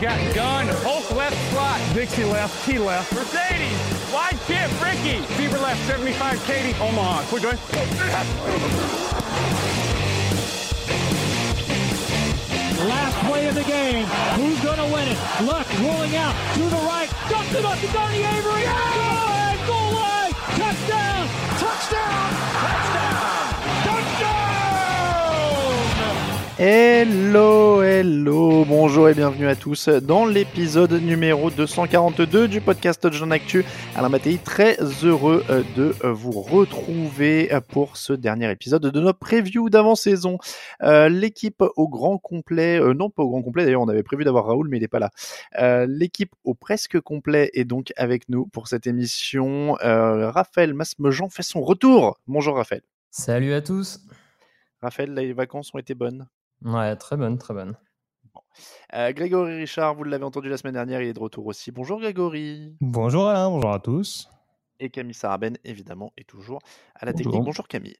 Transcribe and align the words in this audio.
Got 0.00 0.34
gun, 0.34 0.66
Hulk 0.80 1.10
left 1.14 1.36
slot, 1.52 1.78
Dixie 1.92 2.24
left, 2.24 2.64
T 2.64 2.78
left, 2.78 3.12
Mercedes, 3.12 3.76
wide 4.10 4.38
chip, 4.46 4.70
Ricky, 4.80 5.20
Fever 5.36 5.58
left, 5.58 5.78
75, 5.86 6.42
Katie, 6.46 6.72
Omaha. 6.80 7.20
Quick 7.28 7.42
going. 7.42 7.58
Last 12.88 13.16
play 13.28 13.46
of 13.48 13.54
the 13.54 13.64
game. 13.64 14.06
Who's 14.40 14.58
going 14.64 14.78
to 14.78 14.88
win 14.88 15.06
it? 15.06 15.18
Luck 15.44 15.68
rolling 15.80 16.16
out 16.16 16.34
to 16.54 16.62
the 16.62 16.80
right. 16.88 17.10
Dumps 17.28 17.54
it 17.54 17.64
up 17.66 17.78
to 17.78 17.86
Donnie 17.92 18.24
Avery. 18.24 18.64
Good! 18.64 19.66
Goal 19.68 19.92
line! 20.00 20.32
Touchdown! 20.56 21.28
Touchdown! 21.28 21.49
Hello, 26.62 27.80
hello, 27.82 28.66
bonjour 28.66 29.08
et 29.08 29.14
bienvenue 29.14 29.46
à 29.46 29.56
tous 29.56 29.88
dans 29.88 30.26
l'épisode 30.26 30.92
numéro 30.92 31.50
242 31.50 32.48
du 32.48 32.60
podcast 32.60 33.00
Touchdown 33.00 33.32
Actu. 33.32 33.64
Alain 33.96 34.10
Mattei, 34.10 34.36
très 34.36 34.76
heureux 35.02 35.42
euh, 35.48 35.62
de 35.74 35.94
euh, 36.04 36.12
vous 36.12 36.32
retrouver 36.32 37.50
euh, 37.50 37.62
pour 37.62 37.96
ce 37.96 38.12
dernier 38.12 38.50
épisode 38.50 38.82
de 38.82 39.00
notre 39.00 39.18
preview 39.18 39.70
d'avant-saison. 39.70 40.36
Euh, 40.82 41.08
L'équipe 41.08 41.64
au 41.76 41.88
grand 41.88 42.18
complet, 42.18 42.78
euh, 42.78 42.92
non 42.92 43.08
pas 43.08 43.22
au 43.22 43.30
grand 43.30 43.40
complet 43.40 43.64
d'ailleurs, 43.64 43.80
on 43.80 43.88
avait 43.88 44.02
prévu 44.02 44.24
d'avoir 44.24 44.44
Raoul 44.44 44.68
mais 44.68 44.76
il 44.76 44.80
n'est 44.80 44.88
pas 44.88 44.98
là. 44.98 45.08
Euh, 45.58 45.86
L'équipe 45.88 46.34
au 46.44 46.52
presque 46.52 47.00
complet 47.00 47.50
est 47.54 47.64
donc 47.64 47.90
avec 47.96 48.28
nous 48.28 48.44
pour 48.44 48.68
cette 48.68 48.86
émission. 48.86 49.78
Raphaël 49.80 50.74
Masmejean 50.74 51.30
fait 51.30 51.42
son 51.42 51.62
retour. 51.62 52.18
Bonjour 52.26 52.56
Raphaël. 52.56 52.82
Salut 53.10 53.54
à 53.54 53.62
tous. 53.62 54.00
Raphaël, 54.82 55.14
les 55.14 55.32
vacances 55.32 55.70
ont 55.72 55.78
été 55.78 55.94
bonnes? 55.94 56.28
Ouais, 56.64 56.96
très 56.96 57.16
bonne, 57.16 57.38
très 57.38 57.54
bonne. 57.54 57.76
Euh, 58.94 59.12
Grégory 59.12 59.56
Richard, 59.56 59.94
vous 59.94 60.04
l'avez 60.04 60.24
entendu 60.24 60.48
la 60.48 60.56
semaine 60.56 60.74
dernière, 60.74 61.00
il 61.00 61.08
est 61.08 61.12
de 61.12 61.18
retour 61.20 61.46
aussi. 61.46 61.70
Bonjour 61.70 62.00
Grégory. 62.00 62.76
Bonjour 62.80 63.28
Alain, 63.28 63.48
bonjour 63.48 63.72
à 63.72 63.78
tous. 63.80 64.28
Et 64.78 64.90
Camille 64.90 65.14
Saraben, 65.14 65.56
évidemment, 65.64 66.12
est 66.16 66.28
toujours 66.28 66.58
à 66.94 67.04
la 67.06 67.12
Bonjour. 67.12 67.30
technique. 67.32 67.44
Bonjour 67.44 67.68
Camille. 67.68 67.96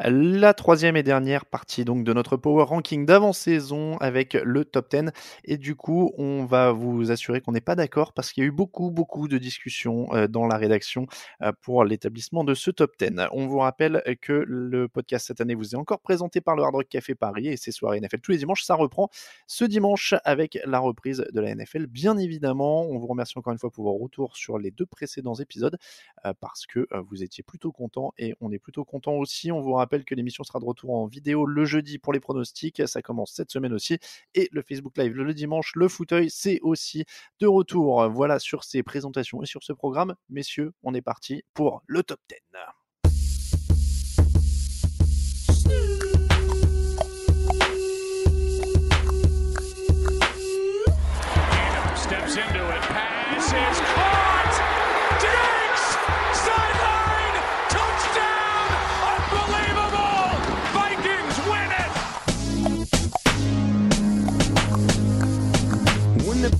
La 0.00 0.54
troisième 0.54 0.96
et 0.96 1.02
dernière 1.02 1.46
partie 1.46 1.84
donc 1.84 2.04
de 2.04 2.12
notre 2.12 2.36
Power 2.36 2.64
Ranking 2.64 3.06
d'avant-saison 3.06 3.96
avec 3.98 4.34
le 4.34 4.64
top 4.64 4.90
10. 4.90 5.10
Et 5.44 5.56
du 5.56 5.76
coup, 5.76 6.12
on 6.18 6.44
va 6.44 6.72
vous 6.72 7.10
assurer 7.10 7.40
qu'on 7.40 7.52
n'est 7.52 7.60
pas 7.60 7.76
d'accord 7.76 8.12
parce 8.12 8.32
qu'il 8.32 8.42
y 8.42 8.44
a 8.44 8.48
eu 8.48 8.52
beaucoup, 8.52 8.90
beaucoup 8.90 9.28
de 9.28 9.38
discussions 9.38 10.12
euh, 10.14 10.26
dans 10.26 10.46
la 10.46 10.56
rédaction 10.56 11.06
euh, 11.42 11.52
pour 11.62 11.84
l'établissement 11.84 12.44
de 12.44 12.54
ce 12.54 12.70
top 12.70 12.92
10. 12.98 13.28
On 13.32 13.46
vous 13.46 13.58
rappelle 13.58 14.02
que 14.20 14.44
le 14.46 14.88
podcast 14.88 15.28
cette 15.28 15.40
année 15.40 15.54
vous 15.54 15.74
est 15.74 15.78
encore 15.78 16.00
présenté 16.00 16.40
par 16.40 16.56
le 16.56 16.62
Hard 16.62 16.74
Rock 16.74 16.88
Café 16.88 17.14
Paris 17.14 17.48
et 17.48 17.56
ses 17.56 17.72
soirées 17.72 18.00
NFL 18.00 18.20
tous 18.20 18.32
les 18.32 18.38
dimanches. 18.38 18.64
Ça 18.64 18.74
reprend 18.74 19.08
ce 19.46 19.64
dimanche 19.64 20.14
avec 20.24 20.58
la 20.64 20.78
reprise 20.78 21.24
de 21.32 21.40
la 21.40 21.54
NFL, 21.54 21.86
bien 21.86 22.16
évidemment. 22.18 22.82
On 22.82 22.98
vous 22.98 23.06
remercie 23.06 23.38
encore 23.38 23.52
une 23.52 23.58
fois 23.58 23.70
pour 23.70 23.84
vos 23.84 23.96
retours 23.96 24.36
sur 24.36 24.58
les 24.58 24.70
deux 24.70 24.86
précédents 24.86 25.34
épisodes 25.34 25.78
euh, 26.26 26.32
parce 26.40 26.66
que 26.66 26.88
vous 27.08 27.22
étiez 27.22 27.42
plutôt 27.44 27.72
contents 27.72 28.12
et 28.18 28.34
on 28.40 28.50
est 28.52 28.58
plutôt 28.58 28.84
content 28.84 29.12
aussi. 29.12 29.52
On 29.56 29.60
vous 29.60 29.72
rappelle 29.72 30.04
que 30.04 30.14
l'émission 30.14 30.44
sera 30.44 30.60
de 30.60 30.64
retour 30.64 30.94
en 30.94 31.06
vidéo 31.06 31.46
le 31.46 31.64
jeudi 31.64 31.98
pour 31.98 32.12
les 32.12 32.20
pronostics. 32.20 32.82
Ça 32.86 33.02
commence 33.02 33.32
cette 33.32 33.50
semaine 33.50 33.72
aussi. 33.72 33.98
Et 34.34 34.48
le 34.52 34.62
Facebook 34.62 34.96
Live 34.96 35.14
le 35.14 35.34
dimanche, 35.34 35.72
le 35.74 35.88
fauteuil, 35.88 36.30
c'est 36.30 36.60
aussi 36.62 37.04
de 37.40 37.46
retour. 37.46 38.08
Voilà 38.08 38.38
sur 38.38 38.64
ces 38.64 38.82
présentations 38.82 39.42
et 39.42 39.46
sur 39.46 39.62
ce 39.62 39.72
programme. 39.72 40.14
Messieurs, 40.28 40.72
on 40.82 40.94
est 40.94 41.02
parti 41.02 41.42
pour 41.54 41.82
le 41.86 42.02
top 42.02 42.20
10. 42.28 42.36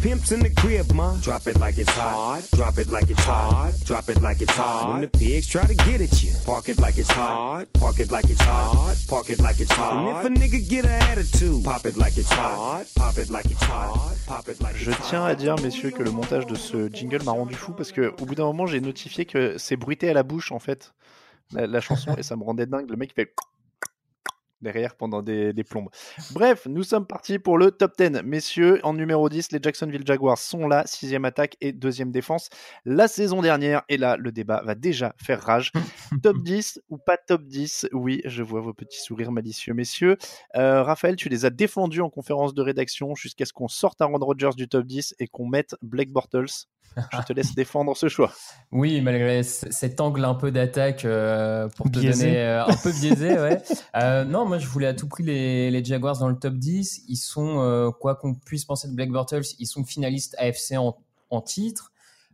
Pimp's 0.05 0.33
in 0.33 0.41
the 0.41 0.51
crib, 0.51 0.93
ma, 0.93 1.17
drop 1.23 1.47
it 1.47 1.59
like 1.59 1.79
it's 1.79 1.91
hot. 1.93 2.43
Drop 2.53 2.77
it 2.77 2.91
like 2.91 3.09
it's 3.09 3.25
hot. 3.25 3.73
Drop 3.87 4.07
it 4.11 4.21
like 4.21 4.43
it's 4.43 4.53
hot. 4.53 4.93
When 4.93 5.01
the 5.01 5.09
pigs 5.09 5.47
try 5.47 5.65
to 5.65 5.75
get 5.75 6.03
at 6.03 6.23
you, 6.23 6.33
park 6.45 6.69
it 6.69 6.79
like 6.79 6.99
it's 6.99 7.11
hot. 7.11 7.73
Park 7.73 8.01
it 8.01 8.11
like 8.11 8.29
it's 8.29 8.43
hot. 8.43 8.95
Park 9.09 9.31
it 9.31 9.41
like 9.41 9.59
it's 9.61 9.73
hot. 9.73 9.97
And 9.97 10.09
if 10.13 10.25
a 10.27 10.29
nigga 10.29 10.69
get 10.69 10.85
an 10.85 11.01
attitude, 11.11 11.65
pop 11.65 11.87
it 11.87 11.97
like 11.97 12.19
it's 12.19 12.31
hot. 12.31 12.85
Pop 12.95 13.17
it 13.17 13.31
like 13.31 13.47
it's 13.47 13.63
hot. 13.63 14.15
Pop 14.27 14.47
it 14.47 14.61
like 14.61 14.77
Je 14.77 14.91
it's 14.91 14.99
hot. 14.99 15.09
tiens 15.09 15.25
à 15.25 15.35
dire, 15.35 15.57
messieurs, 15.63 15.91
que 15.91 16.03
le 16.03 16.11
montage 16.11 16.47
de 16.47 16.55
ce 16.55 16.91
jingle 16.93 17.23
m'a 17.25 17.33
rendu 17.33 17.55
fou 17.55 17.73
parce 17.73 17.91
que 17.91 18.13
au 18.21 18.27
bout 18.27 18.35
d'un 18.35 18.45
moment, 18.45 18.67
j'ai 18.67 18.83
notifié 18.83 19.25
que 19.25 19.57
c'est 19.57 19.77
bruité 19.77 20.11
à 20.11 20.13
la 20.13 20.23
bouche 20.23 20.53
en 20.53 20.59
fait 20.59 20.93
la, 21.53 21.67
la 21.67 21.81
chanson 21.81 22.15
et 22.19 22.23
ça 22.23 22.37
me 22.37 22.45
rendait 22.45 22.67
dingue. 22.67 22.91
Le 22.91 22.97
mec 22.97 23.13
il 23.13 23.15
fait 23.15 23.33
derrière 24.65 24.97
pendant 24.97 25.23
des, 25.23 25.53
des 25.53 25.63
plombes. 25.63 25.91
Bref, 26.33 26.67
nous 26.67 26.83
sommes 26.83 27.07
partis 27.07 27.39
pour 27.39 27.59
le 27.59 27.71
top 27.71 27.93
10. 27.97 28.23
Messieurs, 28.25 28.81
en 28.83 28.95
numéro 28.95 29.29
10, 29.29 29.53
les 29.53 29.61
Jacksonville 29.63 30.05
Jaguars 30.05 30.39
sont 30.39 30.67
là, 30.67 30.83
sixième 30.87 31.25
attaque 31.25 31.57
et 31.61 31.73
deuxième 31.73 32.11
défense. 32.11 32.49
La 32.85 33.07
saison 33.07 33.43
dernière, 33.43 33.83
et 33.89 33.97
là, 33.97 34.17
le 34.17 34.33
débat 34.33 34.63
va 34.65 34.75
déjà 34.75 35.15
faire 35.23 35.41
rage. 35.41 35.71
top 36.23 36.39
10 36.39 36.81
ou 36.89 36.99
pas 36.99 37.17
top 37.17 37.45
10 37.45 37.89
Oui, 37.93 38.23
je 38.25 38.43
vois 38.43 38.61
vos 38.61 38.75
petits 38.75 39.01
sourires 39.01 39.31
malicieux, 39.31 39.75
messieurs. 39.75 40.17
Euh, 40.57 40.83
Raphaël, 40.83 41.17
tu 41.17 41.29
les 41.29 41.45
as 41.45 41.51
défendus 41.51 42.01
en 42.01 42.11
conférence 42.11 42.55
de 42.55 42.63
rédaction 42.63 43.15
jusqu'à 43.15 43.45
ce 43.45 43.53
qu'on 43.53 43.69
sorte 43.69 44.01
Aaron 44.01 44.19
Rodgers 44.19 44.57
du 44.57 44.69
top 44.69 44.87
10 44.87 45.15
et 45.19 45.29
qu'on 45.29 45.47
mette 45.47 45.77
Blake 45.83 46.11
Bortles. 46.11 46.67
Je 46.97 47.23
te 47.27 47.33
laisse 47.33 47.55
défendre 47.55 47.97
ce 47.97 48.09
choix. 48.09 48.33
Oui, 48.73 49.01
malgré 49.01 49.45
cet 49.45 50.01
angle 50.01 50.25
un 50.25 50.35
peu 50.35 50.51
d'attaque 50.51 51.05
euh, 51.05 51.69
pour 51.77 51.87
te 51.87 52.01
Biaisé. 52.01 52.25
donner 52.27 52.39
euh, 52.41 52.65
un 52.67 52.77
peu 52.77 52.91
biaisé, 53.01 53.39
ouais. 53.39 53.63
Euh, 53.97 54.25
non, 54.25 54.47
moi 54.47 54.59
je 54.59 54.67
voulais 54.67 54.89
à 54.89 54.95
tout 54.95 55.07
prix 55.07 55.23
les, 55.23 55.71
les 55.71 55.85
Jaguars 55.85 56.19
dans 56.19 56.29
le 56.29 56.37
top 56.37 56.55
10. 56.55 57.03
Ils 57.09 57.17
sont, 57.17 57.61
euh, 57.61 57.91
quoi 57.93 58.17
qu'on 58.17 58.35
puisse 58.35 58.65
penser 58.65 58.89
de 58.89 58.95
Black 58.95 59.11
Bortles, 59.11 59.43
ils 59.61 59.67
sont 59.67 59.85
finalistes 59.85 60.35
AFC 60.39 60.73
en, 60.77 60.97
en 61.31 61.41
titre. 61.41 61.93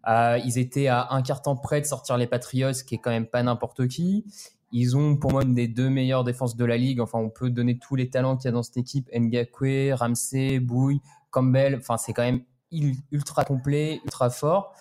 Euh, 0.08 0.38
ils 0.46 0.58
étaient 0.58 0.86
à 0.86 1.08
un 1.10 1.20
quart 1.20 1.42
temps 1.42 1.56
près 1.56 1.82
de 1.82 1.86
sortir 1.86 2.16
les 2.16 2.26
Patriots, 2.26 2.72
ce 2.72 2.84
qui 2.84 2.94
est 2.94 2.98
quand 2.98 3.10
même 3.10 3.26
pas 3.26 3.42
n'importe 3.42 3.86
qui. 3.86 4.24
Ils 4.72 4.96
ont 4.96 5.16
pour 5.16 5.32
moi 5.32 5.42
une 5.42 5.52
des 5.54 5.68
deux 5.68 5.90
meilleures 5.90 6.24
défenses 6.24 6.56
de 6.56 6.64
la 6.64 6.78
ligue. 6.78 7.00
Enfin, 7.00 7.18
on 7.18 7.28
peut 7.28 7.50
donner 7.50 7.76
tous 7.78 7.96
les 7.96 8.08
talents 8.08 8.36
qu'il 8.38 8.46
y 8.46 8.48
a 8.48 8.52
dans 8.52 8.62
cette 8.62 8.78
équipe. 8.78 9.10
Ngakwe, 9.14 9.92
Ramsey, 9.94 10.58
Bouy, 10.58 11.02
Campbell. 11.30 11.76
Enfin, 11.76 11.98
c'est 11.98 12.14
quand 12.14 12.22
même 12.22 12.42
ultra 12.70 13.44
complet, 13.44 14.00
ultra 14.04 14.30
fort. 14.30 14.74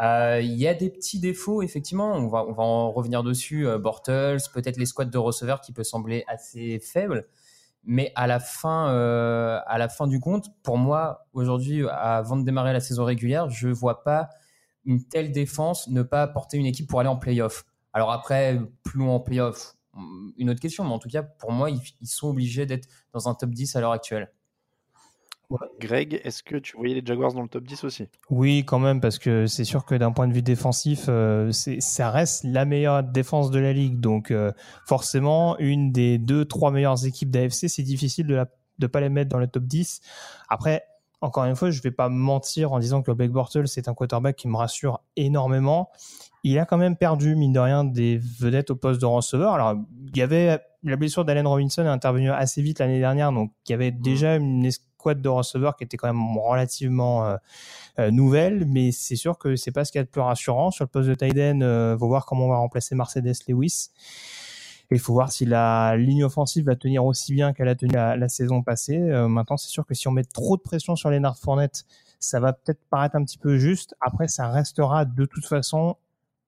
Euh, 0.00 0.40
Il 0.42 0.56
y 0.56 0.66
a 0.66 0.74
des 0.74 0.90
petits 0.90 1.20
défauts, 1.20 1.62
effectivement. 1.62 2.12
On 2.12 2.28
va, 2.28 2.44
on 2.44 2.52
va 2.52 2.62
en 2.62 2.90
revenir 2.90 3.22
dessus. 3.22 3.66
Euh, 3.66 3.78
Bortles, 3.78 4.38
peut-être 4.52 4.76
les 4.76 4.86
squads 4.86 5.06
de 5.06 5.18
receveurs 5.18 5.60
qui 5.60 5.72
peut 5.72 5.84
sembler 5.84 6.24
assez 6.26 6.78
faibles. 6.80 7.26
Mais 7.84 8.12
à 8.14 8.26
la 8.26 8.40
fin, 8.40 8.90
euh, 8.90 9.60
à 9.66 9.78
la 9.78 9.88
fin 9.88 10.06
du 10.06 10.20
compte, 10.20 10.48
pour 10.62 10.78
moi, 10.78 11.26
aujourd'hui, 11.32 11.86
avant 11.88 12.36
de 12.36 12.44
démarrer 12.44 12.72
la 12.72 12.80
saison 12.80 13.04
régulière, 13.04 13.48
je 13.48 13.68
vois 13.68 14.02
pas 14.04 14.28
une 14.84 15.06
telle 15.06 15.32
défense 15.32 15.88
ne 15.88 16.02
pas 16.02 16.26
porter 16.26 16.58
une 16.58 16.66
équipe 16.66 16.88
pour 16.88 17.00
aller 17.00 17.08
en 17.08 17.16
playoff. 17.16 17.64
Alors 17.92 18.12
après, 18.12 18.60
plus 18.82 18.98
loin 18.98 19.14
en 19.14 19.20
playoff, 19.20 19.74
une 20.36 20.50
autre 20.50 20.60
question, 20.60 20.84
mais 20.84 20.92
en 20.92 20.98
tout 20.98 21.08
cas, 21.08 21.22
pour 21.22 21.52
moi, 21.52 21.70
ils, 21.70 21.80
ils 22.00 22.06
sont 22.06 22.28
obligés 22.28 22.66
d'être 22.66 22.88
dans 23.12 23.28
un 23.28 23.34
top 23.34 23.50
10 23.50 23.76
à 23.76 23.80
l'heure 23.80 23.92
actuelle. 23.92 24.30
Greg, 25.80 26.20
est-ce 26.24 26.42
que 26.42 26.56
tu 26.56 26.76
voyais 26.76 26.94
les 26.94 27.02
Jaguars 27.04 27.32
dans 27.32 27.42
le 27.42 27.48
top 27.48 27.64
10 27.64 27.84
aussi? 27.84 28.06
Oui, 28.30 28.64
quand 28.64 28.78
même, 28.78 29.00
parce 29.00 29.18
que 29.18 29.46
c'est 29.46 29.64
sûr 29.64 29.84
que 29.84 29.94
d'un 29.94 30.12
point 30.12 30.28
de 30.28 30.32
vue 30.32 30.42
défensif, 30.42 31.06
euh, 31.08 31.50
c'est- 31.52 31.80
ça 31.80 32.10
reste 32.10 32.44
la 32.44 32.64
meilleure 32.64 33.02
défense 33.02 33.50
de 33.50 33.58
la 33.58 33.72
ligue. 33.72 33.98
Donc, 33.98 34.30
euh, 34.30 34.52
forcément, 34.86 35.58
une 35.58 35.90
des 35.92 36.18
deux, 36.18 36.44
trois 36.44 36.70
meilleures 36.70 37.04
équipes 37.04 37.30
d'AFC, 37.30 37.68
c'est 37.68 37.82
difficile 37.82 38.26
de 38.26 38.44
ne 38.78 38.86
pas 38.86 39.00
les 39.00 39.08
mettre 39.08 39.30
dans 39.30 39.38
le 39.38 39.46
top 39.48 39.64
10. 39.64 40.00
Après, 40.48 40.84
encore 41.20 41.44
une 41.44 41.56
fois, 41.56 41.70
je 41.70 41.82
vais 41.82 41.90
pas 41.90 42.08
mentir 42.08 42.72
en 42.72 42.78
disant 42.78 43.02
que 43.02 43.10
Blake 43.10 43.32
Bortles, 43.32 43.68
c'est 43.68 43.88
un 43.88 43.94
quarterback 43.94 44.36
qui 44.36 44.48
me 44.48 44.56
rassure 44.56 45.00
énormément. 45.16 45.90
Il 46.44 46.58
a 46.58 46.64
quand 46.64 46.78
même 46.78 46.96
perdu, 46.96 47.34
mine 47.36 47.52
de 47.52 47.58
rien, 47.60 47.84
des 47.84 48.18
vedettes 48.18 48.70
au 48.70 48.76
poste 48.76 49.00
de 49.00 49.06
receveur. 49.06 49.52
Alors, 49.52 49.74
il 50.06 50.16
y 50.16 50.22
avait 50.22 50.60
la 50.82 50.96
blessure 50.96 51.26
d'Allen 51.26 51.46
Robinson 51.46 51.82
est 51.84 51.88
intervenue 51.88 52.30
assez 52.30 52.62
vite 52.62 52.78
l'année 52.78 53.00
dernière, 53.00 53.32
donc 53.32 53.52
il 53.68 53.72
y 53.72 53.74
avait 53.74 53.90
déjà 53.90 54.36
une 54.36 54.64
escouade 55.00 55.22
de 55.22 55.28
receveurs 55.28 55.76
qui 55.76 55.84
était 55.84 55.96
quand 55.96 56.08
même 56.12 56.36
relativement 56.36 57.24
euh, 57.24 57.36
euh, 57.98 58.10
nouvelle, 58.10 58.66
mais 58.66 58.92
c'est 58.92 59.16
sûr 59.16 59.38
que 59.38 59.56
c'est 59.56 59.72
pas 59.72 59.84
ce 59.84 59.92
qu'il 59.92 59.98
y 59.98 60.02
a 60.02 60.04
de 60.04 60.10
plus 60.10 60.20
rassurant. 60.20 60.70
Sur 60.70 60.84
le 60.84 60.88
poste 60.88 61.08
de 61.08 61.14
Tyden, 61.14 61.62
euh, 61.62 61.96
faut 61.96 62.06
voir 62.06 62.26
comment 62.26 62.46
on 62.46 62.50
va 62.50 62.58
remplacer 62.58 62.94
Mercedes 62.94 63.32
Lewis. 63.48 63.90
Il 64.90 64.98
faut 64.98 65.12
voir 65.12 65.32
si 65.32 65.46
la 65.46 65.96
ligne 65.96 66.24
offensive 66.24 66.66
va 66.66 66.76
tenir 66.76 67.04
aussi 67.04 67.32
bien 67.32 67.52
qu'elle 67.52 67.68
a 67.68 67.76
tenu 67.76 67.92
la, 67.92 68.28
saison 68.28 68.60
passée. 68.60 68.98
Maintenant, 68.98 69.56
c'est 69.56 69.68
sûr 69.68 69.86
que 69.86 69.94
si 69.94 70.08
on 70.08 70.10
met 70.10 70.24
trop 70.24 70.56
de 70.56 70.62
pression 70.62 70.96
sur 70.96 71.10
Leonard 71.10 71.38
Fournette, 71.38 71.84
ça 72.18 72.40
va 72.40 72.52
peut-être 72.52 72.80
paraître 72.90 73.14
un 73.14 73.24
petit 73.24 73.38
peu 73.38 73.56
juste. 73.56 73.94
Après, 74.00 74.26
ça 74.26 74.48
restera 74.48 75.04
de 75.04 75.24
toute 75.26 75.46
façon 75.46 75.96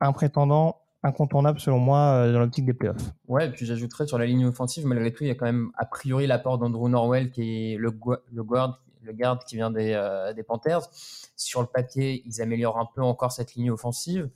un 0.00 0.12
prétendant 0.12 0.80
incontournable 1.02 1.60
selon 1.60 1.78
moi 1.78 1.98
euh, 1.98 2.32
dans 2.32 2.40
l'optique 2.40 2.64
des 2.64 2.74
playoffs. 2.74 3.12
Ouais, 3.28 3.50
puis 3.50 3.66
j'ajouterais 3.66 4.06
sur 4.06 4.18
la 4.18 4.26
ligne 4.26 4.46
offensive, 4.46 4.86
malgré 4.86 5.12
tout, 5.12 5.24
il 5.24 5.28
y 5.28 5.30
a 5.30 5.34
quand 5.34 5.46
même 5.46 5.70
a 5.76 5.84
priori 5.84 6.26
l'apport 6.26 6.58
d'Andrew 6.58 6.88
Norwell 6.88 7.30
qui 7.30 7.72
est 7.72 7.76
le, 7.76 7.90
gua- 7.90 8.22
le 8.32 8.42
guard, 8.44 8.82
le 9.02 9.12
garde 9.12 9.42
qui 9.44 9.56
vient 9.56 9.70
des, 9.70 9.92
euh, 9.92 10.32
des 10.32 10.42
Panthers. 10.42 10.88
Sur 11.36 11.60
le 11.60 11.66
papier, 11.66 12.22
ils 12.24 12.40
améliorent 12.40 12.78
un 12.78 12.88
peu 12.94 13.02
encore 13.02 13.32
cette 13.32 13.54
ligne 13.54 13.70
offensive. 13.70 14.30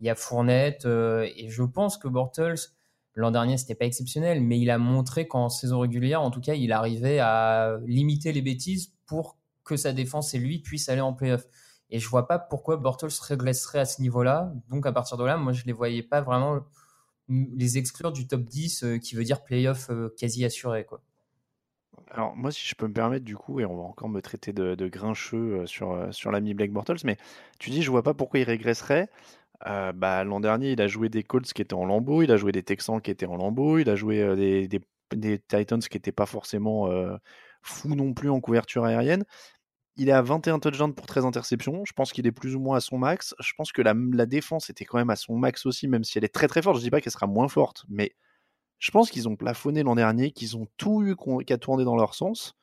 Il 0.00 0.06
y 0.06 0.10
a 0.10 0.14
Fournette 0.14 0.86
euh, 0.86 1.28
et 1.36 1.48
je 1.48 1.62
pense 1.62 1.98
que 1.98 2.08
Bortles 2.08 2.72
l'an 3.14 3.30
dernier 3.30 3.56
c'était 3.56 3.74
pas 3.74 3.86
exceptionnel, 3.86 4.42
mais 4.42 4.60
il 4.60 4.70
a 4.70 4.76
montré 4.76 5.26
qu'en 5.26 5.48
saison 5.48 5.80
régulière, 5.80 6.20
en 6.20 6.30
tout 6.30 6.42
cas, 6.42 6.52
il 6.52 6.70
arrivait 6.70 7.18
à 7.18 7.78
limiter 7.86 8.32
les 8.32 8.42
bêtises 8.42 8.92
pour 9.06 9.38
que 9.64 9.76
sa 9.76 9.92
défense 9.92 10.34
et 10.34 10.38
lui 10.38 10.58
puissent 10.58 10.90
aller 10.90 11.00
en 11.00 11.14
playoff. 11.14 11.44
Et 11.90 11.98
je 11.98 12.08
vois 12.08 12.26
pas 12.26 12.38
pourquoi 12.38 12.76
Bortles 12.76 13.08
régresserait 13.22 13.78
à 13.80 13.84
ce 13.84 14.02
niveau-là. 14.02 14.52
Donc 14.68 14.86
à 14.86 14.92
partir 14.92 15.16
de 15.16 15.24
là, 15.24 15.36
moi 15.36 15.52
je 15.52 15.64
les 15.64 15.72
voyais 15.72 16.02
pas 16.02 16.20
vraiment 16.20 16.60
les 17.28 17.78
exclure 17.78 18.12
du 18.12 18.26
top 18.26 18.42
10 18.42 18.84
euh, 18.84 18.98
qui 18.98 19.16
veut 19.16 19.24
dire 19.24 19.42
playoff 19.42 19.90
euh, 19.90 20.14
quasi 20.16 20.44
assuré. 20.44 20.86
Alors 22.10 22.36
moi, 22.36 22.50
si 22.50 22.66
je 22.66 22.74
peux 22.74 22.86
me 22.86 22.92
permettre 22.92 23.24
du 23.24 23.36
coup, 23.36 23.60
et 23.60 23.64
on 23.64 23.76
va 23.76 23.82
encore 23.82 24.08
me 24.08 24.20
traiter 24.22 24.52
de, 24.52 24.88
grincheux 24.88 25.60
euh, 25.60 25.66
sur, 25.66 25.92
euh, 25.92 26.12
sur 26.12 26.30
l'ami 26.30 26.54
Blake 26.54 26.72
Bortles, 26.72 27.04
mais 27.04 27.16
tu 27.58 27.70
dis, 27.70 27.82
je 27.82 27.90
vois 27.90 28.02
pas 28.02 28.14
pourquoi 28.14 28.40
il 28.40 28.44
régresserait. 28.44 29.08
Euh, 29.66 29.92
bah, 29.92 30.24
l'an 30.24 30.40
dernier, 30.40 30.72
il 30.72 30.80
a 30.80 30.86
joué 30.88 31.08
des 31.08 31.22
Colts 31.22 31.52
qui 31.52 31.62
étaient 31.62 31.74
en 31.74 31.86
lambeau, 31.86 32.22
il 32.22 32.30
a 32.30 32.36
joué 32.36 32.52
des 32.52 32.62
Texans 32.62 33.00
qui 33.00 33.10
étaient 33.10 33.26
en 33.26 33.36
lambeau, 33.36 33.78
il 33.78 33.88
a 33.90 33.96
joué 33.96 34.36
des, 34.36 34.68
des, 34.68 35.38
Titans 35.48 35.80
qui 35.80 35.96
n'étaient 35.96 36.12
pas 36.12 36.26
forcément 36.26 36.88
fous 37.62 37.94
non 37.94 38.12
plus 38.12 38.30
en 38.30 38.40
couverture 38.40 38.84
aérienne. 38.84 39.24
Il 39.96 40.08
est 40.08 40.12
à 40.12 40.22
21 40.22 40.58
touchdowns 40.58 40.94
pour 40.94 41.06
13 41.06 41.24
interceptions. 41.24 41.84
Je 41.86 41.92
pense 41.92 42.12
qu'il 42.12 42.26
est 42.26 42.32
plus 42.32 42.54
ou 42.54 42.60
moins 42.60 42.76
à 42.76 42.80
son 42.80 42.98
max. 42.98 43.34
Je 43.40 43.52
pense 43.56 43.72
que 43.72 43.80
la, 43.80 43.94
défense 44.26 44.68
était 44.68 44.84
quand 44.84 44.98
même 44.98 45.10
à 45.10 45.16
son 45.16 45.36
max 45.36 45.64
aussi, 45.64 45.88
même 45.88 46.04
si 46.04 46.18
elle 46.18 46.24
est 46.24 46.34
très 46.34 46.48
très 46.48 46.60
forte. 46.60 46.76
Je 46.76 46.82
dis 46.82 46.90
pas 46.90 47.00
qu'elle 47.00 47.12
sera 47.12 47.26
moins 47.26 47.48
forte, 47.48 47.84
mais 47.88 48.12
je 48.78 48.90
pense 48.90 49.10
qu'ils 49.10 49.28
ont 49.28 49.36
plafonné 49.36 49.82
l'an 49.82 49.94
dernier, 49.94 50.32
qu'ils 50.32 50.56
ont 50.56 50.66
tout 50.76 51.02
eu 51.02 51.16
a 51.50 51.58
tourné 51.58 51.84
dans 51.84 51.96
leur 51.96 52.14
sens. 52.14 52.56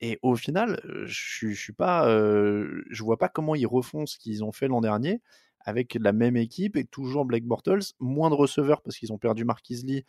Et 0.00 0.18
au 0.22 0.34
final, 0.34 0.80
euh, 0.84 1.04
je, 1.06 1.46
euh, 1.80 2.84
je 2.90 3.02
vois 3.04 3.18
pas 3.18 3.28
comment 3.28 3.54
ils 3.54 3.66
refont 3.66 4.04
ce 4.04 4.18
qu'ils 4.18 4.42
ont 4.42 4.50
fait 4.50 4.66
l'an 4.66 4.80
dernier 4.80 5.20
avec 5.64 5.96
la 6.00 6.12
même 6.12 6.36
équipe 6.36 6.76
et 6.76 6.84
toujours 6.84 7.24
Blake 7.24 7.44
Bortles, 7.44 7.94
moins 8.00 8.30
de 8.30 8.34
receveurs 8.34 8.82
parce 8.82 8.96
qu'ils 8.96 9.12
ont 9.12 9.18
perdu 9.18 9.44
Marquis 9.44 9.82
Lee, 9.84 10.04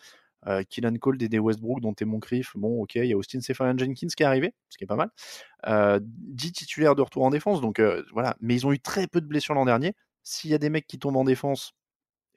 euh, 0.48 0.64
Killan 0.64 0.96
Cole, 0.96 1.18
Dédé 1.18 1.40
Westbrook, 1.40 1.82
dont 1.82 1.94
t'es 1.94 2.06
mon 2.06 2.20
Criff. 2.20 2.52
Bon, 2.56 2.82
ok, 2.82 2.96
il 2.96 3.06
y 3.06 3.14
a 3.14 3.18
Austin 3.18 3.42
Seferian 3.42 3.78
Jenkins 3.78 4.08
qui 4.08 4.24
est 4.24 4.26
arrivé, 4.26 4.54
ce 4.70 4.78
qui 4.78 4.84
est 4.84 4.88
pas 4.88 4.96
mal. 4.96 5.10
Euh, 5.68 6.00
10 6.02 6.52
titulaires 6.54 6.96
de 6.96 7.02
retour 7.02 7.24
en 7.24 7.30
défense, 7.30 7.62
donc 7.62 7.80
euh, 7.80 8.04
voilà. 8.14 8.36
Mais 8.42 8.56
ils 8.56 8.68
ont 8.68 8.74
eu 8.74 8.80
très 8.80 9.08
peu 9.08 9.22
de 9.22 9.28
blessures 9.28 9.56
l'an 9.56 9.66
dernier. 9.66 9.94
S'il 10.24 10.52
y 10.52 10.54
a 10.54 10.58
des 10.58 10.70
mecs 10.70 10.88
qui 10.88 11.00
tombent 11.00 11.18
en 11.18 11.24
défense 11.24 11.74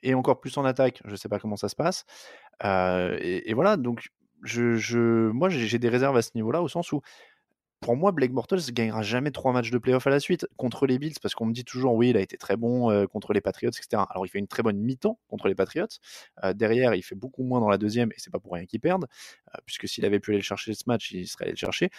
et 0.03 0.15
encore 0.15 0.41
plus 0.41 0.57
en 0.59 0.65
attaque, 0.65 1.03
je 1.05 1.17
sais 1.17 1.29
pas 1.29 1.39
comment 1.39 1.57
ça 1.57 1.69
se 1.69 1.77
passe. 1.77 2.05
Euh, 2.65 3.17
et, 3.21 3.51
et 3.51 3.55
voilà, 3.55 3.77
donc 3.77 4.09
je, 4.43 4.77
je, 4.77 5.31
moi 5.31 5.49
j'ai 5.49 5.79
des 5.79 5.89
réserves 5.89 6.17
à 6.17 6.23
ce 6.23 6.31
niveau-là, 6.35 6.63
au 6.63 6.69
sens 6.69 6.93
où 6.93 7.01
pour 7.81 7.97
moi, 7.97 8.13
Blake 8.13 8.33
Bortles 8.33 8.73
gagnera 8.73 9.03
jamais 9.03 9.31
trois 9.31 9.53
matchs 9.53 9.71
de 9.71 9.79
playoff 9.79 10.07
à 10.07 10.11
la 10.11 10.21
suite 10.21 10.47
contre 10.57 10.87
les 10.87 10.99
Bills, 10.99 11.15
parce 11.21 11.35
qu'on 11.35 11.47
me 11.47 11.53
dit 11.53 11.65
toujours, 11.65 11.95
oui, 11.95 12.11
il 12.11 12.17
a 12.17 12.21
été 12.21 12.37
très 12.37 12.57
bon 12.57 12.91
euh, 12.91 13.07
contre 13.07 13.33
les 13.33 13.41
Patriots, 13.41 13.71
etc. 13.71 14.03
Alors, 14.11 14.27
il 14.27 14.29
fait 14.29 14.39
une 14.39 14.49
très 14.49 14.63
bonne 14.63 14.79
mi-temps 14.79 15.19
contre 15.29 15.49
les 15.49 15.55
Patriots. 15.55 15.87
Euh, 16.45 16.53
derrière, 16.53 16.95
il 16.95 17.03
fait 17.03 17.15
beaucoup 17.15 17.43
moins 17.43 17.61
dans 17.61 17.69
la 17.69 17.79
deuxième, 17.79 18.11
et 18.13 18.15
c'est 18.19 18.31
pas 18.31 18.41
pour 18.41 18.55
rien 18.55 18.65
qu'il 18.65 18.81
perde, 18.81 19.07
euh, 19.55 19.59
puisque 19.67 19.89
s'il 19.89 20.05
avait 20.05 20.21
pu 20.21 20.31
aller 20.31 20.39
le 20.39 20.45
chercher 20.45 20.75
ce 20.75 20.85
match, 20.87 21.11
il 21.13 21.27
serait 21.29 21.45
allé 21.45 21.53
le 21.53 21.57
chercher. 21.57 21.91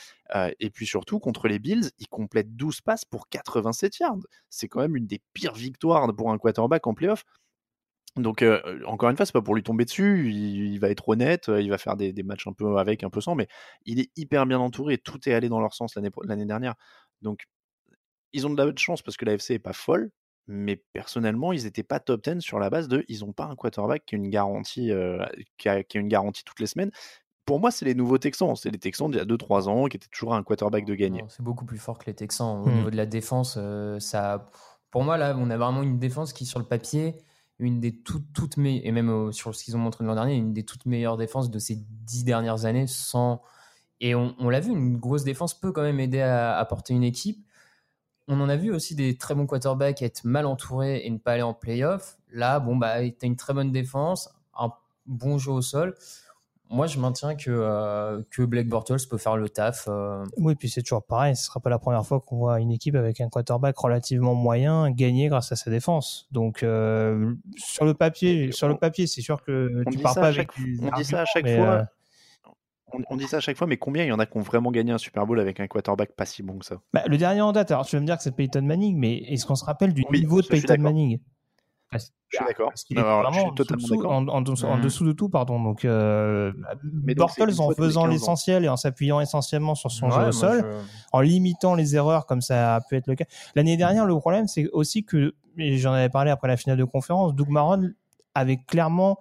Et 0.59 0.69
puis 0.69 0.85
surtout, 0.85 1.19
contre 1.19 1.47
les 1.47 1.59
Bills, 1.59 1.89
il 1.99 2.07
complète 2.07 2.55
12 2.55 2.81
passes 2.81 3.05
pour 3.05 3.29
87 3.29 3.99
yards. 3.99 4.19
C'est 4.49 4.67
quand 4.67 4.81
même 4.81 4.95
une 4.95 5.07
des 5.07 5.21
pires 5.33 5.53
victoires 5.53 6.13
pour 6.15 6.31
un 6.31 6.37
quarterback 6.37 6.85
en 6.87 6.93
playoff. 6.93 7.23
Donc, 8.17 8.41
euh, 8.41 8.61
encore 8.85 9.09
une 9.09 9.17
fois, 9.17 9.25
c'est 9.25 9.31
pas 9.33 9.41
pour 9.41 9.55
lui 9.55 9.63
tomber 9.63 9.85
dessus. 9.85 10.29
Il, 10.31 10.73
il 10.73 10.79
va 10.79 10.89
être 10.89 11.07
honnête, 11.09 11.49
euh, 11.49 11.61
il 11.61 11.69
va 11.69 11.77
faire 11.77 11.95
des, 11.95 12.13
des 12.13 12.23
matchs 12.23 12.47
un 12.47 12.53
peu 12.53 12.77
avec, 12.77 13.03
un 13.03 13.09
peu 13.09 13.21
sans, 13.21 13.35
mais 13.35 13.47
il 13.85 13.99
est 13.99 14.11
hyper 14.15 14.45
bien 14.45 14.59
entouré. 14.59 14.97
Tout 14.97 15.27
est 15.29 15.33
allé 15.33 15.49
dans 15.49 15.59
leur 15.59 15.73
sens 15.73 15.95
l'année 15.95 16.45
dernière. 16.45 16.75
Donc, 17.21 17.45
ils 18.33 18.45
ont 18.45 18.49
de 18.49 18.61
la 18.61 18.71
chance 18.75 19.01
parce 19.01 19.17
que 19.17 19.25
la 19.25 19.33
FC 19.37 19.55
est 19.55 19.59
pas 19.59 19.73
folle, 19.73 20.11
mais 20.47 20.75
personnellement, 20.93 21.53
ils 21.53 21.65
étaient 21.65 21.83
pas 21.83 21.99
top 21.99 22.23
10 22.23 22.41
sur 22.41 22.59
la 22.59 22.69
base 22.69 22.87
de 22.87 23.03
ils 23.07 23.23
ont 23.25 23.33
pas 23.33 23.45
un 23.45 23.55
quarterback 23.55 24.05
qui 24.05 24.15
a 24.15 24.17
une 24.17 24.29
garantie, 24.29 24.91
euh, 24.91 25.23
qui, 25.57 25.69
a, 25.69 25.83
qui 25.83 25.97
a 25.97 26.01
une 26.01 26.07
garantie 26.07 26.43
toutes 26.43 26.59
les 26.59 26.67
semaines. 26.67 26.91
Pour 27.45 27.59
moi, 27.61 27.71
c'est 27.71 27.85
les 27.85 27.95
nouveaux 27.95 28.17
Texans. 28.17 28.55
C'est 28.57 28.69
les 28.71 28.79
Texans 28.79 29.09
d'il 29.09 29.17
y 29.17 29.21
a 29.21 29.25
2-3 29.25 29.69
ans 29.69 29.85
qui 29.85 29.97
étaient 29.97 30.09
toujours 30.11 30.33
un 30.35 30.43
quarterback 30.43 30.85
de 30.85 30.95
gagner. 30.95 31.23
C'est 31.29 31.43
beaucoup 31.43 31.65
plus 31.65 31.77
fort 31.77 31.97
que 31.97 32.05
les 32.07 32.13
Texans. 32.13 32.61
Au 32.61 32.69
Hmm. 32.69 32.75
niveau 32.75 32.91
de 32.91 32.97
la 32.97 33.05
défense, 33.05 33.55
euh, 33.57 33.99
ça, 33.99 34.49
pour 34.91 35.03
moi, 35.03 35.17
là, 35.17 35.35
on 35.37 35.49
a 35.49 35.57
vraiment 35.57 35.81
une 35.83 35.97
défense 35.97 36.33
qui, 36.33 36.45
sur 36.45 36.59
le 36.59 36.65
papier, 36.65 37.15
une 37.59 37.79
des 37.79 37.95
toutes, 37.95 38.31
toutes 38.33 38.57
meilleures, 38.57 38.85
et 38.85 38.91
même 38.91 39.09
euh, 39.09 39.31
sur 39.31 39.55
ce 39.55 39.63
qu'ils 39.63 39.75
ont 39.75 39.79
montré 39.79 40.03
l'an 40.05 40.15
dernier, 40.15 40.35
une 40.35 40.53
des 40.53 40.63
toutes 40.63 40.85
meilleures 40.85 41.17
défenses 41.17 41.49
de 41.49 41.59
ces 41.59 41.75
dix 41.75 42.23
dernières 42.23 42.65
années. 42.65 42.87
Sans... 42.87 43.41
Et 43.99 44.13
on, 44.13 44.49
l'a 44.49 44.59
vu, 44.59 44.71
une 44.71 44.97
grosse 44.97 45.23
défense 45.23 45.59
peut 45.59 45.71
quand 45.71 45.81
même 45.81 45.99
aider 45.99 46.21
à, 46.21 46.63
porter 46.69 46.93
une 46.93 47.03
équipe. 47.03 47.43
On 48.27 48.39
en 48.41 48.49
a 48.49 48.55
vu 48.55 48.71
aussi 48.71 48.93
des 48.93 49.17
très 49.17 49.33
bons 49.33 49.47
quarterbacks 49.47 50.01
être 50.01 50.23
mal 50.23 50.45
entourés 50.45 51.01
et 51.03 51.09
ne 51.09 51.17
pas 51.17 51.33
aller 51.33 51.41
en 51.41 51.55
playoff. 51.55 52.17
Là, 52.31 52.59
bon, 52.59 52.75
bah, 52.75 52.89
as 52.89 53.25
une 53.25 53.35
très 53.37 53.53
bonne 53.53 53.71
défense, 53.71 54.29
un 54.55 54.71
bon 55.07 55.39
jeu 55.39 55.51
au 55.51 55.61
sol. 55.61 55.95
Moi, 56.69 56.85
je 56.87 56.99
maintiens 56.99 57.35
que, 57.35 57.49
euh, 57.49 58.21
que 58.29 58.41
Blake 58.43 58.67
Bortles 58.67 58.97
peut 59.09 59.17
faire 59.17 59.37
le 59.37 59.47
taf. 59.49 59.85
euh, 59.87 60.23
Oui, 60.37 60.55
puis 60.55 60.69
c'est 60.69 60.81
toujours 60.81 61.03
pareil. 61.03 61.35
Ce 61.35 61.45
sera 61.45 61.59
pas 61.61 61.69
la 61.69 61.79
première 61.79 62.05
fois 62.05 62.19
qu'on 62.19 62.37
voit 62.37 62.59
une 62.59 62.71
équipe 62.71 62.95
avec 62.95 63.21
un 63.21 63.29
quarterback 63.29 63.77
relativement 63.77 64.35
moyen 64.35 64.91
gagner 64.91 65.29
grâce 65.29 65.51
à 65.51 65.55
sa 65.55 65.71
défense. 65.71 66.27
Donc 66.31 66.63
euh, 66.63 67.33
sur 67.55 67.85
le 67.85 67.93
papier, 67.93 68.51
sur 68.51 68.67
le 68.67 68.73
on- 68.73 68.77
papier, 68.77 69.07
c'est 69.07 69.21
sûr 69.21 69.41
que 69.43 69.83
on 69.85 69.89
tu 69.91 69.97
pars 69.99 70.15
pas 70.15 70.27
avec 70.27 70.49
on 70.81 70.91
dit 70.97 71.05
ça 71.05 71.21
à 71.21 71.25
chaque 71.25 71.47
fois. 71.47 71.65
euh, 71.67 71.83
On, 72.93 72.99
on 73.09 73.15
dit 73.17 73.27
ça 73.27 73.37
à 73.37 73.39
chaque 73.41 73.57
fois, 73.57 73.67
mais 73.67 73.77
combien 73.77 74.03
il 74.03 74.07
y 74.07 74.11
en 74.13 74.19
a 74.19 74.25
qui 74.25 74.37
ont 74.37 74.41
vraiment 74.41 74.71
gagné 74.71 74.91
un 74.93 74.97
Super 74.97 75.25
Bowl 75.25 75.39
avec 75.39 75.59
un 75.59 75.67
quarterback 75.67 76.13
pas 76.15 76.25
si 76.25 76.41
bon 76.43 76.57
que 76.59 76.65
ça? 76.65 76.77
Bah, 76.93 77.03
le 77.07 77.17
dernier 77.17 77.41
en 77.41 77.51
date, 77.51 77.71
alors 77.71 77.85
tu 77.85 77.95
vas 77.95 78.01
me 78.01 78.05
dire 78.05 78.15
que 78.17 78.23
c'est 78.23 78.35
Peyton 78.35 78.61
Manning, 78.61 78.97
mais 78.97 79.17
est-ce 79.17 79.45
qu'on 79.45 79.55
se 79.55 79.65
rappelle 79.65 79.93
du 79.93 80.03
Oui, 80.09 80.19
niveau 80.19 80.41
de 80.41 80.47
Peyton 80.47 80.67
d'accord. 80.75 80.93
Je 81.93 81.99
suis 81.99 82.45
d'accord. 82.45 82.71
Je 82.75 83.55
totalement 83.55 83.83
dessous- 83.83 83.95
d'accord. 83.95 84.11
en, 84.11 84.27
en 84.27 84.41
dessous- 84.41 84.65
en 84.65 84.77
dessous 84.79 85.05
de 85.05 85.13
tout, 85.13 85.29
pardon. 85.29 85.61
Donc, 85.63 85.85
euh, 85.85 86.51
Mais 87.05 87.15
donc, 87.15 87.29
c'est 87.29 87.45
Bortles, 87.45 87.61
en 87.61 87.71
faisant 87.71 88.01
15 88.01 88.07
ans. 88.09 88.11
l'essentiel 88.11 88.65
et 88.65 88.69
en 88.69 88.75
s'appuyant 88.75 89.21
essentiellement 89.21 89.75
sur 89.75 89.89
son 89.91 90.07
ouais, 90.07 90.11
jeu 90.23 90.27
au 90.27 90.31
sol, 90.33 90.59
je- 90.61 90.87
en 91.13 91.21
limitant 91.21 91.75
les 91.75 91.95
erreurs 91.95 92.25
comme 92.25 92.41
ça 92.41 92.75
a 92.75 92.81
pu 92.81 92.95
être 92.97 93.07
le 93.07 93.15
cas. 93.15 93.23
L'année 93.55 93.77
dernière, 93.77 94.05
le 94.05 94.17
problème, 94.19 94.47
c'est 94.47 94.67
aussi 94.73 95.05
que, 95.05 95.33
et 95.57 95.77
j'en 95.77 95.93
avais 95.93 96.09
parlé 96.09 96.29
après 96.31 96.49
la 96.49 96.57
finale 96.57 96.77
de 96.77 96.83
conférence, 96.83 97.33
Doug 97.33 97.47
Maron 97.49 97.89
avait 98.35 98.57
clairement 98.57 99.17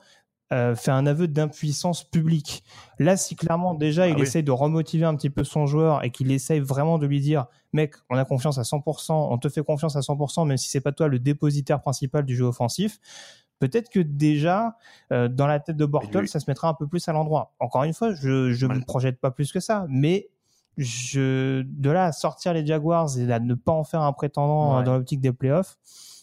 euh, 0.53 0.77
fait 0.77 0.91
un 0.93 1.07
aveu 1.07 1.27
d'impuissance 1.29 2.05
publique. 2.05 2.63
Là, 2.99 3.17
si 3.17 3.35
clairement 3.35 3.75
déjà 3.75 4.07
il 4.07 4.13
Ah 4.13 4.17
oui. 4.17 4.23
essaye 4.23 4.43
de 4.45 4.51
remotiver 4.53 5.05
un 5.05 5.17
petit 5.17 5.31
peu 5.31 5.43
son 5.45 5.67
joueur 5.67 6.05
et 6.05 6.11
qu'il 6.11 6.31
essaye 6.31 6.61
vraiment 6.61 6.99
de 6.99 7.07
lui 7.07 7.21
dire, 7.21 7.47
mec, 7.73 7.95
on 8.11 8.17
a 8.17 8.25
confiance 8.25 8.59
à 8.59 8.63
100%, 8.63 9.13
on 9.33 9.39
te 9.39 9.49
fait 9.49 9.65
confiance 9.65 9.97
à 9.97 10.01
100%, 10.03 10.45
même 10.47 10.57
si 10.57 10.69
c'est 10.69 10.81
pas 10.81 10.93
toi 10.93 11.09
le 11.09 11.19
dépositaire 11.19 11.81
principal 11.81 12.25
du 12.25 12.37
jeu 12.37 12.45
offensif. 12.45 12.99
Peut-être 13.59 13.89
que 13.89 14.01
déjà, 14.01 14.77
euh, 15.13 15.29
dans 15.29 15.47
la 15.47 15.59
tête 15.61 15.77
de 15.79 15.85
Bortles, 15.87 16.21
lui- 16.21 16.29
ça 16.29 16.39
se 16.41 16.45
mettra 16.49 16.69
un 16.69 16.75
peu 16.75 16.87
plus 16.87 17.09
à 17.09 17.13
l'endroit. 17.13 17.55
Encore 17.59 17.85
une 17.85 17.95
fois, 17.95 18.15
je 18.15 18.67
Mal- 18.67 18.79
me 18.79 18.85
projette 18.85 19.19
pas 19.19 19.31
plus 19.31 19.51
que 19.51 19.61
ça, 19.61 19.87
mais 19.89 20.29
je 20.77 21.63
de 21.63 21.91
là 21.91 22.05
à 22.05 22.13
sortir 22.13 22.53
les 22.53 22.65
Jaguars 22.67 23.09
et 23.19 23.33
à 23.33 23.41
ne 23.41 23.55
pas 23.55 23.73
en 23.73 23.83
faire 23.83 24.03
un 24.03 24.13
prétendant 24.13 24.75
euh, 24.75 24.79
Ouais. 24.79 24.85
dans 24.85 24.95
l'optique 24.95 25.21
des 25.23 25.33
playoffs, 25.33 25.79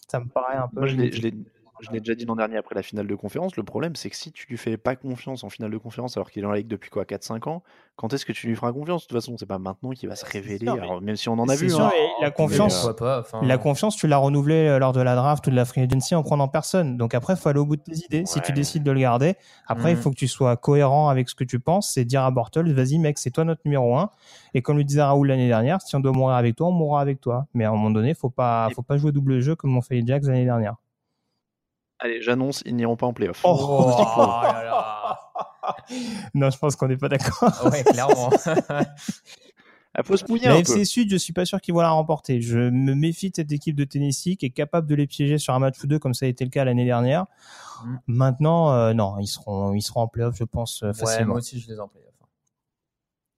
ça 0.08 0.20
me 0.20 0.27
paraît 0.27 0.58
un 0.58 0.68
peu. 0.68 0.80
Moi, 0.82 0.88
je 0.88 0.96
l'ai, 0.96 1.10
limité. 1.10 1.51
Je 1.84 1.92
l'ai- 1.92 2.00
déjà 2.00 2.16
dit 2.16 2.25
l'an 2.25 2.36
dernier 2.36 2.58
après 2.58 2.75
la 2.75 2.82
finale 2.84 3.08
de 3.08 3.16
conférence. 3.16 3.56
Le 3.56 3.63
problème, 3.63 3.96
c'est 3.96 4.10
que 4.10 4.16
si 4.16 4.32
tu 4.32 4.48
lui 4.48 4.58
fais 4.58 4.78
pas 4.78 4.96
confiance 4.96 5.44
en 5.44 5.50
finale 5.50 5.72
de 5.72 5.78
conférence 5.78 6.18
alors 6.18 6.32
qu'il 6.32 6.42
est 6.42 6.44
dans 6.44 6.52
la 6.52 6.58
ligue 6.58 6.68
depuis 6.68 6.90
quoi 6.90 7.06
4-5 7.06 7.48
ans, 7.48 7.63
quand 7.96 8.12
est-ce 8.13 8.25
que 8.25 8.32
tu 8.32 8.48
lui 8.48 8.56
feras 8.56 8.72
confiance? 8.74 9.04
De 9.04 9.08
toute 9.08 9.18
façon, 9.18 9.36
c'est 9.38 9.46
pas 9.46 9.60
maintenant 9.60 9.92
qu'il 9.92 10.10
va 10.10 10.16
se 10.16 10.25
révéler. 10.25 10.66
sûr, 10.66 10.75
mais- 10.75 10.82
alors, 10.82 11.02
même 11.02 11.16
si 11.16 11.30
on 11.30 11.34
en 11.34 11.48
a 11.48 11.56
vu. 11.56 11.70
sûr, 11.70 11.82
hein. 11.82 11.92
et 11.96 12.22
la 12.22 12.30
Mais, 12.30 12.34
confiance, 12.34 12.74
euh, 12.86 12.88
Pourquoi 12.94 12.96
pas 13.08 13.20
enfin, 13.20 13.46
La 13.46 13.58
confiance, 13.58 13.96
tu 13.96 14.08
l'as 14.08 14.18
renouvelée 14.18 14.68
euh, 14.68 14.80
lors 14.80 14.94
de 14.94 15.02
la 15.02 15.16
draft 15.16 15.46
ou 15.48 15.50
de 15.52 15.56
la 15.56 15.66
free 15.66 15.82
agency 15.82 16.16
en 16.16 16.24
prenant 16.24 16.48
personne. 16.48 16.98
Donc 16.98 17.13
après, 17.13 17.34
il 17.34 17.38
faut 17.38 17.50
aller 17.50 17.60
au 17.60 17.66
bout 17.66 17.75
de 17.75 17.82
tes 17.84 17.96
idées. 18.06 18.25
Si 18.25 18.42
tu 18.42 18.52
décides 18.54 18.84
de 18.84 18.92
le 18.92 19.00
garder, 19.00 19.36
après, 19.68 19.92
il 19.92 19.96
Mhm. 19.96 20.02
faut 20.02 20.10
que 20.10 20.16
tu 20.16 20.28
sois 20.28 20.56
cohérent 20.58 21.10
avec 21.10 21.30
ce 21.30 21.36
que 21.36 21.44
tu 21.44 21.60
penses. 21.60 21.92
C'est 21.94 22.06
dire 22.06 22.24
à 22.24 22.32
Bortles, 22.32 22.72
vas-y 22.72 22.98
mec, 23.00 23.18
c'est 23.20 23.32
toi 23.32 23.44
notre 23.44 23.62
numéro 23.66 23.98
un. 23.98 24.10
Et 24.54 24.62
comme 24.62 24.78
le 24.78 24.84
disait 24.84 25.02
Raoul 25.04 25.28
l'année 25.28 25.48
dernière, 25.48 25.82
si 25.82 25.96
on 25.96 26.00
doit 26.00 26.12
mourir 26.12 26.36
avec 26.36 26.56
toi, 26.56 26.68
on 26.68 26.72
mourra 26.72 27.02
avec 27.02 27.20
toi. 27.22 27.48
Mais 27.54 27.66
à 27.66 27.70
un 27.70 27.72
moment 27.74 27.90
donné, 27.92 28.13
faut 28.13 28.30
pas, 28.30 28.70
faut 28.75 28.82
pas 28.84 28.98
jouer 28.98 29.12
double 29.12 29.40
jeu 29.40 29.56
comme 29.56 29.74
l'ont 29.74 29.82
fait 29.82 29.96
les 29.96 30.06
Jacks 30.08 30.24
l'année 30.25 30.46
dernière. 30.46 30.75
Allez, 32.00 32.22
j'annonce, 32.22 32.64
ils 32.66 32.76
n'iront 32.76 32.96
pas 32.98 33.06
en 33.08 33.14
playoff. 33.14 33.42
Oh, 33.44 33.58
Oh 33.60 34.02
là 34.44 34.64
là. 34.64 35.20
non, 36.34 36.50
je 36.50 36.58
pense 36.58 36.76
qu'on 36.76 36.88
n'est 36.88 36.98
pas 36.98 37.10
d'accord. 37.10 37.54
Ouais, 37.72 37.84
clairement. 37.84 38.30
Il 39.96 40.04
faut 40.04 40.18
se 40.18 40.26
mouiller 40.28 40.48
La 40.48 40.56
un 40.56 40.58
FC 40.58 40.80
peu. 40.80 40.86
Sud, 40.86 41.12
je 41.12 41.18
suis 41.18 41.34
pas 41.34 41.46
sûr 41.46 41.62
qu'ils 41.62 41.76
vont 41.76 41.82
la 41.82 41.92
remporter. 41.92 42.42
Je 42.42 42.58
me 42.58 42.96
méfie 42.96 43.30
de 43.30 43.36
cette 43.36 43.52
équipe 43.52 43.76
de 43.76 43.84
Tennessee 43.84 44.36
qui 44.38 44.48
est 44.48 44.50
capable 44.50 44.88
de 44.88 44.96
les 44.96 45.06
piéger 45.06 45.38
sur 45.38 45.54
un 45.54 45.60
match 45.60 45.76
ou 45.84 45.88
deux 45.88 46.00
comme 46.00 46.16
ça 46.16 46.26
a 46.26 46.30
été 46.30 46.44
le 46.44 46.50
cas 46.50 46.66
l'année 46.66 46.86
dernière. 46.86 47.28
Mm. 47.86 47.98
Maintenant, 48.08 48.74
euh, 48.74 48.94
non, 48.94 49.20
ils 49.20 49.28
seront, 49.28 49.74
ils 49.74 49.84
seront 49.84 50.02
en 50.02 50.08
playoff, 50.08 50.36
je 50.36 50.46
pense, 50.46 50.82
euh, 50.82 50.88
ouais, 50.88 50.94
facilement. 50.94 51.28
moi 51.34 51.38
aussi, 51.38 51.60
je 51.60 51.68
les 51.68 51.80
en 51.80 51.88
playoff. 51.88 52.12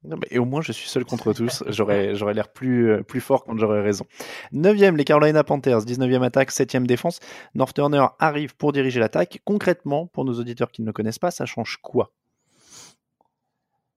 Non, 0.07 0.17
mais- 0.17 0.27
Et 0.31 0.39
au 0.39 0.45
moins, 0.45 0.61
je 0.61 0.71
suis 0.71 0.87
seul 0.89 1.03
contre 1.05 1.33
tous. 1.33 1.63
J'aurais, 1.69 2.15
j'aurais 2.15 2.33
l'air 2.33 2.49
plus, 2.49 2.91
euh, 2.91 3.03
plus 3.03 3.21
fort 3.21 3.43
quand 3.43 3.57
j'aurais 3.57 3.81
raison. 3.81 4.05
9e, 4.53 4.95
les 4.95 5.03
Carolina 5.03 5.43
Panthers. 5.43 5.81
19e 5.85 6.23
attaque, 6.23 6.51
7e 6.51 6.85
défense. 6.85 7.19
North 7.55 7.73
Turner 7.75 8.05
arrive 8.19 8.55
pour 8.55 8.71
diriger 8.73 8.99
l'attaque. 8.99 9.41
Concrètement, 9.45 10.05
pour 10.07 10.25
nos 10.25 10.33
auditeurs 10.39 10.71
qui 10.71 10.81
ne 10.81 10.87
le 10.87 10.93
connaissent 10.93 11.19
pas, 11.19 11.31
ça 11.31 11.45
change 11.45 11.77
quoi? 11.81 12.11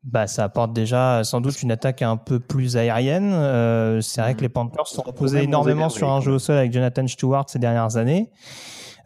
Bah, 0.04 0.26
ça 0.26 0.44
apporte 0.44 0.72
déjà 0.72 1.18
euh, 1.18 1.24
sans 1.24 1.40
doute 1.40 1.60
une 1.62 1.72
attaque 1.72 2.02
un 2.02 2.16
peu 2.16 2.38
plus 2.38 2.76
aérienne. 2.76 3.32
Euh, 3.34 4.00
c'est 4.00 4.20
vrai 4.20 4.34
que 4.34 4.40
les 4.40 4.48
Panthers 4.48 4.86
sont 4.86 5.02
reposés 5.02 5.42
énormément 5.42 5.88
sur 5.88 6.08
un 6.10 6.20
jeu 6.20 6.32
au 6.32 6.38
sol 6.38 6.56
avec 6.56 6.72
Jonathan 6.72 7.06
Stewart 7.06 7.44
ces 7.48 7.58
dernières 7.58 7.96
années. 7.96 8.30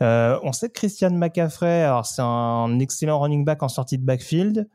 Euh, 0.03 0.39
on 0.43 0.53
sait 0.53 0.69
que 0.69 0.75
Christian 0.75 1.11
McCaffrey, 1.11 1.83
alors 1.85 2.07
c'est 2.07 2.23
un 2.23 2.79
excellent 2.79 3.21
running 3.21 3.45
back 3.45 3.63
en 3.63 3.69
sortie 3.69 3.99
de 3.99 4.05
backfield. 4.05 4.69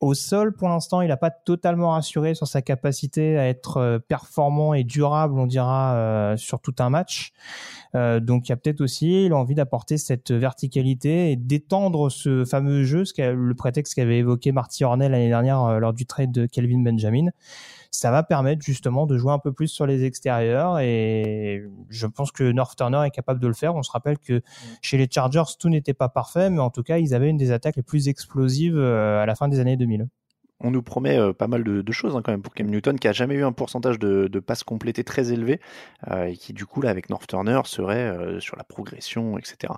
Au 0.00 0.14
sol, 0.14 0.54
pour 0.54 0.70
l'instant, 0.70 1.02
il 1.02 1.08
n'a 1.08 1.18
pas 1.18 1.30
totalement 1.30 1.90
rassuré 1.90 2.34
sur 2.34 2.46
sa 2.46 2.62
capacité 2.62 3.36
à 3.36 3.46
être 3.46 3.76
euh, 3.76 3.98
performant 3.98 4.72
et 4.72 4.82
durable, 4.82 5.38
on 5.38 5.46
dira, 5.46 5.94
euh, 5.94 6.36
sur 6.38 6.60
tout 6.60 6.74
un 6.78 6.88
match. 6.88 7.32
Euh, 7.94 8.18
donc, 8.18 8.48
il 8.48 8.52
y 8.52 8.52
a 8.54 8.56
peut-être 8.56 8.80
aussi 8.80 9.28
l'envie 9.28 9.54
d'apporter 9.54 9.98
cette 9.98 10.30
verticalité 10.30 11.32
et 11.32 11.36
d'étendre 11.36 12.08
ce 12.08 12.46
fameux 12.46 12.84
jeu, 12.84 13.04
ce 13.04 13.32
le 13.32 13.54
prétexte 13.54 13.94
qu'avait 13.94 14.18
évoqué 14.18 14.52
Marty 14.52 14.84
Hornell 14.84 15.12
l'année 15.12 15.28
dernière 15.28 15.78
lors 15.78 15.92
du 15.92 16.06
trade 16.06 16.32
de 16.32 16.46
Kelvin 16.46 16.82
Benjamin. 16.82 17.26
Ça 17.90 18.10
va 18.10 18.22
permettre 18.22 18.62
justement 18.62 19.06
de 19.06 19.18
jouer 19.18 19.32
un 19.32 19.38
peu 19.38 19.52
plus 19.52 19.68
sur 19.68 19.84
les 19.84 20.04
extérieurs 20.04 20.78
et 20.78 21.64
je 21.88 22.06
pense 22.06 22.30
que 22.30 22.44
North 22.52 22.76
Turner 22.76 23.02
est 23.04 23.10
capable 23.10 23.40
de 23.40 23.48
le 23.48 23.54
faire. 23.54 23.74
On 23.74 23.82
se 23.82 23.90
rappelle 23.90 24.18
que 24.18 24.42
chez 24.80 24.96
les 24.96 25.08
Chargers, 25.10 25.42
tout 25.58 25.68
n'était 25.68 25.94
pas 25.94 26.08
parfait, 26.08 26.50
mais 26.50 26.60
en 26.60 26.70
tout 26.70 26.82
cas, 26.84 26.98
ils 26.98 27.14
avaient 27.14 27.28
une 27.28 27.36
des 27.36 27.50
attaques 27.50 27.76
les 27.76 27.82
plus 27.82 28.08
explosives 28.08 28.78
euh, 28.78 29.20
à 29.22 29.26
la 29.26 29.34
fin 29.34 29.48
des 29.48 29.58
années 29.58 29.76
2000. 29.76 30.06
On 30.60 30.70
nous 30.70 30.82
promet 30.82 31.18
euh, 31.18 31.32
pas 31.32 31.46
mal 31.46 31.64
de, 31.64 31.82
de 31.82 31.92
choses 31.92 32.16
hein, 32.16 32.22
quand 32.22 32.32
même 32.32 32.42
pour 32.42 32.54
Cam 32.54 32.66
Newton, 32.66 32.98
qui 32.98 33.08
a 33.08 33.12
jamais 33.12 33.34
eu 33.34 33.44
un 33.44 33.52
pourcentage 33.52 33.98
de, 33.98 34.28
de 34.28 34.40
passes 34.40 34.62
complétées 34.62 35.04
très 35.04 35.32
élevé, 35.32 35.60
euh, 36.10 36.24
et 36.24 36.36
qui 36.36 36.52
du 36.52 36.66
coup 36.66 36.82
là 36.82 36.90
avec 36.90 37.10
North 37.10 37.26
Turner 37.26 37.60
serait 37.64 37.96
euh, 37.96 38.40
sur 38.40 38.56
la 38.56 38.64
progression, 38.64 39.38
etc. 39.38 39.72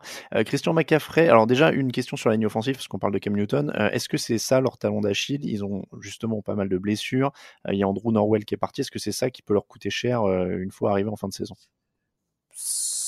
Christian 0.44 0.72
McCaffrey, 0.72 1.28
alors 1.28 1.46
déjà 1.46 1.70
une 1.70 1.92
question 1.92 2.16
sur 2.16 2.30
la 2.30 2.36
ligne 2.36 2.46
offensive, 2.46 2.74
parce 2.74 2.88
qu'on 2.88 2.98
parle 2.98 3.12
de 3.12 3.18
Cam 3.18 3.34
Newton, 3.34 3.72
est-ce 3.92 4.08
que 4.08 4.16
c'est 4.16 4.38
ça 4.38 4.60
leur 4.60 4.78
talon 4.78 5.00
d'Achille? 5.00 5.40
Ils 5.42 5.64
ont 5.64 5.84
justement 6.00 6.42
pas 6.42 6.54
mal 6.54 6.68
de 6.68 6.78
blessures, 6.78 7.32
il 7.70 7.78
y 7.78 7.82
a 7.82 7.88
Andrew 7.88 8.12
Norwell 8.12 8.44
qui 8.44 8.54
est 8.54 8.58
parti, 8.58 8.80
est-ce 8.80 8.90
que 8.90 8.98
c'est 8.98 9.12
ça 9.12 9.30
qui 9.30 9.42
peut 9.42 9.54
leur 9.54 9.66
coûter 9.66 9.90
cher 9.90 10.26
une 10.26 10.70
fois 10.70 10.92
arrivé 10.92 11.08
en 11.10 11.16
fin 11.16 11.28
de 11.28 11.32
saison? 11.32 11.54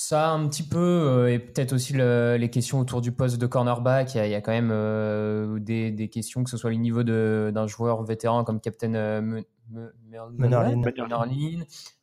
Ça, 0.06 0.32
un 0.32 0.46
petit 0.48 0.62
peu, 0.62 0.78
euh, 0.78 1.32
et 1.32 1.38
peut-être 1.38 1.72
aussi 1.72 1.94
le- 1.94 2.36
les 2.38 2.50
questions 2.50 2.78
autour 2.78 3.00
du 3.00 3.10
poste 3.10 3.38
de 3.38 3.46
cornerback. 3.46 4.12
Il 4.14 4.18
y 4.18 4.20
a, 4.20 4.26
il 4.26 4.30
y 4.32 4.34
a 4.34 4.42
quand 4.42 4.52
même 4.52 4.68
euh, 4.70 5.58
des, 5.58 5.90
des 5.92 6.08
questions, 6.10 6.44
que 6.44 6.50
ce 6.50 6.58
soit 6.58 6.68
le 6.68 6.76
niveau 6.76 7.02
de- 7.04 7.50
d'un 7.54 7.66
joueur 7.66 8.02
vétéran 8.02 8.44
comme 8.44 8.60
Captain 8.60 8.92
euh. 8.94 9.40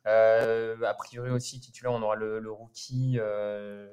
Euh, 0.08 0.74
a 0.84 0.94
priori 0.94 1.30
aussi, 1.30 1.60
titulaire, 1.60 1.92
on 1.92 2.02
aura 2.02 2.16
le, 2.16 2.40
le 2.40 2.50
rookie 2.50 3.18
euh, 3.20 3.86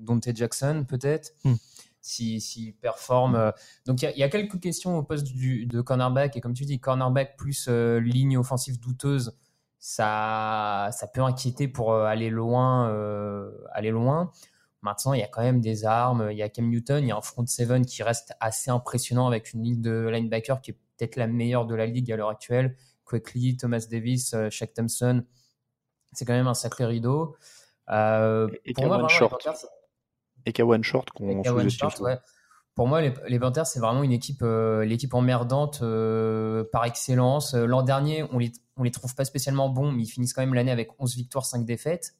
Dante 0.00 0.34
Jackson, 0.34 0.84
peut-être. 0.88 1.34
Hmm. 1.44 1.54
Si, 2.00 2.40
s'il 2.40 2.74
performe. 2.74 3.52
Donc 3.86 4.02
il 4.02 4.06
y, 4.06 4.08
a- 4.08 4.12
il 4.12 4.18
y 4.18 4.24
a 4.24 4.28
quelques 4.28 4.58
questions 4.58 4.98
au 4.98 5.04
poste 5.04 5.22
du, 5.24 5.66
de 5.66 5.80
cornerback. 5.80 6.36
Et 6.36 6.40
comme 6.40 6.54
tu 6.54 6.64
dis, 6.64 6.80
cornerback 6.80 7.36
plus 7.36 7.66
euh, 7.68 8.00
ligne 8.00 8.36
offensive 8.36 8.80
douteuse, 8.80 9.38
ça, 9.86 10.88
ça 10.92 11.06
peut 11.06 11.20
inquiéter 11.20 11.68
pour 11.68 11.92
euh, 11.92 12.06
aller 12.06 12.30
loin, 12.30 12.88
euh, 12.88 13.50
aller 13.70 13.90
loin. 13.90 14.32
Maintenant, 14.80 15.12
il 15.12 15.20
y 15.20 15.22
a 15.22 15.28
quand 15.28 15.42
même 15.42 15.60
des 15.60 15.84
armes. 15.84 16.28
Il 16.30 16.38
y 16.38 16.42
a 16.42 16.48
Cam 16.48 16.66
Newton, 16.70 17.04
il 17.04 17.08
y 17.08 17.12
a 17.12 17.16
un 17.16 17.20
front 17.20 17.44
seven 17.44 17.84
qui 17.84 18.02
reste 18.02 18.32
assez 18.40 18.70
impressionnant 18.70 19.26
avec 19.26 19.52
une 19.52 19.62
ligne 19.62 19.82
de 19.82 20.08
linebacker 20.10 20.62
qui 20.62 20.70
est 20.70 20.78
peut-être 20.96 21.16
la 21.16 21.26
meilleure 21.26 21.66
de 21.66 21.74
la 21.74 21.84
ligue 21.84 22.10
à 22.10 22.16
l'heure 22.16 22.30
actuelle. 22.30 22.78
Quickly, 23.04 23.58
Thomas 23.58 23.86
Davis, 23.90 24.32
euh, 24.32 24.48
Shaq 24.48 24.72
Thompson. 24.72 25.22
C'est 26.14 26.24
quand 26.24 26.32
même 26.32 26.46
un 26.46 26.54
sacré 26.54 26.86
rideau. 26.86 27.36
Euh, 27.90 28.48
Et- 28.64 28.72
pour 28.72 28.86
moi, 28.86 28.94
vraiment, 28.94 29.08
Short. 29.08 29.46
Et 30.46 30.54
Kawan 30.54 30.82
Short 30.82 31.10
qu'on 31.10 31.44
sous-estime 31.44 31.90
ouais. 32.00 32.18
Pour 32.74 32.88
moi, 32.88 33.00
les, 33.00 33.14
les 33.28 33.38
Panthers, 33.38 33.66
c'est 33.66 33.78
vraiment 33.78 34.02
une 34.02 34.12
équipe, 34.12 34.42
euh, 34.42 34.84
l'équipe 34.84 35.14
emmerdante 35.14 35.80
euh, 35.82 36.64
par 36.72 36.84
excellence. 36.84 37.54
Euh, 37.54 37.66
L'an 37.66 37.82
dernier, 37.82 38.24
on 38.32 38.38
les, 38.38 38.52
on 38.76 38.82
les 38.82 38.90
trouve 38.90 39.14
pas 39.14 39.24
spécialement 39.24 39.68
bons, 39.68 39.92
mais 39.92 40.02
ils 40.02 40.08
finissent 40.08 40.32
quand 40.32 40.42
même 40.42 40.54
l'année 40.54 40.72
avec 40.72 40.90
11 40.98 41.14
victoires, 41.14 41.44
5 41.44 41.64
défaites. 41.64 42.16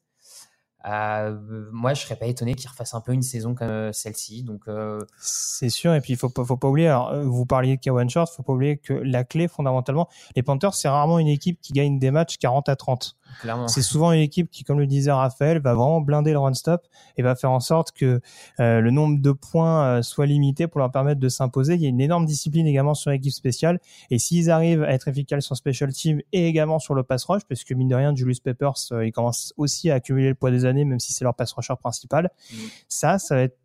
Euh, 0.87 1.35
moi, 1.71 1.93
je 1.93 2.01
serais 2.01 2.15
pas 2.15 2.27
étonné 2.27 2.53
qu'ils 2.53 2.69
refassent 2.69 2.93
un 2.93 3.01
peu 3.01 3.11
une 3.11 3.23
saison 3.23 3.55
comme 3.55 3.69
euh, 3.69 3.91
celle-ci. 3.91 4.43
Donc, 4.43 4.61
euh, 4.67 4.99
C'est 5.17 5.69
sûr, 5.69 5.93
et 5.93 6.01
puis 6.01 6.13
il 6.13 6.15
faut 6.15 6.29
pas, 6.29 6.43
faut 6.45 6.57
pas 6.57 6.67
oublier, 6.67 6.87
alors, 6.87 7.15
vous 7.23 7.45
parliez 7.45 7.77
de 7.77 7.81
Kawan 7.81 8.07
Short, 8.07 8.31
faut 8.31 8.43
pas 8.43 8.53
oublier 8.53 8.77
que 8.77 8.93
la 8.93 9.23
clé 9.23 9.47
fondamentalement, 9.47 10.07
les 10.35 10.43
Panthers, 10.43 10.75
c'est 10.75 10.87
rarement 10.87 11.17
une 11.17 11.27
équipe 11.27 11.59
qui 11.59 11.73
gagne 11.73 11.97
des 11.97 12.11
matchs 12.11 12.37
40 12.37 12.69
à 12.69 12.75
30. 12.75 13.15
clairement. 13.41 13.67
C'est 13.67 13.81
souvent 13.81 14.11
une 14.11 14.19
équipe 14.19 14.51
qui, 14.51 14.63
comme 14.63 14.79
le 14.79 14.85
disait 14.85 15.11
Raphaël, 15.11 15.59
va 15.59 15.73
vraiment 15.73 16.01
blinder 16.01 16.33
le 16.33 16.39
run-stop 16.39 16.85
et 17.17 17.23
va 17.23 17.35
faire 17.35 17.51
en 17.51 17.59
sorte 17.59 17.91
que 17.91 18.21
euh, 18.59 18.79
le 18.79 18.91
nombre 18.91 19.19
de 19.19 19.31
points 19.31 20.03
soit 20.03 20.27
limité 20.27 20.67
pour 20.67 20.79
leur 20.79 20.91
permettre 20.91 21.19
de 21.19 21.29
s'imposer. 21.29 21.75
Il 21.75 21.81
y 21.81 21.85
a 21.85 21.89
une 21.89 22.01
énorme 22.01 22.25
discipline 22.25 22.67
également 22.67 22.93
sur 22.93 23.09
l'équipe 23.09 23.33
spéciale. 23.33 23.79
Et 24.11 24.19
s'ils 24.19 24.51
arrivent 24.51 24.83
à 24.83 24.91
être 24.91 25.07
efficaces 25.07 25.45
sur 25.45 25.55
special 25.55 25.91
team 25.91 26.21
et 26.31 26.47
également 26.47 26.77
sur 26.77 26.93
le 26.93 27.03
pass 27.03 27.25
rush, 27.25 27.43
parce 27.49 27.63
que 27.63 27.73
mine 27.73 27.87
de 27.87 27.95
rien, 27.95 28.15
Julius 28.15 28.39
Peppers, 28.39 28.73
il 29.03 29.11
commence 29.11 29.53
aussi 29.57 29.89
à 29.89 29.95
accumuler 29.95 30.29
le 30.29 30.35
poids 30.35 30.51
des 30.51 30.65
années, 30.65 30.74
même 30.83 30.99
si 30.99 31.13
c'est 31.13 31.23
leur 31.23 31.35
pass 31.35 31.53
rusher 31.53 31.75
principal. 31.79 32.31
Mm. 32.51 32.55
Ça, 32.89 33.19
ça 33.19 33.35
va 33.35 33.41
être 33.43 33.57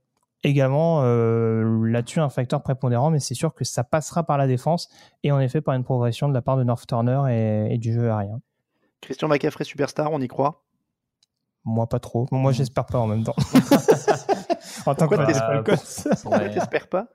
également 0.45 1.03
euh, 1.03 1.87
là-dessus 1.87 2.21
un 2.21 2.29
facteur 2.31 2.63
prépondérant, 2.63 3.11
mais 3.11 3.21
c'est 3.21 3.35
sûr 3.35 3.55
que 3.55 3.65
ça 3.65 3.85
passera 3.85 4.25
par 4.25 4.39
la 4.39 4.47
défense 4.47 4.89
et 5.23 5.33
en 5.33 5.41
effet 5.41 5.61
par 5.61 5.75
une 5.75 5.85
progression 5.85 6.29
de 6.29 6.35
la 6.35 6.43
part 6.43 6.57
de 6.57 6.65
North 6.65 6.87
Turner 6.87 7.23
et, 7.31 7.75
et 7.75 7.79
du 7.79 7.93
jeu 7.93 8.11
aérien. 8.11 8.41
Christian 9.01 9.29
McCaffrey 9.29 9.65
superstar, 9.65 10.13
on 10.13 10.21
y 10.21 10.29
croit? 10.29 10.63
Moi, 11.65 11.87
pas 11.87 11.99
trop. 11.99 12.27
Bon, 12.31 12.39
moi, 12.39 12.53
j'espère 12.53 12.87
pas 12.87 12.99
en 12.99 13.07
même 13.07 13.25
temps. 13.25 13.37
en 14.87 14.95
tant 14.95 15.09
que 15.09 15.15
Pourquoi 15.15 16.49
t'espères 16.49 16.89
pas? 16.89 17.07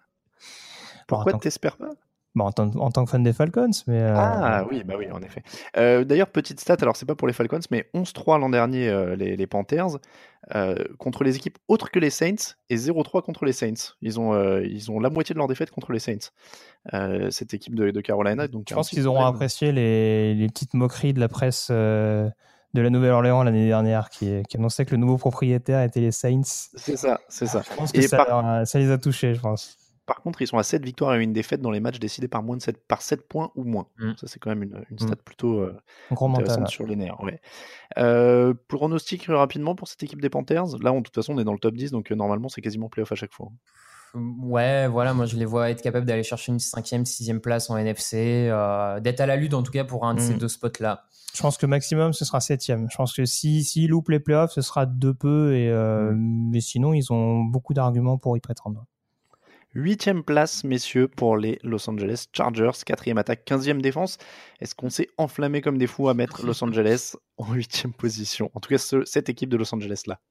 Pourquoi 1.08 1.34
t'espères 1.34 1.78
pas? 1.78 1.92
Bon, 2.36 2.46
en, 2.46 2.52
tant, 2.52 2.70
en 2.76 2.92
tant 2.92 3.06
que 3.06 3.12
fan 3.12 3.24
des 3.24 3.34
Falcons, 3.34 3.72
mais 3.88 4.02
euh, 4.02 4.14
Ah 4.16 4.66
oui, 4.70 4.84
bah 4.84 4.96
oui, 4.98 5.08
en 5.12 5.22
effet. 5.22 5.44
Euh, 5.78 6.04
D'ailleurs, 6.04 6.30
petite 6.30 6.60
stat, 6.60 6.78
alors 6.82 6.96
c'est 6.96 7.06
pas 7.06 7.16
pour 7.16 7.28
les 7.28 7.34
Falcons, 7.34 7.60
mais 7.72 7.90
11-3 7.94 8.40
l'an 8.40 8.50
dernier, 8.50 8.90
euh, 8.90 9.16
les, 9.16 9.36
les 9.36 9.48
Panthers, 9.48 9.98
contre 11.00 11.24
les 11.24 11.36
équipes 11.38 11.58
autres 11.68 11.90
que 11.90 11.98
les 11.98 12.12
Saints, 12.12 12.54
et 12.70 12.76
0-3 12.76 13.24
contre 13.24 13.46
les 13.46 13.52
Saints. 13.52 13.96
Ils 14.02 14.20
ont, 14.20 14.60
ils 14.60 14.92
ont 14.92 15.00
la 15.00 15.10
moitié 15.10 15.34
de 15.34 15.40
leur 15.40 15.48
défaite 15.48 15.72
contre 15.72 15.92
les 15.92 15.98
Saints, 15.98 16.30
cette 17.32 17.56
équipe 17.56 17.74
de, 17.74 17.90
de 17.90 18.02
Carolina. 18.02 18.48
Donc 18.48 18.68
je 18.70 18.76
pense 18.76 18.90
qu'ils 18.90 19.08
auront 19.08 19.26
apprécié 19.26 19.72
les, 19.72 20.36
les 20.36 20.48
petites 20.48 20.76
moqueries 20.76 21.14
de 21.14 21.20
la 21.20 21.30
presse 21.30 21.72
de 21.72 22.82
la 22.82 22.90
Nouvelle-Orléans 22.92 23.42
l'année 23.42 23.66
dernière 23.66 24.10
qui, 24.10 24.44
qui, 24.48 24.58
annonçait 24.58 24.86
que 24.86 24.92
le 24.92 24.98
nouveau 24.98 25.18
propriétaire 25.18 25.82
était 25.82 26.02
les 26.02 26.12
Saints. 26.12 26.42
C'est 26.76 26.98
ça, 26.98 27.22
c'est 27.28 27.48
ça. 27.48 27.64
Je 27.68 27.76
pense 27.76 27.92
que 27.92 28.02
ça, 28.02 28.66
ça, 28.66 28.80
les 28.80 28.92
a 28.92 29.00
touchés, 29.00 29.34
je 29.34 29.40
pense. 29.40 29.78
Par 30.06 30.22
contre, 30.22 30.42
ils 30.42 30.48
sont 30.48 30.58
à 30.58 30.64
7 30.64 30.86
victoires 30.86 31.16
et 31.16 31.24
une 31.24 31.34
défaite 31.34 31.62
dans 31.62 31.72
les 31.72 31.80
matchs 31.80 32.00
décidés 32.00 32.28
par 32.28 32.44
moins 32.44 32.58
de 32.58 32.62
7, 32.62 32.88
par 32.88 33.02
7 33.02 33.28
points 33.28 33.52
ou 33.56 33.64
moins. 33.64 33.88
Mm. 33.98 34.12
Ça, 34.18 34.28
c'est 34.28 34.40
quand 34.40 34.50
même 34.50 34.64
une, 34.64 34.86
une 34.92 35.00
stat 35.00 35.16
mm. 35.16 35.24
plutôt 35.26 35.60
euh, 35.60 35.76
intéressante 36.12 36.60
mental, 36.60 36.68
sur 36.68 36.86
les 36.86 36.96
nerfs. 36.96 37.22
Ouais. 37.24 37.40
Euh, 37.98 38.54
pronostic 38.68 39.26
rapidement 39.28 39.76
pour 39.76 39.88
cette 39.88 40.04
équipe 40.04 40.22
des 40.22 40.30
Panthers. 40.30 40.78
Là, 40.82 40.92
de 40.92 41.02
toute 41.02 41.16
façon, 41.16 41.34
on 41.34 41.40
est 41.40 41.44
dans 41.44 41.54
le 41.54 41.60
top 41.60 41.76
10, 41.76 41.92
donc 41.92 42.12
euh, 42.12 42.16
normalement, 42.16 42.50
c'est 42.50 42.62
quasiment 42.62 42.90
playoff 42.90 43.12
à 43.12 43.16
chaque 43.16 43.34
fois. 43.34 43.50
Ouais, 44.16 44.88
voilà, 44.88 45.14
moi 45.14 45.26
je 45.26 45.36
les 45.36 45.46
vois 45.46 45.70
être 45.70 45.82
capables 45.82 46.06
d'aller 46.06 46.24
chercher 46.24 46.52
une 46.52 46.60
cinquième, 46.60 47.06
sixième 47.06 47.42
place 47.42 47.70
en 47.70 47.78
NFC, 47.78 48.48
euh, 48.50 49.00
d'être 49.00 49.20
à 49.20 49.26
la 49.26 49.36
lutte 49.36 49.54
en 49.54 49.62
tout 49.62 49.72
cas 49.72 49.84
pour 49.84 50.06
un 50.06 50.14
de 50.14 50.22
ces 50.22 50.36
mm. 50.36 50.38
deux 50.38 50.48
spots-là. 50.48 51.04
Je 51.34 51.42
pense 51.42 51.58
que 51.58 51.66
maximum 51.66 52.14
ce 52.14 52.24
sera 52.24 52.40
septième. 52.40 52.88
Je 52.90 52.96
pense 52.96 53.14
que 53.14 53.26
si 53.26 53.64
s'ils 53.64 53.90
loupent 53.90 54.10
les 54.10 54.22
playoffs, 54.22 54.52
ce 54.52 54.62
sera 54.62 54.86
de 54.86 55.12
peu, 55.12 55.54
et, 55.56 55.70
euh, 55.70 56.14
mais 56.16 56.62
sinon 56.62 56.94
ils 56.94 57.12
ont 57.12 57.44
beaucoup 57.44 57.74
d'arguments 57.74 58.18
pour 58.18 58.38
y 58.38 58.40
prétendre. 58.40 58.86
Huitième 59.76 60.24
place, 60.24 60.64
messieurs, 60.64 61.10
pour 61.10 61.36
les 61.36 61.60
Los 61.62 61.90
Angeles 61.90 62.28
Chargers. 62.32 62.72
Quatrième 62.86 63.18
attaque, 63.18 63.44
quinzième 63.44 63.82
défense. 63.82 64.18
Est-ce 64.62 64.74
qu'on 64.74 64.90
s'est 64.90 65.10
enflammé 65.18 65.60
comme 65.60 65.78
des 65.78 65.86
fous 65.86 66.08
à 66.08 66.14
mettre 66.14 66.46
Los 66.46 66.64
Angeles 66.64 67.16
en 67.38 67.52
huitième 67.52 67.92
position? 67.92 68.50
En 68.54 68.62
tout 68.62 68.70
cas, 68.70 68.78
cette 68.78 69.28
équipe 69.28 69.50
de 69.50 69.58
Los 69.58 69.76
Angeles-là. 69.76 70.22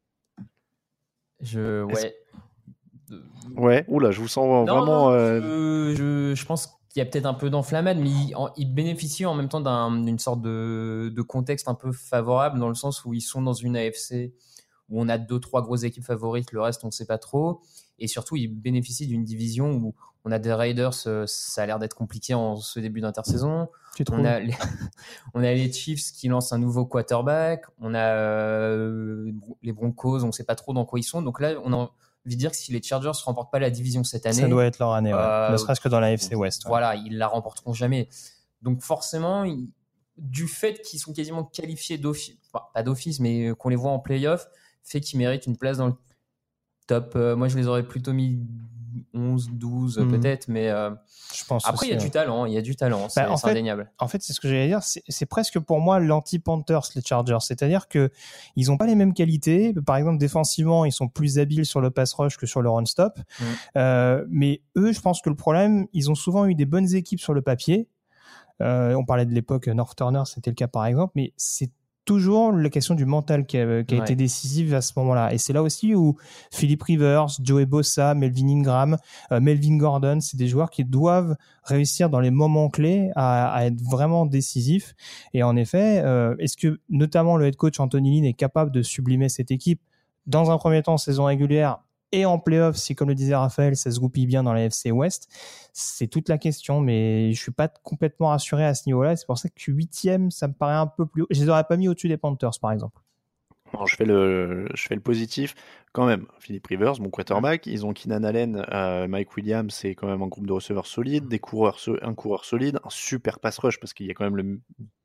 Je, 1.40 1.82
ouais. 1.82 2.16
Ouais, 3.54 3.84
oula, 3.86 4.12
je 4.12 4.20
vous 4.22 4.28
sens 4.28 4.66
vraiment. 4.66 5.10
Euh, 5.10 5.94
je, 5.94 6.34
je, 6.34 6.46
pense 6.46 6.66
qu'il 6.88 7.00
y 7.00 7.02
a 7.02 7.04
peut-être 7.04 7.26
un 7.26 7.34
peu 7.34 7.50
d'enflammade, 7.50 7.98
mais 7.98 8.08
il, 8.08 8.34
il, 8.56 8.72
bénéficie 8.72 9.26
en 9.26 9.34
même 9.34 9.50
temps 9.50 9.60
d'une 9.90 10.18
sorte 10.18 10.40
de, 10.40 11.12
de, 11.14 11.22
contexte 11.22 11.68
un 11.68 11.74
peu 11.74 11.92
favorable 11.92 12.58
dans 12.58 12.70
le 12.70 12.74
sens 12.74 13.04
où 13.04 13.12
ils 13.12 13.20
sont 13.20 13.42
dans 13.42 13.52
une 13.52 13.76
AFC 13.76 14.32
où 14.88 15.02
on 15.02 15.08
a 15.10 15.18
deux, 15.18 15.38
trois 15.38 15.60
grosses 15.60 15.82
équipes 15.82 16.04
favorites, 16.04 16.50
le 16.52 16.62
reste 16.62 16.82
on 16.84 16.88
ne 16.88 16.92
sait 16.92 17.06
pas 17.06 17.18
trop. 17.18 17.60
Et 17.98 18.08
surtout, 18.08 18.36
ils 18.36 18.48
bénéficient 18.48 19.06
d'une 19.06 19.24
division 19.24 19.72
où 19.72 19.94
on 20.24 20.32
a 20.32 20.38
des 20.38 20.52
Raiders, 20.52 20.94
euh, 21.06 21.24
ça 21.26 21.62
a 21.62 21.66
l'air 21.66 21.78
d'être 21.78 21.94
compliqué 21.94 22.32
en 22.32 22.56
ce 22.56 22.80
début 22.80 23.00
d'intersaison. 23.00 23.68
On 24.10 24.24
a, 24.24 24.40
les, 24.40 24.54
on 25.34 25.42
a 25.42 25.52
les 25.52 25.70
Chiefs 25.70 26.12
qui 26.12 26.28
lancent 26.28 26.52
un 26.52 26.58
nouveau 26.58 26.86
quarterback. 26.86 27.64
On 27.78 27.94
a 27.94 28.14
euh, 28.14 29.30
les 29.62 29.72
Broncos, 29.72 30.24
on 30.24 30.28
ne 30.28 30.32
sait 30.32 30.44
pas 30.44 30.54
trop 30.54 30.72
dans 30.72 30.86
quoi 30.86 30.98
ils 30.98 31.04
sont. 31.04 31.20
Donc 31.20 31.40
là, 31.40 31.54
on 31.62 31.72
a 31.72 31.76
envie 31.76 31.90
de 32.24 32.34
dire 32.34 32.50
que 32.50 32.56
si 32.56 32.72
les 32.72 32.82
Chargers 32.82 33.08
ne 33.08 33.24
remportent 33.24 33.52
pas 33.52 33.58
la 33.58 33.70
division 33.70 34.02
cette 34.02 34.24
année. 34.24 34.40
Ça 34.40 34.48
doit 34.48 34.64
être 34.64 34.78
leur 34.78 34.94
année, 34.94 35.12
euh, 35.12 35.50
ne 35.50 35.56
serait-ce 35.58 35.80
que 35.80 35.90
dans 35.90 36.00
la 36.00 36.12
FC 36.12 36.34
West. 36.34 36.62
Voilà, 36.66 36.96
ils 36.96 37.18
la 37.18 37.28
remporteront 37.28 37.74
jamais. 37.74 38.08
Donc 38.62 38.80
forcément, 38.80 39.44
du 40.16 40.48
fait 40.48 40.80
qu'ils 40.80 41.00
sont 41.00 41.12
quasiment 41.12 41.44
qualifiés 41.44 41.98
d'office, 41.98 42.36
pas 42.72 42.82
d'office, 42.82 43.20
mais 43.20 43.52
qu'on 43.58 43.68
les 43.68 43.76
voit 43.76 43.90
en 43.90 43.98
playoff, 43.98 44.48
fait 44.82 45.00
qu'ils 45.00 45.18
méritent 45.18 45.46
une 45.46 45.58
place 45.58 45.76
dans 45.76 45.88
le 45.88 45.94
top. 46.86 47.12
Euh, 47.16 47.36
moi, 47.36 47.48
je 47.48 47.56
les 47.56 47.66
aurais 47.66 47.82
plutôt 47.82 48.12
mis 48.12 48.40
11, 49.12 49.50
12 49.52 49.98
hmm. 49.98 50.10
peut-être, 50.10 50.48
mais 50.48 50.68
euh, 50.70 50.90
je 51.34 51.44
pense 51.44 51.66
après, 51.66 51.86
il 51.86 51.90
y 51.90 51.94
a 51.94 51.98
du 51.98 52.10
talent, 52.10 52.46
il 52.46 52.52
y 52.52 52.58
a 52.58 52.62
du 52.62 52.76
talent, 52.76 53.08
c'est 53.08 53.24
bah, 53.24 53.34
indéniable. 53.44 53.90
En 53.98 54.08
fait, 54.08 54.22
c'est 54.22 54.32
ce 54.32 54.40
que 54.40 54.48
j'allais 54.48 54.66
dire, 54.66 54.80
c'est 54.82 55.26
presque 55.26 55.58
pour 55.58 55.80
moi 55.80 56.00
l'anti-Panthers, 56.00 56.90
les 56.94 57.02
Chargers. 57.02 57.38
C'est-à-dire 57.40 57.88
que 57.88 58.10
ils 58.56 58.68
n'ont 58.68 58.76
pas 58.76 58.86
les 58.86 58.94
mêmes 58.94 59.14
qualités. 59.14 59.74
Par 59.86 59.96
exemple, 59.96 60.18
défensivement, 60.18 60.84
ils 60.84 60.92
sont 60.92 61.08
plus 61.08 61.38
habiles 61.38 61.66
sur 61.66 61.80
le 61.80 61.90
pass 61.90 62.12
rush 62.14 62.36
que 62.36 62.46
sur 62.46 62.62
le 62.62 62.70
run-stop. 62.70 63.18
Hmm. 63.18 63.44
Euh, 63.76 64.24
mais 64.28 64.62
eux, 64.76 64.92
je 64.92 65.00
pense 65.00 65.22
que 65.22 65.30
le 65.30 65.36
problème, 65.36 65.86
ils 65.92 66.10
ont 66.10 66.14
souvent 66.14 66.46
eu 66.46 66.54
des 66.54 66.66
bonnes 66.66 66.94
équipes 66.94 67.20
sur 67.20 67.34
le 67.34 67.42
papier. 67.42 67.88
on 68.60 69.04
parlait 69.04 69.26
de 69.26 69.34
l'époque 69.34 69.68
North 69.68 69.96
Turner, 69.96 70.22
c'était 70.26 70.50
le 70.50 70.56
cas 70.56 70.68
par 70.68 70.86
exemple, 70.86 71.12
mais 71.16 71.32
c'est 71.36 71.70
toujours 72.04 72.52
la 72.52 72.68
question 72.70 72.94
du 72.94 73.06
mental 73.06 73.46
qui 73.46 73.56
a, 73.58 73.80
été 73.80 74.14
décisive 74.14 74.74
à 74.74 74.80
ce 74.80 74.92
moment-là. 74.96 75.32
Et 75.32 75.38
c'est 75.38 75.52
là 75.52 75.62
aussi 75.62 75.94
où 75.94 76.16
Philippe 76.52 76.82
Rivers, 76.82 77.26
Joey 77.42 77.66
Bossa, 77.66 78.14
Melvin 78.14 78.48
Ingram, 78.48 78.98
euh, 79.32 79.40
Melvin 79.40 79.76
Gordon, 79.76 80.18
c'est 80.20 80.36
des 80.36 80.48
joueurs 80.48 80.70
qui 80.70 80.84
doivent 80.84 81.36
réussir 81.64 82.10
dans 82.10 82.20
les 82.20 82.30
moments 82.30 82.68
clés 82.68 83.10
à, 83.16 83.66
être 83.66 83.80
vraiment 83.80 84.26
décisifs. 84.26 84.94
Et 85.32 85.42
en 85.42 85.56
effet, 85.56 86.02
euh, 86.04 86.34
est-ce 86.38 86.56
que 86.56 86.80
notamment 86.88 87.36
le 87.36 87.46
head 87.46 87.56
coach 87.56 87.80
Anthony 87.80 88.16
Lynn 88.16 88.24
est 88.24 88.34
capable 88.34 88.70
de 88.70 88.82
sublimer 88.82 89.28
cette 89.28 89.50
équipe? 89.50 89.80
Dans 90.26 90.50
un 90.50 90.56
premier 90.56 90.82
temps 90.82 90.96
saison 90.96 91.24
régulière 91.24 91.80
et 92.14 92.24
en 92.26 92.38
playoff, 92.38 92.76
si 92.76 92.94
comme 92.94 93.08
le 93.08 93.14
disait 93.14 93.34
Raphaël, 93.34 93.76
ça 93.76 93.90
se 93.90 93.98
goupille 93.98 94.26
bien 94.26 94.44
dans 94.44 94.52
la 94.52 94.64
FC 94.64 94.92
West, 94.92 95.28
c'est 95.72 96.06
toute 96.06 96.28
la 96.28 96.38
question. 96.38 96.80
Mais 96.80 97.32
je 97.32 97.40
suis 97.40 97.52
pas 97.52 97.68
complètement 97.68 98.28
rassuré 98.28 98.64
à 98.64 98.74
ce 98.74 98.84
niveau-là. 98.86 99.16
C'est 99.16 99.26
pour 99.26 99.36
ça 99.36 99.48
que 99.48 99.72
huitième, 99.72 100.30
ça 100.30 100.46
me 100.46 100.52
paraît 100.52 100.74
un 100.74 100.86
peu 100.86 101.06
plus 101.06 101.22
haut. 101.22 101.26
Je 101.30 101.40
les 101.40 101.48
aurais 101.48 101.64
pas 101.64 101.76
mis 101.76 101.88
au-dessus 101.88 102.08
des 102.08 102.16
Panthers, 102.16 102.58
par 102.60 102.70
exemple. 102.70 103.00
je 103.86 103.96
fais 103.96 104.04
le, 104.04 104.68
je 104.74 104.86
fais 104.86 104.94
le 104.94 105.00
positif 105.00 105.56
quand 105.92 106.06
même. 106.06 106.26
Philippe 106.38 106.68
Rivers, 106.68 107.00
mon 107.00 107.10
quarterback, 107.10 107.66
ils 107.66 107.84
ont 107.84 107.92
Keenan 107.92 108.22
Allen, 108.22 108.64
euh, 108.72 109.08
Mike 109.08 109.36
Williams, 109.36 109.74
c'est 109.74 109.96
quand 109.96 110.06
même 110.06 110.22
un 110.22 110.28
groupe 110.28 110.46
de 110.46 110.52
receveurs 110.52 110.86
solides, 110.86 111.26
des 111.26 111.40
coureurs, 111.40 111.78
un 112.02 112.14
coureur 112.14 112.44
solide, 112.44 112.78
un 112.84 112.90
super 112.90 113.40
pass 113.40 113.58
rush 113.58 113.80
parce 113.80 113.92
qu'il 113.92 114.06
y 114.06 114.10
a 114.10 114.14
quand 114.14 114.24
même 114.24 114.36
le, 114.36 114.60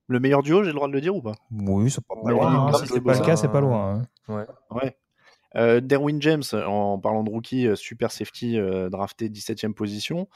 le 0.07 0.19
meilleur 0.19 0.43
duo, 0.43 0.63
j'ai 0.63 0.69
le 0.69 0.75
droit 0.75 0.87
de 0.87 0.93
le 0.93 1.01
dire 1.01 1.15
ou 1.15 1.21
pas? 1.23 1.33
Oui, 1.51 1.89
c'est 1.89 2.05
pas, 2.05 2.15
loin. 2.31 2.67
Hein. 2.67 2.71
c'est 2.85 3.01
pas 3.01 3.13
le 3.13 3.25
cas, 3.25 3.35
c'est 3.35 3.47
pas 3.47 3.61
loin. 3.61 4.01
Hein. 4.27 4.33
Ouais. 4.33 4.45
ouais. 4.71 4.97
Euh, 5.55 5.81
Derwin 5.81 6.21
James, 6.21 6.43
en 6.53 6.99
parlant 6.99 7.23
de 7.23 7.29
rookie, 7.29 7.67
euh, 7.67 7.75
super 7.75 8.11
safety, 8.11 8.57
euh, 8.57 8.89
drafté 8.89 9.29
17e 9.29 9.73
position. 9.73 10.27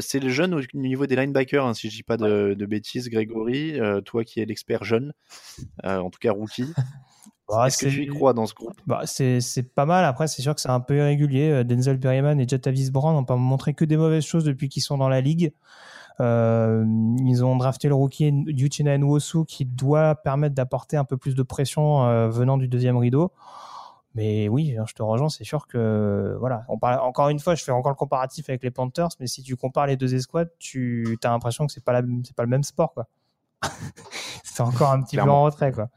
c'est 0.00 0.20
le 0.20 0.28
jeune 0.28 0.54
au 0.54 0.60
niveau 0.74 1.06
des 1.06 1.16
linebackers, 1.16 1.66
hein, 1.66 1.74
si 1.74 1.90
je 1.90 1.96
dis 1.96 2.02
pas 2.02 2.16
de, 2.16 2.66
bêtises, 2.66 3.08
Grégory, 3.08 3.78
toi 4.04 4.24
qui 4.24 4.40
es 4.40 4.44
l'expert 4.44 4.84
jeune, 4.84 5.12
en 5.82 6.10
tout 6.10 6.18
cas 6.20 6.32
rookie. 6.32 6.72
Bah, 7.46 7.66
Est-ce 7.66 7.76
que 7.76 7.90
tu 7.90 8.04
y 8.04 8.06
crois 8.06 8.32
dans 8.32 8.46
ce 8.46 8.54
groupe? 8.54 8.72
Bah, 8.86 9.02
c'est, 9.04 9.42
pas 9.74 9.84
mal. 9.84 10.06
Après, 10.06 10.28
c'est 10.28 10.40
sûr 10.40 10.54
que 10.54 10.62
c'est 10.62 10.70
un 10.70 10.80
peu 10.80 10.96
irrégulier. 10.96 11.62
Denzel 11.62 12.00
Perryman 12.00 12.40
et 12.40 12.48
Jatavis 12.48 12.90
Brown 12.90 13.14
n'ont 13.14 13.26
pas 13.26 13.36
montré 13.36 13.74
que 13.74 13.84
des 13.84 13.98
mauvaises 13.98 14.24
choses 14.24 14.44
depuis 14.44 14.70
qu'ils 14.70 14.82
sont 14.82 14.96
dans 14.96 15.10
la 15.10 15.20
ligue. 15.20 15.52
ils 16.20 17.44
ont 17.44 17.56
drafté 17.56 17.88
le 17.88 17.94
rookie 17.94 18.32
Yuchina 18.46 18.96
Nwosu 18.96 19.44
qui 19.44 19.66
doit 19.66 20.14
permettre 20.14 20.54
d'apporter 20.54 20.96
un 20.96 21.04
peu 21.04 21.18
plus 21.18 21.34
de 21.34 21.42
pression 21.42 22.30
venant 22.30 22.56
du 22.56 22.66
deuxième 22.66 22.96
rideau. 22.96 23.30
Mais 24.14 24.48
oui, 24.48 24.76
je 24.86 24.94
te 24.94 25.02
rejoins, 25.02 25.28
c'est 25.28 25.44
sûr 25.44 25.66
que 25.66 26.36
voilà, 26.38 26.64
on 26.68 26.78
parle 26.78 27.00
encore 27.00 27.30
une 27.30 27.40
fois, 27.40 27.56
je 27.56 27.64
fais 27.64 27.72
encore 27.72 27.90
le 27.90 27.96
comparatif 27.96 28.48
avec 28.48 28.62
les 28.62 28.70
Panthers, 28.70 29.08
mais 29.18 29.26
si 29.26 29.42
tu 29.42 29.56
compares 29.56 29.88
les 29.88 29.96
deux 29.96 30.14
escouades, 30.14 30.50
tu 30.60 31.18
as 31.24 31.30
l'impression 31.30 31.66
que 31.66 31.72
c'est 31.72 31.82
pas 31.82 31.92
la, 31.92 32.02
c'est 32.24 32.36
pas 32.36 32.44
le 32.44 32.48
même 32.48 32.62
sport 32.62 32.94
quoi. 32.94 33.08
c'est 34.44 34.60
encore 34.60 34.92
un 34.92 35.02
petit 35.02 35.16
peu 35.16 35.22
en 35.22 35.42
retrait 35.42 35.72
quoi. 35.72 35.88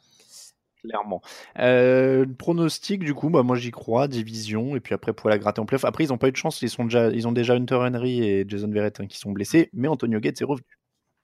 Clairement. 0.83 1.21
Euh, 1.59 2.25
pronostic 2.39 3.03
du 3.03 3.13
coup, 3.13 3.29
bah 3.29 3.43
moi 3.43 3.55
j'y 3.55 3.69
crois, 3.71 4.07
division 4.07 4.75
et 4.75 4.79
puis 4.79 4.95
après 4.95 5.13
pour 5.13 5.29
la 5.29 5.37
gratter 5.37 5.61
en 5.61 5.65
playoff. 5.65 5.85
Après 5.85 6.03
ils 6.03 6.09
n'ont 6.09 6.17
pas 6.17 6.29
eu 6.29 6.31
de 6.31 6.37
chance, 6.37 6.61
ils 6.63 6.69
sont 6.69 6.85
déjà, 6.85 7.09
ils 7.09 7.27
ont 7.27 7.31
déjà 7.31 7.53
Hunter 7.53 7.75
Henry 7.75 8.23
et 8.23 8.45
Jason 8.47 8.69
Verrett 8.69 8.99
hein, 8.99 9.05
qui 9.05 9.19
sont 9.19 9.31
blessés, 9.31 9.69
mais 9.73 9.87
Antonio 9.87 10.19
Gates 10.19 10.41
est 10.41 10.45
revenu. 10.45 10.65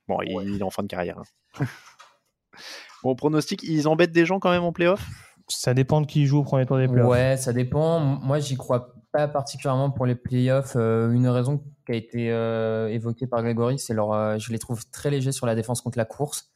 Bon, 0.08 0.22
il, 0.22 0.60
est 0.60 0.64
en 0.64 0.70
fin 0.70 0.84
de 0.84 0.88
carrière. 0.88 1.18
Hein. 1.60 1.66
bon 3.04 3.16
pronostic, 3.16 3.64
ils 3.64 3.88
embêtent 3.88 4.12
des 4.12 4.26
gens 4.26 4.40
quand 4.40 4.52
même 4.52 4.64
en 4.64 4.74
playoff? 4.74 5.02
Ça 5.48 5.74
dépend 5.74 6.02
de 6.02 6.06
qui 6.06 6.26
joue 6.26 6.40
au 6.40 6.44
premier 6.44 6.66
tour 6.66 6.78
des 6.78 6.88
playoffs. 6.88 7.10
Ouais, 7.10 7.38
ça 7.38 7.54
dépend. 7.54 8.00
Moi, 8.00 8.40
j'y 8.40 8.56
crois 8.56 8.94
pas 9.12 9.28
particulièrement 9.28 9.92
pour 9.92 10.06
les 10.06 10.16
playoffs. 10.16 10.74
Euh, 10.76 11.12
une 11.12 11.28
raison 11.28 11.64
qui 11.86 11.92
a 11.92 11.96
été 11.96 12.32
euh, 12.32 12.90
évoquée 12.90 13.28
par 13.28 13.42
Grégory, 13.44 13.80
c'est 13.80 13.94
leur, 13.94 14.12
euh, 14.14 14.38
je 14.38 14.52
les 14.52 14.60
trouve 14.60 14.90
très 14.90 15.10
légers 15.10 15.32
sur 15.32 15.46
la 15.46 15.56
défense 15.56 15.82
contre 15.82 15.98
la 15.98 16.06
course. 16.06 16.50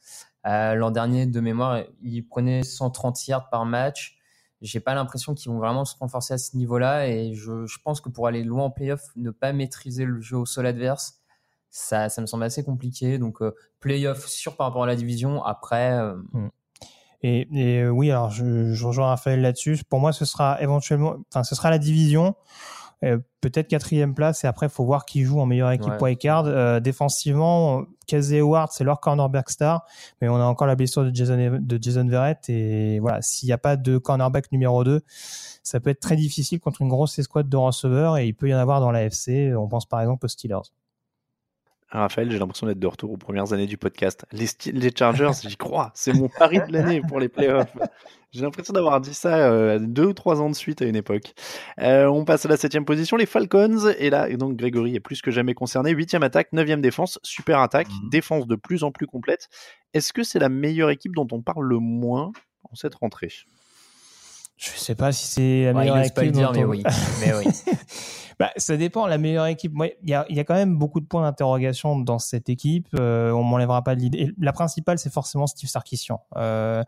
L'an 0.44 0.90
dernier, 0.90 1.26
de 1.26 1.40
mémoire, 1.40 1.82
ils 2.00 2.22
prenaient 2.22 2.62
130 2.62 3.28
yards 3.28 3.50
par 3.50 3.66
match. 3.66 4.18
J'ai 4.62 4.80
pas 4.80 4.94
l'impression 4.94 5.34
qu'ils 5.34 5.52
vont 5.52 5.58
vraiment 5.58 5.84
se 5.84 5.94
renforcer 5.98 6.32
à 6.32 6.38
ce 6.38 6.56
niveau-là 6.56 7.06
et 7.06 7.34
je, 7.34 7.66
je, 7.66 7.78
pense 7.84 8.00
que 8.00 8.08
pour 8.08 8.26
aller 8.26 8.42
loin 8.44 8.64
en 8.64 8.70
playoff, 8.70 9.02
ne 9.14 9.30
pas 9.30 9.52
maîtriser 9.52 10.06
le 10.06 10.22
jeu 10.22 10.38
au 10.38 10.46
sol 10.46 10.64
adverse, 10.64 11.20
ça, 11.68 12.08
ça 12.08 12.22
me 12.22 12.26
semble 12.26 12.44
assez 12.44 12.64
compliqué. 12.64 13.18
Donc, 13.18 13.40
playoff 13.78 14.26
sûr 14.26 14.56
par 14.56 14.68
rapport 14.68 14.84
à 14.84 14.86
la 14.86 14.96
division. 14.96 15.44
Après, 15.44 16.02
mm. 16.32 16.48
Et, 17.22 17.48
et 17.52 17.82
euh, 17.82 17.90
oui, 17.90 18.10
alors 18.10 18.30
je, 18.30 18.72
je, 18.72 18.86
rejoins 18.86 19.08
Raphaël 19.08 19.40
là-dessus. 19.40 19.80
Pour 19.88 20.00
moi, 20.00 20.12
ce 20.12 20.24
sera 20.24 20.60
éventuellement, 20.62 21.16
enfin, 21.30 21.42
ce 21.42 21.54
sera 21.54 21.70
la 21.70 21.78
division. 21.78 22.34
Euh, 23.04 23.18
peut-être 23.40 23.68
quatrième 23.68 24.14
place. 24.14 24.42
Et 24.42 24.48
après 24.48 24.66
il 24.66 24.70
faut 24.70 24.84
voir 24.84 25.04
qui 25.04 25.22
joue 25.22 25.38
en 25.38 25.46
meilleure 25.46 25.70
équipe 25.70 26.00
ouais. 26.00 26.16
card. 26.16 26.46
Euh, 26.46 26.80
défensivement 26.80 27.84
Casey 28.08 28.40
Howard 28.40 28.70
c'est 28.72 28.82
leur 28.82 28.98
cornerback 28.98 29.50
star. 29.50 29.84
Mais 30.20 30.28
on 30.28 30.34
a 30.34 30.44
encore 30.44 30.66
la 30.66 30.74
blessure 30.74 31.04
de 31.04 31.14
Jason 31.14 31.60
de 31.60 31.78
Jason 31.80 32.06
Verrett. 32.06 32.48
Et 32.48 32.98
voilà 32.98 33.22
s'il 33.22 33.46
n'y 33.46 33.52
a 33.52 33.58
pas 33.58 33.76
de 33.76 33.98
cornerback 33.98 34.50
numéro 34.50 34.82
2 34.82 35.02
ça 35.62 35.80
peut 35.80 35.90
être 35.90 36.00
très 36.00 36.16
difficile 36.16 36.60
contre 36.60 36.82
une 36.82 36.88
grosse 36.88 37.18
escouade 37.18 37.48
de 37.48 37.56
receveurs. 37.56 38.18
Et 38.18 38.26
il 38.26 38.34
peut 38.34 38.48
y 38.48 38.54
en 38.54 38.58
avoir 38.58 38.80
dans 38.80 38.90
la 38.90 39.04
FC 39.04 39.54
on 39.54 39.68
pense 39.68 39.86
par 39.86 40.00
exemple 40.00 40.26
aux 40.26 40.28
Steelers 40.28 40.72
Raphaël, 41.90 42.30
j'ai 42.30 42.38
l'impression 42.38 42.66
d'être 42.66 42.78
de 42.78 42.86
retour 42.86 43.10
aux 43.10 43.16
premières 43.16 43.52
années 43.52 43.66
du 43.66 43.78
podcast. 43.78 44.26
Les, 44.32 44.46
les 44.72 44.90
Chargers, 44.94 45.30
j'y 45.42 45.56
crois. 45.56 45.90
C'est 45.94 46.12
mon 46.12 46.28
pari 46.28 46.58
de 46.58 46.72
l'année 46.72 47.00
pour 47.00 47.18
les 47.18 47.28
playoffs. 47.28 47.74
J'ai 48.30 48.42
l'impression 48.42 48.74
d'avoir 48.74 49.00
dit 49.00 49.14
ça 49.14 49.38
euh, 49.38 49.78
deux 49.80 50.04
ou 50.04 50.12
trois 50.12 50.42
ans 50.42 50.50
de 50.50 50.54
suite 50.54 50.82
à 50.82 50.84
une 50.84 50.96
époque. 50.96 51.32
Euh, 51.80 52.04
on 52.06 52.26
passe 52.26 52.44
à 52.44 52.48
la 52.50 52.58
septième 52.58 52.84
position, 52.84 53.16
les 53.16 53.24
Falcons. 53.24 53.88
Et 53.98 54.10
là, 54.10 54.28
donc 54.36 54.56
Grégory 54.56 54.96
est 54.96 55.00
plus 55.00 55.22
que 55.22 55.30
jamais 55.30 55.54
concerné. 55.54 55.92
Huitième 55.92 56.22
attaque, 56.22 56.52
neuvième 56.52 56.82
défense, 56.82 57.18
super 57.22 57.60
attaque, 57.60 57.88
mmh. 57.88 58.10
défense 58.10 58.46
de 58.46 58.56
plus 58.56 58.84
en 58.84 58.92
plus 58.92 59.06
complète. 59.06 59.48
Est-ce 59.94 60.12
que 60.12 60.22
c'est 60.22 60.38
la 60.38 60.50
meilleure 60.50 60.90
équipe 60.90 61.14
dont 61.14 61.28
on 61.32 61.40
parle 61.40 61.64
le 61.64 61.78
moins 61.78 62.32
en 62.64 62.74
cette 62.74 62.96
rentrée? 62.96 63.32
Je 64.58 64.70
sais 64.70 64.94
pas 64.96 65.12
si 65.12 65.26
c'est 65.26 65.64
la 65.66 65.72
Ouais, 65.72 65.80
meilleure 65.80 65.98
équipe. 65.98 66.14
pas 66.14 66.24
le 66.24 66.30
dire, 66.32 66.52
mais 66.52 66.64
oui. 66.64 66.82
Mais 67.20 67.32
oui. 67.34 67.46
Bah, 68.40 68.50
ça 68.56 68.76
dépend. 68.76 69.06
La 69.06 69.18
meilleure 69.18 69.46
équipe, 69.46 69.72
il 70.02 70.08
y 70.10 70.14
a, 70.14 70.24
y 70.28 70.38
a 70.38 70.44
quand 70.44 70.54
même 70.54 70.76
beaucoup 70.76 71.00
de 71.00 71.06
points 71.06 71.22
d'interrogation 71.22 71.98
dans 71.98 72.18
cette 72.18 72.48
équipe. 72.48 72.86
Euh, 72.98 73.30
on 73.32 73.42
m'enlèvera 73.42 73.82
pas 73.82 73.94
de 73.96 74.00
l'idée. 74.00 74.32
La 74.38 74.52
principale, 74.52 74.98
c'est 74.98 75.12
forcément 75.12 75.46
Steve 75.46 75.68
Sarkisian. 75.68 76.22
Euh, 76.36 76.84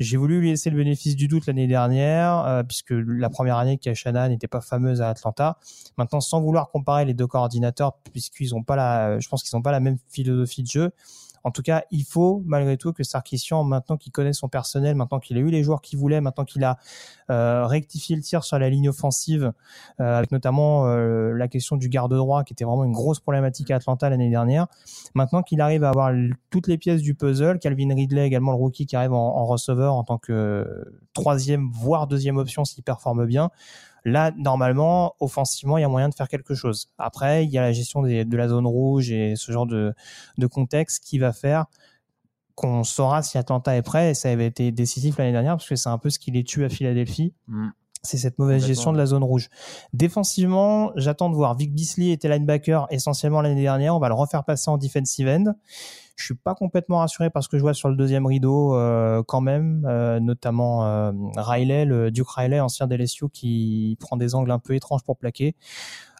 j'ai 0.00 0.16
voulu 0.16 0.40
lui 0.40 0.50
laisser 0.50 0.70
le 0.70 0.76
bénéfice 0.76 1.14
du 1.16 1.26
doute 1.28 1.46
l'année 1.46 1.66
dernière, 1.68 2.44
euh, 2.46 2.62
puisque 2.64 2.92
la 2.92 3.28
première 3.30 3.58
année 3.58 3.78
Shana 3.94 4.28
n'était 4.28 4.48
pas 4.48 4.60
fameuse 4.60 5.00
à 5.02 5.08
Atlanta. 5.08 5.58
Maintenant, 5.98 6.20
sans 6.20 6.40
vouloir 6.40 6.70
comparer 6.70 7.04
les 7.04 7.14
deux 7.14 7.26
coordinateurs, 7.28 7.94
puisqu'ils 8.12 8.54
ont 8.54 8.62
pas 8.62 8.76
la, 8.76 9.18
je 9.20 9.28
pense 9.28 9.42
qu'ils 9.42 9.56
n'ont 9.56 9.62
pas 9.62 9.72
la 9.72 9.80
même 9.80 9.98
philosophie 10.08 10.62
de 10.62 10.68
jeu. 10.68 10.90
En 11.44 11.50
tout 11.50 11.62
cas, 11.62 11.84
il 11.90 12.04
faut 12.04 12.42
malgré 12.46 12.76
tout 12.76 12.92
que 12.92 13.04
Sarkisian, 13.04 13.64
maintenant 13.64 13.96
qu'il 13.96 14.12
connaît 14.12 14.32
son 14.32 14.48
personnel, 14.48 14.96
maintenant 14.96 15.20
qu'il 15.20 15.36
a 15.36 15.40
eu 15.40 15.50
les 15.50 15.62
joueurs 15.62 15.82
qu'il 15.82 15.98
voulait, 15.98 16.22
maintenant 16.22 16.44
qu'il 16.44 16.64
a 16.64 16.78
euh, 17.30 17.66
rectifié 17.66 18.16
le 18.16 18.22
tir 18.22 18.44
sur 18.44 18.58
la 18.58 18.70
ligne 18.70 18.88
offensive, 18.88 19.52
euh, 20.00 20.18
avec 20.18 20.32
notamment 20.32 20.86
euh, 20.86 21.32
la 21.32 21.46
question 21.48 21.76
du 21.76 21.88
garde 21.88 22.14
droit 22.14 22.44
qui 22.44 22.54
était 22.54 22.64
vraiment 22.64 22.84
une 22.84 22.92
grosse 22.92 23.20
problématique 23.20 23.70
à 23.70 23.76
Atlanta 23.76 24.08
l'année 24.08 24.30
dernière. 24.30 24.66
Maintenant 25.14 25.42
qu'il 25.42 25.60
arrive 25.60 25.84
à 25.84 25.90
avoir 25.90 26.12
toutes 26.50 26.66
les 26.66 26.78
pièces 26.78 27.02
du 27.02 27.14
puzzle, 27.14 27.58
Calvin 27.58 27.94
Ridley 27.94 28.26
également 28.26 28.52
le 28.52 28.58
rookie 28.58 28.86
qui 28.86 28.96
arrive 28.96 29.12
en, 29.12 29.36
en 29.36 29.44
receveur 29.44 29.94
en 29.94 30.04
tant 30.04 30.18
que 30.18 30.92
troisième 31.12 31.70
voire 31.70 32.06
deuxième 32.06 32.38
option 32.38 32.64
s'il 32.64 32.82
performe 32.82 33.26
bien. 33.26 33.50
Là, 34.04 34.32
normalement, 34.36 35.14
offensivement, 35.20 35.78
il 35.78 35.80
y 35.80 35.84
a 35.84 35.88
moyen 35.88 36.08
de 36.10 36.14
faire 36.14 36.28
quelque 36.28 36.54
chose. 36.54 36.90
Après, 36.98 37.44
il 37.44 37.50
y 37.50 37.58
a 37.58 37.62
la 37.62 37.72
gestion 37.72 38.02
des- 38.02 38.24
de 38.24 38.36
la 38.36 38.48
zone 38.48 38.66
rouge 38.66 39.10
et 39.10 39.34
ce 39.36 39.50
genre 39.50 39.66
de, 39.66 39.94
de 40.38 40.46
contexte 40.46 41.02
qui 41.02 41.18
va 41.18 41.32
faire 41.32 41.66
qu'on 42.54 42.84
saura 42.84 43.22
si 43.22 43.38
Atlanta 43.38 43.74
est 43.76 43.82
prêt. 43.82 44.10
Et 44.10 44.14
ça 44.14 44.30
avait 44.30 44.46
été 44.46 44.70
décisif 44.72 45.16
l'année 45.18 45.32
dernière 45.32 45.54
parce 45.56 45.68
que 45.68 45.76
c'est 45.76 45.88
un 45.88 45.98
peu 45.98 46.10
ce 46.10 46.18
qui 46.18 46.30
les 46.30 46.44
tue 46.44 46.64
à 46.64 46.68
Philadelphie 46.68 47.32
Mm. 47.48 47.68
c'est 48.02 48.18
cette 48.18 48.38
mauvaise 48.38 48.62
gestion 48.66 48.92
de 48.92 48.98
la 48.98 49.06
zone 49.06 49.24
rouge. 49.24 49.48
Défensivement, 49.94 50.90
j'attends 50.96 51.30
de 51.30 51.34
voir. 51.34 51.54
Vic 51.56 51.74
Beasley 51.74 52.10
était 52.10 52.28
linebacker 52.28 52.86
essentiellement 52.90 53.40
l'année 53.40 53.62
dernière. 53.62 53.96
On 53.96 53.98
va 53.98 54.08
le 54.08 54.14
refaire 54.14 54.44
passer 54.44 54.68
en 54.70 54.76
defensive 54.76 55.26
end. 55.28 55.54
Je 56.16 56.26
suis 56.26 56.34
pas 56.34 56.54
complètement 56.54 56.98
rassuré 56.98 57.28
parce 57.28 57.48
que 57.48 57.56
je 57.56 57.62
vois 57.62 57.74
sur 57.74 57.88
le 57.88 57.96
deuxième 57.96 58.24
rideau 58.26 58.74
euh, 58.74 59.22
quand 59.26 59.40
même, 59.40 59.84
euh, 59.88 60.20
notamment 60.20 60.86
euh, 60.86 61.12
Riley, 61.36 61.84
le 61.84 62.10
Duke 62.12 62.28
Riley, 62.28 62.60
ancien 62.60 62.86
d'LSU, 62.86 63.28
qui 63.32 63.96
prend 63.98 64.16
des 64.16 64.34
angles 64.36 64.52
un 64.52 64.60
peu 64.60 64.74
étranges 64.74 65.02
pour 65.02 65.16
plaquer. 65.16 65.56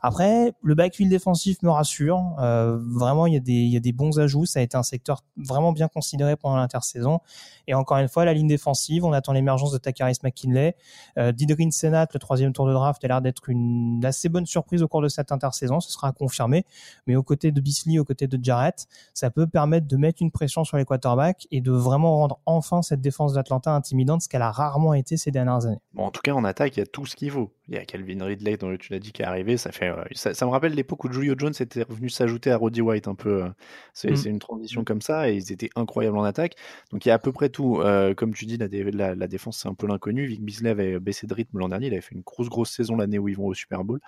Après, 0.06 0.52
le 0.62 0.74
backfield 0.74 1.10
défensif 1.10 1.62
me 1.62 1.70
rassure. 1.70 2.36
Euh, 2.38 2.78
vraiment, 2.78 3.26
il 3.26 3.32
y, 3.32 3.76
a 3.76 3.80
des, 3.80 3.92
bons 3.92 4.20
ajouts. 4.20 4.44
Ça 4.44 4.60
a 4.60 4.62
été 4.62 4.76
un 4.76 4.82
secteur 4.82 5.24
vraiment 5.38 5.72
bien 5.72 5.88
considéré 5.88 6.36
pendant 6.36 6.56
l'intersaison. 6.56 7.20
Et 7.68 7.72
encore 7.72 7.96
une 7.96 8.08
fois, 8.08 8.26
la 8.26 8.34
ligne 8.34 8.46
défensive, 8.46 9.06
on 9.06 9.14
attend 9.14 9.32
l'émergence 9.32 9.72
de 9.72 9.78
Takaris 9.78 10.18
McKinley. 10.22 10.76
Euh, 11.16 11.32
Didrin 11.32 11.70
Senat, 11.70 12.08
le 12.12 12.20
troisième 12.20 12.52
tour 12.52 12.66
de 12.66 12.74
draft, 12.74 13.02
a 13.02 13.08
l'air 13.08 13.22
d'être 13.22 13.48
une 13.48 14.04
assez 14.04 14.28
bonne 14.28 14.44
surprise 14.44 14.82
au 14.82 14.88
cours 14.88 15.00
de 15.00 15.08
cette 15.08 15.32
intersaison. 15.32 15.80
Ce 15.80 15.90
sera 15.90 16.08
à 16.08 16.12
confirmer. 16.12 16.66
Mais 17.06 17.16
aux 17.16 17.22
côtés 17.22 17.50
de 17.50 17.58
Beasley, 17.62 17.98
aux 17.98 18.04
côtés 18.04 18.26
de 18.26 18.38
Jarrett, 18.44 18.86
ça 19.14 19.30
peut 19.30 19.46
permettre 19.46 19.86
de 19.86 19.96
mettre 19.96 20.20
une 20.20 20.30
pression 20.30 20.64
sur 20.64 20.76
les 20.76 20.84
quarterbacks 20.84 21.48
et 21.50 21.62
de 21.62 21.72
vraiment 21.72 22.18
rendre 22.18 22.40
enfin 22.44 22.82
cette 22.82 23.00
défense 23.00 23.32
d'Atlanta 23.32 23.72
intimidante, 23.72 24.20
ce 24.20 24.28
qu'elle 24.28 24.42
a 24.42 24.52
rarement 24.52 24.92
été 24.92 25.16
ces 25.16 25.30
dernières 25.30 25.64
années. 25.64 25.80
Bon, 25.94 26.04
en 26.04 26.10
tout 26.10 26.20
cas, 26.20 26.34
en 26.34 26.44
attaque, 26.44 26.76
il 26.76 26.80
y 26.80 26.82
a 26.82 26.86
tout 26.86 27.06
ce 27.06 27.16
qu'il 27.16 27.30
faut. 27.30 27.50
Il 27.68 27.74
y 27.74 27.78
a 27.78 27.86
Calvin 27.86 28.22
Ridley, 28.22 28.58
dont 28.58 28.76
tu 28.76 28.92
l'as 28.92 28.98
dit, 28.98 29.12
qui 29.12 29.22
est 29.22 29.24
arrivé. 29.24 29.56
Ça, 29.56 29.72
fait, 29.72 29.93
ça, 30.14 30.34
ça 30.34 30.46
me 30.46 30.50
rappelle 30.50 30.74
l'époque 30.74 31.04
où 31.04 31.12
Julio 31.12 31.34
Jones 31.38 31.52
était 31.60 31.82
revenu 31.82 32.08
s'ajouter 32.08 32.50
à 32.50 32.56
Roddy 32.56 32.80
White 32.80 33.08
un 33.08 33.14
peu. 33.14 33.44
euh, 33.44 33.48
C'est 33.92 34.14
Mm. 34.14 34.16
c'est 34.16 34.30
une 34.30 34.38
transition 34.38 34.84
comme 34.84 35.00
ça 35.02 35.28
et 35.30 35.34
ils 35.36 35.52
étaient 35.52 35.70
incroyables 35.76 36.16
en 36.18 36.24
attaque. 36.24 36.56
Donc 36.92 37.04
il 37.06 37.08
y 37.08 37.12
a 37.12 37.14
à 37.14 37.18
peu 37.18 37.32
près 37.32 37.48
tout. 37.48 37.80
Euh, 37.80 38.14
comme 38.14 38.34
tu 38.34 38.46
dis, 38.46 38.56
la, 38.56 38.68
dé- 38.68 38.90
la, 38.90 39.14
la 39.14 39.26
défense, 39.28 39.58
c'est 39.58 39.68
un 39.68 39.74
peu 39.74 39.86
l'inconnu. 39.86 40.26
Vic 40.26 40.42
Beasley 40.44 40.70
avait 40.70 40.98
baissé 41.00 41.26
de 41.26 41.34
rythme 41.34 41.58
l'an 41.58 41.68
dernier. 41.68 41.86
Il 41.88 41.92
avait 41.92 42.00
fait 42.02 42.14
une 42.14 42.22
grosse, 42.22 42.48
grosse 42.48 42.70
saison 42.70 42.96
l'année 42.96 43.18
où 43.18 43.28
ils 43.28 43.36
vont 43.36 43.46
au 43.46 43.54
Super 43.54 43.84
Bowl. 43.84 44.00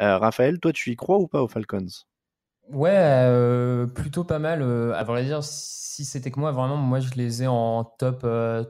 Euh, 0.00 0.18
Raphaël, 0.18 0.60
toi, 0.60 0.72
tu 0.72 0.90
y 0.92 0.96
crois 0.96 1.18
ou 1.18 1.28
pas 1.28 1.42
aux 1.42 1.48
Falcons? 1.48 1.86
Ouais, 2.68 2.90
euh, 2.94 3.86
plutôt 3.86 4.24
pas 4.24 4.38
mal. 4.38 4.62
euh, 4.62 4.94
à 4.94 5.02
vrai 5.04 5.24
dire, 5.24 5.42
si 5.42 6.04
c'était 6.04 6.30
que 6.30 6.38
moi, 6.38 6.52
vraiment, 6.52 6.76
moi, 6.76 7.00
je 7.00 7.10
les 7.14 7.42
ai 7.42 7.46
en 7.48 7.84
top, 7.84 8.20
euh, 8.24 8.64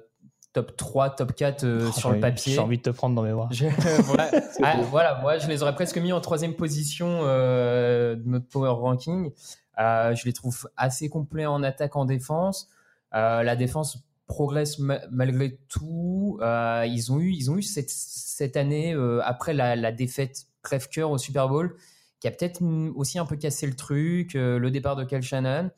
top 0.52 0.76
3, 0.76 1.10
top 1.10 1.32
4 1.34 1.64
euh, 1.64 1.86
Oh, 1.88 1.92
sur 1.92 2.10
le 2.10 2.20
papier. 2.20 2.54
J'ai 2.54 2.58
envie 2.58 2.78
de 2.78 2.82
te 2.82 2.90
prendre 2.90 3.14
dans 3.14 3.22
mes 3.22 3.32
bras. 3.32 3.48
Je- 3.52 3.66
voilà. 4.04 4.30
Ah, 4.62 4.76
voilà, 4.90 5.20
moi 5.22 5.38
je 5.38 5.46
les 5.48 5.62
aurais 5.62 5.74
presque 5.74 5.96
mis 5.98 6.12
en 6.12 6.20
troisième 6.20 6.54
position 6.54 7.20
euh, 7.22 8.16
de 8.16 8.28
notre 8.28 8.46
power 8.48 8.70
ranking. 8.70 9.30
Euh, 9.78 10.14
je 10.14 10.24
les 10.26 10.32
trouve 10.32 10.68
assez 10.76 11.08
complets 11.08 11.46
en 11.46 11.62
attaque, 11.62 11.96
en 11.96 12.04
défense. 12.04 12.68
Euh, 13.14 13.42
la 13.42 13.56
défense 13.56 13.98
progresse 14.26 14.78
ma- 14.78 15.00
malgré 15.10 15.58
tout. 15.68 16.38
Euh, 16.42 16.84
ils 16.86 17.10
ont 17.12 17.18
eu, 17.18 17.30
ils 17.32 17.50
ont 17.50 17.56
eu 17.56 17.62
cette, 17.62 17.90
cette 17.90 18.56
année 18.56 18.92
euh, 18.94 19.20
après 19.24 19.54
la, 19.54 19.76
la 19.76 19.90
défaite 19.92 20.46
crève-cœur 20.62 21.10
au 21.10 21.18
Super 21.18 21.48
Bowl, 21.48 21.74
qui 22.20 22.28
a 22.28 22.30
peut-être 22.30 22.60
aussi 22.94 23.18
un 23.18 23.24
peu 23.24 23.36
cassé 23.36 23.66
le 23.66 23.74
truc. 23.74 24.36
euh, 24.36 24.58
le 24.58 24.70
départ 24.70 24.94
de 24.96 25.04
Cal 25.04 25.22
Shannon. 25.22 25.70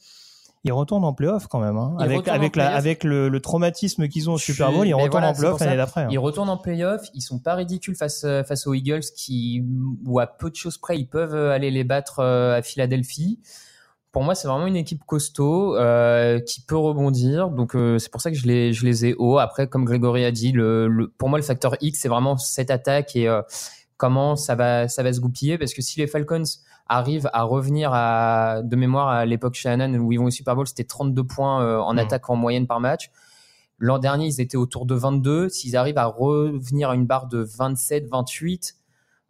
Ils 0.65 0.73
retournent 0.73 1.05
en 1.05 1.13
playoff 1.13 1.49
quand 1.49 1.59
même. 1.59 1.77
Hein. 1.77 1.97
Avec, 1.99 2.27
la, 2.27 2.35
le, 3.03 3.29
le 3.29 3.41
traumatisme 3.41 4.07
qu'ils 4.09 4.31
ont 4.31 4.35
au 4.35 4.39
Super 4.39 4.71
Bowl, 4.71 4.87
ils 4.87 4.95
retournent 4.95 5.11
voilà, 5.11 5.31
en 5.31 5.35
playoff 5.35 5.59
l'année 5.61 5.77
d'après. 5.77 6.03
hein. 6.03 6.09
Ils 6.11 6.19
retournent 6.21 6.51
en 6.51 6.57
playoff, 6.57 7.01
ils 7.15 7.21
sont 7.21 7.41
pas 7.41 7.55
ridicules 7.57 7.97
face, 7.97 8.23
euh, 8.25 8.45
face 8.45 8.67
aux 8.69 8.75
Eagles 8.75 9.01
qui, 9.17 9.65
ou 10.07 10.21
à 10.21 10.27
peu 10.29 10.51
de 10.51 10.55
choses 10.57 10.79
près, 10.79 10.97
ils 10.99 11.09
peuvent 11.09 11.35
euh, 11.35 11.51
aller 11.51 11.71
les 11.73 11.83
battre 11.83 12.21
euh, 12.21 12.57
à 12.59 12.63
Philadelphie. 12.63 13.41
Pour 14.13 14.23
moi, 14.23 14.35
c'est 14.35 14.47
vraiment 14.47 14.67
une 14.67 14.77
équipe 14.77 15.03
costaud 15.07 15.75
euh, 15.77 16.39
qui 16.39 16.61
peut 16.61 16.77
rebondir. 16.77 17.49
Donc, 17.49 17.75
euh, 17.75 17.99
c'est 17.99 18.11
pour 18.13 18.21
ça 18.21 18.31
que 18.31 18.37
je 18.37 18.47
les, 18.47 18.73
je 18.75 18.85
les 18.85 19.07
ai 19.07 19.15
hauts. 19.15 19.39
Après, 19.39 19.67
comme 19.69 19.85
Grégory 19.87 20.25
a 20.25 20.31
dit, 20.31 20.53
le, 20.53 20.87
le- 20.87 21.09
pour 21.09 21.29
moi, 21.31 21.39
le 21.39 21.45
facteur 21.45 21.77
X, 21.81 21.99
c'est 22.03 22.09
vraiment 22.09 22.37
cette 22.37 22.71
attaque 22.71 23.17
et 23.17 23.27
euh, 23.27 23.41
comment 24.03 24.35
ça 24.35 24.57
va, 24.57 24.89
ça 24.89 25.05
va 25.05 25.13
se 25.13 25.21
goupiller. 25.21 25.59
Parce 25.59 25.75
que 25.75 25.81
si 25.81 26.01
les 26.01 26.09
Falcons 26.09 26.43
arrivent 26.89 27.31
à 27.33 27.45
revenir 27.45 27.91
à, 27.95 28.61
de 28.65 28.75
mémoire 28.75 29.07
à 29.09 29.25
l'époque 29.27 29.55
Shannon 29.55 29.95
où 29.95 30.11
ils 30.11 30.17
vont 30.19 30.25
au 30.25 30.31
Super 30.31 30.57
Bowl, 30.57 30.67
c'était 30.67 30.83
32 30.83 31.23
points 31.23 31.63
euh, 31.63 31.79
en 31.79 31.93
Mhm. 31.93 31.99
attaque 32.01 32.29
en 32.29 32.35
moyenne 32.35 32.67
par 32.67 32.81
match. 32.81 33.13
L'an 33.79 34.01
dernier, 34.01 34.27
ils 34.27 34.41
étaient 34.41 34.57
autour 34.57 34.87
de 34.87 34.97
22. 34.97 35.49
S'ils 35.49 35.77
arrivent 35.77 35.99
à 35.99 36.07
revenir 36.07 36.91
à 36.91 36.97
une 36.97 37.07
barre 37.07 37.29
de 37.29 37.39
27, 37.39 38.09
28, 38.11 38.75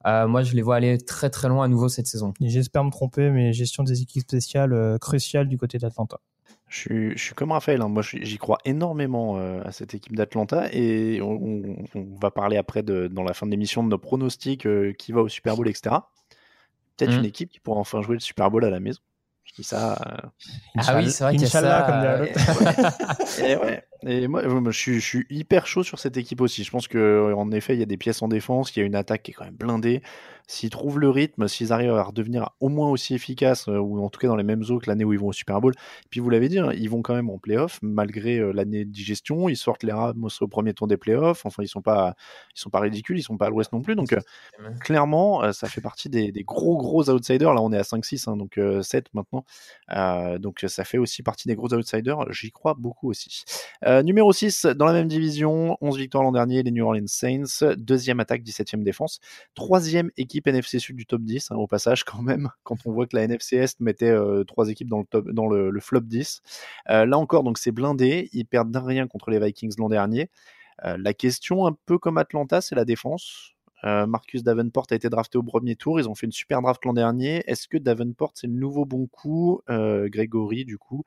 euh, 0.07 0.27
moi, 0.27 0.43
je 0.43 0.55
les 0.55 0.63
vois 0.63 0.77
aller 0.77 0.97
très 0.97 1.29
très 1.29 1.49
loin 1.49 1.67
à 1.67 1.69
nouveau 1.69 1.91
cette 1.91 2.07
saison. 2.07 2.33
J'espère 2.41 2.83
me 2.83 2.91
tromper, 2.91 3.29
mais 3.29 3.53
gestion 3.53 3.83
des 3.85 4.01
équipes 4.01 4.23
spéciales 4.23 4.73
euh, 4.73 4.97
cruciale 4.97 5.49
du 5.49 5.59
côté 5.59 5.77
d'Atlanta. 5.79 6.19
Je 6.73 6.79
suis, 6.79 7.11
je 7.19 7.23
suis 7.23 7.35
comme 7.35 7.53
Raphaël, 7.53 7.83
hein. 7.83 7.89
moi 7.89 8.03
j'y 8.03 8.39
crois 8.39 8.57
énormément 8.65 9.37
euh, 9.37 9.61
à 9.63 9.73
cette 9.73 9.93
équipe 9.93 10.17
d'Atlanta 10.17 10.69
et 10.73 11.21
on, 11.21 11.33
on- 11.33 11.77
on 11.95 12.07
va 12.19 12.31
parler 12.31 12.57
après 12.57 12.83
de, 12.83 13.09
dans 13.09 13.23
la 13.23 13.35
fin 13.35 13.45
de 13.45 13.51
l'émission 13.51 13.85
de 13.85 13.91
nos 13.91 13.99
pronostics 13.99 14.65
euh, 14.65 14.95
qui 14.95 15.13
va 15.13 15.21
au 15.21 15.29
Super 15.29 15.55
Bowl, 15.55 15.69
etc. 15.69 15.97
Peut-être 16.97 17.11
Mhm. 17.13 17.19
une 17.19 17.25
équipe 17.27 17.51
qui 17.51 17.61
pourra 17.61 17.79
enfin 17.79 18.01
jouer 18.01 18.15
le 18.15 18.21
Super 18.21 18.51
Bowl 18.51 18.65
à 18.65 18.71
la 18.71 18.81
maison. 18.81 19.01
Je 19.45 19.53
dis 19.53 19.65
ça. 19.65 19.99
euh, 20.07 20.29
Ah 20.79 20.97
oui, 20.97 21.11
c'est 21.11 21.25
vrai 21.25 21.33
qu'il 21.35 21.43
y 21.43 21.45
a 21.45 21.49
ça. 21.49 21.85
comme 21.87 22.25
l'autre. 22.25 23.41
Et 23.45 23.57
ouais. 23.63 23.85
Et 24.07 24.27
moi, 24.29 24.43
je, 24.71 24.99
suis, 24.99 25.27
hyper 25.31 25.67
chaud 25.67 25.83
sur 25.83 25.99
cette 25.99 26.17
équipe 26.17 26.41
aussi. 26.41 26.65
Je 26.65 26.71
pense 26.71 26.89
que 26.89 27.33
en 27.35 27.51
effet, 27.53 27.75
il 27.75 27.81
y 27.81 27.83
a 27.83 27.87
des 27.87 27.97
pièces 27.97 28.23
en 28.23 28.29
défense, 28.29 28.75
il 28.75 28.81
y 28.81 28.83
a 28.83 28.87
une 28.87 28.95
attaque 28.95 29.23
qui 29.23 29.31
est 29.31 29.35
quand 29.35 29.45
même 29.45 29.55
blindée. 29.55 30.03
S'ils 30.49 30.71
trouvent 30.71 30.99
le 30.99 31.09
rythme, 31.09 31.47
s'ils 31.47 31.73
arrivent 31.73 31.95
à 31.95 32.03
redevenir 32.03 32.51
au 32.61 32.69
moins 32.69 32.91
aussi 32.91 33.15
efficaces, 33.15 33.69
euh, 33.69 33.79
ou 33.79 34.05
en 34.05 34.11
tout 34.11 34.19
cas 34.19 34.27
dans 34.27 34.37
les 34.37 34.43
mêmes 34.43 34.65
eaux 34.69 34.79
que 34.79 34.91
l'année 34.91 35.05
où 35.05 35.13
ils 35.13 35.19
vont 35.19 35.29
au 35.29 35.33
Super 35.33 35.61
Bowl. 35.61 35.73
Puis 36.11 36.21
vous 36.21 36.29
l'avez 36.31 36.49
dit, 36.49 36.59
hein, 36.59 36.71
ils 36.75 36.91
vont 36.91 37.01
quand 37.01 37.15
même 37.15 37.31
en 37.31 37.39
playoff 37.39 37.79
malgré 37.81 38.39
euh, 38.39 38.53
l'année 38.53 38.85
de 38.85 38.91
digestion. 38.91 39.49
Ils 39.49 39.57
sortent 39.57 39.85
les 39.85 39.93
Rams 39.93 40.29
au 40.41 40.49
premier 40.49 40.75
tour 40.75 40.89
des 40.89 40.97
playoffs. 40.97 41.47
Enfin, 41.47 41.63
ils 41.63 41.69
sont 41.69 41.83
sont 42.55 42.71
pas 42.71 42.81
ridicules, 42.81 43.19
ils 43.19 43.23
sont 43.23 43.37
pas 43.37 43.47
à 43.47 43.51
l'Ouest 43.51 43.73
non 43.73 43.83
plus. 43.83 43.95
Donc 43.95 44.13
euh, 44.13 44.21
clairement, 44.81 45.43
euh, 45.43 45.53
ça 45.53 45.69
fait 45.69 45.81
partie 45.81 46.09
des, 46.09 46.33
gros 46.45 46.77
gros 46.77 47.09
outsiders. 47.11 47.55
Là, 47.55 47.61
on 47.61 47.73
est 47.73 47.79
à 47.79 47.83
5-6, 47.83 48.29
hein, 48.29 48.37
donc 48.37 48.59
euh, 48.59 48.83
7 48.83 49.07
maintenant. 49.15 49.45
Euh, 49.91 50.39
donc 50.39 50.65
ça 50.67 50.85
fait 50.85 50.99
aussi 50.99 51.23
partie 51.23 51.49
des 51.49 51.55
gros 51.55 51.73
outsiders. 51.75 52.31
J'y 52.33 52.51
crois 52.51 52.75
beaucoup 52.75 53.11
aussi. 53.11 53.45
Euh, 53.85 53.92
numéro 54.03 54.33
6, 54.33 54.67
dans 54.67 54.87
la 54.87 54.93
même 54.93 55.09
division, 55.09 55.77
11 55.81 55.99
victoires 55.99 56.23
l'an 56.23 56.33
dernier, 56.33 56.63
les 56.63 56.71
New 56.71 56.85
Orleans 56.85 57.07
Saints. 57.07 57.75
Deuxième 57.77 58.21
attaque, 58.21 58.43
17e 58.43 58.83
défense. 58.83 59.21
Troisième 59.55 60.11
équipe 60.17 60.47
NFC 60.47 60.79
Sud 60.79 60.97
du 60.97 61.07
top 61.07 61.23
10, 61.23 61.51
hein, 61.51 61.57
au 61.57 61.67
passage 61.67 62.05
quand 62.05 62.23
même, 62.23 62.49
quand 62.63 62.77
on 62.87 62.93
voit 62.93 63.07
que 63.07 63.17
la 63.17 63.25
NFC 63.25 63.57
Est 63.57 63.81
mettait 63.81 64.11
euh, 64.11 64.45
trois 64.45 64.69
équipes 64.69 64.89
dans 64.89 65.49
le 65.49 65.81
flop 65.81 66.01
10. 66.01 66.43
Euh, 66.91 67.07
là 67.07 67.19
encore, 67.19 67.43
donc 67.43 67.59
c'est 67.59 67.73
blindé. 67.73 68.29
Ils 68.33 68.47
perdent 68.47 68.71
d'un 68.71 68.85
rien 68.85 69.07
contre 69.07 69.31
les 69.31 69.39
Vikings 69.39 69.75
l'an 69.79 69.89
dernier. 69.89 70.31
Euh, 70.85 70.97
la 70.99 71.15
question, 71.15 71.67
un 71.67 71.77
peu 71.87 71.99
comme 71.99 72.19
Atlanta, 72.19 72.61
c'est 72.61 72.75
la 72.75 72.85
défense. 72.85 73.52
Euh, 73.85 74.07
Marcus 74.07 74.43
Davenport 74.43 74.87
a 74.91 74.95
été 74.95 75.09
drafté 75.09 75.39
au 75.39 75.43
premier 75.43 75.77
tour. 75.77 75.99
Ils 75.99 76.09
ont 76.09 76.15
fait 76.15 76.27
une 76.27 76.33
super 76.33 76.63
draft 76.63 76.85
l'an 76.85 76.93
dernier. 76.93 77.43
Est-ce 77.51 77.69
que 77.69 77.79
Davenport, 77.79 78.33
c'est 78.35 78.47
le 78.47 78.53
nouveau 78.53 78.85
bon 78.85 79.07
coup 79.07 79.61
Euh, 79.71 80.09
Grégory, 80.09 80.65
du 80.65 80.79
coup, 80.79 81.05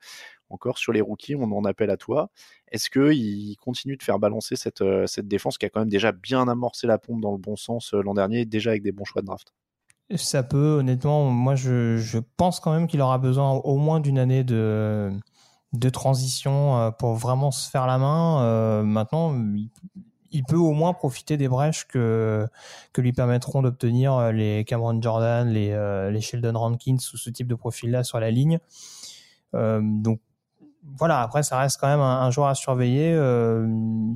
encore 0.50 0.78
sur 0.78 0.92
les 0.92 1.00
rookies, 1.00 1.34
on 1.34 1.50
en 1.52 1.64
appelle 1.64 1.90
à 1.90 1.96
toi. 1.96 2.30
Est-ce 2.70 2.90
qu'il 2.90 3.56
continue 3.58 3.96
de 3.96 4.02
faire 4.02 4.18
balancer 4.18 4.56
cette, 4.56 4.82
euh, 4.82 5.06
cette 5.06 5.28
défense 5.28 5.58
qui 5.58 5.66
a 5.66 5.70
quand 5.70 5.80
même 5.80 5.88
déjà 5.88 6.12
bien 6.12 6.48
amorcé 6.48 6.86
la 6.86 6.98
pompe 6.98 7.20
dans 7.20 7.32
le 7.32 7.38
bon 7.38 7.56
sens 7.56 7.92
l'an 7.92 8.14
dernier, 8.14 8.44
déjà 8.44 8.70
avec 8.70 8.82
des 8.82 8.92
bons 8.92 9.04
choix 9.04 9.22
de 9.22 9.26
draft? 9.26 9.52
Ça 10.14 10.44
peut, 10.44 10.76
honnêtement, 10.78 11.30
moi 11.30 11.56
je, 11.56 12.18
pense 12.36 12.60
quand 12.60 12.72
même 12.72 12.86
qu'il 12.86 13.00
aura 13.00 13.18
besoin 13.18 13.50
au 13.52 13.76
moins 13.76 13.98
d'une 14.00 14.18
année 14.18 14.44
de 14.44 15.10
de 15.72 15.88
transition 15.90 16.92
pour 16.98 17.14
vraiment 17.14 17.50
se 17.50 17.68
faire 17.68 17.86
la 17.86 17.98
main. 17.98 18.42
Euh, 18.42 18.82
maintenant, 18.82 19.34
il, 20.36 20.44
peut 20.44 20.56
au 20.56 20.72
moins 20.72 20.92
profiter 20.92 21.36
des 21.36 21.48
brèches 21.48 21.86
que, 21.86 22.46
que 22.92 23.00
lui 23.00 23.12
permettront 23.12 23.62
d'obtenir 23.62 24.14
euh, 24.14 24.32
les 24.32 24.64
Cameron 24.64 25.00
Jordan, 25.00 25.48
les, 25.48 25.70
euh, 25.72 26.10
les 26.10 26.20
Sheldon 26.20 26.58
Rankins 26.58 26.98
ou 27.12 27.16
ce 27.16 27.30
type 27.30 27.48
de 27.48 27.54
profil-là 27.54 28.04
sur 28.04 28.20
la 28.20 28.30
ligne. 28.30 28.58
Euh, 29.54 29.80
donc 29.82 30.20
voilà, 30.98 31.20
après 31.20 31.42
ça 31.42 31.58
reste 31.58 31.80
quand 31.80 31.88
même 31.88 32.00
un, 32.00 32.20
un 32.20 32.30
joueur 32.30 32.48
à 32.48 32.54
surveiller. 32.54 33.12
Euh, 33.12 33.66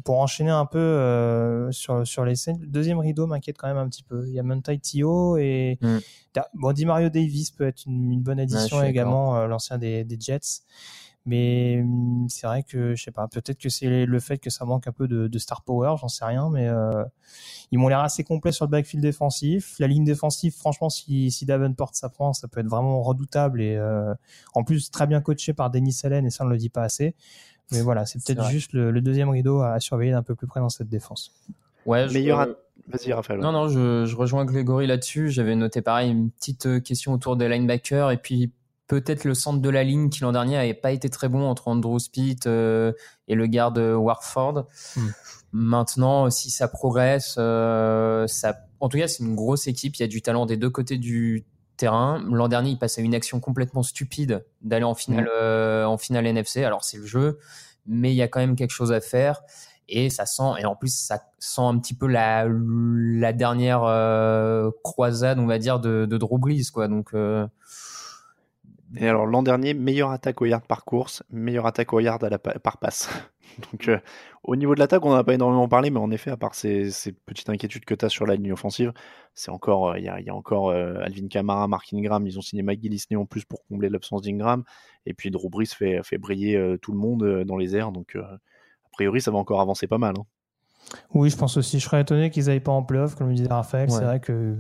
pour 0.04 0.20
enchaîner 0.20 0.50
un 0.50 0.66
peu 0.66 1.68
sur, 1.72 2.06
sur 2.06 2.24
les 2.24 2.36
scènes, 2.36 2.58
le 2.60 2.68
deuxième 2.68 2.98
rideau 2.98 3.26
m'inquiète 3.26 3.58
quand 3.58 3.68
même 3.68 3.78
un 3.78 3.88
petit 3.88 4.04
peu. 4.04 4.24
Il 4.28 4.34
y 4.34 4.38
a 4.40 4.76
Tio 4.78 5.36
et 5.36 5.78
Mm. 5.80 5.98
bon, 6.54 6.72
Di 6.72 6.86
Mario 6.86 7.08
Davis 7.08 7.50
peut 7.50 7.66
être 7.66 7.86
une, 7.86 8.12
une 8.12 8.22
bonne 8.22 8.38
addition 8.38 8.82
également, 8.82 9.46
l'ancien 9.46 9.78
des, 9.78 10.04
des 10.04 10.16
Jets. 10.20 10.62
Mais 11.26 11.80
hum, 11.82 12.26
c'est 12.28 12.46
vrai 12.46 12.62
que 12.62 12.94
je 12.94 13.02
sais 13.02 13.10
pas, 13.10 13.28
peut-être 13.28 13.58
que 13.58 13.68
c'est 13.68 14.06
le 14.06 14.20
fait 14.20 14.38
que 14.38 14.48
ça 14.50 14.64
manque 14.64 14.86
un 14.86 14.92
peu 14.92 15.06
de, 15.06 15.28
de 15.28 15.38
star 15.38 15.62
power, 15.62 15.94
j'en 16.00 16.08
sais 16.08 16.24
rien, 16.24 16.48
mais 16.50 16.66
euh, 16.68 17.04
ils 17.70 17.78
m'ont 17.78 17.88
l'air 17.88 18.00
assez 18.00 18.24
complets 18.24 18.52
sur 18.52 18.64
le 18.64 18.70
backfield 18.70 19.02
défensif. 19.02 19.76
La 19.78 19.86
ligne 19.86 20.04
défensive, 20.04 20.54
franchement, 20.56 20.88
si, 20.88 21.30
si 21.30 21.44
Davenport 21.44 21.94
s'apprend, 21.94 22.32
ça 22.32 22.48
peut 22.48 22.60
être 22.60 22.68
vraiment 22.68 23.02
redoutable 23.02 23.60
et 23.60 23.76
euh, 23.76 24.14
en 24.54 24.64
plus 24.64 24.90
très 24.90 25.06
bien 25.06 25.20
coaché 25.20 25.52
par 25.52 25.70
Denis 25.70 25.96
Allen 26.04 26.24
et 26.26 26.30
ça 26.30 26.44
on 26.44 26.46
ne 26.46 26.52
le 26.52 26.58
dit 26.58 26.70
pas 26.70 26.82
assez. 26.84 27.14
Mais 27.72 27.82
voilà, 27.82 28.06
c'est 28.06 28.18
peut-être 28.24 28.48
juste 28.50 28.72
le, 28.72 28.90
le 28.90 29.00
deuxième 29.00 29.28
rideau 29.28 29.60
à 29.60 29.78
surveiller 29.78 30.12
d'un 30.12 30.22
peu 30.24 30.34
plus 30.34 30.46
près 30.48 30.58
dans 30.60 30.70
cette 30.70 30.88
défense. 30.88 31.32
Ouais, 31.86 32.08
je- 32.08 32.14
Meilleur. 32.14 32.40
at- 32.40 32.48
Vas-y, 32.88 33.12
Raphaël. 33.12 33.38
Non, 33.40 33.52
non, 33.52 33.68
je, 33.68 34.06
je 34.06 34.16
rejoins 34.16 34.44
Grégory 34.46 34.86
là-dessus. 34.86 35.30
J'avais 35.30 35.54
noté 35.54 35.82
pareil 35.82 36.10
une 36.10 36.30
petite 36.30 36.66
euh, 36.66 36.80
question 36.80 37.12
autour 37.12 37.36
des 37.36 37.46
linebackers 37.48 38.10
et 38.10 38.16
puis 38.16 38.50
peut-être 38.90 39.22
le 39.22 39.34
centre 39.34 39.60
de 39.60 39.70
la 39.70 39.84
ligne 39.84 40.10
qui 40.10 40.22
l'an 40.22 40.32
dernier 40.32 40.56
avait 40.56 40.74
pas 40.74 40.90
été 40.90 41.08
très 41.08 41.28
bon 41.28 41.48
entre 41.48 41.68
Andrew 41.68 42.00
Speed 42.00 42.48
euh, 42.48 42.92
et 43.28 43.36
le 43.36 43.46
garde 43.46 43.78
Warford. 43.78 44.66
Hmm. 44.96 45.10
Maintenant, 45.52 46.28
si 46.28 46.50
ça 46.50 46.66
progresse, 46.66 47.36
euh, 47.38 48.26
ça, 48.26 48.56
en 48.80 48.88
tout 48.88 48.98
cas, 48.98 49.06
c'est 49.06 49.22
une 49.22 49.36
grosse 49.36 49.68
équipe. 49.68 49.94
Il 49.94 50.00
y 50.00 50.04
a 50.04 50.08
du 50.08 50.22
talent 50.22 50.44
des 50.44 50.56
deux 50.56 50.70
côtés 50.70 50.98
du 50.98 51.46
terrain. 51.76 52.20
L'an 52.32 52.48
dernier, 52.48 52.70
il 52.70 52.78
passait 52.80 53.00
à 53.00 53.04
une 53.04 53.14
action 53.14 53.38
complètement 53.38 53.84
stupide 53.84 54.44
d'aller 54.60 54.84
en 54.84 54.96
finale, 54.96 55.30
euh, 55.32 55.84
en 55.84 55.96
finale 55.96 56.26
NFC. 56.26 56.64
Alors 56.64 56.82
c'est 56.82 56.98
le 56.98 57.06
jeu, 57.06 57.38
mais 57.86 58.12
il 58.12 58.16
y 58.16 58.22
a 58.22 58.28
quand 58.28 58.40
même 58.40 58.56
quelque 58.56 58.72
chose 58.72 58.90
à 58.90 59.00
faire 59.00 59.40
et 59.88 60.10
ça 60.10 60.26
sent 60.26 60.52
et 60.60 60.64
en 60.66 60.76
plus 60.76 60.94
ça 60.94 61.20
sent 61.40 61.62
un 61.62 61.76
petit 61.78 61.94
peu 61.94 62.06
la 62.06 62.46
la 62.48 63.32
dernière 63.32 63.82
euh, 63.82 64.70
croisade 64.84 65.40
on 65.40 65.46
va 65.46 65.58
dire 65.58 65.80
de, 65.80 66.06
de 66.06 66.16
Drew 66.16 66.38
Brees 66.38 66.70
quoi 66.72 66.86
donc 66.86 67.12
Et 68.96 69.08
alors 69.08 69.26
l'an 69.26 69.42
dernier, 69.42 69.72
meilleure 69.74 70.10
attaque 70.10 70.42
au 70.42 70.46
yard 70.46 70.64
par 70.66 70.84
course, 70.84 71.22
meilleure 71.30 71.66
attaque 71.66 71.92
au 71.92 72.00
yard 72.00 72.22
à 72.24 72.28
la 72.28 72.38
pa- 72.38 72.58
par 72.58 72.78
passe. 72.78 73.08
Donc 73.72 73.88
euh, 73.88 73.98
au 74.42 74.56
niveau 74.56 74.74
de 74.74 74.80
l'attaque, 74.80 75.04
on 75.04 75.10
n'en 75.10 75.16
a 75.16 75.24
pas 75.24 75.34
énormément 75.34 75.68
parlé, 75.68 75.90
mais 75.90 75.98
en 76.00 76.10
effet, 76.10 76.30
à 76.30 76.36
part 76.36 76.54
ces, 76.54 76.90
ces 76.90 77.12
petites 77.12 77.48
inquiétudes 77.50 77.84
que 77.84 77.94
tu 77.94 78.04
as 78.04 78.08
sur 78.08 78.26
la 78.26 78.36
ligne 78.36 78.52
offensive, 78.52 78.92
c'est 79.34 79.50
encore, 79.50 79.90
euh, 79.90 79.98
il 79.98 80.04
y, 80.04 80.08
a, 80.08 80.18
il 80.20 80.26
y 80.26 80.30
a 80.30 80.34
encore 80.34 80.70
euh, 80.70 80.94
Alvin 81.02 81.28
Kamara, 81.28 81.68
Mark 81.68 81.92
Ingram, 81.92 82.26
ils 82.26 82.38
ont 82.38 82.42
signé 82.42 82.62
Mike 82.62 82.82
Gillisney 82.82 83.16
en 83.16 83.26
plus 83.26 83.44
pour 83.44 83.64
combler 83.66 83.88
l'absence 83.88 84.22
d'Ingram, 84.22 84.64
et 85.06 85.14
puis 85.14 85.30
Drew 85.30 85.48
Brees 85.50 85.66
fait, 85.66 86.00
fait 86.02 86.18
briller 86.18 86.76
tout 86.82 86.92
le 86.92 86.98
monde 86.98 87.44
dans 87.44 87.56
les 87.56 87.76
airs, 87.76 87.92
donc 87.92 88.16
a 88.16 88.38
priori 88.92 89.20
ça 89.20 89.30
va 89.30 89.38
encore 89.38 89.60
avancer 89.60 89.86
pas 89.86 89.98
mal. 89.98 90.14
hein. 90.18 90.24
Oui, 91.14 91.30
je 91.30 91.36
pense 91.36 91.56
aussi. 91.56 91.78
Je 91.78 91.84
serais 91.84 92.00
étonné 92.00 92.30
qu'ils 92.30 92.46
n'aillent 92.46 92.58
pas 92.60 92.72
en 92.72 92.82
playoff, 92.82 93.14
comme 93.14 93.28
le 93.28 93.34
disait 93.34 93.48
Raphaël. 93.48 93.88
Ouais. 93.90 93.96
C'est 93.96 94.04
vrai 94.04 94.18
que 94.20 94.56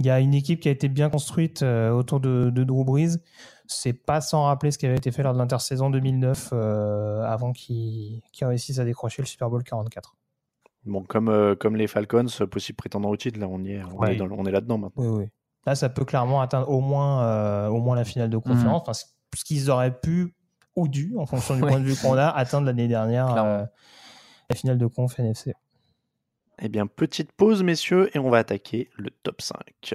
il 0.00 0.06
y 0.06 0.10
a 0.10 0.20
une 0.20 0.32
équipe 0.32 0.60
qui 0.60 0.68
a 0.68 0.70
été 0.70 0.88
bien 0.88 1.10
construite 1.10 1.62
autour 1.64 2.20
de, 2.20 2.50
de 2.50 2.64
Drew 2.64 2.84
Brees. 2.84 3.16
C'est 3.70 3.92
pas 3.92 4.20
sans 4.22 4.44
rappeler 4.44 4.70
ce 4.70 4.78
qui 4.78 4.86
avait 4.86 4.96
été 4.96 5.12
fait 5.12 5.22
lors 5.22 5.34
de 5.34 5.38
l'intersaison 5.38 5.90
2009 5.90 6.50
euh, 6.54 7.22
avant 7.24 7.52
qu'ils 7.52 8.22
réussissent 8.40 8.78
à 8.78 8.84
décrocher 8.86 9.20
le 9.22 9.26
Super 9.26 9.50
Bowl 9.50 9.62
44. 9.62 10.16
Bon, 10.86 11.02
comme, 11.04 11.28
euh, 11.28 11.54
comme 11.54 11.76
les 11.76 11.86
Falcons, 11.86 12.26
euh, 12.40 12.46
possible 12.46 12.76
prétendant 12.76 13.10
au 13.10 13.16
titre, 13.16 13.38
là 13.38 13.46
on 13.46 13.62
y 13.62 13.72
est, 13.72 13.82
on 13.84 13.98
Ouais. 13.98 14.14
est, 14.14 14.16
dans- 14.16 14.30
on 14.30 14.46
est 14.46 14.50
là-dedans 14.50 14.78
maintenant. 14.78 15.04
Oui, 15.04 15.24
oui. 15.24 15.28
Là, 15.66 15.74
ça 15.74 15.90
peut 15.90 16.06
clairement 16.06 16.40
atteindre 16.40 16.70
au 16.70 16.80
moins, 16.80 17.22
euh, 17.24 17.68
au 17.68 17.78
moins 17.78 17.94
la 17.94 18.04
finale 18.04 18.30
de 18.30 18.38
conférence. 18.38 18.82
Enfin, 18.82 18.94
ce- 18.94 19.04
qu'ils 19.44 19.70
auraient 19.70 20.00
pu 20.00 20.34
ou 20.74 20.88
dû, 20.88 21.14
en 21.18 21.26
fonction 21.26 21.54
du 21.54 21.62
Ouais. 21.64 21.68
point 21.68 21.80
de 21.80 21.84
vue 21.84 21.94
qu'on 22.00 22.14
a, 22.16 22.28
atteindre 22.28 22.66
l'année 22.66 22.88
dernière 22.88 23.34
euh, 23.36 23.64
la 24.48 24.56
finale 24.56 24.78
de 24.78 24.86
conf 24.86 25.18
NFC. 25.18 25.52
Eh 26.62 26.68
bien, 26.70 26.86
petite 26.86 27.32
pause, 27.32 27.62
messieurs, 27.62 28.08
et 28.16 28.18
on 28.18 28.30
va 28.30 28.38
attaquer 28.38 28.88
le 28.96 29.10
top 29.10 29.42
5. 29.42 29.94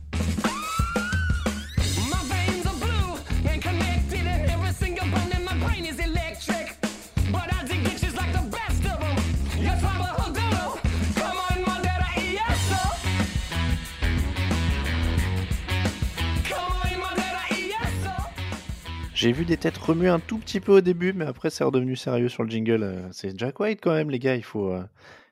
J'ai 19.21 19.33
vu 19.33 19.45
des 19.45 19.55
têtes 19.55 19.77
remuer 19.77 20.07
un 20.07 20.19
tout 20.19 20.39
petit 20.39 20.59
peu 20.59 20.71
au 20.71 20.81
début, 20.81 21.13
mais 21.13 21.25
après 21.25 21.51
c'est 21.51 21.63
redevenu 21.63 21.95
sérieux 21.95 22.27
sur 22.27 22.41
le 22.41 22.49
jingle. 22.49 22.81
Euh, 22.81 23.07
C'est 23.11 23.37
Jack 23.37 23.59
White 23.59 23.79
quand 23.79 23.93
même, 23.93 24.09
les 24.09 24.17
gars, 24.17 24.35
il 24.35 24.43
faut, 24.43 24.71
euh, 24.71 24.83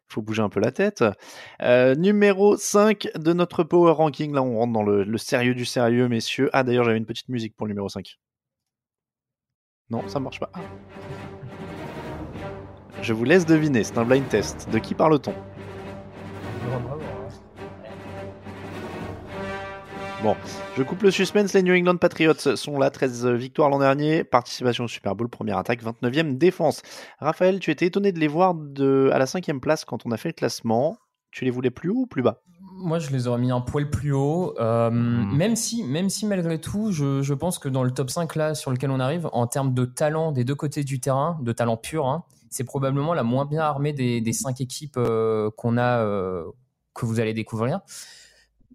faut 0.08 0.22
bouger 0.22 0.44
un 0.44 0.50
peu 0.50 0.60
la 0.60 0.72
tête. 0.72 1.04
Euh, 1.64 1.96
numéro 1.96 2.56
5 2.56 3.08
de 3.16 3.34
notre 3.34 3.64
Power 3.64 3.94
Ranking, 3.94 4.32
là 4.32 4.44
on 4.44 4.60
rentre 4.60 4.74
dans 4.74 4.84
le, 4.84 5.18
sérieux 5.18 5.56
du 5.56 5.66
sérieux, 5.66 6.08
messieurs. 6.08 6.52
Ah 6.54 6.62
d'ailleurs 6.62 6.84
j'avais 6.84 7.00
une 7.00 7.08
petite 7.08 7.30
musique 7.30 7.56
pour 7.56 7.66
le 7.66 7.72
numéro 7.72 7.90
5. 7.90 8.20
Non, 9.90 10.08
ça 10.08 10.20
marche 10.20 10.40
pas. 10.40 10.52
Je 13.02 13.14
vous 13.14 13.24
laisse 13.24 13.48
deviner, 13.48 13.84
c'est 13.84 13.98
un 13.98 14.06
blind 14.06 14.30
test. 14.30 14.70
De 14.70 14.78
qui 14.78 14.94
parle-t-on? 14.94 15.34
Bon, 20.22 20.36
je 20.76 20.84
coupe 20.84 21.04
le 21.04 21.12
suspense. 21.12 21.54
Les 21.54 21.64
New 21.64 21.74
England 21.74 21.96
Patriots 21.96 22.58
sont 22.58 22.78
là, 22.78 22.90
13 22.90 23.26
victoires 23.28 23.70
l'an 23.70 23.80
dernier, 23.80 24.26
participation 24.26 24.84
au 24.84 24.88
Super 24.90 25.16
Bowl, 25.16 25.30
première 25.30 25.58
attaque, 25.58 25.82
29e 25.82 26.38
défense. 26.38 26.82
Raphaël, 27.20 27.60
tu 27.62 27.72
étais 27.72 27.86
étonné 27.86 28.12
de 28.12 28.20
les 28.20 28.28
voir 28.28 28.54
de, 28.54 29.10
à 29.14 29.18
la 29.18 29.26
cinquième 29.26 29.62
place 29.62 29.86
quand 29.86 30.06
on 30.06 30.12
a 30.12 30.18
fait 30.18 30.30
le 30.30 30.34
classement. 30.34 30.98
Tu 31.32 31.46
les 31.46 31.52
voulais 31.52 31.70
plus 31.70 31.90
haut 31.90 32.02
ou 32.02 32.06
plus 32.06 32.22
bas? 32.22 32.42
Moi 32.82 33.00
je 33.00 33.12
les 33.12 33.28
aurais 33.28 33.40
mis 33.40 33.52
un 33.52 33.62
poil 33.62 33.90
plus 33.90 34.12
haut. 34.12 34.56
Euh, 34.60 34.90
même 34.90 35.56
si 35.56 35.84
même 35.84 36.10
si 36.10 36.26
malgré 36.26 36.60
tout 36.60 36.92
je, 36.92 37.22
je 37.22 37.34
pense 37.34 37.58
que 37.58 37.70
dans 37.70 37.84
le 37.84 37.92
top 37.92 38.10
5 38.10 38.36
là 38.36 38.56
sur 38.56 38.72
lequel 38.72 38.92
on 38.92 39.00
arrive 39.00 39.30
en 39.32 39.48
termes 39.48 39.74
de 39.74 39.86
talent 39.86 40.32
des 40.32 40.44
deux 40.44 40.56
côtés 40.56 40.84
du 40.84 41.00
terrain 41.00 41.38
de 41.42 41.52
talent 41.52 41.76
pur 41.76 42.08
hein, 42.08 42.24
c'est 42.50 42.64
probablement 42.64 43.14
la 43.14 43.24
moins 43.24 43.46
bien 43.46 43.62
armée 43.62 43.92
des, 43.92 44.22
des 44.22 44.34
cinq 44.34 44.62
équipes 44.62 44.96
euh, 44.98 45.50
qu'on 45.58 45.78
a 45.78 46.00
euh, 46.00 46.46
que 46.94 47.06
vous 47.06 47.20
allez 47.20 47.34
découvrir 47.34 47.82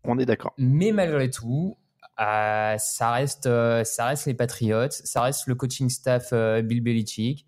On 0.04 0.18
est 0.18 0.26
d'accord. 0.26 0.52
mais 0.58 0.92
malgré 0.92 1.30
tout, 1.30 1.76
euh, 2.20 2.76
ça, 2.78 3.12
reste, 3.12 3.46
euh, 3.46 3.82
ça 3.82 4.06
reste 4.06 4.26
les 4.26 4.34
Patriots, 4.34 4.90
ça 4.90 5.22
reste 5.22 5.48
le 5.48 5.56
coaching 5.56 5.88
staff 5.88 6.28
euh, 6.32 6.62
Bill 6.62 6.80
Belichick, 6.80 7.44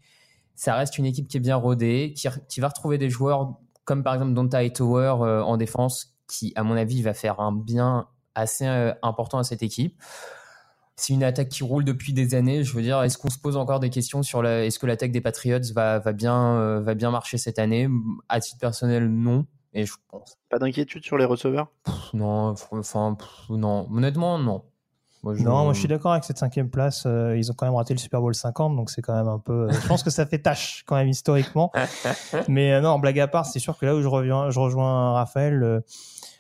ça 0.57 0.75
reste 0.75 0.99
une 0.99 1.07
équipe 1.07 1.29
qui 1.29 1.37
est 1.37 1.41
bien 1.41 1.57
rodée, 1.57 2.15
qui, 2.17 2.61
va 2.61 2.69
retrouver 2.69 2.99
des 2.99 3.09
joueurs 3.09 3.59
comme 3.85 4.03
par 4.03 4.15
exemple 4.15 4.33
Donta 4.33 4.59
Hightower 4.59 5.43
en 5.45 5.57
défense, 5.57 6.17
qui 6.27 6.53
à 6.57 6.65
mon 6.65 6.77
avis 6.77 7.03
va 7.03 7.15
faire 7.15 7.39
un 7.39 7.53
bien 7.53 8.09
assez 8.35 8.67
important 9.03 9.39
à 9.39 9.45
cette 9.45 9.63
équipe. 9.63 10.03
C'est 10.97 11.13
une 11.13 11.23
attaque 11.23 11.51
qui 11.51 11.63
roule 11.63 11.85
depuis 11.85 12.13
des 12.13 12.35
années. 12.35 12.65
Je 12.65 12.73
veux 12.73 12.83
dire, 12.83 13.03
est-ce 13.03 13.19
qu'on 13.19 13.31
se 13.31 13.39
pose 13.39 13.57
encore 13.57 13.79
des 13.79 13.91
questions 13.91 14.23
sur 14.23 14.45
est-ce 14.45 14.79
que 14.79 14.87
l'attaque 14.87 15.13
des 15.13 15.21
Patriots 15.21 15.61
va, 15.75 16.01
bien, 16.13 16.81
va 16.81 16.95
bien 16.95 17.11
marcher 17.11 17.37
cette 17.39 17.59
année? 17.59 17.87
À 18.29 18.41
titre 18.41 18.59
personnel, 18.59 19.09
non. 19.09 19.47
Et 19.73 19.85
je 19.87 19.93
pense 20.09 20.39
Pas 20.49 20.59
d'inquiétude 20.59 21.05
sur 21.05 21.19
les 21.19 21.25
receveurs? 21.25 21.69
Non, 22.15 22.55
enfin, 22.71 23.17
non. 23.51 23.89
Honnêtement, 23.93 24.39
non. 24.39 24.63
Moi, 25.23 25.35
je- 25.35 25.43
Non, 25.43 25.65
moi 25.65 25.73
je 25.73 25.79
suis 25.81 25.89
d'accord 25.89 26.13
avec 26.13 26.25
cette 26.25 26.39
cinquième 26.39 26.71
place. 26.71 27.05
euh, 27.07 27.37
ils 27.37 27.51
ont 27.51 27.55
quand 27.55 27.67
même 27.67 27.75
raté 27.75 27.93
le 27.95 27.99
Super 27.99 28.21
Bowl 28.21 28.35
50, 28.35 28.77
donc 28.77 28.91
c'est 28.91 29.03
quand 29.03 29.15
même 29.15 29.29
un 29.29 29.39
peu. 29.39 29.69
euh, 29.69 29.71
je 29.71 29.87
pense 29.89 30.03
que 30.03 30.11
ça 30.11 30.25
fait 30.25 30.39
tâche 30.39 30.85
quand 30.87 30.95
même 30.97 31.09
historiquement. 31.09 31.73
Mais 32.49 32.73
euh, 32.73 32.81
non, 32.81 32.99
blague 32.99 33.19
à 33.21 33.27
part, 33.29 33.45
c'est 33.47 33.59
sûr 33.59 33.77
que 33.77 33.85
là 33.87 33.95
où 33.97 34.03
je 34.03 34.07
reviens, 34.09 34.51
je 34.51 34.61
rejoins 34.61 35.13
Raphaël. 35.15 35.55
le- 35.55 35.85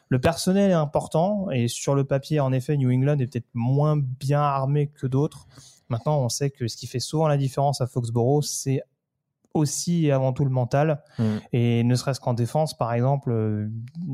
le 0.08 0.20
personnel 0.20 0.70
est 0.70 0.74
important 0.74 1.50
et 1.50 1.66
sur 1.66 1.96
le 1.96 2.04
papier, 2.04 2.38
en 2.38 2.52
effet, 2.52 2.76
New 2.76 2.92
England 2.92 3.18
est 3.18 3.26
peut-être 3.26 3.48
moins 3.54 3.96
bien 3.96 4.40
armé 4.40 4.86
que 4.86 5.08
d'autres. 5.08 5.48
Maintenant, 5.88 6.20
on 6.20 6.28
sait 6.28 6.50
que 6.50 6.68
ce 6.68 6.76
qui 6.76 6.86
fait 6.86 7.00
souvent 7.00 7.26
la 7.26 7.36
différence 7.36 7.80
à 7.80 7.88
Foxborough, 7.88 8.44
c'est 8.44 8.82
aussi 9.56 10.06
et 10.06 10.12
avant 10.12 10.32
tout 10.32 10.44
le 10.44 10.50
mental. 10.50 11.02
Mm. 11.18 11.24
Et 11.52 11.84
ne 11.84 11.94
serait-ce 11.94 12.20
qu'en 12.20 12.34
défense, 12.34 12.76
par 12.76 12.92
exemple, 12.92 13.30
euh, 13.30 13.68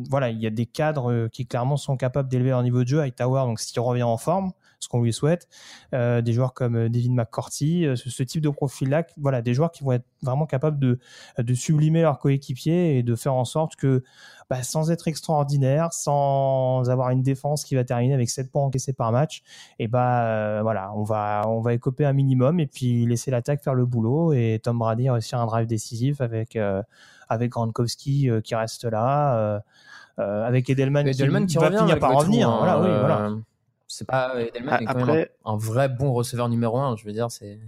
voilà, 0.09 0.31
il 0.31 0.41
y 0.41 0.47
a 0.47 0.51
des 0.51 0.67
cadres 0.67 1.11
euh, 1.11 1.29
qui 1.29 1.47
clairement 1.47 1.77
sont 1.77 1.97
capables 1.97 2.29
d'élever 2.29 2.51
leur 2.51 2.63
niveau 2.63 2.83
de 2.83 2.89
jeu. 2.89 3.01
Hightower, 3.01 3.43
donc 3.43 3.61
s'il 3.61 3.81
revient 3.81 4.03
en 4.03 4.17
forme, 4.17 4.53
ce 4.83 4.89
qu'on 4.89 5.03
lui 5.03 5.13
souhaite. 5.13 5.49
Euh, 5.95 6.21
des 6.23 6.33
joueurs 6.33 6.55
comme 6.55 6.77
euh, 6.77 6.89
David 6.89 7.13
McCourty, 7.13 7.87
euh, 7.87 7.97
ce, 7.97 8.11
ce 8.11 8.23
type 8.23 8.43
de 8.43 8.49
profil-là, 8.49 9.05
voilà, 9.17 9.43
des 9.43 9.55
joueurs 9.55 9.71
qui 9.71 9.85
vont 9.85 9.93
être 9.93 10.07
vraiment 10.23 10.47
capables 10.47 10.79
de, 10.79 10.99
de 11.39 11.55
sublimer 11.55 12.03
leurs 12.03 12.19
coéquipiers 12.19 12.99
et 12.99 13.03
de 13.03 13.15
faire 13.15 13.35
en 13.35 13.45
sorte 13.45 13.77
que, 13.77 14.03
bah, 14.51 14.63
sans 14.63 14.91
être 14.91 15.09
extraordinaire, 15.09 15.93
sans 15.93 16.91
avoir 16.91 17.11
une 17.11 17.23
défense 17.23 17.65
qui 17.65 17.75
va 17.75 17.85
terminer 17.85 18.15
avec 18.15 18.29
7 18.29 18.51
points 18.51 18.63
encaissés 18.63 18.93
par 18.93 19.13
match, 19.13 19.43
et 19.79 19.89
bah 19.89 20.25
euh, 20.25 20.61
voilà, 20.63 20.93
on 20.95 21.03
va 21.05 21.43
on 21.47 21.61
va 21.61 21.73
écoper 21.75 22.05
un 22.05 22.13
minimum 22.13 22.61
et 22.61 22.67
puis 22.67 23.07
laisser 23.07 23.31
l'attaque 23.31 23.63
faire 23.63 23.75
le 23.75 23.87
boulot 23.87 24.33
et 24.33 24.61
Tom 24.63 24.79
Brady 24.79 25.09
réussir 25.09 25.39
un 25.39 25.47
drive 25.47 25.67
décisif 25.67 26.21
avec 26.21 26.57
euh, 26.57 26.83
avec 27.29 27.51
Gronkowski 27.51 28.29
euh, 28.29 28.41
qui 28.41 28.55
reste 28.55 28.85
là, 28.85 29.63
euh, 30.19 30.47
avec 30.47 30.69
Edelman, 30.69 31.07
Edelman 31.07 31.47
qui 31.47 31.57
va 31.57 31.67
revient 31.67 31.79
finir 31.79 31.99
par 31.99 32.11
tout, 32.11 32.19
revenir. 32.19 32.51
hein, 32.51 32.59
voilà, 32.59 32.81
oui, 32.81 32.89
voilà. 33.01 33.31
C'est 33.95 34.07
pas 34.07 34.41
Edelman 34.41 34.75
A- 34.75 34.81
est 34.83 34.85
quand 34.87 34.95
même 34.95 35.03
après- 35.09 35.33
un, 35.45 35.53
un 35.53 35.57
vrai 35.57 35.89
bon 35.89 36.13
receveur 36.13 36.49
numéro 36.49 36.79
un. 36.79 36.97
Je 36.97 37.05
veux 37.05 37.13
dire, 37.13 37.31
c'est. 37.31 37.61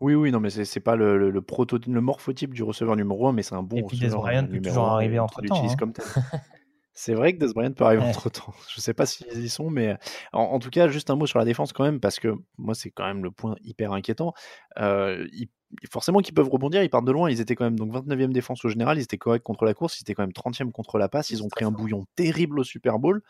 Oui, 0.00 0.14
oui, 0.14 0.30
non, 0.30 0.40
mais 0.40 0.50
c'est 0.50 0.64
c'est 0.66 0.80
pas 0.80 0.94
le, 0.94 1.16
le, 1.18 1.30
le 1.30 1.42
prototype, 1.42 1.92
le 1.92 2.00
morphotype 2.02 2.52
du 2.52 2.62
receveur 2.62 2.96
numéro 2.96 3.26
1, 3.28 3.32
mais 3.32 3.42
c'est 3.42 3.54
un 3.54 3.62
bon 3.62 3.76
Et 3.78 3.82
puis 3.82 3.98
Des 3.98 4.06
receveur 4.06 4.20
Bryant 4.22 4.44
euh, 4.44 4.46
peut 4.48 4.60
toujours 4.60 4.84
arriver 4.88 5.14
et 5.16 5.18
entre 5.18 5.40
qu'il 5.40 5.48
temps. 5.48 5.54
l'utilise 5.54 5.72
hein. 5.72 5.76
comme 5.78 5.92
tel. 5.94 6.04
C'est 6.98 7.12
vrai 7.14 7.34
que 7.34 7.44
Des 7.44 7.52
Bryant 7.52 7.72
peut 7.72 7.84
arriver 7.84 8.02
Ouais. 8.02 8.08
entre 8.08 8.30
temps. 8.30 8.54
Je 8.74 8.80
sais 8.80 8.94
pas 8.94 9.04
s'ils 9.06 9.42
y 9.42 9.48
sont, 9.50 9.68
mais 9.68 9.96
en, 10.32 10.40
en 10.42 10.58
tout 10.58 10.70
cas, 10.70 10.88
juste 10.88 11.10
un 11.10 11.16
mot 11.16 11.26
sur 11.26 11.38
la 11.38 11.44
défense 11.44 11.72
quand 11.74 11.84
même, 11.84 12.00
parce 12.00 12.18
que 12.20 12.34
moi, 12.56 12.74
c'est 12.74 12.90
quand 12.90 13.04
même 13.06 13.22
le 13.22 13.30
point 13.30 13.54
hyper 13.62 13.92
inquiétant. 13.92 14.32
Euh, 14.78 15.26
ils- 15.32 15.48
forcément 15.90 16.20
qu'ils 16.20 16.34
peuvent 16.34 16.48
rebondir, 16.48 16.82
ils 16.82 16.90
partent 16.90 17.04
de 17.04 17.12
loin. 17.12 17.30
Ils 17.30 17.40
étaient 17.40 17.54
quand 17.54 17.64
même 17.64 17.78
donc 17.78 17.92
29e 17.92 18.32
défense 18.32 18.64
au 18.64 18.68
général, 18.68 18.98
ils 18.98 19.02
étaient 19.02 19.18
corrects 19.18 19.42
contre 19.42 19.64
la 19.64 19.74
course, 19.74 19.98
ils 19.98 20.02
étaient 20.02 20.14
quand 20.14 20.22
même 20.22 20.32
30e 20.32 20.70
contre 20.70 20.98
la 20.98 21.08
passe. 21.08 21.30
Ils 21.30 21.42
ont 21.42 21.48
pris 21.48 21.64
un 21.64 21.70
bouillon 21.70 22.04
terrible 22.14 22.60
au 22.60 22.64
Super 22.64 22.98
Bowl. 22.98 23.22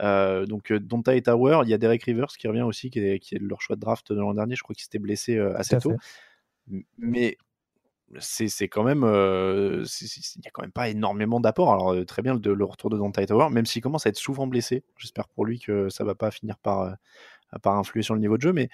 Euh, 0.00 0.46
donc, 0.46 0.70
euh, 0.70 0.80
Donta 0.80 1.16
et 1.16 1.22
Tower, 1.22 1.60
il 1.64 1.70
y 1.70 1.74
a 1.74 1.78
Derek 1.78 2.02
Rivers 2.02 2.28
qui 2.38 2.46
revient 2.48 2.62
aussi, 2.62 2.90
qui 2.90 3.00
est, 3.00 3.18
qui 3.18 3.34
est 3.34 3.38
leur 3.38 3.60
choix 3.60 3.76
de 3.76 3.80
draft 3.80 4.12
de 4.12 4.20
l'an 4.20 4.34
dernier. 4.34 4.54
Je 4.54 4.62
crois 4.62 4.74
qu'il 4.74 4.82
s'était 4.82 4.98
blessé 4.98 5.36
euh, 5.36 5.56
assez 5.56 5.78
tôt. 5.78 5.92
fait. 6.68 6.84
Mais 6.98 7.36
c'est 8.20 8.68
quand 8.68 8.84
même 8.84 9.04
euh, 9.04 9.84
il 10.00 10.44
y 10.44 10.48
a 10.48 10.50
quand 10.50 10.62
même 10.62 10.72
pas 10.72 10.88
énormément 10.88 11.40
d'apports 11.40 11.74
alors 11.74 12.06
très 12.06 12.22
bien 12.22 12.40
le, 12.42 12.54
le 12.54 12.64
retour 12.64 12.88
de 12.88 12.96
Dante 12.96 13.26
Tower 13.26 13.50
même 13.50 13.66
s'il 13.66 13.82
commence 13.82 14.06
à 14.06 14.08
être 14.08 14.16
souvent 14.16 14.46
blessé 14.46 14.82
j'espère 14.96 15.28
pour 15.28 15.44
lui 15.44 15.60
que 15.60 15.90
ça 15.90 16.04
va 16.04 16.14
pas 16.14 16.30
finir 16.30 16.56
par 16.56 16.96
par 17.60 17.76
influer 17.76 18.00
sur 18.00 18.14
le 18.14 18.20
niveau 18.20 18.38
de 18.38 18.42
jeu 18.42 18.54
mais 18.54 18.70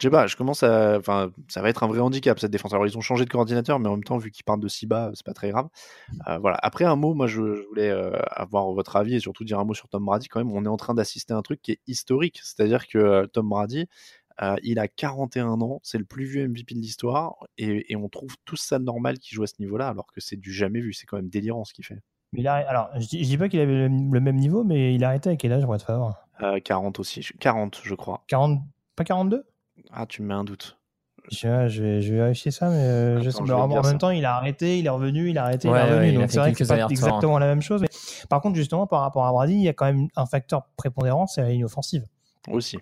je 0.00 0.06
sais 0.06 0.10
pas 0.10 0.26
je 0.26 0.36
commence 0.36 0.62
à 0.62 0.96
enfin 0.98 1.30
ça 1.48 1.60
va 1.62 1.68
être 1.70 1.82
un 1.82 1.86
vrai 1.88 2.00
handicap 2.00 2.38
cette 2.38 2.50
défense. 2.50 2.72
Alors 2.72 2.86
ils 2.86 2.96
ont 2.96 3.00
changé 3.00 3.24
de 3.24 3.30
coordinateur 3.30 3.78
mais 3.78 3.88
en 3.88 3.92
même 3.92 4.04
temps 4.04 4.18
vu 4.18 4.30
qu'ils 4.30 4.44
partent 4.44 4.60
de 4.60 4.68
si 4.68 4.86
bas 4.86 5.10
c'est 5.14 5.24
pas 5.26 5.34
très 5.34 5.50
grave. 5.50 5.68
Euh, 6.28 6.38
voilà. 6.38 6.58
Après 6.62 6.84
un 6.84 6.96
mot 6.96 7.14
moi 7.14 7.26
je, 7.26 7.54
je 7.56 7.62
voulais 7.68 7.90
euh, 7.90 8.12
avoir 8.30 8.70
votre 8.72 8.96
avis 8.96 9.14
et 9.16 9.20
surtout 9.20 9.44
dire 9.44 9.58
un 9.58 9.64
mot 9.64 9.74
sur 9.74 9.88
Tom 9.88 10.04
Brady 10.04 10.28
quand 10.28 10.38
même. 10.40 10.52
On 10.52 10.64
est 10.64 10.68
en 10.68 10.76
train 10.76 10.94
d'assister 10.94 11.34
à 11.34 11.36
un 11.36 11.42
truc 11.42 11.60
qui 11.62 11.72
est 11.72 11.80
historique. 11.86 12.40
C'est 12.42 12.62
à 12.62 12.66
dire 12.66 12.86
que 12.86 12.98
euh, 12.98 13.26
Tom 13.26 13.48
Brady 13.48 13.86
euh, 14.40 14.54
il 14.62 14.78
a 14.78 14.86
41 14.86 15.60
ans, 15.62 15.80
c'est 15.82 15.98
le 15.98 16.04
plus 16.04 16.24
vieux 16.24 16.46
MVP 16.46 16.76
de 16.76 16.80
l'histoire, 16.80 17.34
et, 17.56 17.90
et 17.92 17.96
on 17.96 18.08
trouve 18.08 18.36
tout 18.44 18.54
ça 18.54 18.78
normal 18.78 19.18
qu'il 19.18 19.34
joue 19.34 19.42
à 19.42 19.48
ce 19.48 19.54
niveau-là, 19.58 19.88
alors 19.88 20.06
que 20.12 20.20
c'est 20.20 20.36
du 20.36 20.52
jamais 20.52 20.80
vu. 20.80 20.92
C'est 20.92 21.06
quand 21.06 21.16
même 21.16 21.28
délirant 21.28 21.64
ce 21.64 21.74
qu'il 21.74 21.84
fait. 21.84 21.98
Mais 22.32 22.42
il 22.42 22.46
a, 22.46 22.54
alors, 22.54 22.88
je 23.00 23.08
dis, 23.08 23.24
je 23.24 23.30
dis 23.30 23.36
pas 23.36 23.48
qu'il 23.48 23.58
avait 23.58 23.72
le, 23.72 23.88
le 23.88 24.20
même 24.20 24.36
niveau, 24.36 24.62
mais 24.62 24.94
il 24.94 25.02
a 25.02 25.08
arrêté 25.08 25.28
à 25.30 25.34
quel 25.34 25.52
âge, 25.52 25.64
Brett 25.66 25.82
Favre? 25.82 26.14
Euh, 26.40 26.60
40 26.60 27.00
aussi, 27.00 27.20
je- 27.20 27.32
40 27.32 27.80
je 27.82 27.94
crois. 27.96 28.22
40, 28.28 28.60
pas 28.94 29.02
42 29.02 29.44
Ah, 29.92 30.06
tu 30.06 30.22
me 30.22 30.28
mets 30.28 30.34
un 30.34 30.44
doute. 30.44 30.76
je, 31.30 31.68
je 31.68 31.82
vais, 31.82 32.00
je 32.02 32.12
vais 32.12 32.18
vérifier 32.18 32.50
ça, 32.50 32.68
mais 32.70 32.76
euh, 32.76 33.20
je 33.22 33.28
Attends, 33.28 33.38
sais- 33.40 33.46
je 33.46 33.52
en, 33.52 33.68
même 33.68 33.82
ça. 33.84 33.94
temps, 33.98 34.10
il 34.10 34.24
a 34.24 34.36
arrêté, 34.36 34.78
il 34.78 34.86
est 34.86 34.90
revenu, 34.90 35.30
il 35.30 35.38
a 35.38 35.44
arrêté, 35.44 35.68
Ouais, 35.68 35.74
il 35.84 35.88
est 35.90 35.94
revenu. 35.94 36.12
donc 36.14 36.30
c'est 36.30 36.38
vrai 36.38 36.52
que 36.52 36.64
c'est 36.64 36.76
pas 36.76 36.86
exactement 36.88 37.38
la 37.38 37.46
même 37.46 37.62
chose. 37.62 37.82
Mais 37.82 37.88
par 38.28 38.40
contre, 38.40 38.56
justement, 38.56 38.86
par 38.86 39.00
rapport 39.02 39.26
à 39.26 39.32
Brady, 39.32 39.54
il 39.54 39.62
y 39.62 39.68
a 39.68 39.72
quand 39.74 39.86
même 39.86 40.08
un 40.16 40.26
facteur 40.26 40.64
prépondérant, 40.76 41.26
c'est 41.26 41.42
la 41.42 41.50
ligne 41.50 41.64
offensive. 41.64 42.04
Aussi. 42.50 42.78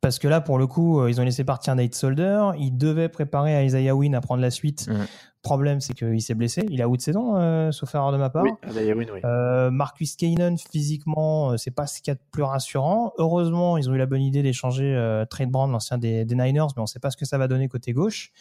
Parce 0.00 0.18
que 0.18 0.28
là, 0.28 0.40
pour 0.40 0.58
le 0.58 0.66
coup, 0.66 1.00
euh, 1.00 1.10
ils 1.10 1.20
ont 1.20 1.24
laissé 1.24 1.44
partir 1.44 1.74
Nate 1.74 1.94
Solder. 1.94 2.50
Ils 2.58 2.76
devaient 2.76 3.08
préparer 3.08 3.54
à 3.56 3.64
Isaiah 3.64 3.96
Wynn 3.96 4.14
à 4.14 4.20
prendre 4.20 4.40
la 4.40 4.50
suite. 4.50 4.88
Mhm. 4.88 5.06
Problème, 5.42 5.80
c'est 5.80 5.94
qu'il 5.94 6.20
s'est 6.20 6.34
blessé. 6.34 6.66
Il 6.68 6.82
a 6.82 6.88
out 6.88 6.96
de 6.96 7.02
saison, 7.02 7.36
euh, 7.36 7.70
sauf 7.70 7.94
erreur 7.94 8.10
de 8.10 8.16
ma 8.16 8.28
part. 8.28 8.44
Oui, 8.44 8.50
Isaiah 8.68 8.94
Wynn, 8.94 9.08
oui. 9.12 9.20
Euh, 9.24 9.70
Marcus 9.70 10.16
Keenan, 10.16 10.56
physiquement, 10.56 11.52
euh, 11.52 11.56
c'est 11.56 11.70
pas 11.70 11.86
ce 11.86 12.00
qu'il 12.00 12.10
y 12.10 12.12
a 12.12 12.14
de 12.14 12.20
plus 12.32 12.42
rassurant. 12.42 13.12
Heureusement, 13.18 13.76
ils 13.76 13.88
ont 13.88 13.94
eu 13.94 13.98
la 13.98 14.06
bonne 14.06 14.22
idée 14.22 14.42
d'échanger 14.42 14.94
euh, 14.94 15.24
Trade 15.24 15.50
Brown, 15.50 15.70
l'ancien 15.70 15.96
des, 15.96 16.24
des 16.24 16.34
Niners, 16.34 16.66
mais 16.76 16.82
on 16.82 16.86
sait 16.86 16.98
pas 16.98 17.10
ce 17.10 17.16
que 17.16 17.24
ça 17.24 17.38
va 17.38 17.46
donner 17.46 17.68
côté 17.68 17.92
gauche. 17.92 18.32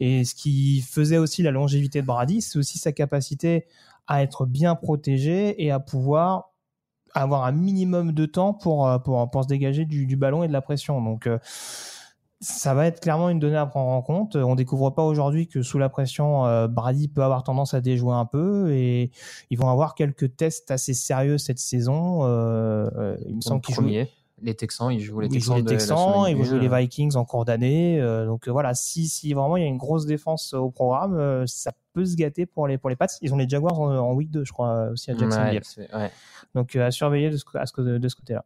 Et 0.00 0.24
ce 0.24 0.34
qui 0.34 0.80
faisait 0.80 1.18
aussi 1.18 1.42
la 1.42 1.52
longévité 1.52 2.02
de 2.02 2.06
Brady, 2.06 2.40
c'est 2.40 2.58
aussi 2.58 2.78
sa 2.78 2.90
capacité 2.90 3.66
à 4.08 4.22
être 4.22 4.44
bien 4.44 4.74
protégé 4.74 5.62
et 5.64 5.70
à 5.70 5.78
pouvoir 5.78 6.49
avoir 7.14 7.44
un 7.44 7.52
minimum 7.52 8.12
de 8.12 8.26
temps 8.26 8.54
pour, 8.54 8.86
euh, 8.86 8.98
pour, 8.98 9.30
pour 9.30 9.42
se 9.42 9.48
dégager 9.48 9.84
du, 9.84 10.06
du 10.06 10.16
ballon 10.16 10.42
et 10.42 10.48
de 10.48 10.52
la 10.52 10.60
pression. 10.60 11.02
Donc, 11.02 11.26
euh, 11.26 11.38
ça 12.40 12.72
va 12.72 12.86
être 12.86 13.00
clairement 13.00 13.28
une 13.28 13.38
donnée 13.38 13.56
à 13.56 13.66
prendre 13.66 13.90
en 13.90 14.00
compte. 14.00 14.36
On 14.36 14.54
découvre 14.54 14.90
pas 14.90 15.04
aujourd'hui 15.04 15.46
que 15.46 15.62
sous 15.62 15.78
la 15.78 15.90
pression, 15.90 16.46
euh, 16.46 16.68
Brady 16.68 17.08
peut 17.08 17.22
avoir 17.22 17.42
tendance 17.42 17.74
à 17.74 17.80
déjouer 17.80 18.14
un 18.14 18.24
peu 18.24 18.72
et 18.72 19.10
ils 19.50 19.58
vont 19.58 19.68
avoir 19.68 19.94
quelques 19.94 20.36
tests 20.36 20.70
assez 20.70 20.94
sérieux 20.94 21.36
cette 21.36 21.58
saison. 21.58 22.20
Il 23.26 23.36
me 23.36 23.40
semble 23.40 23.60
qu'ils 23.60 23.74
jouent. 23.74 23.90
Les 24.42 24.54
Texans, 24.54 24.90
ils 24.90 25.00
jouent 25.00 25.20
les 25.20 25.26
ils 25.26 25.32
Texans. 25.32 25.58
jouent 25.58 25.64
les 25.64 25.76
Texans, 25.76 26.24
ils 26.28 26.36
vont 26.36 26.44
jouer 26.44 26.60
les. 26.60 26.68
Vikings 26.68 27.16
en 27.16 27.24
cours 27.24 27.44
d'année. 27.44 28.00
euh, 28.00 28.24
donc 28.26 28.48
euh, 28.48 28.52
voilà, 28.52 28.74
si, 28.74 29.06
si 29.08 29.32
vraiment 29.34 29.56
il 29.56 29.62
y 29.62 29.66
a 29.66 29.68
une 29.68 29.76
grosse 29.76 30.06
défense 30.06 30.54
euh, 30.54 30.58
au 30.58 30.70
programme, 30.70 31.14
euh, 31.16 31.46
ça 31.46 31.72
peut 31.92 32.04
se 32.04 32.16
gâter 32.16 32.46
pour 32.46 32.66
les, 32.66 32.78
pour 32.78 32.88
les 32.88 32.96
Pats. 32.96 33.06
Ils 33.20 33.34
ont 33.34 33.36
les 33.36 33.48
Jaguars 33.48 33.78
en, 33.78 33.94
en 33.94 34.12
week 34.14 34.30
2, 34.30 34.44
je 34.44 34.52
crois, 34.52 34.88
aussi 34.92 35.10
à 35.10 35.16
Jacksonville. 35.16 35.54
Ouais, 35.56 35.60
c'est- 35.62 35.94
ouais. 35.94 36.10
Donc 36.54 36.74
euh, 36.74 36.86
à 36.86 36.90
surveiller 36.90 37.30
de 37.30 37.36
ce, 37.36 37.44
à 37.54 37.66
ce, 37.66 37.80
de 37.80 38.08
ce 38.08 38.16
côté-là. 38.16 38.44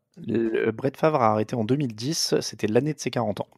Brett 0.72 0.96
Favre 0.96 1.20
a 1.22 1.30
arrêté 1.32 1.54
en 1.56 1.64
2010, 1.64 2.34
c'était 2.40 2.66
l'année 2.66 2.94
de 2.94 2.98
ses 3.00 3.10
40 3.10 3.40
ans. 3.40 3.48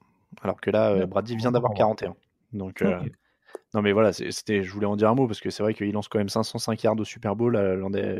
Alors 0.42 0.60
que 0.60 0.70
là, 0.70 0.90
euh, 0.90 1.06
Brady 1.06 1.36
vient 1.36 1.52
d'avoir 1.52 1.72
41. 1.74 2.14
Donc, 2.52 2.82
euh, 2.82 2.98
non 3.74 3.82
mais 3.82 3.92
voilà, 3.92 4.12
c'était, 4.12 4.62
je 4.62 4.72
voulais 4.72 4.86
en 4.86 4.96
dire 4.96 5.08
un 5.10 5.14
mot 5.14 5.26
parce 5.26 5.40
que 5.40 5.50
c'est 5.50 5.62
vrai 5.62 5.72
qu'il 5.74 5.90
lance 5.92 6.08
quand 6.08 6.18
même 6.18 6.28
505 6.28 6.82
yards 6.82 6.98
au 6.98 7.04
Super 7.04 7.34
Bowl 7.36 7.58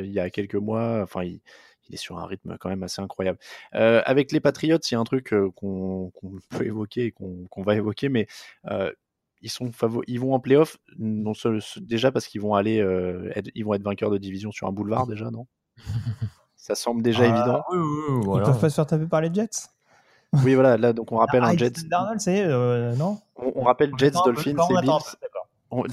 il 0.03 0.11
y 0.11 0.19
a 0.21 0.31
quelques 0.31 0.55
mois. 0.57 1.01
Enfin, 1.03 1.23
il, 1.25 1.41
il 1.89 1.95
est 1.95 1.99
sur 1.99 2.19
un 2.19 2.27
rythme 2.27 2.57
quand 2.59 2.69
même 2.69 2.83
assez 2.83 3.01
incroyable. 3.03 3.39
Euh, 3.75 4.03
avec 4.05 4.33
les 4.33 4.41
Patriots, 4.41 4.79
il 4.79 4.93
y 4.93 4.97
a 4.97 5.01
un 5.01 5.05
truc 5.05 5.33
euh, 5.33 5.51
qu'on 5.55 6.11
peut 6.51 6.65
évoquer 6.67 7.07
et 7.07 7.11
qu'on 7.13 7.45
qu'on 7.51 7.63
va 7.63 7.75
évoquer, 7.75 8.09
mais 8.09 8.27
euh, 8.71 8.93
ils 9.43 9.51
sont 9.51 9.71
ils 10.07 10.19
vont 10.21 10.35
en 10.35 10.41
playoff 10.41 10.79
non 10.99 11.35
seul, 11.35 11.61
déjà 11.81 12.11
parce 12.11 12.27
qu'ils 12.27 12.41
vont 12.41 12.55
aller, 12.55 12.81
euh, 12.81 13.31
être- 13.35 13.51
ils 13.55 13.65
vont 13.65 13.75
être 13.75 13.83
vainqueurs 13.83 14.11
de 14.11 14.19
division 14.19 14.51
sur 14.51 14.67
un 14.67 14.73
boulevard 14.73 15.07
déjà, 15.07 15.31
non? 15.31 15.47
Ça 16.57 16.75
semble 16.75 17.03
déjà 17.03 17.25
Ah, 17.25 17.27
évident. 17.29 17.63
Oui, 17.71 17.79
oui, 17.79 18.03
oui, 18.27 18.39
Ils 18.39 18.43
peuvent 18.43 18.61
pas 18.61 18.71
se 18.71 18.75
faire 18.75 18.87
taper 18.87 19.07
par 19.07 19.21
les 19.21 19.33
Jets? 19.33 19.69
Oui, 20.45 20.55
voilà. 20.55 20.77
Là, 20.77 20.93
donc 20.93 21.13
on 21.13 21.17
rappelle 21.19 21.43
Ah, 21.45 21.49
un 21.49 21.57
Jets. 21.57 21.73
Darnold, 21.89 22.21
c'est 22.21 22.45
euh, 22.45 22.95
non? 22.97 23.21
On, 23.37 23.53
on 23.57 23.63
rappelle 23.65 23.93
Jets, 23.97 24.11
Dolphins 24.25 24.57
et 24.71 24.81
Bills. 24.83 24.91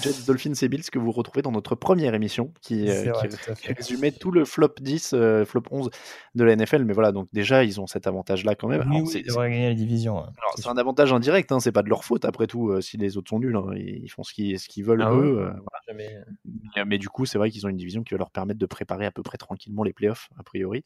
Jets, 0.02 0.26
Dolphins 0.28 0.54
et 0.62 0.68
Bills 0.70 0.84
que 0.92 1.00
vous 1.00 1.12
retrouvez 1.12 1.42
dans 1.42 1.52
notre 1.52 1.76
première 1.76 2.14
émission 2.14 2.54
qui, 2.62 2.88
euh, 2.90 2.94
C'est 3.04 3.10
vrai, 3.10 3.28
qui- 3.30 3.36
tout 3.38 3.52
à 3.52 3.56
qui 3.56 3.68
fait. 3.68 3.74
résumait 3.74 4.12
tout 4.12 4.32
le 4.32 4.46
flop 4.46 4.76
10, 4.80 5.14
euh, 5.14 5.46
flop 5.46 5.64
11 5.72 5.90
de 6.36 6.44
la 6.44 6.54
NFL. 6.56 6.86
Mais 6.86 6.94
voilà, 6.94 7.12
donc 7.12 7.28
déjà, 7.34 7.64
ils 7.64 7.82
ont 7.82 7.88
cet 7.88 8.06
avantage-là 8.08 8.56
quand 8.56 8.68
même. 8.68 8.86
Oui, 8.90 9.02
oui, 9.02 9.08
c'est- 9.08 9.20
ils 9.22 9.26
devraient 9.28 9.50
gagner 9.50 9.70
la 9.70 9.74
division. 9.76 10.20
hein. 10.20 10.32
c'est 10.58 10.68
un 10.68 10.78
avantage 10.78 11.12
indirect, 11.12 11.52
hein, 11.52 11.60
c'est 11.60 11.72
pas 11.72 11.82
de 11.82 11.90
leur 11.90 12.04
faute 12.04 12.26
après 12.26 12.46
tout 12.48 12.70
euh, 12.70 12.82
si 12.82 12.98
les 12.98 13.18
autres 13.18 13.30
sont 13.30 13.40
nuls. 13.40 13.56
hein, 13.56 13.66
ils, 13.76 14.08
font 14.10 14.24
ce 14.24 14.34
qu'ils 14.34 14.60
ce 14.60 14.68
qu'ils 14.70 14.84
veulent 14.86 15.02
Ah 15.02 15.12
eux. 15.12 15.34
voilà. 15.44 15.56
Mais, 15.96 16.84
mais 16.86 16.98
du 16.98 17.10
coup, 17.10 17.26
c'est 17.26 17.38
vrai 17.38 17.50
qu'ils 17.52 17.66
ont 17.66 17.70
une 17.70 17.78
division 17.78 18.04
qui 18.04 18.14
va 18.14 18.18
leur 18.20 18.32
permettre 18.32 18.60
de 18.60 18.66
préparer 18.66 19.06
à 19.06 19.12
peu 19.12 19.24
près 19.24 19.38
tranquillement 19.38 19.84
les 19.84 19.94
playoffs, 19.94 20.30
a 20.38 20.44
priori. 20.44 20.84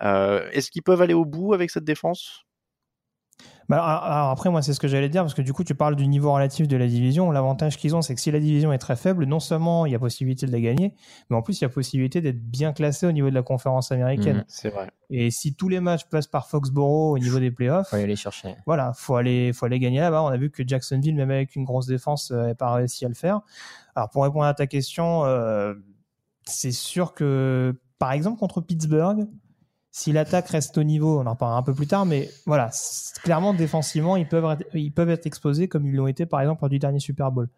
Est-ce 0.00 0.70
qu'ils 0.70 0.82
peuvent 0.82 1.02
aller 1.02 1.14
au 1.14 1.24
bout 1.24 1.54
avec 1.54 1.70
cette 1.70 1.84
défense? 1.84 2.44
Bah, 3.68 3.84
alors, 3.84 4.02
alors 4.04 4.30
après, 4.30 4.48
moi, 4.50 4.62
c'est 4.62 4.72
ce 4.72 4.80
que 4.80 4.88
j'allais 4.88 5.10
dire, 5.10 5.22
parce 5.22 5.34
que 5.34 5.42
du 5.42 5.52
coup, 5.52 5.62
tu 5.62 5.74
parles 5.74 5.94
du 5.94 6.06
niveau 6.06 6.32
relatif 6.32 6.66
de 6.68 6.76
la 6.76 6.86
division. 6.86 7.30
L'avantage 7.30 7.76
qu'ils 7.76 7.94
ont, 7.94 8.00
c'est 8.00 8.14
que 8.14 8.20
si 8.20 8.30
la 8.30 8.40
division 8.40 8.72
est 8.72 8.78
très 8.78 8.96
faible, 8.96 9.26
non 9.26 9.40
seulement 9.40 9.84
il 9.84 9.92
y 9.92 9.94
a 9.94 9.98
possibilité 9.98 10.46
de 10.46 10.52
la 10.52 10.60
gagner, 10.60 10.94
mais 11.28 11.36
en 11.36 11.42
plus, 11.42 11.60
il 11.60 11.64
y 11.64 11.66
a 11.66 11.68
possibilité 11.68 12.22
d'être 12.22 12.40
bien 12.40 12.72
classé 12.72 13.06
au 13.06 13.12
niveau 13.12 13.28
de 13.28 13.34
la 13.34 13.42
conférence 13.42 13.92
américaine. 13.92 14.38
Mhm. 14.38 14.44
C'est 14.48 14.70
vrai. 14.70 14.90
Et 15.10 15.30
si 15.30 15.54
tous 15.54 15.68
les 15.68 15.80
matchs 15.80 16.04
passent 16.06 16.26
par 16.26 16.46
Foxborough 16.48 17.12
au 17.12 17.18
niveau 17.18 17.38
des 17.40 17.50
playoffs, 17.50 17.88
Faut 17.90 17.96
aller 17.96 18.06
les 18.06 18.16
chercher. 18.16 18.56
voilà, 18.66 18.92
faut 18.94 19.16
aller, 19.16 19.52
faut 19.52 19.66
aller 19.66 19.78
gagner 19.78 20.00
là-bas. 20.00 20.22
On 20.22 20.28
a 20.28 20.36
vu 20.38 20.50
que 20.50 20.62
Jacksonville, 20.66 21.14
même 21.14 21.30
avec 21.30 21.54
une 21.54 21.64
grosse 21.64 21.86
défense, 21.86 22.30
n'avait 22.30 22.54
pas 22.54 22.72
réussi 22.72 23.04
à 23.04 23.08
le 23.08 23.14
faire. 23.14 23.40
Alors, 23.94 24.08
pour 24.10 24.22
répondre 24.24 24.44
à 24.44 24.54
ta 24.54 24.66
question, 24.66 25.24
euh, 25.24 25.74
c'est 26.44 26.72
sûr 26.72 27.12
que, 27.12 27.78
par 27.98 28.12
exemple, 28.12 28.38
contre 28.38 28.60
Pittsburgh, 28.62 29.26
si 29.98 30.12
l'attaque 30.12 30.48
reste 30.50 30.78
au 30.78 30.84
niveau, 30.84 31.18
on 31.18 31.26
en 31.26 31.32
reparlera 31.32 31.58
un 31.58 31.62
peu 31.64 31.74
plus 31.74 31.88
tard, 31.88 32.06
mais 32.06 32.30
voilà, 32.46 32.70
clairement, 33.24 33.52
défensivement, 33.52 34.14
ils 34.14 34.28
peuvent, 34.28 34.44
être, 34.44 34.64
ils 34.72 34.92
peuvent 34.92 35.10
être 35.10 35.26
exposés 35.26 35.66
comme 35.66 35.86
ils 35.86 35.94
l'ont 35.96 36.06
été, 36.06 36.24
par 36.24 36.40
exemple, 36.40 36.62
lors 36.62 36.70
du 36.70 36.78
dernier 36.78 37.00
Super 37.00 37.32
Bowl. 37.32 37.48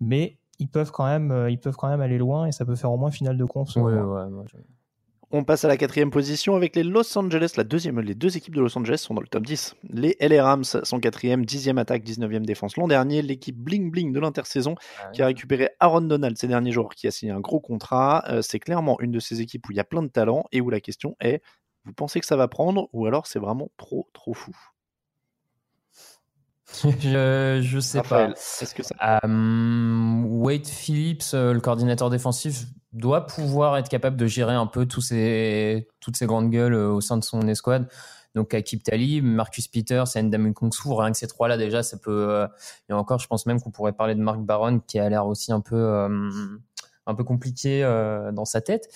Mais 0.00 0.36
ils 0.58 0.66
peuvent 0.66 0.90
quand 0.90 1.06
même, 1.06 1.30
euh, 1.30 1.50
ils 1.52 1.60
peuvent 1.60 1.76
quand 1.76 1.88
même 1.88 2.00
aller 2.00 2.18
loin 2.18 2.46
et 2.46 2.52
ça 2.52 2.64
peut 2.64 2.74
faire 2.74 2.90
au 2.90 2.96
moins 2.96 3.12
finale 3.12 3.36
de 3.36 3.44
conf. 3.44 3.76
Ouais, 3.76 3.92
ouais, 3.92 4.24
On 5.30 5.44
passe 5.44 5.64
à 5.64 5.68
la 5.68 5.76
quatrième 5.76 6.10
position 6.10 6.56
avec 6.56 6.74
les 6.74 6.82
Los 6.82 7.16
Angeles. 7.16 7.52
La 7.56 7.62
deuxième, 7.62 8.00
les 8.00 8.16
deux 8.16 8.36
équipes 8.36 8.56
de 8.56 8.60
Los 8.60 8.76
Angeles 8.76 8.98
sont 8.98 9.14
dans 9.14 9.22
le 9.22 9.28
top 9.28 9.46
10. 9.46 9.76
Les 9.88 10.16
LA 10.18 10.42
Rams 10.42 10.64
sont 10.64 10.98
quatrième, 10.98 11.46
dixième 11.46 11.78
attaque, 11.78 12.02
19e 12.02 12.44
défense 12.44 12.76
l'an 12.76 12.88
dernier. 12.88 13.22
L'équipe 13.22 13.56
bling 13.56 13.92
bling 13.92 14.12
de 14.12 14.18
l'intersaison 14.18 14.74
qui 15.12 15.22
a 15.22 15.26
récupéré 15.26 15.68
Aaron 15.78 16.00
Donald 16.00 16.36
ces 16.38 16.48
derniers 16.48 16.72
jours, 16.72 16.92
qui 16.96 17.06
a 17.06 17.12
signé 17.12 17.30
un 17.30 17.40
gros 17.40 17.60
contrat. 17.60 18.24
Euh, 18.30 18.42
c'est 18.42 18.58
clairement 18.58 19.00
une 19.00 19.12
de 19.12 19.20
ces 19.20 19.40
équipes 19.40 19.68
où 19.68 19.70
il 19.70 19.76
y 19.76 19.80
a 19.80 19.84
plein 19.84 20.02
de 20.02 20.08
talent 20.08 20.44
et 20.50 20.60
où 20.60 20.70
la 20.70 20.80
question 20.80 21.14
est 21.20 21.40
Vous 21.84 21.92
pensez 21.92 22.20
que 22.20 22.26
ça 22.26 22.36
va 22.36 22.48
prendre 22.48 22.88
ou 22.92 23.06
alors 23.06 23.26
c'est 23.26 23.38
vraiment 23.38 23.70
trop 23.76 24.08
trop 24.12 24.34
fou? 24.34 24.56
Je, 27.00 27.60
je 27.62 27.78
sais 27.78 27.98
Raphaël, 27.98 28.32
pas. 28.32 28.40
est-ce 28.60 28.74
que 28.74 28.82
ça 28.82 28.94
Wade 29.24 30.66
Phillips, 30.66 31.22
euh, 31.34 31.52
le 31.52 31.60
coordinateur 31.60 32.10
défensif, 32.10 32.64
doit 32.92 33.26
pouvoir 33.26 33.76
être 33.76 33.88
capable 33.88 34.16
de 34.16 34.26
gérer 34.26 34.54
un 34.54 34.66
peu 34.66 34.86
tous 34.86 35.00
ces, 35.00 35.88
toutes 36.00 36.16
ces 36.16 36.26
grandes 36.26 36.50
gueules 36.50 36.74
euh, 36.74 36.90
au 36.90 37.00
sein 37.00 37.16
de 37.16 37.24
son 37.24 37.46
escouade. 37.48 37.88
Donc 38.34 38.52
Akib 38.54 38.82
Tali, 38.82 39.20
Marcus 39.22 39.68
Peters 39.68 40.16
et 40.16 40.22
Ndamu 40.22 40.52
Kongsu, 40.54 40.88
rien 40.92 41.12
que 41.12 41.18
ces 41.18 41.28
trois-là 41.28 41.56
déjà, 41.56 41.82
ça 41.82 41.96
peut. 41.98 42.26
euh, 42.30 42.48
et 42.88 42.92
encore, 42.92 43.18
je 43.20 43.28
pense 43.28 43.46
même 43.46 43.60
qu'on 43.60 43.70
pourrait 43.70 43.92
parler 43.92 44.14
de 44.14 44.20
Mark 44.20 44.40
Baron 44.40 44.80
qui 44.80 44.98
a 44.98 45.08
l'air 45.08 45.26
aussi 45.26 45.52
un 45.52 45.60
peu, 45.60 45.76
euh, 45.76 46.30
un 47.06 47.14
peu 47.14 47.24
compliqué 47.24 47.84
euh, 47.84 48.32
dans 48.32 48.44
sa 48.44 48.60
tête. 48.60 48.88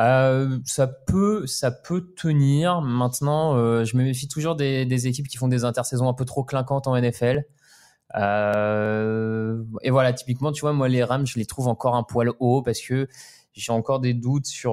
Euh, 0.00 0.58
ça 0.64 0.86
peut, 0.86 1.46
ça 1.46 1.70
peut 1.70 2.12
tenir. 2.14 2.80
Maintenant, 2.80 3.56
euh, 3.56 3.84
je 3.84 3.96
me 3.96 4.02
méfie 4.02 4.28
toujours 4.28 4.56
des, 4.56 5.06
équipes 5.06 5.28
qui 5.28 5.36
font 5.36 5.48
des 5.48 5.64
intersaisons 5.64 6.08
un 6.08 6.14
peu 6.14 6.24
trop 6.24 6.44
clinquantes 6.44 6.86
en 6.86 7.00
NFL. 7.00 7.44
Et 8.14 9.90
voilà, 9.90 10.12
typiquement, 10.12 10.52
tu 10.52 10.60
vois, 10.62 10.72
moi, 10.72 10.88
les 10.88 11.04
Rams, 11.04 11.26
je 11.26 11.38
les 11.38 11.46
trouve 11.46 11.68
encore 11.68 11.94
un 11.94 12.02
poil 12.02 12.30
haut 12.40 12.62
parce 12.62 12.80
que 12.80 13.08
j'ai 13.54 13.72
encore 13.72 14.00
des 14.00 14.14
doutes 14.14 14.46
sur, 14.46 14.72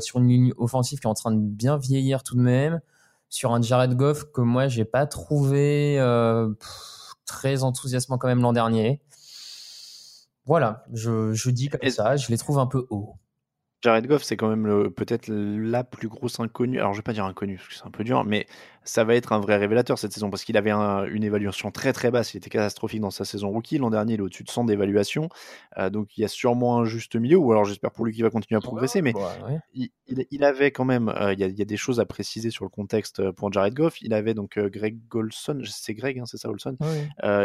sur 0.00 0.18
une 0.18 0.28
ligne 0.28 0.52
offensive 0.56 0.98
qui 0.98 1.06
est 1.06 1.10
en 1.10 1.14
train 1.14 1.32
de 1.32 1.40
bien 1.40 1.76
vieillir 1.76 2.22
tout 2.22 2.36
de 2.36 2.42
même. 2.42 2.80
Sur 3.28 3.52
un 3.52 3.62
Jared 3.62 3.94
Goff 3.94 4.24
que 4.32 4.40
moi, 4.40 4.66
j'ai 4.66 4.84
pas 4.84 5.06
trouvé 5.06 5.98
très 7.26 7.62
enthousiasmant 7.62 8.18
quand 8.18 8.26
même 8.26 8.42
l'an 8.42 8.52
dernier. 8.52 9.00
Voilà, 10.50 10.82
je, 10.92 11.32
je 11.32 11.48
dis 11.50 11.68
comme 11.68 11.78
Et- 11.84 11.90
ça, 11.90 12.16
je 12.16 12.28
les 12.28 12.36
trouve 12.36 12.58
un 12.58 12.66
peu 12.66 12.84
hauts. 12.90 13.14
Jared 13.82 14.04
Goff, 14.08 14.24
c'est 14.24 14.36
quand 14.36 14.48
même 14.54 14.90
peut-être 14.90 15.28
la 15.28 15.84
plus 15.84 16.08
grosse 16.08 16.40
inconnue. 16.40 16.80
Alors, 16.80 16.92
je 16.92 16.98
vais 16.98 17.02
pas 17.04 17.12
dire 17.12 17.24
inconnue, 17.24 17.54
parce 17.56 17.68
que 17.68 17.74
c'est 17.76 17.86
un 17.86 17.90
peu 17.92 18.02
dur, 18.02 18.24
mais 18.24 18.46
ça 18.82 19.04
va 19.04 19.14
être 19.14 19.32
un 19.32 19.38
vrai 19.38 19.56
révélateur 19.58 19.96
cette 19.96 20.12
saison, 20.12 20.28
parce 20.28 20.42
qu'il 20.42 20.56
avait 20.56 20.72
un- 20.72 21.04
une 21.04 21.22
évaluation 21.22 21.70
très 21.70 21.92
très 21.92 22.10
basse. 22.10 22.34
Il 22.34 22.38
était 22.38 22.50
catastrophique 22.50 23.00
dans 23.00 23.12
sa 23.12 23.24
saison 23.24 23.48
rookie. 23.50 23.78
L'an 23.78 23.90
dernier, 23.90 24.14
il 24.14 24.18
est 24.18 24.22
au-dessus 24.24 24.42
de 24.42 24.50
100 24.50 24.64
d'évaluation. 24.64 25.28
Euh, 25.78 25.88
donc, 25.88 26.18
il 26.18 26.22
y 26.22 26.24
a 26.24 26.28
sûrement 26.28 26.78
un 26.80 26.84
juste 26.84 27.14
milieu, 27.14 27.36
ou 27.38 27.52
alors 27.52 27.64
j'espère 27.64 27.92
pour 27.92 28.04
lui 28.04 28.12
qu'il 28.12 28.24
va 28.24 28.30
continuer 28.30 28.58
à 28.58 28.60
progresser. 28.60 29.00
Mais 29.02 29.14
Ouais, 29.14 29.22
ouais. 29.46 29.58
il, 29.72 29.90
il- 30.08 30.26
il 30.32 30.42
avait 30.44 30.72
quand 30.72 30.84
même, 30.84 31.08
euh, 31.08 31.32
il 31.32 31.38
y, 31.38 31.44
a, 31.44 31.46
il 31.46 31.56
y 31.56 31.62
a 31.62 31.64
des 31.64 31.76
choses 31.76 32.00
à 32.00 32.04
préciser 32.06 32.50
sur 32.50 32.64
le 32.64 32.70
contexte 32.70 33.20
euh, 33.20 33.30
pour 33.32 33.50
Jared 33.52 33.72
Goff. 33.72 34.02
Il 34.02 34.12
avait 34.12 34.34
donc 34.34 34.58
euh, 34.58 34.68
Greg 34.68 34.98
Golson, 35.08 35.62
c'est 35.64 35.94
Greg, 35.94 36.18
hein, 36.18 36.24
c'est 36.26 36.38
ça, 36.38 36.50
Olson? 36.50 36.76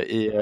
Et 0.07 0.33
euh, 0.35 0.41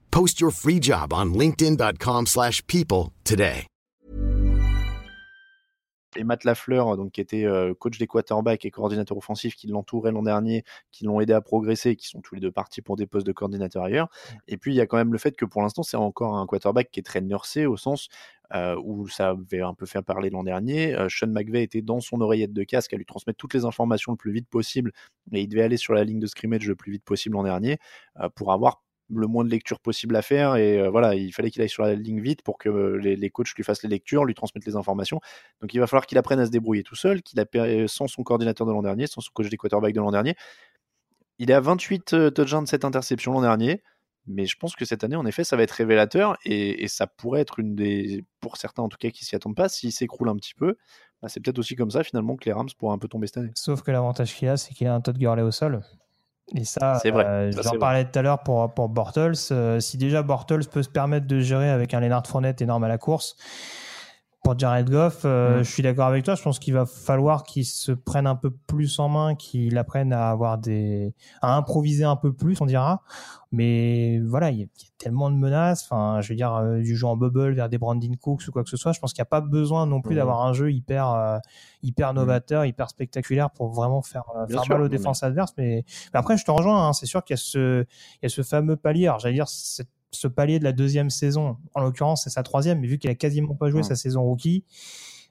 Post 0.11 0.39
your 0.39 0.51
free 0.51 0.79
job 0.79 1.13
on 1.13 1.33
linkedin.com/people 1.33 2.27
slash 2.27 2.61
people 2.67 3.11
today. 3.23 3.67
et 6.17 6.23
Matt 6.23 6.43
Lafleur, 6.43 6.97
donc, 6.97 7.13
qui 7.13 7.21
était 7.21 7.45
euh, 7.45 7.73
coach 7.73 7.97
des 7.97 8.07
quarterbacks 8.07 8.65
et 8.65 8.71
coordinateur 8.71 9.17
offensif, 9.17 9.55
qui 9.55 9.67
l'entouraient 9.67 10.11
l'an 10.11 10.23
dernier, 10.23 10.63
qui 10.91 11.05
l'ont 11.05 11.21
aidé 11.21 11.33
à 11.33 11.41
progresser, 11.41 11.95
qui 11.95 12.07
sont 12.07 12.21
tous 12.21 12.35
les 12.35 12.41
deux 12.41 12.51
partis 12.51 12.81
pour 12.81 12.95
des 12.95 13.07
postes 13.07 13.25
de 13.25 13.31
coordinateur 13.31 13.83
ailleurs. 13.83 14.09
Et 14.47 14.57
puis, 14.57 14.73
il 14.73 14.75
y 14.75 14.81
a 14.81 14.87
quand 14.87 14.97
même 14.97 15.13
le 15.13 15.17
fait 15.17 15.35
que 15.35 15.45
pour 15.45 15.61
l'instant, 15.61 15.83
c'est 15.83 15.97
encore 15.97 16.35
un 16.35 16.45
quarterback 16.45 16.91
qui 16.91 16.99
est 16.99 17.03
très 17.03 17.21
nursé 17.21 17.65
au 17.65 17.77
sens 17.77 18.09
euh, 18.53 18.75
où 18.83 19.07
ça 19.07 19.29
avait 19.29 19.61
un 19.61 19.73
peu 19.73 19.85
fait 19.85 20.01
parler 20.01 20.29
l'an 20.29 20.43
dernier. 20.43 20.93
Euh, 20.95 21.07
Sean 21.09 21.27
McVay 21.27 21.63
était 21.63 21.81
dans 21.81 22.01
son 22.01 22.19
oreillette 22.19 22.53
de 22.53 22.63
casque 22.63 22.93
à 22.93 22.97
lui 22.97 23.05
transmettre 23.05 23.37
toutes 23.37 23.53
les 23.53 23.63
informations 23.63 24.11
le 24.11 24.17
plus 24.17 24.33
vite 24.33 24.49
possible, 24.49 24.91
et 25.31 25.41
il 25.41 25.47
devait 25.47 25.63
aller 25.63 25.77
sur 25.77 25.93
la 25.93 26.03
ligne 26.03 26.19
de 26.19 26.27
scrimmage 26.27 26.67
le 26.67 26.75
plus 26.75 26.91
vite 26.91 27.05
possible 27.05 27.35
l'an 27.35 27.43
dernier 27.43 27.77
pour 28.35 28.51
avoir 28.51 28.81
le 29.13 29.27
moins 29.27 29.43
de 29.43 29.49
lectures 29.49 29.79
possible 29.79 30.15
à 30.15 30.21
faire 30.21 30.55
et 30.55 30.79
euh, 30.79 30.89
voilà 30.89 31.15
il 31.15 31.31
fallait 31.33 31.51
qu'il 31.51 31.61
aille 31.61 31.69
sur 31.69 31.83
la 31.83 31.95
ligne 31.95 32.21
vite 32.21 32.41
pour 32.43 32.57
que 32.57 32.69
euh, 32.69 32.97
les, 32.97 33.15
les 33.15 33.29
coachs 33.29 33.53
lui 33.53 33.63
fassent 33.63 33.83
les 33.83 33.89
lectures 33.89 34.25
lui 34.25 34.33
transmettent 34.33 34.65
les 34.65 34.75
informations. 34.75 35.19
Donc 35.61 35.73
il 35.73 35.79
va 35.79 35.87
falloir 35.87 36.05
qu'il 36.05 36.17
apprenne 36.17 36.39
à 36.39 36.45
se 36.45 36.51
débrouiller 36.51 36.83
tout 36.83 36.95
seul 36.95 37.21
qu'il 37.21 37.43
per- 37.45 37.85
sans 37.87 38.07
son 38.07 38.23
coordinateur 38.23 38.65
de 38.67 38.71
l'an 38.71 38.81
dernier 38.81 39.07
sans 39.07 39.21
son 39.21 39.31
coach 39.33 39.49
des 39.49 39.57
quarterbacks 39.57 39.93
de 39.93 39.99
l'an 39.99 40.11
dernier. 40.11 40.35
Il 41.39 41.49
est 41.51 41.53
à 41.53 41.59
28 41.61 42.13
euh, 42.13 42.29
touchdowns 42.29 42.67
cette 42.67 42.85
interception 42.85 43.33
l'an 43.33 43.41
dernier 43.41 43.81
mais 44.27 44.45
je 44.45 44.55
pense 44.55 44.75
que 44.75 44.85
cette 44.85 45.03
année 45.03 45.15
en 45.15 45.25
effet 45.25 45.43
ça 45.43 45.57
va 45.57 45.63
être 45.63 45.71
révélateur 45.71 46.37
et, 46.45 46.83
et 46.83 46.87
ça 46.87 47.07
pourrait 47.07 47.41
être 47.41 47.59
une 47.59 47.75
des 47.75 48.23
pour 48.39 48.57
certains 48.57 48.83
en 48.83 48.89
tout 48.89 48.97
cas 48.99 49.09
qui 49.09 49.25
s'y 49.25 49.35
attendent 49.35 49.55
pas 49.55 49.67
s'il 49.67 49.91
s'écroule 49.91 50.29
un 50.29 50.35
petit 50.35 50.53
peu 50.53 50.75
bah, 51.21 51.29
c'est 51.29 51.39
peut-être 51.39 51.59
aussi 51.59 51.75
comme 51.75 51.91
ça 51.91 52.03
finalement 52.03 52.35
que 52.35 52.45
les 52.45 52.53
Rams 52.53 52.69
pourraient 52.77 52.93
un 52.95 52.97
peu 52.97 53.07
tomber 53.07 53.27
cette 53.27 53.37
année. 53.37 53.51
Sauf 53.55 53.83
que 53.83 53.91
l'avantage 53.91 54.35
qu'il 54.35 54.47
a, 54.47 54.57
c'est 54.57 54.73
qu'il 54.73 54.87
a 54.87 54.93
un 54.95 55.01
Todd 55.01 55.17
Gurley 55.17 55.43
au 55.43 55.51
sol. 55.51 55.81
Et 56.55 56.65
ça, 56.65 56.99
C'est 57.01 57.11
vrai, 57.11 57.25
euh, 57.25 57.51
j'en 57.51 57.77
parlais 57.79 58.05
tout 58.05 58.19
à 58.19 58.21
l'heure 58.21 58.39
pour, 58.39 58.73
pour 58.73 58.89
Bortles. 58.89 59.33
Euh, 59.51 59.79
si 59.79 59.97
déjà 59.97 60.21
Bortles 60.21 60.65
peut 60.69 60.83
se 60.83 60.89
permettre 60.89 61.27
de 61.27 61.39
gérer 61.39 61.69
avec 61.69 61.93
un 61.93 61.99
Leonard 61.99 62.27
Fournette 62.27 62.61
énorme 62.61 62.83
à 62.83 62.87
la 62.87 62.97
course, 62.97 63.35
pour 64.43 64.57
Jared 64.57 64.89
Goff, 64.89 65.21
euh, 65.23 65.59
Mm. 65.59 65.63
je 65.63 65.71
suis 65.71 65.83
d'accord 65.83 66.07
avec 66.07 66.25
toi. 66.25 66.33
Je 66.33 66.41
pense 66.41 66.57
qu'il 66.57 66.73
va 66.73 66.87
falloir 66.87 67.43
qu'il 67.43 67.63
se 67.65 67.91
prenne 67.91 68.25
un 68.25 68.35
peu 68.35 68.49
plus 68.49 68.97
en 68.97 69.07
main, 69.07 69.35
qu'il 69.35 69.77
apprenne 69.77 70.11
à 70.13 70.29
avoir 70.31 70.57
des, 70.57 71.13
à 71.43 71.55
improviser 71.55 72.05
un 72.05 72.15
peu 72.15 72.33
plus, 72.33 72.59
on 72.59 72.65
dira. 72.65 73.03
Mais 73.51 74.19
voilà, 74.25 74.49
il 74.49 74.59
y, 74.59 74.63
a, 74.63 74.65
il 74.65 74.81
y 74.83 74.87
a 74.87 74.91
tellement 74.97 75.29
de 75.29 75.35
menaces. 75.35 75.83
Enfin, 75.83 76.21
je 76.21 76.29
veux 76.29 76.35
dire, 76.35 76.55
euh, 76.55 76.79
du 76.79 76.95
jeu 76.95 77.05
en 77.05 77.17
bubble 77.17 77.51
vers 77.53 77.69
des 77.69 77.77
Brandon 77.77 78.11
Cooks 78.19 78.47
ou 78.47 78.51
quoi 78.51 78.63
que 78.63 78.69
ce 78.69 78.77
soit. 78.77 78.93
Je 78.93 78.99
pense 78.99 79.13
qu'il 79.13 79.21
n'y 79.21 79.27
a 79.27 79.29
pas 79.29 79.41
besoin 79.41 79.85
non 79.85 80.01
plus 80.01 80.11
Mhm. 80.15 80.17
d'avoir 80.19 80.41
un 80.45 80.53
jeu 80.53 80.71
hyper, 80.71 81.09
euh, 81.11 81.37
hyper 81.83 82.13
novateur, 82.15 82.65
hyper 82.65 82.89
spectaculaire 82.89 83.51
pour 83.51 83.69
vraiment 83.71 84.01
faire, 84.01 84.23
euh, 84.37 84.47
faire 84.47 84.63
sûr, 84.63 84.73
mal 84.73 84.81
aux 84.81 84.89
défenses 84.89 85.21
adverses. 85.21 85.53
Mais, 85.57 85.85
mais 86.13 86.19
après, 86.19 86.37
je 86.37 86.45
te 86.45 86.51
rejoins. 86.51 86.87
hein, 86.87 86.93
c'est 86.93 87.05
sûr 87.05 87.23
qu'il 87.23 87.35
y 87.35 87.39
a 87.39 87.41
ce, 87.41 87.81
il 87.83 88.23
y 88.23 88.25
a 88.25 88.29
ce 88.29 88.41
fameux 88.41 88.75
palier. 88.75 89.05
Alors, 89.07 89.19
j'allais 89.19 89.35
dire, 89.35 89.47
cette- 89.49 89.87
ce 90.11 90.27
palier 90.27 90.59
de 90.59 90.63
la 90.63 90.71
deuxième 90.73 91.09
saison. 91.09 91.57
En 91.73 91.81
l'occurrence, 91.81 92.23
c'est 92.23 92.29
sa 92.29 92.43
troisième, 92.43 92.79
mais 92.79 92.87
vu 92.87 92.97
qu'il 92.99 93.09
a 93.09 93.15
quasiment 93.15 93.55
pas 93.55 93.69
joué 93.69 93.79
Ouais. 93.81 93.87
sa 93.87 93.95
saison 93.95 94.21
rookie, 94.23 94.63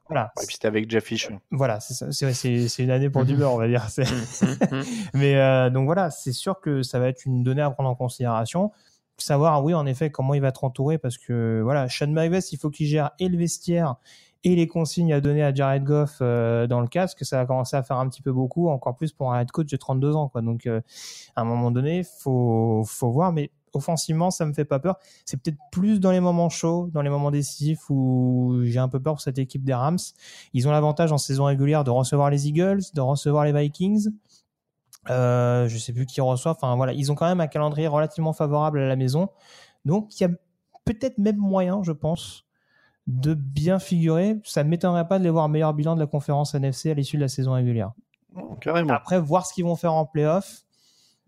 voilà. 0.09 0.33
et 0.43 0.47
puis 0.47 0.55
c'était 0.55 0.67
avec 0.69 0.91
Jeff 0.91 1.05
Fisher 1.05 1.39
Voilà, 1.53 1.79
c'est 1.81 2.83
une 2.83 2.91
année 2.91 3.11
pour 3.11 3.25
du 3.25 3.37
beurre, 3.37 3.53
on 3.55 3.59
va 3.59 3.69
dire. 3.69 3.85
C'est- 3.89 4.05
mais 5.15 5.37
euh, 5.37 5.71
donc 5.71 5.85
voilà, 5.87 6.11
c'est 6.11 6.33
sûr 6.33 6.61
que 6.61 6.83
ça 6.83 6.99
va 6.99 7.09
être 7.09 7.25
une 7.27 7.43
donnée 7.45 7.63
à 7.63 7.71
prendre 7.71 7.89
en 7.91 7.95
considération. 7.95 8.73
Savoir, 9.19 9.63
oui, 9.63 9.75
en 9.75 9.85
effet, 9.87 10.11
comment 10.11 10.33
il 10.35 10.41
va 10.41 10.49
être 10.49 10.65
entouré, 10.65 10.97
parce 10.97 11.19
que 11.19 11.61
voilà, 11.63 11.89
Sean 11.91 12.09
McVay, 12.09 12.39
il 12.53 12.59
faut 12.59 12.71
qu'il 12.71 12.87
gère 12.87 13.11
et 13.21 13.29
le 13.29 13.37
vestiaire 13.37 13.97
et 14.43 14.57
les 14.57 14.67
consignes 14.67 15.13
à 15.13 15.21
donner 15.21 15.43
à 15.45 15.53
Jared 15.55 15.85
Goff 15.85 16.17
euh, 16.23 16.67
dans 16.67 16.81
le 16.81 16.89
casque, 16.89 17.23
ça 17.27 17.37
va 17.37 17.45
commencer 17.45 17.77
à 17.77 17.83
faire 17.83 17.99
un 17.99 18.09
petit 18.09 18.23
peu 18.23 18.33
beaucoup, 18.33 18.71
encore 18.71 18.97
plus 18.97 19.13
pour 19.13 19.35
un 19.35 19.41
head 19.43 19.51
coach 19.51 19.67
de 19.71 19.77
32 19.77 20.17
ans, 20.17 20.29
quoi. 20.29 20.41
Donc, 20.41 20.65
euh, 20.67 20.81
à 21.37 21.43
un 21.43 21.45
moment 21.45 21.71
donné, 21.71 22.03
faut, 22.21 22.83
faut 22.87 23.11
voir, 23.11 23.33
mais 23.35 23.51
offensivement, 23.73 24.31
ça 24.31 24.47
me 24.47 24.53
fait 24.53 24.65
pas 24.65 24.79
peur. 24.79 24.97
C'est 25.25 25.41
peut-être 25.41 25.59
plus 25.71 26.01
dans 26.01 26.11
les 26.11 26.21
moments 26.21 26.49
chauds, 26.49 26.89
dans 26.93 27.03
les 27.03 27.11
moments 27.11 27.31
décisifs 27.31 27.89
où 27.91 28.61
j'ai 28.65 28.79
un 28.79 28.89
peu 28.89 29.01
peur 29.01 29.15
pour 29.15 29.21
cette 29.21 29.39
équipe 29.39 29.65
des 29.65 29.75
Rams. 29.75 29.99
Ils 30.53 30.69
ont 30.69 30.71
l'avantage 30.71 31.13
en 31.13 31.19
saison 31.19 31.45
régulière 31.45 31.85
de 31.85 31.91
recevoir 31.91 32.31
les 32.31 32.49
Eagles, 32.49 32.81
de 32.95 33.01
recevoir 33.01 33.45
les 33.45 33.53
Vikings. 33.53 34.11
Euh, 35.09 35.69
je 35.69 35.79
sais 35.79 35.93
plus 35.93 36.07
qui 36.07 36.21
reçoit. 36.21 36.53
Enfin 36.53 36.77
voilà, 36.77 36.93
ils 36.93 37.11
ont 37.11 37.15
quand 37.15 37.27
même 37.27 37.41
un 37.41 37.47
calendrier 37.47 37.89
relativement 37.89 38.33
favorable 38.33 38.81
à 38.81 38.87
la 38.87 38.97
maison. 38.97 39.29
Donc 39.85 40.19
il 40.19 40.25
y 40.25 40.27
a 40.27 40.31
peut-être 40.85 41.19
même 41.19 41.37
moyen, 41.37 41.83
je 41.83 41.93
pense, 41.93 42.45
de 43.07 43.35
bien 43.35 43.79
figurer. 43.79 44.41
Ça 44.45 44.65
ne 44.65 44.69
m'étonnerait 44.69 45.09
pas 45.09 45.19
de 45.19 45.25
les 45.25 45.31
voir 45.31 45.49
meilleur 45.49 45.75
bilan 45.75 45.95
de 45.95 46.01
la 46.01 46.07
conférence 46.07 46.55
NFC 46.55 46.91
à 46.91 46.95
l'issue 46.95 47.17
de 47.17 47.23
la 47.23 47.29
saison 47.29 47.53
régulière. 47.53 47.93
carrément 48.61 48.95
Après, 48.95 49.19
voir 49.19 49.47
ce 49.47 49.55
qu'ils 49.55 49.65
vont 49.65 49.77
faire 49.77 49.95
en 49.95 50.05
playoff. 50.05 50.65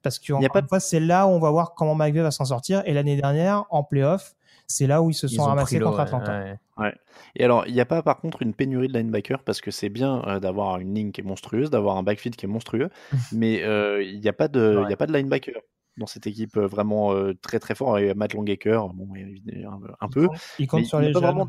Parce 0.03 0.18
que 0.18 0.32
y 0.40 0.46
a 0.46 0.48
pas 0.48 0.61
une 0.61 0.68
fois, 0.68 0.80
c'est 0.80 1.00
là 1.00 1.26
où 1.26 1.30
on 1.30 1.38
va 1.38 1.50
voir 1.50 1.74
comment 1.74 1.94
McVay 1.94 2.22
va 2.22 2.30
s'en 2.30 2.44
sortir. 2.44 2.82
Et 2.86 2.92
l'année 2.92 3.16
dernière, 3.16 3.64
en 3.70 3.84
playoff, 3.84 4.34
c'est 4.66 4.86
là 4.86 5.03
où 5.03 5.11
ils 5.11 5.14
se 5.14 5.28
sont 5.28 5.42
ont 5.42 5.46
ramassés 5.46 5.78
contre 5.78 5.96
ouais, 5.96 6.03
Atlanta. 6.03 6.40
ouais. 6.40 6.59
Ouais. 6.78 6.94
Et 7.36 7.44
alors, 7.44 7.66
il 7.66 7.74
n'y 7.74 7.80
a 7.80 7.84
pas 7.84 8.03
par 8.03 8.18
contre 8.18 8.42
une 8.42 8.55
pénurie 8.55 8.88
de 8.88 8.98
linebackers 8.98 9.42
parce 9.44 9.61
que 9.61 9.70
c'est 9.70 9.90
bien 9.90 10.22
euh, 10.26 10.40
d'avoir 10.40 10.78
une 10.78 10.94
ligne 10.94 11.12
qui 11.12 11.20
est 11.20 11.24
monstrueuse, 11.24 11.70
d'avoir 11.70 11.96
un 11.96 12.03
backfield 12.03 12.36
qui 12.36 12.46
est 12.46 12.48
monstrueux, 12.48 12.88
mais 13.32 13.62
euh, 13.62 14.03
il 14.03 14.20
n'y 14.20 14.28
a 14.28 14.32
pas 14.32 14.48
de, 14.48 14.82
y 14.88 14.92
a 14.92 14.96
pas 14.96 15.07
de 15.07 15.12
linebacker 15.12 15.61
dans 15.98 16.07
cette 16.07 16.26
équipe 16.26 16.57
euh, 16.57 16.66
vraiment 16.66 17.12
euh, 17.12 17.34
très 17.42 17.59
très 17.59 17.74
fort. 17.74 17.98
Et 17.98 18.14
Matt 18.14 18.34
Longaker, 18.34 18.88
bon, 18.94 19.09
un, 19.14 19.80
un 20.00 20.09
peu. 20.09 20.28
Il 20.59 20.66
compte 20.66 20.80
mais 20.80 20.86
sur 20.86 21.00
il 21.03 21.09
les 21.09 21.12
jeunes. 21.12 21.22
vraiment- 21.22 21.48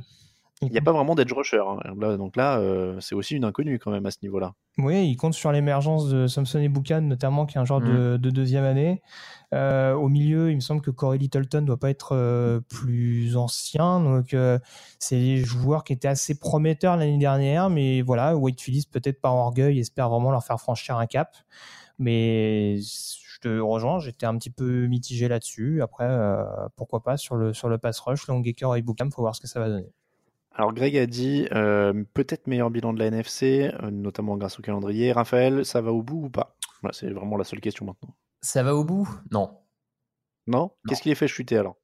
Il 0.68 0.72
n'y 0.72 0.78
a 0.78 0.82
pas 0.82 0.92
vraiment 0.92 1.16
d'edge 1.16 1.32
rusher. 1.34 1.60
hein. 1.66 1.78
Là, 2.00 2.18
donc 2.18 2.36
là, 2.36 2.58
euh, 2.60 3.00
c'est 3.00 3.16
aussi 3.16 3.36
une 3.36 3.46
inconnue 3.46 3.80
quand 3.80 3.92
même 3.92 4.06
à 4.06 4.12
ce 4.12 4.18
niveau-là. 4.24 4.54
Oui, 4.78 5.08
il 5.08 5.16
compte 5.16 5.34
sur 5.34 5.52
l'émergence 5.52 6.10
de 6.10 6.28
Samson 6.28 6.60
et 6.60 6.70
Boucan, 6.70 7.02
notamment, 7.02 7.46
qui 7.46 7.58
est 7.58 7.62
un 7.62 7.66
genre 7.66 7.82
de, 7.82 8.18
de 8.18 8.30
deuxième 8.30 8.64
année. 8.64 9.02
Euh, 9.54 9.94
au 9.94 10.10
milieu, 10.10 10.50
il 10.50 10.56
me 10.56 10.62
semble 10.62 10.82
que 10.82 10.90
Corey 10.92 11.20
Littleton 11.20 11.62
ne 11.62 11.66
doit 11.68 11.78
pas 11.80 11.90
être 11.92 12.16
euh, 12.16 12.60
plus 12.70 13.38
ancien. 13.38 14.00
Donc, 14.00 14.36
c'est 15.00 15.20
des 15.20 15.38
joueurs 15.38 15.84
qui 15.84 15.94
étaient 15.94 16.08
assez 16.08 16.40
prometteurs 16.40 16.98
l'année 16.98 17.18
dernière. 17.20 17.70
Mais 17.70 18.02
voilà, 18.02 18.36
Wade 18.36 18.60
Phillips, 18.60 18.90
peut-être 18.92 19.22
par 19.22 19.36
orgueil, 19.36 19.80
espère 19.80 20.10
vraiment 20.10 20.32
leur 20.32 20.44
faire 20.44 20.60
franchir 20.60 20.98
un 20.98 21.06
cap. 21.06 21.36
Mais 22.00 22.78
je 22.80 23.40
te 23.42 23.60
rejoins, 23.60 24.00
j'étais 24.00 24.26
un 24.26 24.36
petit 24.38 24.50
peu 24.50 24.88
mitigé 24.88 25.28
là-dessus. 25.28 25.82
Après, 25.84 26.08
euh, 26.08 26.44
pourquoi 26.76 27.04
pas 27.04 27.18
sur 27.18 27.36
le, 27.36 27.54
sur 27.54 27.70
le 27.70 27.78
pass 27.78 28.00
rush, 28.00 28.28
Longaker 28.28 28.76
et 28.76 28.82
Boucan, 28.82 29.10
faut 29.14 29.22
voir 29.22 29.36
ce 29.36 29.42
que 29.42 29.48
ça 29.48 29.60
va 29.60 29.68
donner. 29.70 29.92
Alors 30.56 30.74
Greg 30.74 30.96
a 30.98 31.08
dit 31.08 31.48
euh, 31.52 32.04
peut-être 32.14 32.46
meilleur 32.48 32.70
bilan 32.70 32.94
de 32.94 33.00
la 33.00 33.08
NFC, 33.08 33.72
euh, 33.82 33.90
notamment 33.90 34.38
grâce 34.38 34.60
au 34.60 34.62
calendrier. 34.62 35.12
Raphaël, 35.12 35.66
ça 35.66 35.82
va 35.82 35.92
au 35.92 36.04
bout 36.04 36.26
ou 36.26 36.30
pas? 36.30 36.56
Voilà, 36.82 36.94
C'est 36.94 37.10
vraiment 37.10 37.38
la 37.38 37.44
seule 37.44 37.60
question 37.60 37.86
maintenant. 37.86 38.16
Ça 38.42 38.62
va 38.62 38.76
au 38.76 38.84
bout? 38.84 39.10
Non. 39.32 39.58
Non? 40.46 40.72
Qu'est-ce 40.88 41.02
qui 41.02 41.10
les 41.10 41.16
fait 41.16 41.28
chuter 41.28 41.58
alors? 41.58 41.78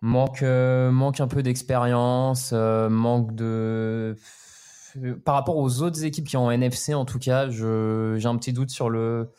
Manque, 0.00 0.42
euh, 0.42 0.90
manque 0.90 1.20
un 1.20 1.28
peu 1.28 1.42
d'expérience, 1.42 2.52
manque 2.52 3.34
de. 3.34 4.16
Par 5.24 5.34
rapport 5.34 5.56
aux 5.56 5.82
autres 5.82 6.04
équipes 6.04 6.26
qui 6.26 6.36
ont 6.36 6.46
en 6.46 6.50
NFC, 6.50 6.94
en 6.94 7.04
tout 7.04 7.18
cas, 7.18 7.48
j'ai 7.50 8.26
un 8.26 8.36
petit 8.36 8.52
doute 8.52 8.70
sur 8.70 8.88
le. 8.88 9.30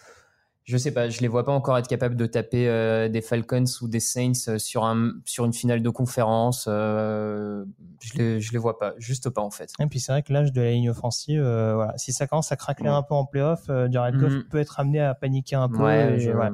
Je 0.65 0.77
sais 0.77 0.91
pas, 0.93 1.09
je 1.09 1.19
les 1.19 1.27
vois 1.27 1.43
pas 1.43 1.51
encore 1.51 1.77
être 1.77 1.89
capables 1.89 2.15
de 2.15 2.25
taper 2.25 2.69
euh, 2.69 3.09
des 3.09 3.21
Falcons 3.21 3.65
ou 3.81 3.89
des 3.89 3.99
Saints 3.99 4.31
euh, 4.47 4.57
sur, 4.57 4.85
un, 4.85 5.11
sur 5.25 5.43
une 5.43 5.51
finale 5.51 5.81
de 5.83 5.89
conférence. 5.89 6.65
euh, 6.69 7.65
je, 8.01 8.17
les, 8.17 8.39
je 8.39 8.53
les 8.53 8.57
vois 8.57 8.79
pas, 8.79 8.93
juste 8.97 9.29
pas 9.29 9.41
en 9.41 9.49
fait. 9.51 9.73
Et 9.81 9.87
puis 9.87 9.99
c'est 9.99 10.13
vrai 10.13 10.23
que 10.23 10.31
l'âge 10.31 10.53
de 10.53 10.61
la 10.61 10.71
ligne 10.71 10.89
offensive, 10.89 11.41
euh, 11.43 11.75
voilà, 11.75 11.97
si 11.97 12.13
ça 12.13 12.27
commence 12.27 12.51
à 12.53 12.55
craquer 12.55 12.83
Ouais. 12.83 12.89
un 12.89 13.03
peu 13.03 13.13
en 13.13 13.25
playoff, 13.25 13.65
Jared 13.89 14.15
Goff 14.17 14.31
Mhm. 14.31 14.43
peut 14.45 14.59
être 14.59 14.79
amené 14.79 15.01
à 15.01 15.13
paniquer 15.13 15.57
un 15.57 15.67
peu. 15.67 15.83
Ouais, 15.83 16.13
et, 16.15 16.19
je- 16.21 16.31
ouais. 16.31 16.49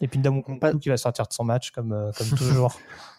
et 0.00 0.08
puis 0.08 0.18
Ndamukong 0.18 0.78
qui 0.80 0.88
va 0.88 0.96
sortir 0.96 1.26
de 1.28 1.32
son 1.32 1.44
match 1.44 1.70
comme, 1.70 2.10
comme 2.16 2.28
toujours. 2.36 2.76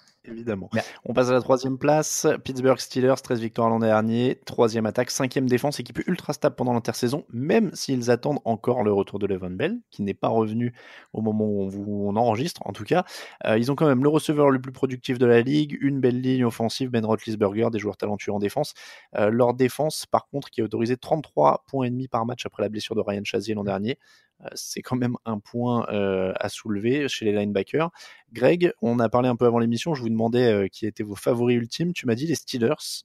On 1.06 1.14
passe 1.14 1.30
à 1.30 1.34
la 1.34 1.42
troisième 1.42 1.78
place. 1.78 2.28
Pittsburgh 2.44 2.80
Steelers, 2.80 3.16
13 3.22 3.40
victoires 3.40 3.70
l'an 3.70 3.80
dernier. 3.80 4.40
Troisième 4.46 4.86
attaque, 4.86 5.12
cinquième 5.12 5.48
défense, 5.48 5.80
équipe 5.80 6.00
ultra 6.08 6.34
stable 6.34 6.56
pendant 6.56 6.74
l'intersaison, 6.74 7.26
même 7.30 7.72
s'ils 7.74 8.12
attendent 8.12 8.40
encore 8.46 8.84
le 8.84 8.92
retour 8.92 9.20
de 9.20 9.28
Levan 9.28 9.52
Bell, 9.52 9.80
qui 9.90 10.02
n'est 10.02 10.14
pas 10.14 10.28
revenu 10.28 10.74
au 11.14 11.22
moment 11.22 11.46
où 11.46 12.10
on 12.10 12.16
enregistre, 12.16 12.62
en 12.66 12.74
tout 12.74 12.84
cas. 12.84 13.06
Euh, 13.46 13.58
ils 13.58 13.72
ont 13.72 13.76
quand 13.76 13.88
même 13.88 14.04
le 14.04 14.10
receveur 14.10 14.50
le 14.50 14.60
plus 14.60 14.72
productif 14.72 15.18
de 15.18 15.26
la 15.26 15.42
ligue, 15.42 15.78
une 15.82 16.00
belle 16.00 16.22
ligne 16.22 16.46
offensive, 16.46 16.90
Ben 16.90 17.06
Roethlisberger, 17.06 17.70
des 17.72 17.80
joueurs 17.80 17.98
talentueux 17.98 18.34
en 18.34 18.40
défense. 18.40 18.74
Euh, 19.18 19.30
leur 19.30 19.54
défense, 19.54 20.06
par 20.06 20.28
contre, 20.28 20.50
qui 20.50 20.62
a 20.62 20.64
autorisé 20.64 20.98
33 20.98 21.64
points 21.68 21.86
et 21.86 21.90
demi 21.90 22.08
par 22.08 22.26
match 22.26 22.46
après 22.46 22.64
la 22.64 22.70
blessure 22.70 22.96
de 22.96 23.02
Ryan 23.02 23.24
Chazier 23.24 23.54
l'an 23.54 23.64
dernier. 23.64 23.98
Euh, 24.42 24.48
c'est 24.56 24.82
quand 24.82 24.96
même 24.96 25.16
un 25.26 25.40
point 25.40 25.88
euh, 25.90 26.34
à 26.40 26.50
soulever 26.50 27.08
chez 27.08 27.26
les 27.26 27.34
linebackers. 27.34 27.90
Greg, 28.34 28.74
on 28.82 29.00
a 29.00 29.10
parlé 29.10 29.30
un 29.30 29.36
peu 29.36 29.46
avant 29.46 29.60
l'émission, 29.60 29.94
je 29.94 30.02
vous 30.02 30.10
demandais 30.10 30.52
euh, 30.52 30.68
qui 30.68 30.86
étaient 30.86 31.04
vos 31.04 31.16
favoris 31.16 31.58
ultimes. 31.58 31.94
Tu 31.94 32.06
m'as 32.06 32.16
dit 32.16 32.28
les 32.28 32.36
Steelers. 32.36 33.04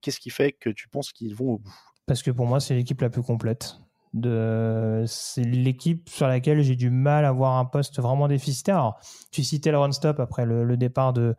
Qu'est-ce 0.00 0.20
qui 0.20 0.30
fait 0.30 0.52
que 0.52 0.70
tu 0.70 0.88
penses 0.88 1.12
qu'ils 1.12 1.34
vont 1.34 1.52
au 1.52 1.58
bout? 1.58 1.74
Parce 2.06 2.22
que 2.22 2.30
pour 2.30 2.46
moi, 2.46 2.60
c'est 2.60 2.74
l'équipe 2.74 3.00
la 3.00 3.10
plus 3.10 3.22
complète. 3.22 3.76
De... 4.12 5.04
C'est 5.06 5.44
l'équipe 5.44 6.08
sur 6.08 6.26
laquelle 6.26 6.62
j'ai 6.62 6.74
du 6.74 6.90
mal 6.90 7.24
à 7.24 7.32
voir 7.32 7.58
un 7.58 7.64
poste 7.64 8.00
vraiment 8.00 8.26
déficitaire. 8.26 8.76
Alors, 8.76 9.00
tu 9.30 9.44
citais 9.44 9.70
le 9.70 9.78
run-stop 9.78 10.18
après 10.18 10.44
le, 10.44 10.76
départ 10.76 11.12
de, 11.12 11.36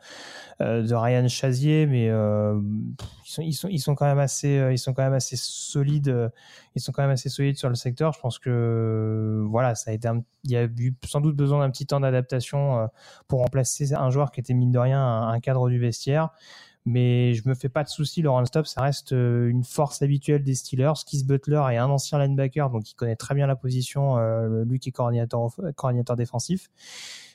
euh, 0.61 0.82
de 0.82 0.95
Ryan 0.95 1.28
Chazier, 1.28 1.86
mais 1.86 2.09
ils, 3.39 3.53
sont, 3.80 3.95
quand 3.95 4.05
même 4.05 4.19
assez, 4.19 5.36
solides. 5.36 6.09
euh, 6.09 6.30
Ils 6.76 6.82
sont 6.82 6.91
quand 6.91 7.01
même 7.01 7.11
assez 7.11 7.30
solides 7.30 7.57
sur 7.57 7.69
le 7.69 7.76
secteur. 7.76 8.13
Je 8.13 8.19
pense 8.19 8.39
que 8.39 9.43
voilà, 9.49 9.76
ça 9.76 9.91
a 9.91 9.93
été 9.93 10.09
il 10.43 10.51
y 10.51 10.57
a 10.57 10.63
eu 10.63 10.95
sans 11.05 11.22
doute 11.22 11.36
besoin 11.36 11.59
d'un 11.59 11.69
petit 11.69 11.86
temps 11.86 11.99
d'adaptation 11.99 12.80
euh, 12.80 12.88
pour 13.28 13.39
remplacer 13.39 13.93
un 13.93 14.09
joueur 14.09 14.32
qui 14.32 14.39
était 14.39 14.53
mine 14.53 14.72
de 14.72 14.80
rien 14.80 15.28
un 15.28 15.39
cadre 15.39 15.69
du 15.69 15.78
vestiaire 15.78 16.30
mais 16.86 17.34
je 17.34 17.47
me 17.47 17.53
fais 17.53 17.69
pas 17.69 17.84
de 17.84 17.89
soucis. 17.89 18.21
Le 18.21 18.29
run-stop, 18.29 18.65
ça 18.65 18.82
reste 18.82 19.13
euh, 19.13 19.47
une 19.47 19.63
force 19.63 20.01
habituelle 20.01 20.43
des 20.43 20.55
Steelers. 20.55 20.93
Keith 21.05 21.25
Butler 21.25 21.61
est 21.71 21.77
un 21.77 21.89
ancien 21.89 22.19
linebacker, 22.19 22.69
donc 22.69 22.89
il 22.89 22.95
connaît 22.95 23.15
très 23.15 23.36
bien 23.36 23.47
la 23.47 23.55
position, 23.55 24.17
euh, 24.17 24.63
lui 24.65 24.79
qui 24.79 24.89
est 24.89 24.91
coordinateur, 24.91 25.49
coordinateur 25.75 26.15
défensif. 26.15 26.69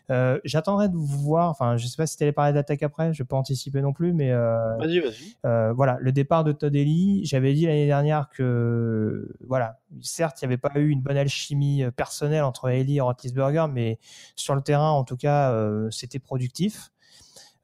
Euh, 0.08 0.38
J'attendrai 0.44 0.88
de 0.88 0.96
voir, 0.96 1.50
enfin, 1.50 1.76
je 1.76 1.86
sais 1.88 1.96
pas 1.96 2.06
si 2.06 2.16
tu 2.16 2.22
allais 2.22 2.30
parler 2.30 2.52
d'attaque 2.52 2.84
après, 2.84 3.12
je 3.12 3.24
vais 3.24 3.26
pas 3.26 3.36
anticiper 3.36 3.80
non 3.80 3.92
plus, 3.92 4.12
mais 4.12 4.30
euh, 4.30 4.76
Vas-y, 4.76 5.00
vas-y. 5.00 5.36
euh, 5.44 5.72
voilà, 5.72 5.96
le 6.00 6.12
départ 6.12 6.44
de 6.44 6.52
Todd 6.52 6.76
Ellie, 6.76 7.24
j'avais 7.24 7.52
dit 7.54 7.66
l'année 7.66 7.86
dernière 7.86 8.28
que, 8.28 9.34
voilà, 9.44 9.80
certes, 10.02 10.40
il 10.40 10.44
n'y 10.44 10.54
avait 10.54 10.58
pas 10.60 10.70
eu 10.76 10.90
une 10.90 11.00
bonne 11.00 11.16
alchimie 11.16 11.82
personnelle 11.96 12.44
entre 12.44 12.68
Ellie 12.68 12.98
et 12.98 13.00
Roethlisberger, 13.00 13.66
mais 13.72 13.98
sur 14.36 14.54
le 14.54 14.60
terrain, 14.60 14.90
en 14.90 15.02
tout 15.02 15.16
cas, 15.16 15.52
c'était 15.90 16.20
productif. 16.20 16.92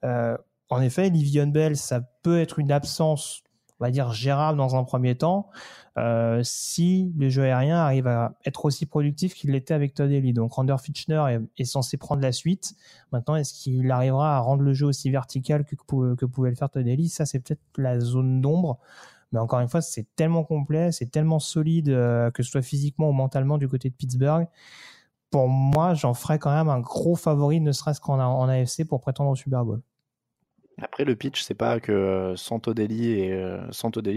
Euh, 0.03 0.37
en 0.73 0.81
effet, 0.81 1.09
Livion 1.09 1.47
Bell, 1.47 1.77
ça 1.77 2.01
peut 2.23 2.39
être 2.39 2.57
une 2.57 2.71
absence, 2.71 3.43
on 3.79 3.85
va 3.85 3.91
dire, 3.91 4.11
gérable 4.11 4.57
dans 4.57 4.75
un 4.75 4.83
premier 4.83 5.15
temps, 5.15 5.49
euh, 5.99 6.41
si 6.43 7.13
le 7.15 7.29
jeu 7.29 7.43
aérien 7.43 7.77
arrive 7.77 8.07
à 8.07 8.33
être 8.43 8.65
aussi 8.65 8.87
productif 8.87 9.35
qu'il 9.35 9.51
l'était 9.51 9.75
avec 9.75 9.93
Todd 9.93 10.11
Ellie. 10.11 10.33
Donc, 10.33 10.53
Rander 10.53 10.75
Fitchner 10.81 11.37
est, 11.57 11.65
censé 11.65 11.97
prendre 11.97 12.23
la 12.23 12.31
suite. 12.31 12.73
Maintenant, 13.11 13.35
est-ce 13.35 13.53
qu'il 13.53 13.91
arrivera 13.91 14.35
à 14.35 14.39
rendre 14.39 14.63
le 14.63 14.73
jeu 14.73 14.87
aussi 14.87 15.11
vertical 15.11 15.63
que, 15.63 15.75
que, 16.15 16.25
pouvait 16.25 16.49
le 16.49 16.55
faire 16.55 16.71
Todd 16.71 16.87
Ellie 16.87 17.09
Ça, 17.09 17.27
c'est 17.27 17.39
peut-être 17.39 17.61
la 17.77 17.99
zone 17.99 18.41
d'ombre. 18.41 18.79
Mais 19.31 19.39
encore 19.39 19.59
une 19.59 19.69
fois, 19.69 19.81
c'est 19.81 20.07
tellement 20.15 20.43
complet, 20.43 20.91
c'est 20.91 21.11
tellement 21.11 21.39
solide, 21.39 21.89
euh, 21.89 22.31
que 22.31 22.41
ce 22.41 22.49
soit 22.49 22.63
physiquement 22.63 23.09
ou 23.09 23.13
mentalement 23.13 23.59
du 23.59 23.67
côté 23.67 23.89
de 23.91 23.95
Pittsburgh. 23.95 24.47
Pour 25.29 25.47
moi, 25.49 25.93
j'en 25.93 26.15
ferais 26.15 26.39
quand 26.39 26.51
même 26.51 26.69
un 26.69 26.79
gros 26.79 27.15
favori, 27.15 27.61
ne 27.61 27.71
serait-ce 27.71 28.01
qu'en 28.01 28.19
en 28.19 28.49
AFC, 28.49 28.85
pour 28.87 29.01
prétendre 29.01 29.29
au 29.29 29.35
Super 29.35 29.65
Bowl. 29.65 29.81
Après, 30.81 31.05
le 31.05 31.15
pitch, 31.15 31.43
c'est 31.43 31.53
pas 31.53 31.79
que 31.79 31.91
euh, 31.91 32.35
sans 32.35 32.59
Todelli 32.59 33.11
et 33.11 33.31
euh, 33.31 33.61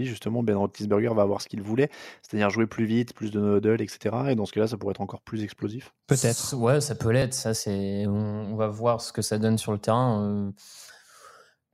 justement, 0.03 0.41
Ben 0.41 0.55
Roethlisberger 0.55 1.13
va 1.13 1.21
avoir 1.21 1.41
ce 1.41 1.47
qu'il 1.47 1.61
voulait, 1.61 1.89
c'est-à-dire 2.21 2.49
jouer 2.49 2.65
plus 2.65 2.85
vite, 2.85 3.13
plus 3.13 3.29
de 3.31 3.39
no-huddle, 3.39 3.81
etc. 3.81 4.15
Et 4.29 4.35
dans 4.35 4.45
ce 4.45 4.53
cas-là, 4.53 4.67
ça 4.67 4.77
pourrait 4.77 4.91
être 4.91 5.01
encore 5.01 5.21
plus 5.21 5.43
explosif. 5.43 5.93
Peut-être. 6.07 6.55
Ouais, 6.55 6.81
ça 6.81 6.95
peut 6.95 7.11
l'être. 7.11 7.33
Ça, 7.33 7.53
c'est. 7.53 8.05
On, 8.07 8.53
on 8.53 8.55
va 8.55 8.67
voir 8.67 9.01
ce 9.01 9.13
que 9.13 9.21
ça 9.21 9.37
donne 9.37 9.57
sur 9.57 9.71
le 9.71 9.77
terrain. 9.77 10.23
euh. 10.23 10.51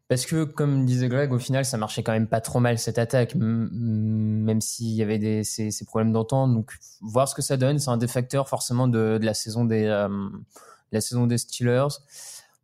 Parce 0.10 0.26
que, 0.26 0.44
comme 0.44 0.86
disait 0.86 1.08
Greg, 1.08 1.32
au 1.32 1.40
final, 1.40 1.64
ça 1.66 1.78
marchait 1.78 2.04
quand 2.04 2.12
même 2.12 2.28
pas 2.28 2.42
trop 2.42 2.60
mal 2.60 2.78
cette 2.78 3.00
attaque, 3.00 3.36
même 3.36 4.62
s'il 4.62 4.90
y 4.90 5.02
avait 5.02 5.18
des, 5.18 5.44
ces, 5.44 5.72
ces 5.72 5.86
problèmes 5.86 6.12
d'entente. 6.12 6.54
Donc, 6.54 6.74
voir 7.02 7.28
ce 7.28 7.34
que 7.34 7.42
ça 7.42 7.56
donne, 7.58 7.80
c'est 7.80 7.90
un 7.90 7.98
des 7.98 8.08
facteurs 8.10 8.50
forcément 8.50 8.88
de, 8.88 9.18
de 9.18 9.26
la 9.26 9.34
saison 9.34 9.64
des, 9.64 9.86
euh, 9.86 10.10
de 10.10 10.92
la 10.92 11.02
saison 11.02 11.26
des 11.26 11.38
Steelers. 11.38 11.88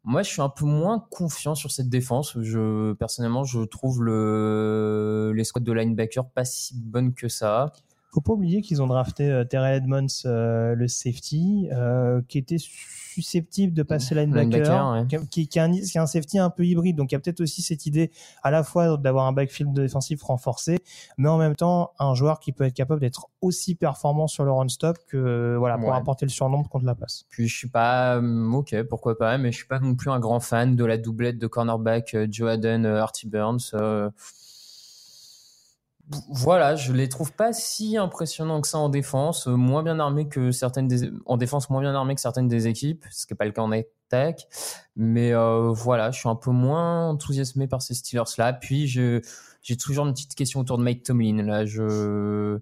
Moi, 0.04 0.24
je 0.24 0.30
suis 0.30 0.42
un 0.42 0.50
peu 0.50 0.66
moins 0.66 1.06
confiant 1.12 1.56
sur 1.56 1.72
cette 1.72 1.90
défense. 1.90 2.38
Je, 2.42 2.94
personnellement, 2.94 3.44
je 3.44 3.62
trouve 3.62 4.04
le, 4.04 5.34
les 5.36 5.44
squads 5.44 5.62
de 5.62 5.72
linebacker 5.74 6.26
pas 6.30 6.46
si 6.46 6.74
bonnes 6.76 7.14
que 7.14 7.28
ça. 7.28 7.74
Faut 8.12 8.22
pas 8.22 8.34
oublier 8.34 8.62
qu'ils 8.62 8.82
ont 8.82 8.88
drafté 8.88 9.30
euh, 9.30 9.44
Terrell 9.44 9.76
Edmonds, 9.78 10.08
euh, 10.26 10.74
le 10.74 10.88
safety, 10.88 11.70
euh, 11.72 12.22
qui 12.28 12.40
était 12.40 12.58
susceptible 12.58 13.74
de 13.74 13.84
passer 13.84 14.16
linebacker, 14.16 14.60
Linebacker, 14.64 14.92
ouais. 15.12 15.28
qui, 15.30 15.48
qui, 15.48 15.60
est 15.60 15.62
un, 15.62 15.72
qui 15.72 15.80
est 15.80 15.98
un 15.98 16.06
safety 16.08 16.40
un 16.40 16.50
peu 16.50 16.66
hybride. 16.66 16.96
Donc 16.96 17.12
il 17.12 17.16
y 17.16 17.18
a 17.18 17.20
peut-être 17.20 17.42
aussi 17.42 17.62
cette 17.62 17.86
idée 17.86 18.10
à 18.44 18.50
la 18.50 18.64
fois 18.64 18.98
d'avoir 18.98 19.26
un 19.28 19.34
backfield 19.34 19.74
défensif 19.74 20.24
renforcé, 20.24 20.80
mais 21.18 21.30
en 21.30 21.38
même 21.38 21.56
temps 21.56 21.92
un 22.00 22.14
joueur 22.16 22.40
qui 22.40 22.52
peut 22.52 22.64
être 22.64 22.74
capable 22.74 23.02
d'être 23.02 23.28
aussi 23.42 23.76
performant 23.76 24.28
sur 24.28 24.44
le 24.44 24.52
run 24.52 24.70
stop 24.70 24.98
que 25.08 25.56
voilà 25.58 25.78
pour 25.78 25.90
Ouais. 25.90 25.96
apporter 25.96 26.26
le 26.26 26.30
surnombre 26.32 26.70
contre 26.70 26.86
la 26.86 26.96
passe. 26.96 27.26
Puis 27.30 27.48
je 27.48 27.56
suis 27.56 27.70
pas, 27.70 28.18
hum, 28.18 28.56
ok, 28.56 28.76
pourquoi 28.90 29.18
pas, 29.18 29.38
mais 29.38 29.52
je 29.52 29.58
suis 29.58 29.68
pas 29.68 29.80
non 29.80 29.96
plus 29.96 30.10
un 30.10 30.20
grand 30.20 30.40
fan 30.40 30.76
de 30.76 30.86
la 30.86 30.98
doublette 30.98 31.38
de 31.38 31.48
cornerback 31.48 32.14
euh, 32.16 32.28
Joe 32.30 32.50
Haden, 32.52 32.86
euh, 32.86 33.02
Artie 33.02 33.28
Burns. 33.28 33.74
Euh. 36.14 36.18
Voilà, 36.30 36.76
je 36.76 36.94
les 36.94 37.10
trouve 37.10 37.34
pas 37.34 37.54
si 37.54 37.98
impressionnants 37.98 38.62
que 38.62 38.68
ça 38.68 38.78
en 38.78 38.90
défense, 38.90 39.48
euh, 39.48 39.56
moins 39.56 39.84
bien 39.84 40.00
armés 40.00 40.28
que 40.28 40.52
certaines 40.52 40.88
des, 40.88 41.10
en 41.26 41.38
défense 41.38 41.70
moins 41.70 41.82
bien 41.82 41.94
armés 41.94 42.16
que 42.16 42.22
certaines 42.22 42.48
des 42.48 42.68
équipes, 42.68 43.06
ce 43.12 43.26
qui 43.26 43.34
est 43.34 43.38
pas 43.38 43.46
le 43.46 43.52
cas 43.52 43.62
en 43.62 43.72
attaque. 43.72 44.48
Mais 44.96 45.34
euh, 45.34 45.72
voilà, 45.72 46.12
je 46.12 46.20
suis 46.20 46.30
un 46.30 46.36
peu 46.36 46.52
moins 46.52 47.10
enthousiasmé 47.10 47.68
par 47.68 47.82
ces 47.82 47.94
Steelers 47.94 48.24
là. 48.38 48.54
Puis 48.54 48.88
je, 48.88 49.22
j'ai 49.62 49.78
toujours 49.78 50.08
une 50.08 50.14
petite 50.14 50.36
question 50.36 50.60
autour 50.60 50.78
de 50.78 50.84
Mike 50.84 51.04
Tomlin. 51.04 51.44
Là, 51.44 51.66
je 51.66 52.60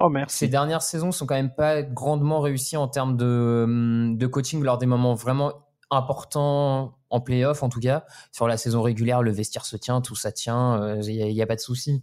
Oh, 0.00 0.08
merci. 0.08 0.38
ces 0.38 0.48
dernières 0.48 0.82
saisons 0.82 1.12
sont 1.12 1.26
quand 1.26 1.36
même 1.36 1.54
pas 1.54 1.82
grandement 1.82 2.40
réussies 2.40 2.76
en 2.76 2.88
termes 2.88 3.16
de, 3.16 3.62
hum, 3.64 4.18
de 4.18 4.26
coaching 4.26 4.62
lors 4.62 4.78
des 4.78 4.86
moments 4.86 5.14
vraiment 5.14 5.52
importants 5.90 6.98
en 7.10 7.20
playoff 7.20 7.62
en 7.62 7.68
tout 7.68 7.78
cas. 7.78 8.04
Sur 8.32 8.48
la 8.48 8.56
saison 8.56 8.82
régulière, 8.82 9.22
le 9.22 9.30
vestiaire 9.30 9.64
se 9.64 9.76
tient, 9.76 10.00
tout 10.00 10.16
ça 10.16 10.32
tient, 10.32 11.00
il 11.02 11.32
n'y 11.34 11.42
a, 11.42 11.46
pas 11.46 11.54
de 11.54 11.60
souci. 11.60 12.02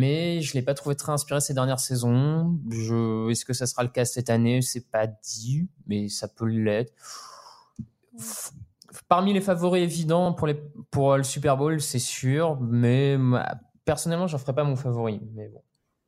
Mais 0.00 0.40
je 0.40 0.54
l'ai 0.54 0.62
pas 0.62 0.72
trouvé 0.72 0.94
très 0.94 1.12
inspiré 1.12 1.40
ces 1.42 1.52
dernières 1.52 1.80
saisons. 1.80 2.58
Je... 2.70 3.30
Est-ce 3.30 3.44
que 3.44 3.52
ça 3.52 3.66
sera 3.66 3.82
le 3.82 3.90
cas 3.90 4.06
cette 4.06 4.30
année? 4.30 4.62
C'est 4.62 4.90
pas 4.90 5.06
dit, 5.06 5.68
mais 5.86 6.08
ça 6.08 6.28
peut 6.28 6.46
l'être. 6.46 6.94
Parmi 9.08 9.34
les 9.34 9.42
favoris 9.42 9.82
évidents 9.82 10.32
pour, 10.32 11.16
le 11.16 11.22
Super 11.22 11.58
Bowl, 11.58 11.80
c'est 11.82 11.98
sûr, 11.98 12.58
mais 12.60 13.18
personnellement, 13.84 14.26
j'en 14.26 14.38
ferai 14.38 14.54
pas 14.54 14.64
mon 14.64 14.76
favori. 14.76 15.20
Mais 15.34 15.48
bon. 15.48 15.62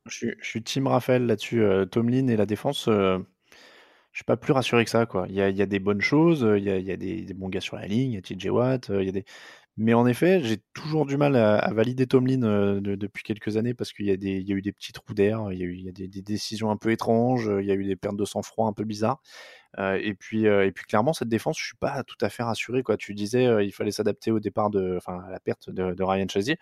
Je 0.07 0.15
suis, 0.15 0.35
je 0.41 0.57
Team 0.59 0.87
Raphaël 0.87 1.27
là-dessus. 1.27 1.61
Euh, 1.61 1.85
Tomlin 1.85 2.27
et 2.27 2.37
la 2.37 2.47
défense, 2.47 2.87
euh, 2.87 3.19
je 4.11 4.17
suis 4.17 4.25
pas 4.25 4.37
plus 4.37 4.53
rassuré 4.53 4.83
que 4.83 4.89
ça. 4.89 5.07
Il, 5.29 5.35
y 5.35 5.41
a, 5.41 5.51
des 5.51 5.79
bonnes 5.79 6.01
choses, 6.01 6.41
il 6.57 6.63
y 6.63 6.71
a, 6.71 6.77
il 6.77 6.85
y 6.85 6.91
a 6.91 6.97
des, 6.97 7.21
des, 7.21 7.33
bons 7.35 7.49
gars 7.49 7.61
sur 7.61 7.75
la 7.75 7.85
ligne, 7.85 8.13
il 8.13 8.15
y 8.15 8.17
a 8.17 8.21
TJ 8.21 8.49
Watt, 8.49 8.89
il 8.89 9.05
y 9.05 9.09
a 9.09 9.11
des... 9.11 9.25
Mais 9.77 9.93
en 9.93 10.07
effet, 10.07 10.41
j'ai 10.41 10.57
toujours 10.73 11.05
du 11.05 11.17
mal 11.17 11.35
à, 11.35 11.69
valider 11.73 12.07
Tomlin 12.07 12.43
euh, 12.43 12.79
de, 12.79 12.95
depuis 12.95 13.23
quelques 13.23 13.57
années 13.57 13.73
parce 13.73 13.91
qu'il 13.91 14.05
y, 14.05 14.09
a 14.11 14.13
eu 14.55 14.61
des 14.61 14.71
petits 14.71 14.93
trous 14.93 15.13
d'air, 15.13 15.51
il 15.51 15.59
y 15.59 15.63
a 15.63 15.65
eu 15.65 15.91
des, 15.91 16.07
décisions 16.21 16.71
un 16.71 16.77
peu 16.77 16.91
étranges, 16.91 17.49
il 17.59 17.65
y 17.65 17.71
a 17.71 17.75
eu 17.75 17.83
des 17.83 17.97
pertes 17.97 18.15
de 18.15 18.23
sang-froid 18.23 18.67
un 18.67 18.73
peu 18.73 18.85
bizarres. 18.85 19.21
Euh, 19.77 19.99
et, 20.01 20.13
puis, 20.13 20.47
euh, 20.47 20.65
et 20.65 20.71
puis 20.71 20.85
clairement, 20.85 21.11
cette 21.11 21.27
défense, 21.27 21.57
je 21.59 21.65
suis 21.65 21.77
pas 21.77 22.03
tout 22.03 22.17
à 22.21 22.29
fait 22.29 22.43
rassuré. 22.43 22.83
Tu 22.97 23.13
disais 23.13 23.65
il 23.65 23.71
fallait 23.73 23.91
s'adapter 23.91 24.31
au 24.31 24.39
départ 24.39 24.69
de, 24.69 24.95
enfin, 24.95 25.19
à 25.27 25.31
la 25.31 25.41
perte 25.41 25.69
de, 25.69 25.93
de 25.93 26.03
Ryan 26.03 26.27
Chazier. 26.29 26.57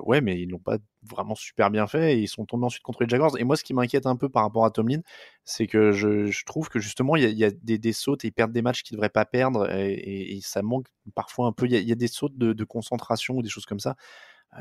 Ouais, 0.00 0.20
mais 0.20 0.40
ils 0.40 0.48
l'ont 0.48 0.58
pas 0.58 0.78
vraiment 1.08 1.34
super 1.34 1.70
bien 1.70 1.86
fait 1.86 2.14
et 2.14 2.20
ils 2.20 2.28
sont 2.28 2.44
tombés 2.44 2.66
ensuite 2.66 2.82
contre 2.82 3.02
les 3.02 3.08
Jaguars. 3.08 3.38
Et 3.38 3.44
moi, 3.44 3.56
ce 3.56 3.64
qui 3.64 3.74
m'inquiète 3.74 4.06
un 4.06 4.16
peu 4.16 4.28
par 4.28 4.42
rapport 4.42 4.64
à 4.64 4.70
Tomlin, 4.70 5.00
c'est 5.44 5.66
que 5.66 5.92
je, 5.92 6.44
trouve 6.44 6.68
que 6.68 6.78
justement, 6.78 7.16
il 7.16 7.30
y 7.30 7.44
a, 7.44 7.50
des, 7.50 7.78
des, 7.78 7.92
sautes 7.92 8.24
et 8.24 8.28
ils 8.28 8.32
perdent 8.32 8.52
des 8.52 8.62
matchs 8.62 8.82
qu'ils 8.82 8.96
devraient 8.96 9.08
pas 9.08 9.24
perdre 9.24 9.70
et, 9.72 10.38
ça 10.42 10.62
manque 10.62 10.86
parfois 11.14 11.46
un 11.46 11.52
peu. 11.52 11.66
Il 11.66 11.72
y 11.72 11.92
a, 11.92 11.94
des 11.94 12.08
sautes 12.08 12.36
de, 12.36 12.64
concentration 12.64 13.36
ou 13.36 13.42
des 13.42 13.48
choses 13.48 13.66
comme 13.66 13.80
ça. 13.80 13.96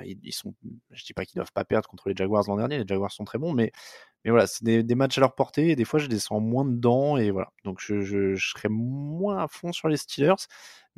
Ils, 0.05 0.19
ils 0.23 0.33
sont, 0.33 0.53
je 0.91 1.05
dis 1.05 1.13
pas 1.13 1.25
qu'ils 1.25 1.35
doivent 1.35 1.51
pas 1.53 1.65
perdre 1.65 1.87
contre 1.89 2.09
les 2.09 2.15
Jaguars 2.15 2.43
l'an 2.47 2.57
dernier. 2.57 2.77
Les 2.79 2.87
Jaguars 2.87 3.11
sont 3.11 3.25
très 3.25 3.37
bons, 3.37 3.53
mais 3.53 3.71
mais 4.25 4.31
voilà, 4.31 4.47
c'est 4.47 4.63
des, 4.63 4.83
des, 4.83 4.95
matchs 4.95 5.17
à 5.19 5.21
leur 5.21 5.35
portée 5.35 5.69
et 5.69 5.75
des 5.77 5.85
fois 5.85 5.99
je 5.99 6.07
descends 6.07 6.41
moins 6.41 6.65
dedans 6.65 7.17
et 7.17 7.31
voilà. 7.31 7.49
Donc 7.63 7.79
je, 7.79 8.01
je, 8.01 8.35
je 8.35 8.49
serais 8.49 8.67
moins 8.69 9.37
à 9.37 9.47
fond 9.47 9.71
sur 9.71 9.87
les 9.87 9.95
Steelers, 9.95 10.35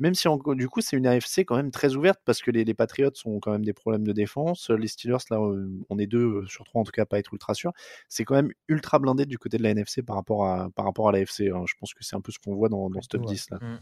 même 0.00 0.14
si 0.14 0.26
en, 0.26 0.36
du 0.36 0.68
coup 0.68 0.80
c'est 0.80 0.96
une 0.96 1.06
AFC 1.06 1.40
quand 1.40 1.54
même 1.54 1.70
très 1.70 1.94
ouverte 1.94 2.18
parce 2.24 2.42
que 2.42 2.50
les, 2.50 2.64
les 2.64 2.74
Patriots 2.74 3.12
ont 3.26 3.38
quand 3.38 3.52
même 3.52 3.64
des 3.64 3.72
problèmes 3.72 4.04
de 4.04 4.12
défense. 4.12 4.70
Les 4.70 4.88
Steelers, 4.88 5.18
là, 5.30 5.38
on 5.40 5.98
est 5.98 6.08
deux 6.08 6.44
sur 6.48 6.64
trois 6.64 6.80
en 6.80 6.84
tout 6.84 6.92
cas, 6.92 7.04
pas 7.06 7.18
être 7.18 7.32
ultra 7.32 7.54
sûr. 7.54 7.72
C'est 8.08 8.24
quand 8.24 8.34
même 8.34 8.50
ultra 8.68 8.98
blindé 8.98 9.26
du 9.26 9.38
côté 9.38 9.58
de 9.58 9.62
la 9.62 9.70
NFC 9.70 10.02
par 10.02 10.16
rapport 10.16 10.46
à, 10.46 10.70
par 10.70 10.84
rapport 10.84 11.08
à 11.08 11.12
l'AFC. 11.12 11.50
Hein. 11.54 11.62
Je 11.66 11.74
pense 11.78 11.94
que 11.94 12.02
c'est 12.02 12.16
un 12.16 12.20
peu 12.20 12.32
ce 12.32 12.38
qu'on 12.40 12.56
voit 12.56 12.68
dans, 12.68 12.90
dans 12.90 13.00
ce 13.00 13.08
top 13.08 13.26
10 13.26 13.50
là. 13.50 13.58
Mmh. 13.60 13.78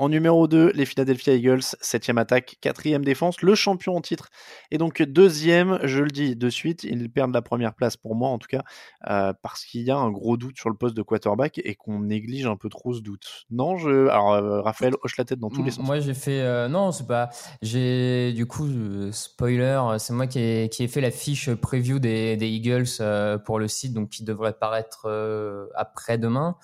En 0.00 0.08
numéro 0.08 0.48
2, 0.48 0.72
les 0.74 0.86
Philadelphia 0.86 1.34
Eagles, 1.34 1.60
7 1.82 2.12
attaque, 2.16 2.56
4 2.62 3.00
défense, 3.00 3.42
le 3.42 3.54
champion 3.54 3.96
en 3.96 4.00
titre. 4.00 4.30
Et 4.70 4.78
donc 4.78 5.02
deuxième, 5.02 5.78
je 5.82 6.02
le 6.02 6.08
dis 6.08 6.36
de 6.36 6.48
suite, 6.48 6.84
ils 6.84 7.10
perdent 7.12 7.34
la 7.34 7.42
première 7.42 7.74
place 7.74 7.98
pour 7.98 8.14
moi 8.14 8.30
en 8.30 8.38
tout 8.38 8.48
cas, 8.48 8.62
euh, 9.10 9.34
parce 9.42 9.66
qu'il 9.66 9.82
y 9.82 9.90
a 9.90 9.98
un 9.98 10.10
gros 10.10 10.38
doute 10.38 10.56
sur 10.56 10.70
le 10.70 10.74
poste 10.74 10.96
de 10.96 11.02
quarterback 11.02 11.60
et 11.62 11.74
qu'on 11.74 12.00
néglige 12.00 12.46
un 12.46 12.56
peu 12.56 12.70
trop 12.70 12.94
ce 12.94 13.02
doute. 13.02 13.44
Non, 13.50 13.76
je... 13.76 14.08
alors 14.08 14.32
euh, 14.32 14.62
Raphaël 14.62 14.94
hoche 15.02 15.18
la 15.18 15.26
tête 15.26 15.38
dans 15.38 15.50
tous 15.50 15.62
les 15.62 15.70
sens. 15.70 15.84
Moi 15.84 16.00
j'ai 16.00 16.14
fait, 16.14 16.40
euh, 16.40 16.66
non 16.66 16.92
c'est 16.92 17.06
pas, 17.06 17.28
j'ai 17.60 18.32
du 18.32 18.46
coup, 18.46 18.70
spoiler, 19.12 19.82
c'est 19.98 20.14
moi 20.14 20.26
qui 20.26 20.38
ai, 20.38 20.70
qui 20.70 20.82
ai, 20.82 20.88
fait 20.88 21.02
la 21.02 21.10
fiche 21.10 21.52
preview 21.52 21.98
des, 21.98 22.38
des 22.38 22.48
Eagles 22.48 22.88
euh, 23.00 23.36
pour 23.36 23.58
le 23.58 23.68
site, 23.68 23.92
donc 23.92 24.08
qui 24.08 24.24
devrait 24.24 24.54
paraître 24.54 25.02
euh, 25.04 25.66
après-demain. 25.74 26.56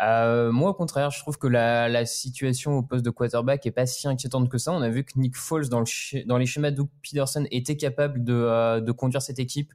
Euh, 0.00 0.50
moi, 0.50 0.70
au 0.70 0.74
contraire, 0.74 1.10
je 1.10 1.20
trouve 1.20 1.38
que 1.38 1.46
la, 1.46 2.06
situation 2.06 2.78
au 2.78 2.82
poste 2.82 3.04
de 3.04 3.10
quarterback 3.10 3.64
est 3.66 3.70
pas 3.70 3.86
si 3.86 4.08
inquiétante 4.08 4.48
que 4.48 4.58
ça. 4.58 4.72
On 4.72 4.82
a 4.82 4.88
vu 4.88 5.04
que 5.04 5.18
Nick 5.18 5.36
Foles, 5.36 5.68
dans, 5.68 5.80
le, 5.80 6.26
dans 6.26 6.38
les 6.38 6.46
schémas 6.46 6.70
de 6.70 6.82
Peterson, 7.02 7.46
était 7.50 7.76
capable 7.76 8.24
de, 8.24 8.34
euh, 8.34 8.80
de 8.80 8.92
conduire 8.92 9.22
cette 9.22 9.38
équipe 9.38 9.72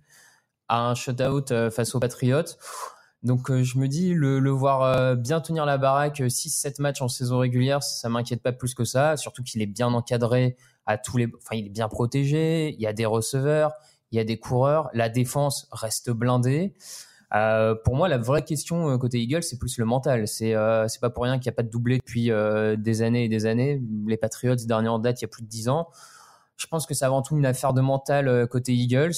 à 0.68 0.90
un 0.90 0.96
shutout 0.96 1.52
euh, 1.52 1.72
face 1.72 1.96
aux 1.96 2.00
Patriots. 2.00 2.44
Donc, 3.24 3.52
je 3.52 3.78
me 3.78 3.88
dis, 3.88 4.14
le, 4.14 4.40
le 4.40 4.50
voir 4.50 5.18
bien 5.18 5.42
tenir 5.42 5.66
la 5.66 5.78
baraque, 5.78 6.20
6-7 6.22 6.82
matchs 6.82 7.02
en 7.02 7.10
saison 7.10 7.40
régulière, 7.40 7.84
ça 7.84 8.08
m'inquiète 8.08 8.42
pas 8.42 8.54
plus 8.54 8.74
que 8.74 8.86
ça. 8.86 9.18
Surtout 9.18 9.44
qu'il 9.44 9.62
est 9.62 9.66
bien 9.66 9.94
encadré 9.94 10.56
à 10.86 10.98
tous 10.98 11.18
les, 11.18 11.28
enfin, 11.38 11.58
il 11.58 11.66
est 11.66 11.70
bien 11.70 11.90
protégé. 11.90 12.74
Il 12.76 12.82
y 12.82 12.88
a 12.88 12.94
des 12.94 13.06
receveurs, 13.06 13.74
il 14.12 14.18
y 14.18 14.20
a 14.20 14.24
des 14.24 14.40
coureurs. 14.40 14.90
La 14.94 15.10
défense 15.10 15.68
reste 15.74 16.12
blindée. 16.12 16.74
Euh, 17.36 17.76
pour 17.76 17.96
moi, 17.96 18.08
la 18.08 18.18
vraie 18.18 18.44
question 18.44 18.90
euh, 18.90 18.98
côté 18.98 19.20
Eagles, 19.20 19.44
c'est 19.44 19.60
plus 19.60 19.78
le 19.78 19.86
mental. 19.86 20.28
C'est 20.28 20.56
euh, 20.56 20.88
pas 21.00 21.10
pour 21.10 21.24
rien 21.24 21.38
qu'il 21.38 21.50
n'y 21.50 21.54
a 21.54 21.56
pas 21.56 21.64
de 21.64 21.70
doublé 21.70 22.00
depuis 22.00 22.32
euh, 22.32 22.76
des 22.76 23.02
années 23.02 23.26
et 23.26 23.30
des 23.30 23.46
années. 23.46 23.82
Les 24.08 24.18
Patriots, 24.18 24.56
dernier 24.56 24.90
en 24.90 25.00
date, 25.00 25.22
il 25.22 25.24
y 25.24 25.26
a 25.26 25.30
plus 25.30 25.44
de 25.44 25.48
10 25.48 25.70
ans. 25.70 25.90
Je 26.58 26.68
pense 26.68 26.86
que 26.86 26.94
c'est 26.94 27.06
avant 27.06 27.22
tout 27.22 27.38
une 27.38 27.46
affaire 27.46 27.74
de 27.74 27.82
mental 27.82 28.48
côté 28.48 28.74
Eagles. 28.74 29.14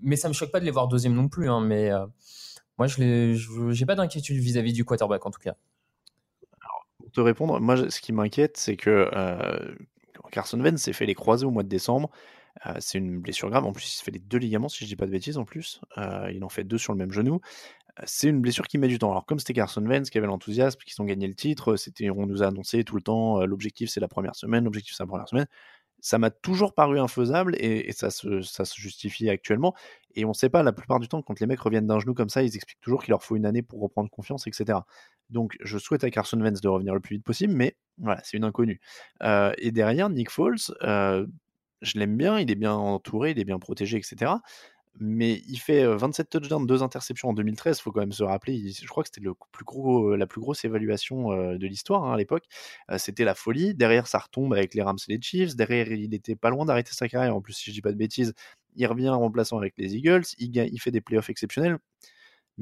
mais 0.00 0.16
ça 0.16 0.28
me 0.28 0.32
choque 0.32 0.50
pas 0.50 0.60
de 0.60 0.64
les 0.64 0.70
voir 0.70 0.88
deuxième 0.88 1.14
non 1.14 1.28
plus. 1.28 1.50
Hein, 1.50 1.60
mais 1.60 1.90
moi, 2.78 2.86
je 2.86 3.78
n'ai 3.78 3.86
pas 3.86 3.94
d'inquiétude 3.94 4.38
vis-à-vis 4.38 4.72
du 4.72 4.84
quarterback 4.86 5.26
en 5.26 5.30
tout 5.30 5.40
cas. 5.40 5.54
Pour 6.98 7.10
te 7.10 7.20
répondre, 7.20 7.60
moi, 7.60 7.90
ce 7.90 8.00
qui 8.00 8.14
m'inquiète, 8.14 8.56
c'est 8.56 8.76
que 8.76 9.10
Carson 10.30 10.58
Wentz 10.58 10.80
s'est 10.80 10.94
fait 10.94 11.04
les 11.04 11.14
croiser 11.14 11.44
au 11.44 11.50
mois 11.50 11.64
de 11.64 11.68
décembre. 11.68 12.08
Euh, 12.66 12.74
c'est 12.80 12.98
une 12.98 13.20
blessure 13.20 13.50
grave. 13.50 13.64
En 13.64 13.72
plus, 13.72 13.86
il 13.94 13.98
se 13.98 14.02
fait 14.02 14.10
les 14.10 14.18
deux 14.18 14.38
ligaments, 14.38 14.68
si 14.68 14.84
je 14.84 14.88
dis 14.88 14.96
pas 14.96 15.06
de 15.06 15.10
bêtises, 15.10 15.38
en 15.38 15.44
plus. 15.44 15.80
Euh, 15.98 16.30
il 16.32 16.44
en 16.44 16.48
fait 16.48 16.64
deux 16.64 16.78
sur 16.78 16.92
le 16.92 16.98
même 16.98 17.12
genou. 17.12 17.40
Euh, 17.98 18.04
c'est 18.06 18.28
une 18.28 18.40
blessure 18.40 18.66
qui 18.66 18.78
met 18.78 18.88
du 18.88 18.98
temps. 18.98 19.10
Alors, 19.10 19.26
comme 19.26 19.38
c'était 19.38 19.54
Carson 19.54 19.84
Wentz 19.84 20.10
qui 20.10 20.18
avait 20.18 20.26
l'enthousiasme, 20.26 20.78
qui 20.84 20.98
ont 21.00 21.04
gagné 21.04 21.26
le 21.26 21.34
titre, 21.34 21.76
on 22.16 22.26
nous 22.26 22.42
a 22.42 22.46
annoncé 22.46 22.84
tout 22.84 22.96
le 22.96 23.02
temps, 23.02 23.44
l'objectif 23.44 23.90
c'est 23.90 24.00
la 24.00 24.08
première 24.08 24.34
semaine, 24.36 24.64
l'objectif 24.64 24.94
c'est 24.96 25.02
la 25.02 25.08
première 25.08 25.28
semaine. 25.28 25.46
Ça 26.00 26.18
m'a 26.18 26.30
toujours 26.30 26.74
paru 26.74 26.98
infaisable 26.98 27.54
et, 27.58 27.92
ça, 27.92 28.10
se, 28.10 28.40
justifie 28.74 29.28
actuellement. 29.28 29.72
Et 30.16 30.24
on 30.24 30.30
ne 30.30 30.34
sait 30.34 30.48
pas, 30.48 30.64
la 30.64 30.72
plupart 30.72 30.98
du 30.98 31.06
temps, 31.06 31.22
quand 31.22 31.38
les 31.38 31.46
mecs 31.46 31.60
reviennent 31.60 31.86
d'un 31.86 32.00
genou 32.00 32.12
comme 32.12 32.28
ça, 32.28 32.42
ils 32.42 32.56
expliquent 32.56 32.80
toujours 32.80 33.04
qu'il 33.04 33.12
leur 33.12 33.22
faut 33.22 33.36
une 33.36 33.46
année 33.46 33.62
pour 33.62 33.80
reprendre 33.80 34.10
confiance, 34.10 34.48
etc. 34.48 34.80
Donc, 35.30 35.56
je 35.60 35.78
souhaite 35.78 36.02
à 36.02 36.10
Carson 36.10 36.40
Wentz 36.40 36.60
de 36.60 36.68
revenir 36.68 36.92
le 36.92 37.00
plus 37.00 37.16
vite 37.16 37.24
possible, 37.24 37.54
mais 37.54 37.76
voilà, 37.98 38.20
c'est 38.24 38.36
une 38.36 38.44
inconnue. 38.44 38.80
Et 39.22 39.70
derrière, 39.70 40.10
Nick 40.10 40.30
Foles, 40.30 40.56
je 41.82 41.98
l'aime 41.98 42.16
bien, 42.16 42.38
il 42.40 42.50
est 42.50 42.54
bien 42.56 42.72
entouré, 42.74 43.32
il 43.32 43.38
est 43.38 43.44
bien 43.44 43.58
protégé, 43.58 43.98
etc. 43.98 44.42
Mais 45.00 45.42
il 45.48 45.58
fait 45.58 45.86
27 45.86 46.28
touchdowns, 46.28 46.66
2 46.66 46.82
interceptions 46.82 47.30
en 47.30 47.32
2013, 47.32 47.78
il 47.78 47.82
faut 47.82 47.92
quand 47.92 48.00
même 48.00 48.12
se 48.12 48.22
rappeler. 48.24 48.70
Je 48.72 48.86
crois 48.88 49.02
que 49.02 49.10
c'était 49.12 49.26
la 49.26 50.26
plus 50.26 50.40
grosse 50.40 50.64
évaluation 50.64 51.30
de 51.30 51.66
l'histoire 51.66 52.04
hein, 52.04 52.12
à 52.12 52.16
l'époque. 52.18 52.44
C'était 52.98 53.24
la 53.24 53.34
folie. 53.34 53.74
Derrière, 53.74 54.06
ça 54.06 54.18
retombe 54.18 54.52
avec 54.52 54.74
les 54.74 54.82
Rams 54.82 54.98
et 55.08 55.12
les 55.14 55.22
Chiefs. 55.22 55.56
Derrière, 55.56 55.90
il 55.90 56.12
était 56.14 56.36
pas 56.36 56.50
loin 56.50 56.66
d'arrêter 56.66 56.92
sa 56.92 57.08
carrière. 57.08 57.34
En 57.34 57.40
plus, 57.40 57.54
si 57.54 57.70
je 57.70 57.74
dis 57.74 57.80
pas 57.82 57.92
de 57.92 57.96
bêtises, 57.96 58.34
il 58.76 58.86
revient 58.86 59.08
en 59.08 59.18
remplaçant 59.20 59.56
avec 59.58 59.74
les 59.78 59.96
Eagles. 59.96 60.24
Il, 60.38 60.54
il 60.56 60.78
fait 60.80 60.90
des 60.90 61.00
playoffs 61.00 61.30
exceptionnels 61.30 61.78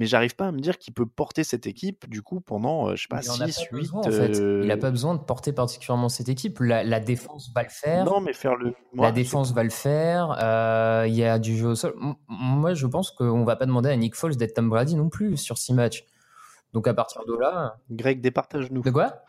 mais 0.00 0.06
j'arrive 0.06 0.34
pas 0.34 0.46
à 0.46 0.52
me 0.52 0.60
dire 0.60 0.78
qu'il 0.78 0.94
peut 0.94 1.04
porter 1.04 1.44
cette 1.44 1.66
équipe 1.66 2.08
du 2.08 2.22
coup 2.22 2.40
pendant 2.40 2.96
je 2.96 3.02
sais 3.02 3.08
pas 3.08 3.20
6 3.20 3.68
8 3.70 3.78
besoin, 3.78 4.00
en 4.00 4.10
fait. 4.10 4.38
il 4.38 4.66
n'a 4.66 4.78
pas 4.78 4.90
besoin 4.90 5.14
de 5.14 5.20
porter 5.20 5.52
particulièrement 5.52 6.08
cette 6.08 6.30
équipe. 6.30 6.58
La, 6.60 6.82
la, 6.82 7.00
défense 7.00 7.52
va 7.54 7.62
le 7.62 7.68
faire. 7.68 8.06
Non 8.06 8.22
mais 8.22 8.32
faire 8.32 8.56
le 8.56 8.72
moi, 8.94 9.06
la 9.06 9.12
défense 9.12 9.52
va 9.52 9.62
le 9.62 9.68
faire 9.68 10.38
euh, 10.42 11.04
il 11.06 11.14
y 11.14 11.22
a 11.22 11.38
du 11.38 11.54
jeu 11.54 11.68
au 11.68 11.74
sol. 11.74 11.94
Moi 12.28 12.72
je 12.72 12.86
pense 12.86 13.10
qu'on 13.10 13.44
va 13.44 13.56
pas 13.56 13.66
demander 13.66 13.90
à 13.90 13.96
Nick 13.96 14.14
Foles 14.14 14.36
d'être 14.36 14.54
Tom 14.54 14.70
Brady 14.70 14.96
non 14.96 15.10
plus 15.10 15.36
sur 15.36 15.58
6 15.58 15.74
matchs. 15.74 16.06
Donc 16.72 16.88
à 16.88 16.94
partir 16.94 17.22
de 17.26 17.36
là 17.38 17.76
Greg 17.90 18.22
départage 18.22 18.70
nous 18.70 18.80
de 18.80 18.90
quoi? 18.90 19.22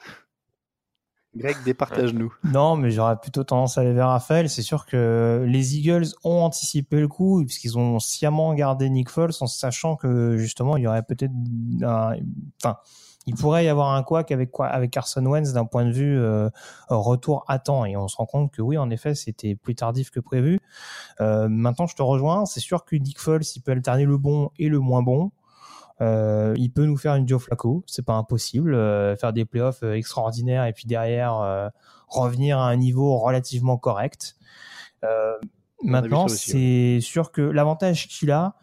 Greg, 1.35 1.55
départage-nous. 1.63 2.33
Non, 2.43 2.75
mais 2.75 2.91
j'aurais 2.91 3.17
plutôt 3.17 3.43
tendance 3.43 3.77
à 3.77 3.81
aller 3.81 3.93
vers 3.93 4.09
Raphaël. 4.09 4.49
C'est 4.49 4.61
sûr 4.61 4.85
que 4.85 5.45
les 5.47 5.77
Eagles 5.77 6.07
ont 6.23 6.41
anticipé 6.41 6.99
le 6.99 7.07
coup, 7.07 7.43
puisqu'ils 7.45 7.77
ont 7.77 7.99
sciemment 7.99 8.53
gardé 8.53 8.89
Nick 8.89 9.09
Foles 9.09 9.31
en 9.39 9.47
sachant 9.47 9.95
que 9.95 10.35
justement, 10.37 10.75
il 10.75 10.83
y 10.83 10.87
aurait 10.87 11.03
peut-être 11.03 11.31
un... 11.83 12.15
Enfin, 12.61 12.77
il 13.27 13.35
pourrait 13.35 13.65
y 13.65 13.67
avoir 13.67 13.93
un 13.93 14.03
couac 14.03 14.31
avec 14.31 14.49
avec 14.59 14.91
Carson 14.91 15.25
Wentz 15.25 15.53
d'un 15.53 15.65
point 15.65 15.85
de 15.85 15.91
vue 15.91 16.19
euh, 16.19 16.49
retour 16.89 17.45
à 17.47 17.59
temps. 17.59 17.85
Et 17.85 17.95
on 17.95 18.07
se 18.07 18.17
rend 18.17 18.25
compte 18.25 18.51
que 18.51 18.61
oui 18.61 18.77
en 18.77 18.89
effet 18.89 19.13
c'était 19.13 19.55
plus 19.55 19.75
tardif 19.75 20.09
que 20.09 20.19
prévu. 20.19 20.59
Euh, 21.19 21.47
maintenant 21.47 21.85
je 21.85 21.95
te 21.95 22.01
rejoins. 22.01 22.45
C'est 22.45 22.59
sûr 22.59 22.83
que 22.83 22.95
Nick 22.95 23.19
Foles 23.19 23.43
il 23.55 23.61
peut 23.61 23.73
alterner 23.73 24.05
le 24.05 24.17
bon 24.17 24.49
et 24.57 24.69
le 24.69 24.79
moins 24.79 25.03
bon 25.03 25.31
euh, 26.01 26.55
il 26.57 26.71
peut 26.71 26.85
nous 26.85 26.97
faire 26.97 27.15
une 27.15 27.27
Joe 27.27 27.41
Flacco, 27.41 27.83
c'est 27.85 28.03
pas 28.03 28.13
impossible, 28.13 28.73
euh, 28.73 29.15
faire 29.15 29.33
des 29.33 29.45
playoffs 29.45 29.83
euh, 29.83 29.93
extraordinaires 29.93 30.65
et 30.65 30.73
puis 30.73 30.87
derrière 30.87 31.71
revenir 32.07 32.57
à 32.57 32.67
un 32.67 32.75
niveau 32.75 33.17
relativement 33.17 33.77
correct. 33.77 34.35
Maintenant, 35.83 36.27
c'est 36.27 36.95
ouais. 36.95 36.99
sûr 37.01 37.31
que 37.31 37.41
l'avantage 37.41 38.07
qu'il 38.07 38.31
a, 38.31 38.55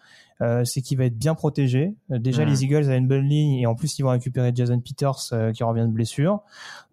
c'est 0.64 0.82
qu'il 0.82 0.98
va 0.98 1.06
être 1.06 1.18
bien 1.18 1.34
protégé. 1.34 1.96
déjà, 2.10 2.44
mmh. 2.44 2.48
les 2.48 2.64
Eagles 2.64 2.84
avaient 2.84 2.98
une 2.98 3.08
bonne 3.08 3.26
ligne 3.26 3.54
et 3.54 3.66
en 3.66 3.74
plus, 3.74 3.98
ils 3.98 4.02
vont 4.02 4.10
récupérer 4.10 4.52
Jason 4.54 4.78
Peters 4.78 5.52
qui 5.52 5.64
revient 5.64 5.82
de 5.82 5.92
blessure. 5.92 6.42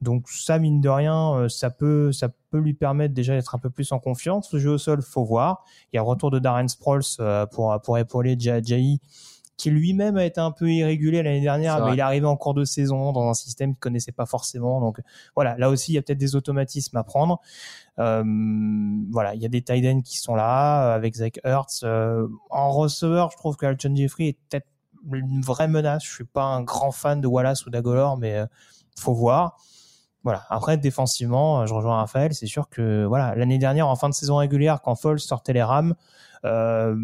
Donc 0.02 0.28
ça, 0.30 0.58
mine 0.58 0.82
de 0.82 0.90
rien, 0.90 1.48
ça 1.48 1.70
peut, 1.70 2.12
ça 2.12 2.30
peut 2.50 2.58
lui 2.58 2.74
permettre 2.74 3.14
déjà 3.14 3.36
d'être 3.36 3.54
un 3.54 3.60
peu 3.60 3.70
plus 3.70 3.92
en 3.92 4.00
confiance. 4.00 4.52
Le 4.52 4.60
jeu 4.60 4.72
au 4.72 4.78
sol, 4.80 5.04
faut 5.04 5.26
voir. 5.26 5.64
Il 5.94 5.98
y 5.98 6.00
a 6.00 6.02
le 6.02 6.08
retour 6.08 6.32
de 6.32 6.40
Darren 6.40 6.68
Sproles 6.68 7.04
pour 7.52 7.80
pour 7.84 7.98
épauler 8.00 8.36
Jai 8.40 8.62
qui 9.58 9.70
lui-même 9.70 10.18
a 10.18 10.26
été 10.26 10.42
un 10.42 10.52
peu 10.52 10.70
irrégulier 10.70 11.24
l'année 11.24 11.42
dernière, 11.42 11.86
mais 11.86 11.94
il 11.94 12.00
est 12.00 12.02
arrivé 12.02 12.26
en 12.26 12.36
cours 12.36 12.54
de 12.54 12.66
saison 12.66 13.14
dans 13.14 13.30
un 13.30 13.34
système 13.34 13.72
qu'il 13.72 13.80
connaissait 13.80 14.12
pas 14.12 14.26
forcément. 14.26 14.82
Donc 14.82 15.00
voilà, 15.36 15.56
là 15.58 15.70
aussi, 15.70 15.94
il 15.94 15.96
y 15.96 15.98
a 15.98 16.02
peut-être 16.02 16.18
des 16.18 16.36
automatismes 16.36 16.98
à 16.98 17.04
prendre. 17.04 17.40
Euh, 18.00 18.24
voilà, 19.12 19.34
il 19.36 19.42
y 19.42 19.46
a 19.46 19.50
des 19.50 19.62
tight 19.62 19.86
ends 19.86 20.02
qui 20.02 20.18
sont 20.18 20.36
là 20.36 20.92
euh, 20.92 20.96
avec 20.96 21.16
Zach 21.16 21.40
Ertz. 21.46 21.84
Euh, 21.84 22.28
en 22.50 22.72
receveur, 22.72 23.32
je 23.32 23.38
trouve 23.38 23.56
que 23.56 23.66
Alton 23.66 23.96
Jeffrey 23.96 24.28
est 24.28 24.38
peut-être 24.50 24.68
une 25.14 25.42
vraie 25.42 25.68
menace. 25.68 26.04
Je 26.04 26.14
suis 26.14 26.26
pas 26.26 26.44
un 26.44 26.62
grand 26.62 26.92
fan 26.92 27.22
de 27.22 27.28
Wallace 27.28 27.66
ou 27.66 27.70
d'Agolor, 27.70 28.18
mais 28.18 28.36
euh, 28.36 28.46
faut 28.98 29.14
voir. 29.14 29.58
Voilà. 30.24 30.44
Après, 30.50 30.78
défensivement, 30.78 31.62
euh, 31.62 31.66
je 31.68 31.74
rejoins 31.74 31.98
Raphaël. 31.98 32.34
C'est 32.34 32.48
sûr 32.48 32.70
que 32.70 33.06
voilà, 33.06 33.36
l'année 33.36 33.60
dernière, 33.60 33.88
en 33.88 33.96
fin 33.96 34.10
de 34.10 34.14
saison 34.14 34.38
régulière, 34.38 34.82
quand 34.82 34.96
Foles 34.96 35.20
sortait 35.20 35.54
les 35.54 35.64
rames, 35.64 35.96
euh, 36.46 36.96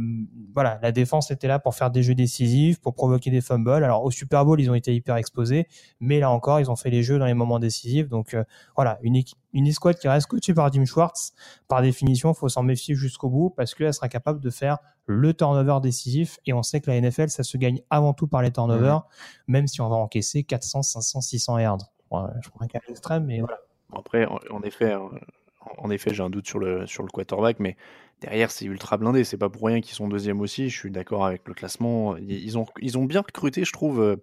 voilà, 0.53 0.79
la 0.81 0.91
défense 0.91 1.31
était 1.31 1.47
là 1.47 1.59
pour 1.59 1.75
faire 1.75 1.89
des 1.89 2.03
jeux 2.03 2.15
décisifs, 2.15 2.79
pour 2.79 2.93
provoquer 2.93 3.31
des 3.31 3.41
fumbles. 3.41 3.83
Alors 3.83 4.03
au 4.03 4.11
Super 4.11 4.45
Bowl, 4.45 4.61
ils 4.61 4.69
ont 4.69 4.75
été 4.75 4.93
hyper 4.93 5.15
exposés, 5.15 5.67
mais 5.99 6.19
là 6.19 6.29
encore, 6.29 6.59
ils 6.59 6.69
ont 6.69 6.75
fait 6.75 6.89
les 6.89 7.01
jeux 7.01 7.17
dans 7.17 7.25
les 7.25 7.33
moments 7.33 7.59
décisifs. 7.59 8.07
Donc 8.07 8.33
euh, 8.33 8.43
voilà, 8.75 8.99
une 9.01 9.21
une 9.53 9.67
escouade 9.67 9.97
qui 9.97 10.07
reste 10.07 10.27
coachée 10.27 10.53
par 10.53 10.71
Jim 10.71 10.85
Schwartz, 10.85 11.33
par 11.67 11.81
définition, 11.81 12.33
faut 12.33 12.47
s'en 12.47 12.63
méfier 12.63 12.95
jusqu'au 12.95 13.29
bout 13.29 13.49
parce 13.49 13.73
qu'elle 13.75 13.93
sera 13.93 14.07
capable 14.07 14.39
de 14.39 14.49
faire 14.49 14.77
le 15.05 15.33
turnover 15.33 15.79
décisif. 15.81 16.39
Et 16.45 16.53
on 16.53 16.63
sait 16.63 16.79
que 16.79 16.89
la 16.89 17.01
NFL, 17.01 17.29
ça 17.29 17.43
se 17.43 17.57
gagne 17.57 17.81
avant 17.89 18.13
tout 18.13 18.27
par 18.27 18.41
les 18.41 18.51
turnovers, 18.51 19.05
même 19.47 19.67
si 19.67 19.81
on 19.81 19.89
va 19.89 19.97
encaisser 19.97 20.43
400, 20.43 20.83
500, 20.83 21.21
600 21.21 21.57
yards. 21.59 21.77
Ouais, 22.11 22.21
je 22.41 22.49
prends 22.49 22.63
un 22.63 22.67
cas 22.67 22.79
extrême, 22.87 23.25
mais 23.25 23.39
voilà. 23.39 23.57
Après, 23.93 24.25
en, 24.25 24.39
en 24.51 24.61
effet, 24.63 24.95
en, 25.83 25.89
effet, 25.91 26.13
j'ai 26.13 26.23
un 26.23 26.29
doute 26.29 26.47
sur 26.47 26.59
le, 26.59 26.85
sur 26.87 27.03
le 27.03 27.09
quarterback, 27.09 27.59
mais 27.59 27.75
derrière, 28.21 28.51
c'est 28.51 28.65
ultra 28.65 28.97
blindé. 28.97 29.23
C'est 29.23 29.37
pas 29.37 29.49
pour 29.49 29.63
rien 29.63 29.81
qu'ils 29.81 29.95
sont 29.95 30.07
deuxième 30.07 30.41
aussi. 30.41 30.69
Je 30.69 30.77
suis 30.77 30.91
d'accord 30.91 31.25
avec 31.25 31.47
le 31.47 31.53
classement. 31.53 32.15
Ils 32.17 32.57
ont, 32.57 32.65
ils 32.79 32.97
ont 32.97 33.05
bien 33.05 33.21
recruté, 33.21 33.65
je 33.65 33.73
trouve. 33.73 34.01
euh, 34.01 34.15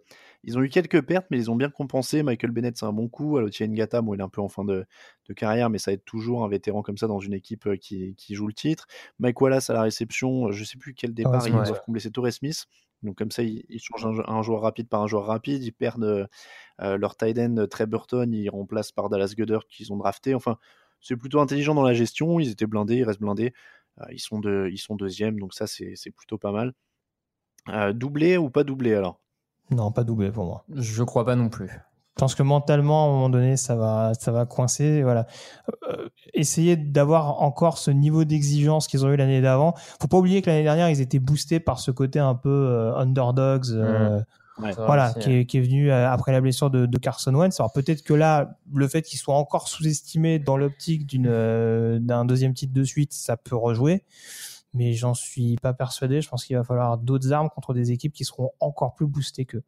Ils 0.45 0.57
ont 0.57 0.63
eu 0.63 0.69
quelques 0.69 1.03
pertes, 1.03 1.27
mais 1.31 1.37
ils 1.37 1.51
ont 1.51 1.57
bien 1.57 1.69
compensé. 1.69 2.23
Michael 2.23 2.53
Bennett, 2.53 2.77
c'est 2.77 2.87
un 2.87 2.93
bon 2.93 3.09
coup. 3.09 3.37
Alotia 3.39 3.67
Ngata, 3.67 4.03
bon, 4.03 4.15
il 4.15 4.21
est 4.21 4.23
un 4.23 4.29
peu 4.29 4.41
en 4.41 4.49
fin 4.49 4.65
de, 4.65 4.87
de 5.29 5.35
carrière, 5.35 5.69
mais 5.69 5.79
ça 5.79 5.93
aide 5.93 6.05
toujours 6.05 6.45
un 6.45 6.49
vétéran 6.49 6.83
comme 6.83 6.97
ça 6.97 7.09
dans 7.09 7.19
une 7.19 7.35
équipe 7.35 7.67
euh, 7.67 7.77
qui, 7.77 8.15
qui 8.15 8.35
joue 8.37 8.47
le 8.47 8.53
titre. 8.53 8.87
Mike 9.19 9.41
Wallace 9.41 9.69
à 9.69 9.73
la 9.75 9.83
réception, 9.83 10.53
je 10.53 10.63
sais 10.65 10.79
plus 10.79 10.95
quel 10.95 11.13
départ, 11.13 11.43
Smith, 11.43 11.55
ils 11.55 11.67
doivent 11.71 11.83
combler, 11.85 12.01
c'est 12.01 12.11
Torrey 12.13 12.31
Smith. 12.31 12.67
Donc 13.03 13.17
comme 13.17 13.31
ça, 13.33 13.43
ils, 13.43 13.65
ils 13.69 13.81
changent 13.81 14.07
un, 14.07 14.13
jou- 14.15 14.23
un 14.27 14.43
joueur 14.43 14.63
rapide 14.63 14.89
par 14.89 15.03
un 15.03 15.07
joueur 15.09 15.27
rapide. 15.27 15.63
Ils 15.65 15.73
perdent 15.73 16.05
euh, 16.05 16.27
euh, 16.83 16.97
leur 16.97 17.17
tight 17.17 17.37
end 17.39 17.67
Trey 17.69 17.87
Burton, 17.87 18.33
ils 18.33 18.49
remplacent 18.49 18.93
par 18.93 19.09
Dallas 19.09 19.35
Goddard 19.37 19.67
qu'ils 19.67 19.93
ont 19.93 19.97
drafté. 19.97 20.35
Enfin, 20.35 20.57
c'est 21.01 21.17
plutôt 21.17 21.41
intelligent 21.41 21.75
dans 21.75 21.83
la 21.83 21.95
gestion. 21.95 22.41
Ils 22.41 22.51
étaient 22.51 22.67
blindés, 22.67 22.97
ils 22.97 23.05
restent 23.05 23.21
blindés. 23.21 23.53
Euh, 24.01 24.05
ils, 24.13 24.21
sont 24.21 24.39
de, 24.39 24.69
ils 24.73 24.79
sont 24.79 24.97
deuxième, 24.97 25.39
donc 25.39 25.55
ça, 25.55 25.67
c'est 25.67 25.93
c'est 25.97 26.11
plutôt 26.11 26.39
pas 26.39 26.53
mal. 26.53 26.73
Euh, 27.69 27.93
doublé 27.93 28.37
ou 28.37 28.51
pas 28.51 28.65
doublé 28.65 28.95
alors? 28.95 29.21
Non, 29.71 29.93
pas 29.93 30.05
doublé 30.05 30.31
pour 30.31 30.45
moi. 30.45 30.65
Je 30.75 31.03
crois 31.03 31.25
pas 31.25 31.37
non 31.37 31.49
plus. 31.49 31.69
Je 31.69 32.21
pense 32.21 32.35
que 32.35 32.43
mentalement, 32.43 33.05
à 33.05 33.09
un 33.09 33.13
moment 33.13 33.29
donné, 33.29 33.57
ça 33.57 33.77
va, 33.77 34.13
ça 34.15 34.33
va 34.33 34.45
coincer. 34.45 35.03
Voilà. 35.05 35.27
Euh, 35.89 36.09
essayer 36.35 36.77
d'avoir 36.77 37.43
encore 37.43 37.79
ce 37.79 37.93
niveau 37.93 38.25
d'exigence 38.25 38.89
qu'ils 38.89 39.07
ont 39.07 39.13
eu 39.13 39.17
l'année 39.17 39.41
d'avant. 39.41 39.75
Faut 40.01 40.09
pas 40.09 40.17
oublier 40.17 40.43
que 40.43 40.51
l'année 40.51 40.65
dernière, 40.65 40.91
ils 40.91 41.01
étaient 41.01 41.21
boostés 41.21 41.61
par 41.61 41.79
ce 41.79 41.93
côté 41.93 42.19
un 42.19 42.35
peu 42.35 42.49
euh, 42.49 42.97
underdogs. 42.97 43.67
euh, 43.71 44.21
Ouais. 44.61 44.73
Voilà, 44.75 45.13
c'est- 45.13 45.21
qui 45.21 45.33
est, 45.33 45.47
qui 45.47 45.59
est 45.59 45.61
venu 45.61 45.91
euh, 45.91 46.11
après 46.11 46.33
la 46.33 46.41
blessure 46.41 46.71
de, 46.71 46.87
de 46.87 46.99
Carson 46.99 47.33
Wentz. 47.35 47.59
Alors 47.61 47.73
peut-être 47.73 48.03
que 48.03 48.15
là, 48.15 48.59
le 48.75 48.89
fait 48.89 49.03
qu'ils 49.03 49.19
soient 49.19 49.37
encore 49.37 49.69
sous-estimés 49.69 50.39
dans 50.39 50.57
l'optique 50.57 51.07
d'une 51.07 51.27
euh, 51.29 51.99
d'un 52.01 52.25
deuxième 52.25 52.55
titre 52.55 52.73
de 52.73 52.83
suite, 52.85 53.13
ça 53.13 53.37
peut 53.37 53.57
rejouer. 53.57 54.03
Mais 54.75 54.93
j'en 54.93 55.15
suis 55.15 55.57
pas 55.57 55.73
persuadé. 55.73 56.21
Je 56.21 56.29
pense 56.29 56.45
qu'il 56.45 56.57
va 56.57 56.65
falloir 56.65 56.99
d'autres 56.99 57.33
armes 57.33 57.49
contre 57.55 57.73
des 57.73 57.91
équipes 57.93 58.13
qui 58.13 58.25
seront 58.25 58.51
encore 58.61 58.95
plus 58.95 59.07
boostées 59.07 59.45
qu'eux. 59.47 59.63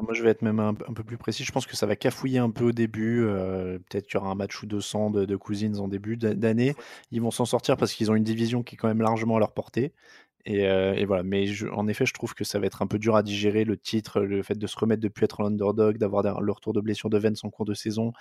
Moi, 0.00 0.14
je 0.14 0.22
vais 0.22 0.30
être 0.30 0.40
même 0.40 0.58
un, 0.58 0.70
un 0.70 0.94
peu 0.94 1.04
plus 1.04 1.18
précis. 1.18 1.44
Je 1.44 1.52
pense 1.52 1.66
que 1.66 1.76
ça 1.76 1.84
va 1.84 1.96
cafouiller 1.96 2.38
un 2.38 2.48
peu 2.50 2.64
au 2.64 2.72
début. 2.72 3.22
euh, 3.26 3.78
Peut-être 3.90 4.06
qu'il 4.06 4.14
y 4.14 4.16
aura 4.22 4.30
un 4.30 4.34
match 4.34 4.62
ou 4.62 4.66
200 4.66 5.10
de, 5.10 5.26
de 5.26 5.36
Cousins 5.36 5.74
en 5.78 5.86
début 5.86 6.16
d'a- 6.16 6.34
d'année. 6.34 6.74
Ils 7.10 7.20
vont 7.20 7.30
s'en 7.30 7.44
sortir 7.44 7.76
parce 7.76 7.92
qu'ils 7.92 8.10
ont 8.10 8.14
une 8.14 8.24
division 8.24 8.62
qui 8.62 8.74
est 8.74 8.78
quand 8.78 8.88
même 8.88 9.02
largement 9.02 9.36
à 9.36 9.38
leur 9.38 9.52
portée. 9.52 9.92
Et, 10.44 10.66
euh, 10.66 10.94
et 10.94 11.04
voilà. 11.04 11.22
Mais 11.22 11.46
je- 11.46 11.68
en 11.68 11.86
effet, 11.88 12.04
je 12.06 12.12
trouve 12.14 12.34
que 12.34 12.44
ça 12.44 12.58
va 12.58 12.66
être 12.66 12.82
un 12.82 12.86
peu 12.86 12.98
dur 12.98 13.14
à 13.16 13.22
digérer 13.22 13.64
le 13.64 13.76
titre, 13.76 14.20
le 14.20 14.42
fait 14.42 14.58
de 14.58 14.66
se 14.66 14.76
remettre 14.78 15.00
depuis 15.02 15.24
être 15.24 15.42
l'underdog, 15.42 15.98
d'avoir 15.98 16.22
der- 16.22 16.40
le 16.40 16.52
retour 16.52 16.72
de 16.72 16.80
blessure 16.80 17.10
de 17.10 17.18
Vence 17.18 17.44
en 17.44 17.50
cours 17.50 17.64
de 17.64 17.74
saison. 17.74 18.12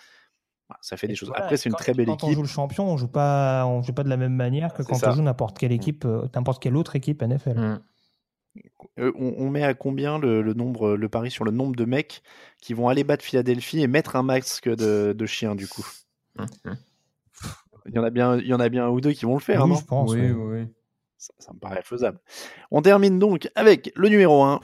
Voilà, 0.69 0.79
ça 0.81 0.97
fait 0.97 1.07
des 1.07 1.15
choses. 1.15 1.29
voilà, 1.29 1.43
Après, 1.45 1.57
c'est 1.57 1.69
une 1.69 1.75
très 1.75 1.93
belle 1.93 2.05
quand 2.07 2.23
on 2.23 2.27
équipe. 2.27 2.35
joue 2.35 2.41
le 2.43 2.47
champion, 2.47 2.85
on 2.87 2.97
joue 2.97 3.07
pas, 3.07 3.65
on 3.65 3.81
joue 3.81 3.93
pas 3.93 4.03
de 4.03 4.09
la 4.09 4.17
même 4.17 4.35
manière 4.35 4.73
que 4.73 4.83
quand 4.83 4.95
ça. 4.99 5.09
on 5.09 5.13
joue 5.13 5.21
n'importe 5.23 5.57
quelle 5.57 5.71
équipe, 5.71 6.05
euh, 6.05 6.27
n'importe 6.35 6.61
quelle 6.61 6.77
autre 6.77 6.95
équipe 6.95 7.21
NFL. 7.23 7.57
Mm. 7.59 7.79
Euh, 8.99 9.11
on, 9.15 9.33
on 9.37 9.49
met 9.49 9.63
à 9.63 9.73
combien 9.73 10.19
le, 10.19 10.41
le 10.41 10.53
nombre, 10.53 10.95
le 10.95 11.09
pari 11.09 11.31
sur 11.31 11.45
le 11.45 11.51
nombre 11.51 11.75
de 11.75 11.85
mecs 11.85 12.21
qui 12.61 12.73
vont 12.73 12.89
aller 12.89 13.03
battre 13.05 13.23
Philadelphie 13.23 13.79
et 13.81 13.87
mettre 13.87 14.15
un 14.17 14.23
masque 14.23 14.67
de, 14.69 15.13
de 15.17 15.25
chien 15.25 15.55
du 15.55 15.67
coup? 15.67 15.85
Mm. 16.37 16.45
Il 17.87 17.95
y 17.95 17.99
en 17.99 18.03
a 18.03 18.09
bien, 18.09 18.37
il 18.37 18.45
y 18.47 18.53
en 18.53 18.59
a 18.59 18.69
bien 18.69 18.85
un 18.85 18.89
ou 18.89 19.01
deux 19.01 19.13
qui 19.13 19.25
vont 19.25 19.33
le 19.33 19.39
faire, 19.41 19.63
Oui, 19.63 19.69
non? 19.71 19.75
je 19.77 19.85
pense. 19.85 20.11
Oui, 20.11 20.19
oui, 20.31 20.31
oui. 20.61 20.67
Ça, 21.21 21.33
ça 21.37 21.53
me 21.53 21.59
paraît 21.59 21.83
faisable. 21.83 22.19
On 22.71 22.81
termine 22.81 23.19
donc 23.19 23.47
avec 23.55 23.91
le 23.95 24.09
numéro 24.09 24.43
1. 24.43 24.59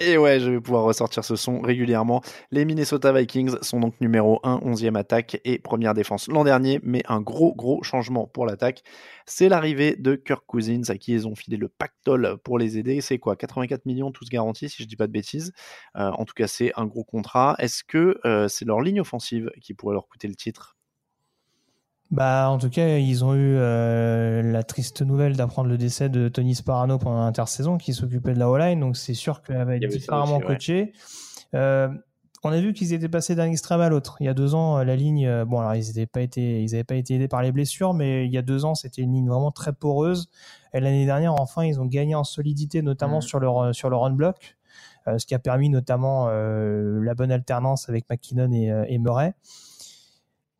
Et 0.00 0.18
ouais, 0.18 0.40
je 0.40 0.50
vais 0.50 0.60
pouvoir 0.60 0.82
ressortir 0.82 1.24
ce 1.24 1.36
son 1.36 1.60
régulièrement. 1.60 2.22
Les 2.50 2.64
Minnesota 2.64 3.12
Vikings 3.12 3.56
sont 3.62 3.80
donc 3.80 3.98
numéro 4.00 4.40
1, 4.42 4.58
11e 4.58 4.96
attaque 4.96 5.40
et 5.44 5.58
première 5.58 5.94
défense 5.94 6.28
l'an 6.28 6.44
dernier, 6.44 6.80
mais 6.82 7.02
un 7.08 7.20
gros 7.20 7.54
gros 7.54 7.82
changement 7.82 8.26
pour 8.26 8.46
l'attaque, 8.46 8.82
c'est 9.26 9.48
l'arrivée 9.48 9.96
de 9.96 10.16
Kirk 10.16 10.44
Cousins 10.46 10.82
à 10.88 10.98
qui 10.98 11.12
ils 11.12 11.26
ont 11.26 11.34
filé 11.36 11.56
le 11.56 11.68
pactole 11.68 12.36
pour 12.44 12.58
les 12.58 12.78
aider. 12.78 13.00
C'est 13.00 13.18
quoi? 13.18 13.36
84 13.36 13.86
millions 13.86 14.10
tous 14.10 14.28
garantis 14.28 14.68
si 14.68 14.82
je 14.82 14.88
dis 14.88 14.96
pas 14.96 15.06
de 15.06 15.12
bêtises. 15.12 15.52
Euh, 15.96 16.10
en 16.10 16.24
tout 16.24 16.34
cas, 16.34 16.48
c'est 16.48 16.72
un 16.76 16.84
gros 16.86 17.04
contrat. 17.04 17.54
Est-ce 17.58 17.84
que 17.84 18.18
euh, 18.26 18.48
c'est 18.48 18.64
leur 18.64 18.80
ligne 18.80 19.00
offensive 19.00 19.50
qui 19.62 19.72
pourrait 19.72 19.94
leur 19.94 20.08
coûter 20.08 20.28
le 20.28 20.34
titre? 20.34 20.75
Bah, 22.12 22.48
en 22.50 22.58
tout 22.58 22.70
cas, 22.70 22.98
ils 22.98 23.24
ont 23.24 23.34
eu 23.34 23.56
euh, 23.56 24.40
la 24.42 24.62
triste 24.62 25.02
nouvelle 25.02 25.36
d'apprendre 25.36 25.68
le 25.68 25.76
décès 25.76 26.08
de 26.08 26.28
Tony 26.28 26.54
Sparano 26.54 26.98
pendant 26.98 27.24
l'intersaison, 27.24 27.78
qui 27.78 27.92
s'occupait 27.94 28.32
de 28.32 28.38
la 28.38 28.48
O-line, 28.48 28.78
donc 28.78 28.96
c'est 28.96 29.14
sûr 29.14 29.42
qu'elle 29.42 29.64
va 29.64 29.76
être 29.76 29.86
différemment 29.88 30.38
coachée. 30.40 30.92
Euh, 31.54 31.88
on 32.44 32.52
a 32.52 32.60
vu 32.60 32.74
qu'ils 32.74 32.92
étaient 32.92 33.08
passés 33.08 33.34
d'un 33.34 33.50
extrême 33.50 33.80
à 33.80 33.88
l'autre. 33.88 34.18
Il 34.20 34.26
y 34.26 34.28
a 34.28 34.34
deux 34.34 34.54
ans, 34.54 34.84
la 34.84 34.94
ligne, 34.94 35.26
euh, 35.26 35.44
bon, 35.44 35.58
alors 35.58 35.74
ils 35.74 35.86
n'avaient 35.88 36.06
pas 36.06 36.20
été, 36.20 36.62
ils 36.62 36.74
avaient 36.74 36.84
pas 36.84 36.94
été 36.94 37.16
aidés 37.16 37.26
par 37.26 37.42
les 37.42 37.50
blessures, 37.50 37.92
mais 37.92 38.24
il 38.24 38.32
y 38.32 38.38
a 38.38 38.42
deux 38.42 38.64
ans, 38.64 38.76
c'était 38.76 39.02
une 39.02 39.12
ligne 39.12 39.28
vraiment 39.28 39.50
très 39.50 39.72
poreuse. 39.72 40.28
Et 40.72 40.78
l'année 40.78 41.06
dernière, 41.06 41.34
enfin, 41.34 41.64
ils 41.64 41.80
ont 41.80 41.86
gagné 41.86 42.14
en 42.14 42.22
solidité, 42.24 42.82
notamment 42.82 43.16
Mhm. 43.16 43.22
sur 43.22 43.40
leur 43.40 43.74
sur 43.74 43.90
le 43.90 43.96
run 43.96 44.12
block, 44.12 44.56
euh, 45.08 45.18
ce 45.18 45.26
qui 45.26 45.34
a 45.34 45.40
permis 45.40 45.70
notamment 45.70 46.28
la 46.28 47.14
bonne 47.14 47.32
alternance 47.32 47.88
avec 47.88 48.08
McKinnon 48.08 48.52
et, 48.52 48.72
et 48.88 48.98
Murray. 48.98 49.34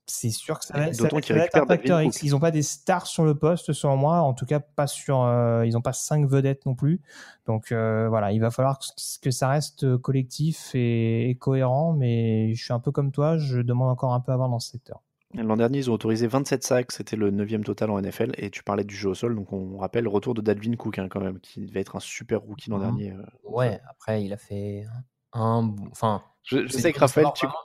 C'est 0.09 0.31
sûr 0.31 0.59
que 0.61 0.65
ça 0.65 0.75
va, 0.79 0.89
Et 0.89 0.93
ça 0.93 1.03
d'autant 1.03 1.17
va- 1.17 1.21
qu'ils 1.21 1.35
ça 1.35 1.39
va 1.41 1.45
être 1.47 1.57
un 1.57 1.67
facteur 1.67 2.01
X. 2.03 2.23
Ils 2.23 2.31
n'ont 2.31 2.39
pas 2.39 2.53
des 2.53 2.63
stars 2.63 3.07
sur 3.09 3.25
le 3.25 3.35
poste, 3.35 3.73
selon 3.73 3.97
moi. 3.97 4.21
En 4.21 4.35
tout 4.35 4.47
cas, 4.47 4.61
pas 4.61 4.87
sur. 4.87 5.23
euh, 5.23 5.67
ils 5.67 5.73
n'ont 5.73 5.81
pas 5.83 5.93
cinq 5.93 6.29
vedettes 6.29 6.65
non 6.65 6.75
plus. 6.77 7.01
Donc 7.47 7.73
euh, 7.73 8.09
voilà, 8.09 8.31
il 8.33 8.41
va 8.41 8.51
falloir 8.53 8.79
que, 8.79 8.85
que 9.21 9.31
ça 9.33 9.49
reste 9.49 9.97
collectif 9.97 10.71
et, 10.75 11.29
et 11.31 11.35
cohérent. 11.35 11.93
Mais 11.93 12.55
je 12.55 12.63
suis 12.65 12.73
un 12.73 12.79
peu 12.81 12.93
comme 12.93 13.11
toi. 13.11 13.37
Je 13.37 13.59
demande 13.61 13.91
encore 13.91 14.15
un 14.15 14.21
peu 14.21 14.31
à 14.33 14.37
voir 14.37 14.49
dans 14.49 14.61
ce 14.61 14.71
secteur. 14.71 15.03
L'an 15.35 15.57
dernier, 15.57 15.79
ils 15.79 15.91
ont 15.91 15.95
autorisé 15.95 16.29
27 16.29 16.63
sacs, 16.63 16.93
c'était 16.93 17.17
le 17.17 17.31
9 17.33 17.63
total 17.65 17.91
en 17.91 17.99
NFL, 18.01 18.33
et 18.39 18.49
tu 18.49 18.63
parlais 18.63 18.85
du 18.85 18.95
jeu 18.95 19.11
au 19.11 19.15
sol, 19.15 19.35
donc 19.35 19.53
on 19.53 19.77
rappelle 19.77 20.05
le 20.05 20.09
retour 20.09 20.33
de 20.35 20.41
Dalvin 20.41 20.77
Cook 20.77 20.99
hein, 20.99 21.09
quand 21.11 21.21
même, 21.21 21.41
qui 21.41 21.67
devait 21.67 21.81
être 21.81 21.97
un 21.97 22.01
super 22.01 22.41
rookie 22.41 22.71
l'an 22.71 22.77
Mhm. 22.79 22.83
dernier. 22.85 23.13
euh, 23.13 23.23
Ouais, 23.45 23.81
après, 23.91 24.23
il 24.23 24.33
a 24.33 24.39
fait 24.39 24.87
un. 25.33 25.65
bon- 25.65 25.89
Enfin. 25.91 26.23
Je, 26.45 26.67
je 26.69 26.73
sais 26.79 26.93
que 26.93 27.01
Raphaël, 27.01 27.27
tu, 27.35 27.45
vraiment. 27.45 27.59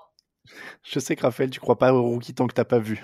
Je 0.83 0.99
sais 0.99 1.15
que 1.15 1.21
Raphaël, 1.21 1.49
tu 1.49 1.59
crois 1.59 1.77
pas 1.77 1.93
au 1.93 2.03
rookie 2.03 2.33
tant 2.33 2.47
que 2.47 2.53
t'as 2.53 2.65
pas 2.65 2.79
vu. 2.79 3.01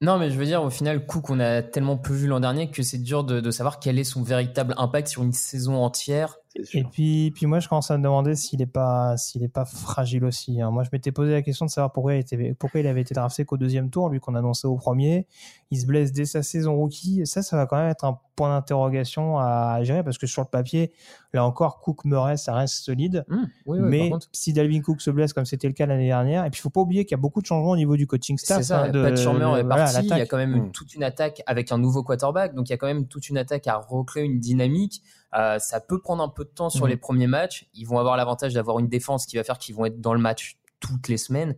Non, 0.00 0.18
mais 0.18 0.30
je 0.30 0.38
veux 0.38 0.44
dire, 0.44 0.62
au 0.62 0.70
final, 0.70 1.06
Cook, 1.06 1.30
on 1.30 1.40
a 1.40 1.62
tellement 1.62 1.96
peu 1.96 2.12
vu 2.12 2.26
l'an 2.26 2.40
dernier 2.40 2.70
que 2.70 2.82
c'est 2.82 2.98
dur 2.98 3.24
de, 3.24 3.40
de 3.40 3.50
savoir 3.50 3.78
quel 3.80 3.98
est 3.98 4.04
son 4.04 4.22
véritable 4.22 4.74
impact 4.76 5.08
sur 5.08 5.22
une 5.22 5.32
saison 5.32 5.76
entière. 5.76 6.36
Et 6.56 6.84
puis, 6.84 7.32
puis 7.34 7.46
moi, 7.46 7.58
je 7.58 7.68
commence 7.68 7.90
à 7.90 7.98
me 7.98 8.02
demander 8.04 8.36
s'il 8.36 8.62
est 8.62 8.66
pas, 8.66 9.16
s'il 9.16 9.42
est 9.42 9.48
pas 9.48 9.64
fragile 9.64 10.24
aussi. 10.24 10.60
hein. 10.60 10.70
Moi, 10.70 10.84
je 10.84 10.88
m'étais 10.92 11.10
posé 11.10 11.32
la 11.32 11.42
question 11.42 11.66
de 11.66 11.70
savoir 11.70 11.90
pourquoi 11.92 12.14
il, 12.14 12.20
était, 12.20 12.54
pourquoi 12.54 12.78
il 12.80 12.86
avait 12.86 13.00
été 13.00 13.12
drafté 13.12 13.44
qu'au 13.44 13.56
deuxième 13.56 13.90
tour, 13.90 14.08
lui 14.08 14.20
qu'on 14.20 14.36
annonçait 14.36 14.68
au 14.68 14.76
premier. 14.76 15.26
Il 15.72 15.80
se 15.80 15.86
blesse 15.86 16.12
dès 16.12 16.26
sa 16.26 16.44
saison 16.44 16.76
rookie. 16.76 17.22
Et 17.22 17.26
ça, 17.26 17.42
ça 17.42 17.56
va 17.56 17.66
quand 17.66 17.76
même 17.76 17.88
être 17.90 18.04
un 18.04 18.20
point 18.36 18.50
d'interrogation 18.50 19.38
à 19.38 19.80
gérer 19.82 20.02
parce 20.04 20.18
que 20.18 20.26
sur 20.28 20.42
le 20.42 20.48
papier, 20.48 20.92
là 21.32 21.44
encore, 21.44 21.80
Cook 21.80 22.04
Murray, 22.04 22.36
ça 22.36 22.54
reste 22.54 22.84
solide. 22.84 23.24
Oui, 23.28 23.38
oui, 23.66 23.78
mais 23.80 24.10
si 24.32 24.52
Dalvin 24.52 24.80
Cook 24.80 25.00
se 25.00 25.10
blesse 25.10 25.32
comme 25.32 25.44
c'était 25.46 25.66
le 25.68 25.72
cas 25.74 25.86
l'année 25.86 26.06
dernière, 26.06 26.44
et 26.44 26.50
puis 26.50 26.58
il 26.58 26.62
faut 26.62 26.70
pas 26.70 26.80
oublier 26.80 27.04
qu'il 27.04 27.16
y 27.16 27.18
a 27.18 27.22
beaucoup 27.22 27.40
de 27.40 27.46
changements 27.46 27.70
au 27.70 27.76
niveau 27.76 27.96
du 27.96 28.06
coaching 28.06 28.38
staff. 28.38 28.58
C'est 28.58 28.64
ça, 28.64 28.84
hein, 28.84 28.90
de- 28.90 29.02
Pat 29.02 29.16
Shurmur 29.16 29.56
est 29.56 29.62
voilà, 29.64 29.84
parti, 29.84 30.06
il 30.08 30.08
y 30.18 30.20
a 30.20 30.26
quand 30.26 30.36
même 30.36 30.66
Mm. 30.66 30.70
toute 30.72 30.94
une 30.94 31.02
attaque 31.02 31.42
avec 31.46 31.72
un 31.72 31.78
nouveau 31.78 32.02
quarterback, 32.04 32.54
donc 32.54 32.68
il 32.68 32.72
y 32.72 32.74
a 32.74 32.76
quand 32.76 32.86
même 32.86 33.06
toute 33.06 33.28
une 33.28 33.38
attaque 33.38 33.66
à 33.66 33.76
recréer 33.76 34.24
une 34.24 34.38
dynamique. 34.38 35.02
Euh, 35.36 35.58
ça 35.58 35.80
peut 35.80 36.00
prendre 36.00 36.22
un 36.22 36.28
peu 36.28 36.44
de 36.44 36.50
temps 36.50 36.70
sur 36.70 36.86
Mm. 36.86 36.88
les 36.90 36.96
premiers 36.96 37.26
matchs. 37.26 37.68
Ils 37.74 37.84
vont 37.86 37.98
avoir 37.98 38.16
l'avantage 38.16 38.54
d'avoir 38.54 38.78
une 38.78 38.88
défense 38.88 39.26
qui 39.26 39.36
va 39.36 39.44
faire 39.44 39.58
qu'ils 39.58 39.74
vont 39.74 39.84
être 39.84 40.00
dans 40.00 40.14
le 40.14 40.20
match 40.20 40.58
toutes 40.80 41.08
les 41.08 41.16
semaines. 41.18 41.56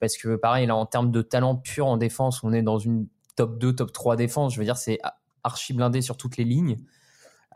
Parce 0.00 0.16
que 0.16 0.36
pareil, 0.36 0.66
là, 0.66 0.76
en 0.76 0.86
termes 0.86 1.10
de 1.10 1.22
talent 1.22 1.56
pur 1.56 1.86
en 1.86 1.96
défense, 1.96 2.42
on 2.44 2.52
est 2.52 2.62
dans 2.62 2.78
une 2.78 3.06
top 3.34 3.58
2, 3.58 3.74
top 3.74 3.92
3 3.92 4.16
défense. 4.16 4.52
Je 4.54 4.58
veux 4.58 4.64
dire, 4.64 4.76
c'est 4.76 4.98
archi 5.42 5.72
blindé 5.72 6.02
sur 6.02 6.16
toutes 6.16 6.36
les 6.36 6.44
lignes. 6.44 6.76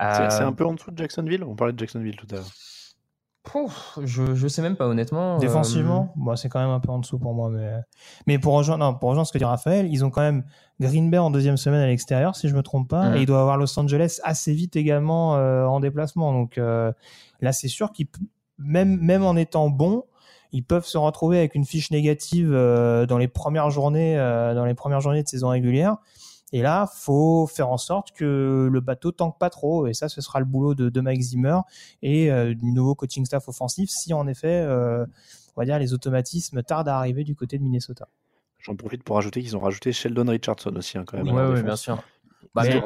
C'est 0.00 0.30
c'est 0.30 0.42
Euh, 0.42 0.46
un 0.46 0.52
peu 0.54 0.64
en 0.64 0.72
dessous 0.74 0.90
de 0.90 0.96
Jacksonville 0.98 1.44
On 1.44 1.54
parlait 1.54 1.74
de 1.74 1.78
Jacksonville 1.78 2.16
tout 2.16 2.26
à 2.30 2.36
l'heure. 2.36 2.46
Pouf, 3.42 3.98
je, 4.04 4.34
je 4.34 4.48
sais 4.48 4.62
même 4.62 4.76
pas 4.76 4.86
honnêtement. 4.86 5.36
euh, 5.36 5.38
Défensivement, 5.38 6.14
c'est 6.36 6.48
quand 6.48 6.60
même 6.60 6.70
un 6.70 6.80
peu 6.80 6.90
en 6.90 6.98
dessous 6.98 7.18
pour 7.18 7.34
moi. 7.34 7.48
Mais, 7.50 7.70
mais 8.26 8.38
pour, 8.38 8.54
rejoindre, 8.54 8.84
non, 8.84 8.94
pour 8.94 9.08
rejoindre 9.10 9.26
ce 9.26 9.32
que 9.32 9.38
dit 9.38 9.44
Raphaël, 9.44 9.86
ils 9.90 10.04
ont 10.04 10.10
quand 10.10 10.20
même 10.20 10.44
Green 10.78 11.10
Bay 11.10 11.18
en 11.18 11.30
deuxième 11.30 11.56
semaine 11.56 11.80
à 11.80 11.86
l'extérieur, 11.86 12.36
si 12.36 12.48
je 12.48 12.54
me 12.54 12.62
trompe 12.62 12.88
pas. 12.88 13.10
Mhm. 13.10 13.16
Et 13.16 13.20
ils 13.20 13.26
doivent 13.26 13.40
avoir 13.40 13.56
Los 13.56 13.78
Angeles 13.78 14.20
assez 14.24 14.52
vite 14.52 14.76
également 14.76 15.36
euh, 15.36 15.64
en 15.64 15.80
déplacement. 15.80 16.32
Donc 16.32 16.58
euh, 16.58 16.92
là, 17.40 17.52
c'est 17.52 17.68
sûr 17.68 17.92
qu'ils, 17.92 18.08
même, 18.58 18.98
même 19.00 19.24
en 19.24 19.36
étant 19.36 19.70
bons, 19.70 20.04
ils 20.52 20.64
peuvent 20.64 20.86
se 20.86 20.98
retrouver 20.98 21.38
avec 21.38 21.54
une 21.54 21.64
fiche 21.64 21.90
négative 21.90 22.50
dans 22.50 23.18
les 23.18 23.28
premières 23.28 23.70
journées, 23.70 24.16
dans 24.16 24.64
les 24.64 24.74
premières 24.74 25.00
journées 25.00 25.22
de 25.22 25.28
saison 25.28 25.48
régulière. 25.48 25.96
Et 26.52 26.62
là, 26.62 26.88
faut 26.92 27.46
faire 27.46 27.68
en 27.70 27.78
sorte 27.78 28.12
que 28.12 28.68
le 28.70 28.80
bateau 28.80 29.12
tanque 29.12 29.38
pas 29.38 29.50
trop. 29.50 29.86
Et 29.86 29.94
ça, 29.94 30.08
ce 30.08 30.20
sera 30.20 30.40
le 30.40 30.46
boulot 30.46 30.74
de, 30.74 30.88
de 30.88 31.00
Mike 31.00 31.22
Zimmer 31.22 31.58
et 32.02 32.30
euh, 32.30 32.54
du 32.54 32.72
nouveau 32.72 32.94
coaching 32.94 33.24
staff 33.24 33.48
offensif 33.48 33.88
si 33.90 34.12
en 34.12 34.26
effet, 34.26 34.62
euh, 34.66 35.04
on 35.56 35.60
va 35.60 35.64
dire, 35.64 35.78
les 35.78 35.92
automatismes 35.92 36.62
tardent 36.62 36.88
à 36.88 36.96
arriver 36.96 37.24
du 37.24 37.34
côté 37.34 37.58
de 37.58 37.62
Minnesota. 37.62 38.08
J'en 38.58 38.76
profite 38.76 39.04
pour 39.04 39.16
rajouter 39.16 39.42
qu'ils 39.42 39.56
ont 39.56 39.60
rajouté 39.60 39.92
Sheldon 39.92 40.26
Richardson 40.28 40.74
aussi, 40.76 40.98
hein, 40.98 41.04
quand 41.06 41.16
même. 41.16 41.26
Oui, 41.26 41.32
ouais, 41.32 41.48
ouais, 41.52 41.62
bien 41.62 41.76
sûr. 41.76 42.02
Bah, 42.54 42.62
Mais- 42.64 42.82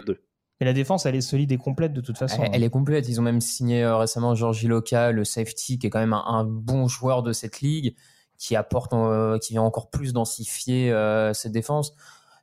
la 0.61 0.73
défense, 0.73 1.05
elle 1.05 1.15
est 1.15 1.21
solide 1.21 1.53
et 1.53 1.59
complète 1.59 1.93
de 1.93 2.01
toute 2.01 2.17
façon. 2.17 2.43
Elle, 2.43 2.51
elle 2.55 2.63
est 2.63 2.71
complète. 2.71 3.09
Ils 3.09 3.21
ont 3.21 3.23
même 3.23 3.41
signé 3.41 3.83
euh, 3.83 3.97
récemment 3.97 4.35
Georgi 4.35 4.67
Loca, 4.67 5.13
le 5.13 5.25
safety, 5.25 5.79
qui 5.79 5.87
est 5.87 5.91
quand 5.91 5.99
même 5.99 6.13
un, 6.13 6.25
un 6.27 6.45
bon 6.45 6.89
joueur 6.89 7.23
de 7.23 7.33
cette 7.33 7.61
ligue, 7.61 7.95
qui 8.39 8.57
apporte, 8.57 8.93
euh, 8.93 9.39
qui 9.39 9.53
vient 9.53 9.63
encore 9.63 9.91
plus 9.91 10.13
densifier 10.13 10.91
euh, 10.91 11.35
cette 11.35 11.53
défense. 11.53 11.95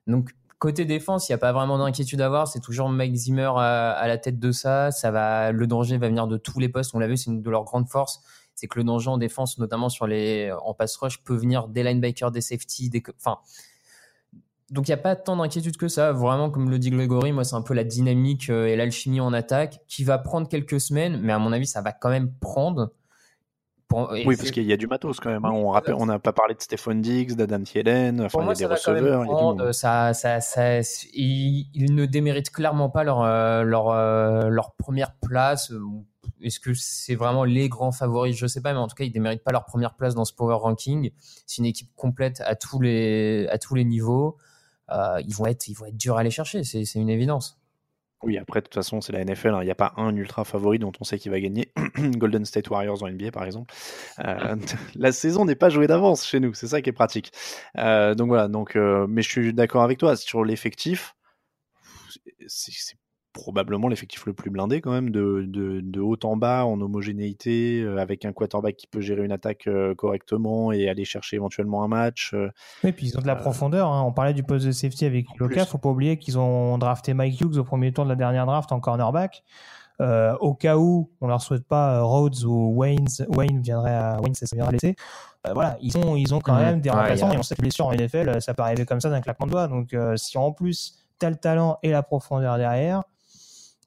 Donc 0.07 0.31
côté 0.61 0.85
défense, 0.85 1.27
il 1.27 1.31
n'y 1.31 1.35
a 1.35 1.39
pas 1.39 1.51
vraiment 1.51 1.79
d'inquiétude 1.79 2.21
à 2.21 2.27
avoir. 2.27 2.47
C'est 2.47 2.59
toujours 2.59 2.87
Mike 2.87 3.15
Zimmer 3.15 3.51
à, 3.57 3.93
à 3.93 4.07
la 4.07 4.19
tête 4.19 4.39
de 4.39 4.51
ça. 4.51 4.91
Ça 4.91 5.09
va, 5.09 5.51
le 5.51 5.65
danger 5.65 5.97
va 5.97 6.07
venir 6.07 6.27
de 6.27 6.37
tous 6.37 6.59
les 6.59 6.69
postes. 6.69 6.93
On 6.93 6.99
l'a 6.99 7.07
vu, 7.07 7.17
c'est 7.17 7.31
une 7.31 7.41
de 7.41 7.49
leurs 7.49 7.63
grandes 7.63 7.89
forces. 7.89 8.21
C'est 8.53 8.67
que 8.67 8.77
le 8.77 8.83
danger 8.83 9.09
en 9.09 9.17
défense, 9.17 9.57
notamment 9.57 9.89
sur 9.89 10.05
les 10.05 10.53
en 10.63 10.75
pass 10.75 10.95
rush, 10.97 11.23
peut 11.23 11.35
venir 11.35 11.67
des 11.67 11.81
linebackers, 11.81 12.29
des 12.29 12.41
safety, 12.41 12.91
des, 12.91 13.01
enfin. 13.17 13.39
Donc 14.69 14.87
il 14.87 14.91
n'y 14.91 14.95
a 14.95 14.97
pas 14.97 15.15
tant 15.15 15.35
d'inquiétude 15.35 15.77
que 15.77 15.87
ça. 15.87 16.11
Vraiment, 16.11 16.51
comme 16.51 16.69
le 16.69 16.77
dit 16.77 16.91
Grégory, 16.91 17.31
moi 17.31 17.43
c'est 17.43 17.55
un 17.55 17.63
peu 17.63 17.73
la 17.73 17.83
dynamique 17.83 18.51
euh, 18.51 18.67
et 18.67 18.75
l'alchimie 18.75 19.19
en 19.19 19.33
attaque 19.33 19.81
qui 19.87 20.03
va 20.03 20.19
prendre 20.19 20.47
quelques 20.47 20.79
semaines, 20.79 21.19
mais 21.21 21.33
à 21.33 21.39
mon 21.39 21.51
avis 21.51 21.65
ça 21.65 21.81
va 21.81 21.91
quand 21.91 22.09
même 22.09 22.31
prendre. 22.39 22.91
Pour- 23.91 24.09
Oui, 24.11 24.35
parce 24.37 24.51
qu'il 24.51 24.63
y 24.63 24.73
a 24.73 24.77
du 24.77 24.87
matos 24.87 25.19
quand 25.19 25.29
même. 25.29 25.45
hein. 25.45 25.51
On 25.53 25.69
rappelle, 25.69 25.93
on 25.95 26.05
n'a 26.05 26.17
pas 26.19 26.33
parlé 26.33 26.55
de 26.55 26.61
Stephon 26.61 26.95
Diggs, 26.95 27.33
d'Adam 27.35 27.61
Thielen. 27.61 28.21
Enfin, 28.21 28.39
il 28.41 28.47
y 28.47 28.49
a 28.51 28.53
des 28.59 28.65
receveurs. 29.01 29.25
il 29.25 29.27
y 29.29 29.31
a. 29.31 29.73
Ça, 29.73 30.13
ça, 30.13 30.41
ça, 30.41 30.79
ils, 31.13 31.67
ils 31.73 31.93
ne 31.95 32.05
déméritent 32.05 32.49
clairement 32.51 32.89
pas 32.89 33.03
leur, 33.03 33.21
euh, 33.21 33.63
leur, 33.63 33.89
euh, 33.89 34.47
leur 34.49 34.73
première 34.75 35.13
place. 35.21 35.71
Est-ce 36.43 36.59
que 36.59 36.73
c'est 36.73 37.13
vraiment 37.15 37.43
les 37.43 37.69
grands 37.69 37.91
favoris? 37.91 38.35
Je 38.35 38.47
sais 38.47 38.61
pas, 38.61 38.73
mais 38.73 38.79
en 38.79 38.87
tout 38.87 38.95
cas, 38.95 39.03
ils 39.03 39.11
déméritent 39.11 39.43
pas 39.43 39.51
leur 39.51 39.65
première 39.65 39.93
place 39.95 40.15
dans 40.15 40.25
ce 40.25 40.33
power 40.33 40.55
ranking. 40.55 41.11
C'est 41.45 41.59
une 41.59 41.65
équipe 41.65 41.89
complète 41.95 42.41
à 42.45 42.55
tous 42.55 42.79
les, 42.81 43.47
à 43.51 43.59
tous 43.59 43.75
les 43.75 43.83
niveaux. 43.85 44.37
Euh, 44.91 45.21
ils 45.25 45.35
vont 45.35 45.45
être, 45.45 45.67
ils 45.67 45.73
vont 45.75 45.85
être 45.85 45.95
durs 45.97 46.17
à 46.17 46.21
aller 46.21 46.31
chercher. 46.31 46.63
C'est 46.63 46.83
une 46.95 47.09
évidence. 47.09 47.60
Oui, 48.23 48.37
après, 48.37 48.59
de 48.59 48.65
toute 48.65 48.75
façon, 48.75 49.01
c'est 49.01 49.13
la 49.13 49.23
NFL. 49.25 49.49
hein. 49.49 49.61
Il 49.61 49.65
n'y 49.65 49.71
a 49.71 49.75
pas 49.75 49.93
un 49.97 50.15
ultra 50.15 50.43
favori 50.45 50.77
dont 50.77 50.91
on 50.99 51.03
sait 51.03 51.17
qu'il 51.17 51.31
va 51.31 51.39
gagner. 51.39 51.71
Golden 51.97 52.45
State 52.45 52.69
Warriors 52.69 53.01
en 53.01 53.09
NBA, 53.09 53.31
par 53.31 53.45
exemple. 53.45 53.73
Euh, 54.19 54.55
la 54.95 55.11
saison 55.11 55.43
n'est 55.45 55.55
pas 55.55 55.69
jouée 55.69 55.87
d'avance 55.87 56.25
chez 56.25 56.39
nous. 56.39 56.53
C'est 56.53 56.67
ça 56.67 56.81
qui 56.81 56.89
est 56.89 56.93
pratique. 56.93 57.31
Euh, 57.77 58.13
donc 58.13 58.27
voilà. 58.27 58.47
Donc, 58.47 58.75
euh, 58.75 59.07
mais 59.09 59.23
je 59.23 59.29
suis 59.29 59.53
d'accord 59.53 59.81
avec 59.81 59.97
toi 59.97 60.15
sur 60.15 60.43
l'effectif. 60.45 61.15
C'est 62.47 62.71
probablement 63.33 63.87
l'effectif 63.87 64.25
le 64.25 64.33
plus 64.33 64.49
blindé 64.49 64.81
quand 64.81 64.91
même, 64.91 65.09
de, 65.09 65.45
de, 65.47 65.79
de 65.81 65.99
haut 66.01 66.17
en 66.23 66.35
bas, 66.37 66.65
en 66.65 66.79
homogénéité, 66.81 67.81
euh, 67.81 67.97
avec 67.97 68.25
un 68.25 68.33
quarterback 68.33 68.75
qui 68.75 68.87
peut 68.87 69.01
gérer 69.01 69.23
une 69.23 69.31
attaque 69.31 69.67
euh, 69.67 69.95
correctement 69.95 70.71
et 70.71 70.89
aller 70.89 71.05
chercher 71.05 71.35
éventuellement 71.37 71.83
un 71.83 71.87
match. 71.87 72.31
euh, 72.33 72.49
Oui, 72.83 72.91
puis 72.91 73.07
ils 73.07 73.17
ont 73.17 73.21
de 73.21 73.27
la 73.27 73.35
profondeur. 73.35 73.87
hein. 73.91 74.03
On 74.05 74.11
parlait 74.11 74.33
du 74.33 74.43
poste 74.43 74.65
de 74.65 74.71
safety 74.71 75.05
avec 75.05 75.25
Loka. 75.37 75.65
Faut 75.65 75.77
pas 75.77 75.89
oublier 75.89 76.17
qu'ils 76.17 76.37
ont 76.39 76.77
drafté 76.77 77.13
Mike 77.13 77.39
Hughes 77.41 77.57
au 77.57 77.63
premier 77.63 77.91
tour 77.91 78.03
de 78.05 78.09
la 78.09 78.15
dernière 78.15 78.45
draft 78.45 78.71
en 78.71 78.79
cornerback. 78.79 79.43
Euh, 79.99 80.35
au 80.39 80.55
cas 80.55 80.77
où 80.77 81.11
on 81.21 81.27
leur 81.27 81.41
souhaite 81.41 81.63
pas 81.67 81.97
euh, 81.97 82.03
Rhodes 82.03 82.43
ou 82.43 82.73
Wayne, 82.75 83.05
Wayne 83.29 83.61
viendrait 83.61 83.93
à 83.93 84.19
Wayne, 84.21 84.33
ça 84.33 84.47
viendrait 84.51 84.69
à 84.69 84.71
laisser. 84.71 84.95
Euh, 85.47 85.53
voilà, 85.53 85.77
ils 85.79 85.95
ont 85.97 86.15
ils 86.15 86.33
ont 86.33 86.39
quand 86.39 86.55
Mhm. 86.55 86.61
même 86.61 86.81
des 86.81 86.89
Ouais, 86.89 86.95
remplaçants 86.95 87.31
et 87.31 87.37
on 87.37 87.43
sait 87.43 87.53
que 87.55 87.61
les 87.61 87.67
blessures 87.67 87.85
en 87.85 87.91
NFL, 87.91 88.29
euh, 88.29 88.39
ça 88.39 88.55
peut 88.55 88.63
arriver 88.63 88.85
comme 88.85 88.99
ça 88.99 89.09
d'un 89.11 89.21
claquement 89.21 89.45
de 89.45 89.51
doigts. 89.51 89.67
Donc 89.67 89.93
euh, 89.93 90.15
si 90.17 90.37
en 90.39 90.51
plus 90.53 91.05
t'as 91.19 91.29
le 91.29 91.35
talent 91.35 91.77
et 91.83 91.91
la 91.91 92.01
profondeur 92.01 92.57
derrière, 92.57 93.03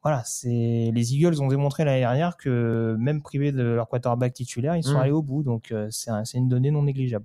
voilà, 0.05 0.23
c'est 0.25 0.91
les 0.95 1.15
Eagles 1.15 1.41
ont 1.43 1.49
démontré 1.49 1.85
l'année 1.85 2.01
dernière 2.01 2.37
que 2.37 2.95
même 2.99 3.23
privés 3.23 3.51
de 3.53 3.63
leur 3.63 3.89
quarterback 3.89 4.35
titulaire, 4.35 4.77
ils 4.77 4.85
sont 4.85 4.91
Mhm. 4.93 4.97
allés 5.01 5.11
au 5.13 5.23
bout. 5.23 5.43
Donc 5.43 5.73
euh, 5.73 5.89
c'est 5.91 6.11
un- 6.11 6.25
c'est 6.25 6.39
une 6.39 6.49
donnée 6.49 6.71
non 6.71 6.83
négligeable. 6.83 7.25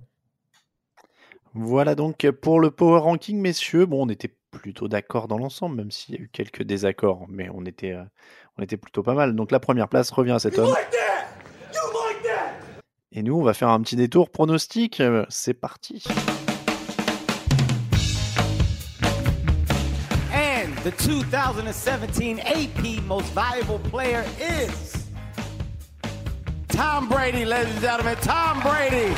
Voilà 1.54 1.94
donc 1.94 2.28
pour 2.40 2.58
le 2.60 2.70
power 2.70 3.00
ranking, 3.00 3.38
messieurs. 3.40 3.84
Bon, 3.86 4.06
on 4.06 4.08
était 4.08 4.34
plutôt 4.50 4.88
d'accord 4.88 5.28
dans 5.28 5.36
l'ensemble, 5.38 5.76
même 5.76 5.90
s'il 5.90 6.14
y 6.14 6.18
a 6.18 6.20
eu 6.22 6.28
quelques 6.32 6.62
désaccords, 6.62 7.26
mais 7.28 7.48
on 7.52 7.64
était, 7.66 7.92
euh, 7.92 8.02
on 8.58 8.62
était 8.62 8.76
plutôt 8.76 9.02
pas 9.02 9.14
mal. 9.14 9.34
Donc 9.36 9.50
la 9.50 9.60
première 9.60 9.88
place 9.88 10.10
revient 10.10 10.32
à 10.32 10.38
cet 10.38 10.58
homme. 10.58 10.74
Et 13.12 13.22
nous, 13.22 13.36
on 13.36 13.42
va 13.42 13.52
faire 13.54 13.68
un 13.68 13.80
petit 13.80 13.96
détour 13.96 14.30
pronostic. 14.30 15.00
Euh, 15.00 15.26
C'est 15.28 15.54
parti. 15.54 16.04
The 20.82 20.90
2017 20.92 22.38
AP 22.38 23.02
Most 23.04 23.32
Valuable 23.32 23.78
Player 23.78 24.24
is 24.40 25.08
Tom 26.68 27.08
Brady, 27.08 27.44
ladies 27.44 27.72
and 27.74 27.82
gentlemen. 27.82 28.16
Tom 28.16 28.60
Brady. 28.62 29.14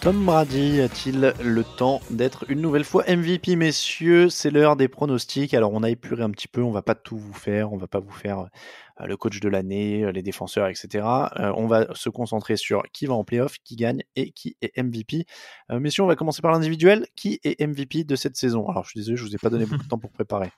Tom 0.00 0.24
Brady 0.24 0.80
a-t-il 0.80 1.34
le 1.44 1.62
temps 1.62 2.00
d'être 2.10 2.46
une 2.48 2.62
nouvelle 2.62 2.84
fois 2.84 3.04
MVP, 3.06 3.54
messieurs? 3.54 4.30
C'est 4.30 4.50
l'heure 4.50 4.74
des 4.74 4.88
pronostics. 4.88 5.52
Alors, 5.52 5.74
on 5.74 5.82
a 5.82 5.90
épuré 5.90 6.22
un 6.22 6.30
petit 6.30 6.48
peu, 6.48 6.62
on 6.62 6.70
va 6.70 6.80
pas 6.80 6.94
tout 6.94 7.18
vous 7.18 7.34
faire, 7.34 7.70
on 7.74 7.76
va 7.76 7.86
pas 7.86 8.00
vous 8.00 8.10
faire 8.10 8.46
euh, 9.00 9.06
le 9.06 9.18
coach 9.18 9.40
de 9.40 9.48
l'année, 9.50 10.02
euh, 10.04 10.10
les 10.10 10.22
défenseurs, 10.22 10.68
etc. 10.68 11.06
Euh, 11.38 11.52
on 11.54 11.66
va 11.66 11.94
se 11.94 12.08
concentrer 12.08 12.56
sur 12.56 12.82
qui 12.92 13.04
va 13.04 13.12
en 13.12 13.24
playoff, 13.24 13.58
qui 13.62 13.76
gagne 13.76 14.02
et 14.16 14.30
qui 14.32 14.56
est 14.62 14.82
MVP. 14.82 15.26
Messieurs, 15.68 16.04
on 16.04 16.06
va 16.06 16.16
commencer 16.16 16.40
par 16.40 16.52
l'individuel. 16.52 17.06
Qui 17.14 17.38
est 17.44 17.60
MVP 17.60 18.04
de 18.04 18.16
cette 18.16 18.36
saison? 18.36 18.70
Alors, 18.70 18.84
je 18.84 18.90
suis 18.90 19.00
désolé, 19.00 19.18
je 19.18 19.24
vous 19.24 19.34
ai 19.34 19.38
pas 19.38 19.50
donné 19.50 19.66
beaucoup 19.66 19.84
de 19.84 19.88
temps 19.88 19.98
pour 19.98 20.12
préparer. 20.12 20.50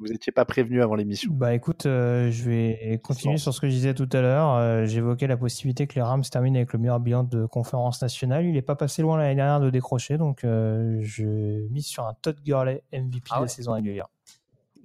Vous 0.00 0.06
n'étiez 0.06 0.32
pas 0.32 0.46
prévenu 0.46 0.82
avant 0.82 0.94
l'émission. 0.94 1.30
Bah 1.30 1.54
écoute, 1.54 1.84
euh, 1.84 2.30
je 2.30 2.48
vais 2.48 3.00
continuer 3.04 3.36
sur 3.36 3.52
ce 3.52 3.60
que 3.60 3.68
je 3.68 3.72
disais 3.72 3.92
tout 3.92 4.08
à 4.12 4.22
l'heure. 4.22 4.54
Euh, 4.54 4.86
J'évoquais 4.86 5.26
la 5.26 5.36
possibilité 5.36 5.86
que 5.86 5.94
les 5.94 6.00
Rams 6.00 6.22
terminent 6.22 6.56
avec 6.56 6.72
le 6.72 6.78
meilleur 6.78 7.00
bilan 7.00 7.22
de 7.22 7.44
conférence 7.44 8.00
nationale. 8.00 8.46
Il 8.46 8.52
n'est 8.52 8.62
pas 8.62 8.76
passé 8.76 9.02
loin 9.02 9.18
l'année 9.18 9.34
dernière 9.34 9.60
de 9.60 9.68
décrocher, 9.68 10.16
donc 10.16 10.42
euh, 10.44 10.98
je 11.02 11.68
mise 11.68 11.84
sur 11.84 12.06
un 12.06 12.14
Todd 12.14 12.40
Gurley 12.42 12.82
MVP 12.94 13.28
Ah 13.30 13.36
de 13.36 13.42
la 13.42 13.48
saison 13.48 13.72
régulière. 13.72 14.08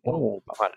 Oh, 0.03 0.43
pas 0.45 0.53
mal. 0.59 0.71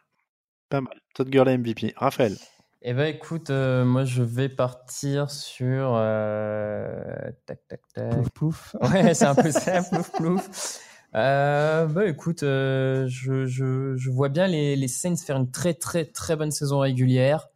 Pas 0.69 0.81
mal. 0.83 1.01
Todd 1.15 1.29
Gurley 1.29 1.59
MVP. 1.59 1.95
Raphaël. 1.97 2.37
Eh 2.83 2.95
ben 2.95 3.13
écoute, 3.13 3.51
euh, 3.51 3.85
moi 3.85 4.05
je 4.05 4.23
vais 4.23 4.49
partir 4.49 5.33
sur 5.33 5.95
euh, 5.97 7.03
tac 7.45 7.59
tac 7.67 7.81
tac. 7.93 8.11
Plouf 8.11 8.31
plouf. 8.31 8.77
Ouais, 8.83 9.15
c'est 9.15 9.25
un 9.25 9.35
peu 9.35 9.51
ça, 9.51 9.83
plouf 9.83 10.13
plouf. 10.13 10.81
Euh, 11.15 11.87
bah 11.87 12.07
écoute, 12.07 12.43
euh, 12.43 13.07
je, 13.09 13.47
je, 13.47 13.97
je 13.97 14.11
vois 14.11 14.29
bien 14.29 14.47
les, 14.47 14.77
les 14.77 14.89
Saints 14.89 15.17
faire 15.17 15.37
une 15.37 15.51
très 15.51 15.75
très 15.75 16.05
très 16.05 16.37
bonne 16.37 16.51
saison 16.51 16.81
régulière. 16.81 17.49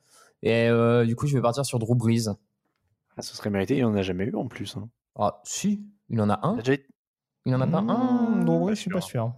Et 0.42 0.68
euh, 0.68 1.04
du 1.04 1.14
coup, 1.16 1.26
je 1.26 1.36
vais 1.36 1.42
partir 1.42 1.64
sur 1.64 1.78
Drew 1.78 1.94
Brees. 1.94 2.28
Ah, 3.16 3.22
ce 3.22 3.36
serait 3.36 3.50
mérité, 3.50 3.76
il 3.76 3.82
n'en 3.82 3.94
a 3.94 4.02
jamais 4.02 4.24
eu 4.24 4.34
en 4.34 4.48
plus. 4.48 4.76
hein. 4.76 4.88
Ah, 5.16 5.40
si, 5.44 5.84
il 6.08 6.20
en 6.20 6.30
a 6.30 6.40
un. 6.42 6.54
Il 6.54 6.58
a 6.60 6.62
déjà 6.62 6.72
été- 6.74 6.86
Il 7.44 7.54
en 7.54 7.60
a 7.60 7.66
pas 7.66 7.78
un. 7.78 8.30
Mmh, 8.30 8.44
Drew 8.44 8.58
Brees, 8.60 8.74
je 8.74 8.80
suis 8.80 8.90
pas 8.90 9.00
sûr. 9.02 9.34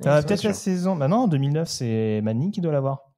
C'est 0.00 0.08
Peut-être 0.26 0.42
la 0.42 0.54
saison. 0.54 0.96
Bah 0.96 1.06
non, 1.08 1.18
en 1.18 1.28
2009, 1.28 1.68
c'est 1.68 2.20
Manning 2.22 2.50
qui 2.50 2.60
doit 2.60 2.72
l'avoir. 2.72 3.12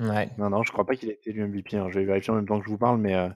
Ouais. 0.00 0.28
Non, 0.36 0.50
non, 0.50 0.62
je 0.64 0.72
crois 0.72 0.84
pas 0.84 0.96
qu'il 0.96 1.08
ait 1.10 1.14
été 1.14 1.30
élu 1.30 1.46
MVP. 1.46 1.76
hein. 1.76 1.86
Je 1.88 1.98
vais 2.00 2.04
vérifier 2.04 2.32
en 2.32 2.36
même 2.36 2.46
temps 2.46 2.58
que 2.58 2.64
je 2.66 2.70
vous 2.70 2.76
parle, 2.78 2.98
mais 2.98 3.14
euh, 3.14 3.28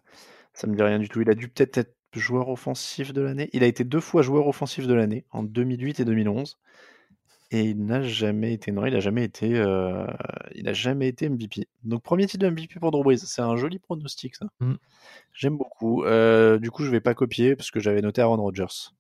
ça 0.53 0.67
me 0.67 0.75
dit 0.75 0.83
rien 0.83 0.99
du 0.99 1.09
tout. 1.09 1.21
Il 1.23 1.31
a 1.31 1.35
dû 1.35 1.49
peut-être 1.49 1.79
être 1.79 1.95
joueur 2.15 2.49
offensif 2.49 3.13
de 3.13 3.21
l'année. 3.21 3.51
Il 3.53 3.63
a 3.63 3.67
été 3.67 3.85
deux 3.85 4.01
fois 4.01 4.23
joueur 4.23 4.47
offensif 4.47 4.87
de 4.87 4.95
l'année, 4.95 5.25
en 5.31 5.43
2008 5.43 6.01
et 6.01 6.05
2011. 6.05 6.59
Et 7.51 7.61
il 7.63 7.85
n'a 7.85 8.03
jamais 8.03 8.53
été, 8.53 8.73
non, 8.73 8.85
il 8.87 8.97
a 8.97 9.01
jamais 9.01 9.23
été, 9.23 9.55
euh, 9.59 10.07
il 10.55 10.73
jamais 10.75 11.07
été 11.09 11.29
MVP. 11.29 11.69
Donc 11.85 12.03
premier 12.03 12.27
titre 12.27 12.45
de 12.45 12.51
MVP 12.51 12.81
pour 12.81 12.91
Drew 12.91 13.03
Brees, 13.05 13.19
c'est 13.19 13.43
un 13.43 13.57
joli 13.57 13.79
pronostic 13.79 14.35
ça. 14.35 14.47
Mm. 14.61 14.75
J'aime 15.33 15.57
beaucoup. 15.57 16.05
Euh, 16.05 16.59
du 16.59 16.71
coup, 16.71 16.85
je 16.85 16.91
vais 16.91 17.01
pas 17.01 17.15
copier 17.15 17.55
parce 17.55 17.71
que 17.71 17.79
j'avais 17.79 18.01
noté 18.01 18.23
Aaron 18.23 18.39
Rodgers. 18.43 18.91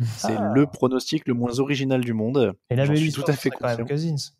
C'est 0.00 0.36
Ah. 0.36 0.52
le 0.54 0.66
pronostic 0.66 1.26
le 1.26 1.34
moins 1.34 1.58
original 1.60 2.00
du 2.02 2.12
monde. 2.12 2.54
Et 2.70 2.76
la 2.76 2.86
belle 2.86 2.96
suis 2.98 3.08
histoire, 3.08 3.24
tout 3.26 3.30
à 3.30 3.34
ça 3.34 3.40
fait 3.40 3.48
serait 3.50 3.58
quand 3.60 3.76
même. 3.78 3.86
Cousins. 3.88 4.32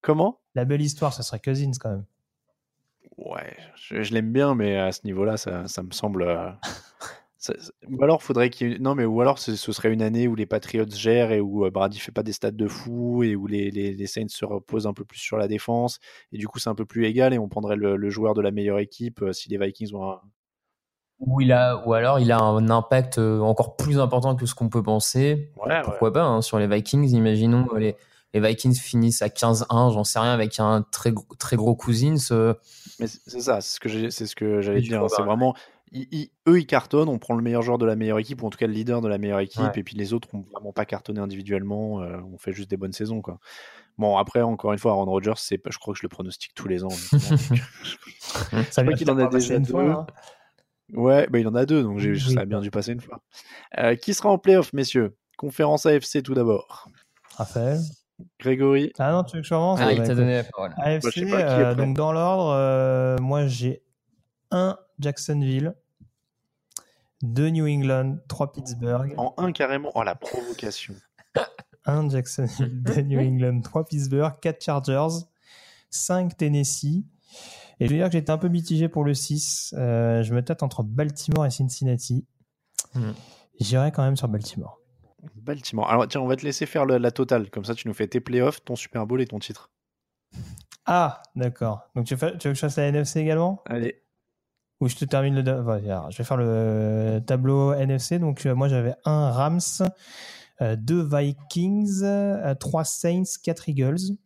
Comment? 0.00 0.40
La 0.54 0.64
belle 0.64 0.80
histoire, 0.82 1.12
ça 1.12 1.22
serait 1.22 1.40
Cousins 1.40 1.72
quand 1.78 1.90
même. 1.90 2.04
Ouais, 3.18 3.56
je, 3.76 4.02
je 4.02 4.14
l'aime 4.14 4.32
bien, 4.32 4.54
mais 4.54 4.76
à 4.78 4.90
ce 4.90 5.00
niveau-là, 5.04 5.36
ça, 5.36 5.68
ça 5.68 5.82
me 5.82 5.90
semble. 5.92 6.22
euh, 6.22 6.50
ça- 7.42 7.54
ou 7.90 8.02
alors, 8.02 8.22
faudrait 8.22 8.50
qu'il 8.50 8.80
Non, 8.80 8.94
mais 8.94 9.04
ou 9.04 9.20
alors, 9.20 9.38
ce, 9.38 9.56
ce 9.56 9.72
serait 9.72 9.92
une 9.92 10.00
année 10.02 10.28
où 10.28 10.34
les 10.34 10.46
Patriots 10.46 10.86
gèrent 10.88 11.32
et 11.32 11.40
où 11.40 11.66
euh, 11.66 11.70
Brady 11.70 11.98
fait 11.98 12.12
pas 12.12 12.22
des 12.22 12.32
stats 12.32 12.52
de 12.52 12.68
fou 12.68 13.22
et 13.24 13.34
où 13.36 13.46
les, 13.46 13.70
les, 13.70 13.92
les 13.94 14.06
Saints 14.06 14.28
se 14.28 14.44
reposent 14.44 14.86
un 14.86 14.94
peu 14.94 15.04
plus 15.04 15.18
sur 15.18 15.36
la 15.36 15.48
défense. 15.48 15.98
Et 16.32 16.38
du 16.38 16.46
coup, 16.48 16.58
c'est 16.58 16.70
un 16.70 16.74
peu 16.74 16.86
plus 16.86 17.04
égal 17.06 17.34
et 17.34 17.38
on 17.38 17.48
prendrait 17.48 17.76
le, 17.76 17.96
le 17.96 18.10
joueur 18.10 18.34
de 18.34 18.40
la 18.40 18.50
meilleure 18.52 18.78
équipe 18.78 19.22
euh, 19.22 19.32
si 19.32 19.48
les 19.48 19.58
Vikings 19.58 19.94
ont 19.94 20.10
un. 20.10 20.20
Ou, 21.18 21.40
il 21.40 21.52
a, 21.52 21.76
ou 21.86 21.92
alors 21.92 22.18
il 22.18 22.32
a 22.32 22.38
un 22.40 22.68
impact 22.68 23.18
euh, 23.18 23.38
encore 23.40 23.76
plus 23.76 23.98
important 24.00 24.34
que 24.34 24.44
ce 24.46 24.54
qu'on 24.56 24.68
peut 24.68 24.82
penser. 24.82 25.52
Ouais, 25.56 25.68
ouais. 25.68 25.82
Pourquoi 25.82 26.12
pas 26.12 26.24
hein, 26.24 26.42
sur 26.42 26.58
les 26.58 26.66
Vikings 26.66 27.08
Imaginons 27.10 27.68
les, 27.76 27.94
les 28.34 28.40
Vikings 28.40 28.74
finissent 28.74 29.22
à 29.22 29.28
15-1, 29.28 29.90
j'en 29.92 30.02
sais 30.04 30.18
rien, 30.18 30.32
avec 30.32 30.58
un 30.58 30.82
très, 30.90 31.12
gros- 31.12 31.34
très 31.38 31.54
gros 31.56 31.76
Cousins. 31.76 32.16
euh, 32.32 32.54
Mais 32.98 33.06
c'est 33.06 33.20
c'est 33.26 33.40
ça, 33.40 33.60
c'est 33.60 33.76
ce 33.76 33.80
que 33.80 34.10
c'est 34.10 34.26
ce 34.26 34.34
que 34.34 34.60
j'allais 34.62 34.80
dire. 34.80 35.04
C'est 35.10 35.18
bah, 35.18 35.26
vraiment. 35.26 35.54
Ils- 35.92 36.08
ils- 36.10 36.30
eux, 36.48 36.58
ils 36.60 36.66
cartonnent, 36.66 37.08
on 37.08 37.18
prend 37.18 37.34
le 37.34 37.42
meilleur 37.42 37.62
joueur 37.62 37.78
de 37.78 37.86
la 37.86 37.96
meilleure 37.96 38.18
équipe, 38.18 38.42
ou 38.42 38.46
en 38.46 38.50
tout 38.50 38.58
cas 38.58 38.66
le 38.66 38.72
leader 38.72 39.00
de 39.00 39.08
la 39.08 39.18
meilleure 39.18 39.40
équipe, 39.40 39.60
Ouais. 39.62 39.70
et 39.76 39.82
puis 39.84 39.96
les 39.96 40.12
autres 40.12 40.28
ont 40.34 40.44
vraiment 40.52 40.72
pas 40.72 40.84
cartonné 40.84 41.20
individuellement, 41.20 42.00
euh, 42.02 42.16
on 42.32 42.38
fait 42.38 42.52
juste 42.52 42.70
des 42.70 42.76
bonnes 42.76 42.92
saisons. 42.92 43.20
Quoi. 43.22 43.38
Bon, 43.98 44.16
après, 44.16 44.40
encore 44.42 44.72
une 44.72 44.78
fois, 44.78 44.92
Aaron 44.92 45.04
Rodgers, 45.04 45.34
c'est 45.36 45.58
pas- 45.58 45.70
je 45.70 45.78
crois 45.78 45.92
que 45.94 45.98
je 45.98 46.04
le 46.04 46.08
pronostique 46.08 46.52
tous 46.54 46.66
les 46.68 46.82
ans. 46.84 46.88
Ça 48.70 48.82
vient 48.82 48.92
qu'il 48.96 49.10
en 49.10 49.18
a 49.18 49.26
déjà 49.28 49.56
une 49.56 49.62
deux. 49.62 49.70
fois, 49.70 49.82
hein. 49.84 50.06
Ouais, 50.94 51.26
bah, 51.28 51.38
il 51.38 51.48
en 51.48 51.54
a 51.54 51.64
deux, 51.64 51.82
donc 51.82 51.98
j'ai- 51.98 52.10
Oui, 52.12 52.20
ça 52.20 52.40
a 52.40 52.44
bien 52.44 52.60
dû 52.60 52.70
passer 52.70 52.92
une 52.92 53.00
fois. 53.00 53.20
Euh, 53.78 53.94
qui 53.94 54.12
sera 54.14 54.28
en 54.30 54.38
playoff, 54.38 54.72
messieurs? 54.72 55.16
Conférence 55.38 55.86
AFC 55.86 56.22
tout 56.22 56.34
d'abord. 56.34 56.88
Raphaël. 57.36 57.78
Grégory. 58.38 58.92
Ah 58.98 59.10
non, 59.12 59.24
tu 59.24 59.36
veux 59.36 59.42
que 59.42 59.48
je 59.48 59.54
commence? 59.54 59.80
Ah, 59.82 59.92
il 59.92 59.98
bah, 59.98 60.06
t'a 60.06 60.14
donné 60.14 60.34
la 60.36 60.44
parole. 60.44 60.72
AFC, 60.76 61.02
Bah, 61.04 61.10
je 61.14 61.20
sais 61.20 61.26
pas 61.30 61.42
qui 61.42 61.60
est 61.60 61.64
euh, 61.64 61.74
donc 61.74 61.96
dans 61.96 62.12
l'ordre, 62.12 62.52
euh, 62.54 63.16
moi 63.18 63.46
j'ai 63.46 63.82
un 64.50 64.76
Jacksonville, 64.98 65.74
deux 67.22 67.48
New 67.50 67.66
England, 67.66 68.18
trois 68.28 68.52
Pittsburgh, 68.52 69.14
En 69.16 69.34
un 69.38 69.52
carrément. 69.52 69.90
Oh 69.94 70.02
la 70.02 70.14
provocation. 70.14 70.94
un 71.86 72.08
Jacksonville, 72.10 72.82
deux 72.82 73.02
New 73.02 73.20
England, 73.20 73.60
trois 73.62 73.84
Pittsburgh, 73.84 74.32
quatre 74.40 74.62
Chargers, 74.62 75.24
cinq 75.90 76.36
Tennessee. 76.36 77.04
Et 77.80 77.86
je 77.86 77.92
veux 77.92 77.96
dire 77.98 78.06
que 78.06 78.12
j'étais 78.12 78.30
un 78.30 78.38
peu 78.38 78.48
mitigé 78.48 78.88
pour 78.88 79.02
le 79.04 79.14
6. 79.14 79.74
Euh, 79.76 80.22
je 80.22 80.34
me 80.34 80.42
tâte 80.44 80.62
entre 80.62 80.82
Baltimore 80.84 81.46
et 81.46 81.50
Cincinnati. 81.50 82.26
Hmm. 82.94 83.12
J'irai 83.58 83.90
quand 83.90 84.04
même 84.04 84.16
sur 84.16 84.28
Baltimore. 84.28 84.78
Baltimore. 85.36 85.88
Alors 85.90 86.06
tiens, 86.06 86.20
on 86.20 86.26
va 86.28 86.36
te 86.36 86.44
laisser 86.44 86.66
faire 86.66 86.84
le- 86.84 86.98
la 86.98 87.10
totale. 87.10 87.50
Comme 87.50 87.64
ça, 87.64 87.74
tu 87.74 87.88
nous 87.88 87.94
fais 87.94 88.06
tes 88.06 88.20
playoffs, 88.20 88.62
ton 88.64 88.76
Super 88.76 89.06
Bowl 89.06 89.20
et 89.20 89.26
ton 89.26 89.38
titre. 89.38 89.70
Ah, 90.84 91.22
d'accord. 91.36 91.88
Donc 91.94 92.06
tu, 92.06 92.16
fais- 92.16 92.36
tu 92.38 92.48
veux 92.48 92.52
que 92.52 92.56
je 92.56 92.60
fasse 92.60 92.76
la 92.76 92.84
NFC 92.88 93.20
également? 93.20 93.62
Allez. 93.68 94.01
Ou 94.82 94.88
je 94.88 94.96
te 94.96 95.04
termine 95.04 95.40
le. 95.40 95.48
alors, 95.48 96.10
je 96.10 96.18
vais 96.18 96.24
faire 96.24 96.36
le 96.36 97.22
tableau 97.24 97.72
NFC. 97.72 98.18
Donc, 98.18 98.46
euh, 98.46 98.54
moi, 98.56 98.66
j'avais 98.66 98.96
un 99.04 99.30
Rams, 99.30 99.60
euh, 100.60 100.74
deux 100.74 101.00
Vikings, 101.08 102.00
euh, 102.02 102.56
trois 102.56 102.82
Saints, 102.82 103.38
quatre 103.44 103.68
Eagles, 103.68 104.16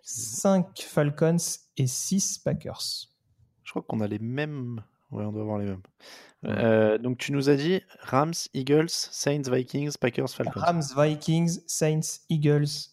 cinq 0.00 0.80
Falcons 0.80 1.36
et 1.76 1.86
six 1.86 2.38
Packers. 2.38 3.10
Je 3.62 3.70
crois 3.70 3.82
qu'on 3.82 4.00
a 4.00 4.06
les 4.06 4.18
mêmes. 4.18 4.82
Ouais, 5.10 5.26
on 5.26 5.32
doit 5.32 5.42
avoir 5.42 5.58
les 5.58 5.66
mêmes. 5.66 5.82
Euh, 6.46 6.96
donc 6.96 7.18
tu 7.18 7.32
nous 7.32 7.50
as 7.50 7.56
dit 7.56 7.82
Rams, 8.00 8.32
Eagles, 8.54 8.88
Saints, 8.88 9.42
Vikings, 9.46 9.92
Packers, 10.00 10.30
Falcons. 10.30 10.58
Rams, 10.58 10.82
Vikings, 10.96 11.60
Saints, 11.66 12.20
Eagles, 12.30 12.88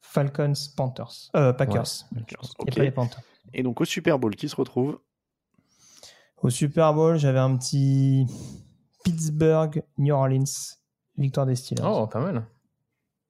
Falcons, 0.00 0.52
Panthers. 0.76 1.30
Euh, 1.34 1.52
Packers. 1.52 2.06
Packers, 2.14 2.44
Et 2.60 2.62
ok. 2.62 2.74
pas 2.76 2.82
les 2.84 2.90
Panthers. 2.92 3.22
Et 3.54 3.64
donc 3.64 3.80
au 3.80 3.84
Super 3.84 4.20
Bowl, 4.20 4.36
qui 4.36 4.48
se 4.48 4.54
retrouve 4.54 5.00
Au 6.42 6.50
Super 6.50 6.94
Bowl, 6.94 7.18
j'avais 7.18 7.38
un 7.38 7.56
petit 7.56 8.26
Pittsburgh, 9.04 9.82
New 9.98 10.14
Orleans, 10.14 10.44
victoire 11.16 11.46
des 11.46 11.56
Steelers. 11.56 11.82
Oh, 11.84 12.06
pas 12.06 12.20
mal. 12.20 12.46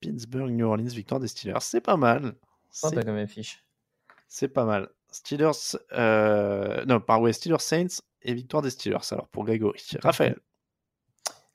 Pittsburgh, 0.00 0.50
New 0.50 0.66
Orleans, 0.66 0.84
victoire 0.88 1.20
des 1.20 1.28
Steelers. 1.28 1.61
C'est 1.61 1.80
pas 1.80 1.96
mal. 1.96 2.34
Sympa 2.70 2.96
C'est- 3.00 3.06
comme 3.06 3.16
affiche. 3.16 3.64
C'est 4.28 4.48
pas 4.48 4.64
mal. 4.64 4.90
Steelers, 5.11 5.76
euh... 5.94 6.84
non, 6.84 7.00
par 7.00 7.22
ouais, 7.22 7.32
Steelers, 7.32 7.61
Saints 7.61 8.02
et 8.22 8.34
victoire 8.34 8.62
des 8.62 8.70
Steelers. 8.70 8.98
Alors 9.11 9.28
pour 9.28 9.44
Grégory. 9.44 9.80
Raphaël. 10.02 10.38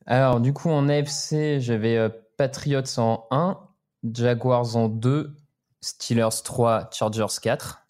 Alors, 0.06 0.42
du 0.42 0.54
coup, 0.54 0.70
en 0.70 0.90
AFC, 0.90 1.60
j'avais 1.60 1.98
euh, 1.98 2.10
Patriots 2.38 2.82
en 2.98 3.28
1, 3.32 3.60
Jaguars 4.12 4.76
en 4.76 4.90
2, 4.90 5.36
Steelers 5.82 6.42
3, 6.44 6.90
Chargers 6.92 7.28
4. 7.42 7.83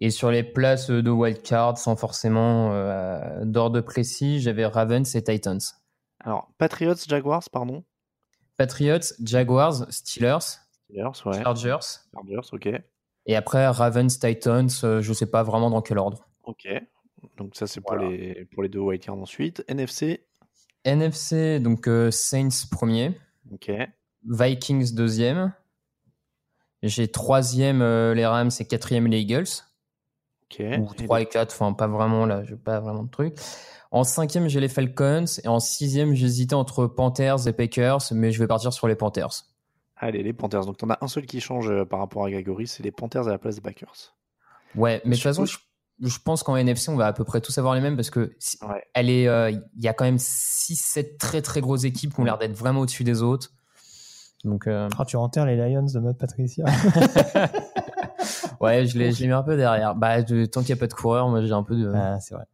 Et 0.00 0.10
sur 0.10 0.30
les 0.30 0.44
places 0.44 0.90
de 0.90 1.10
wildcard, 1.10 1.76
sans 1.76 1.96
forcément 1.96 2.72
euh, 2.72 3.44
d'ordre 3.44 3.80
précis, 3.80 4.40
j'avais 4.40 4.64
Ravens 4.64 5.14
et 5.14 5.22
Titans. 5.22 5.60
Alors 6.20 6.48
Patriots, 6.58 6.94
Jaguars, 7.08 7.42
pardon. 7.50 7.84
Patriots, 8.56 9.14
Jaguars, 9.22 9.92
Steelers, 9.92 10.38
Steelers, 10.88 11.26
ouais. 11.26 11.42
Chargers. 11.42 11.78
Chargers, 12.14 12.48
ok. 12.52 12.68
Et 13.26 13.36
après, 13.36 13.66
Ravens, 13.66 14.18
Titans, 14.18 14.68
euh, 14.84 15.02
je 15.02 15.12
sais 15.12 15.26
pas 15.26 15.42
vraiment 15.42 15.70
dans 15.70 15.82
quel 15.82 15.98
ordre. 15.98 16.28
Ok. 16.44 16.68
Donc 17.36 17.56
ça 17.56 17.66
c'est 17.66 17.80
pour 17.80 17.96
les 17.96 18.44
pour 18.52 18.62
les 18.62 18.68
deux 18.68 18.78
wildcards 18.78 19.18
ensuite. 19.18 19.64
NFC. 19.66 20.24
NFC, 20.84 21.58
donc 21.58 21.88
euh, 21.88 22.12
Saints 22.12 22.68
premier, 22.70 23.18
Ok. 23.52 23.72
Vikings 24.24 24.94
deuxième. 24.94 25.52
J'ai 26.84 27.08
troisième 27.08 27.80
les 28.12 28.24
Rams 28.24 28.50
et 28.60 28.64
quatrième 28.64 29.08
les 29.08 29.18
Eagles. 29.18 29.67
Ou 30.60 30.94
3 30.94 31.20
et 31.20 31.26
4, 31.26 31.52
enfin 31.52 31.72
pas 31.72 31.86
vraiment 31.86 32.26
là, 32.26 32.42
j'ai 32.44 32.56
pas 32.56 32.80
vraiment 32.80 33.02
de 33.04 33.10
truc. 33.10 33.34
En 33.90 34.04
cinquième, 34.04 34.48
j'ai 34.48 34.60
les 34.60 34.68
Falcons. 34.68 35.24
Et 35.44 35.48
en 35.48 35.60
sixième, 35.60 36.14
j'hésitais 36.14 36.54
entre 36.54 36.86
Panthers 36.86 37.46
et 37.48 37.52
Packers, 37.52 37.98
mais 38.12 38.32
je 38.32 38.38
vais 38.38 38.46
partir 38.46 38.72
sur 38.72 38.86
les 38.88 38.94
Panthers. 38.96 39.44
Allez, 39.96 40.22
les 40.22 40.32
Panthers. 40.32 40.64
Donc, 40.66 40.76
t'en 40.76 40.90
as 40.90 40.98
un 41.00 41.08
seul 41.08 41.26
qui 41.26 41.40
change 41.40 41.70
euh, 41.70 41.84
par 41.84 41.98
rapport 42.00 42.24
à 42.24 42.30
Grégory, 42.30 42.66
c'est 42.66 42.82
les 42.82 42.92
Panthers 42.92 43.26
à 43.26 43.30
la 43.30 43.38
place 43.38 43.54
des 43.56 43.60
Packers. 43.62 44.14
Ouais, 44.74 45.00
mais 45.04 45.12
de 45.12 45.14
toute 45.16 45.22
façon, 45.24 45.44
je, 45.46 45.56
je 46.00 46.18
pense 46.22 46.42
qu'en 46.42 46.54
NFC, 46.56 46.90
on 46.90 46.96
va 46.96 47.06
à 47.06 47.12
peu 47.12 47.24
près 47.24 47.40
tous 47.40 47.56
avoir 47.58 47.74
les 47.74 47.80
mêmes 47.80 47.96
parce 47.96 48.10
que 48.10 48.34
si- 48.38 48.58
Ouais. 48.62 48.84
elle 48.94 49.08
est, 49.10 49.26
euh, 49.26 49.50
il 49.50 49.62
y 49.78 49.88
a 49.88 49.94
quand 49.94 50.04
même 50.04 50.18
6-7 50.18 51.16
très 51.18 51.40
très 51.42 51.60
grosses 51.62 51.84
équipes 51.84 52.14
qui 52.14 52.20
ont 52.20 52.24
l'air 52.24 52.36
d'être 52.38 52.52
vraiment 52.56 52.80
au-dessus 52.80 53.04
des 53.04 53.22
autres. 53.22 53.50
Donc, 54.44 54.66
euh, 54.66 54.88
Ah, 54.98 55.04
tu 55.06 55.16
enterres 55.16 55.46
les 55.46 55.56
Lions 55.56 55.82
de 55.82 55.98
mode 55.98 56.18
Patricia. 56.18 56.64
ouais, 58.60 58.86
je 58.86 58.98
les, 58.98 59.12
je 59.12 59.20
les 59.20 59.28
mets 59.28 59.34
un 59.34 59.42
peu 59.42 59.56
derrière. 59.56 59.94
Bah, 59.94 60.22
de- 60.22 60.46
tant 60.46 60.60
qu'il 60.62 60.74
n'y 60.74 60.78
a 60.78 60.80
pas 60.80 60.86
de 60.86 60.94
coureur, 60.94 61.28
moi 61.28 61.42
j'ai 61.44 61.52
un 61.52 61.62
peu 61.62 61.76
de. 61.76 61.92
ah, 61.94 62.18
c'est 62.20 62.34
vrai. 62.34 62.44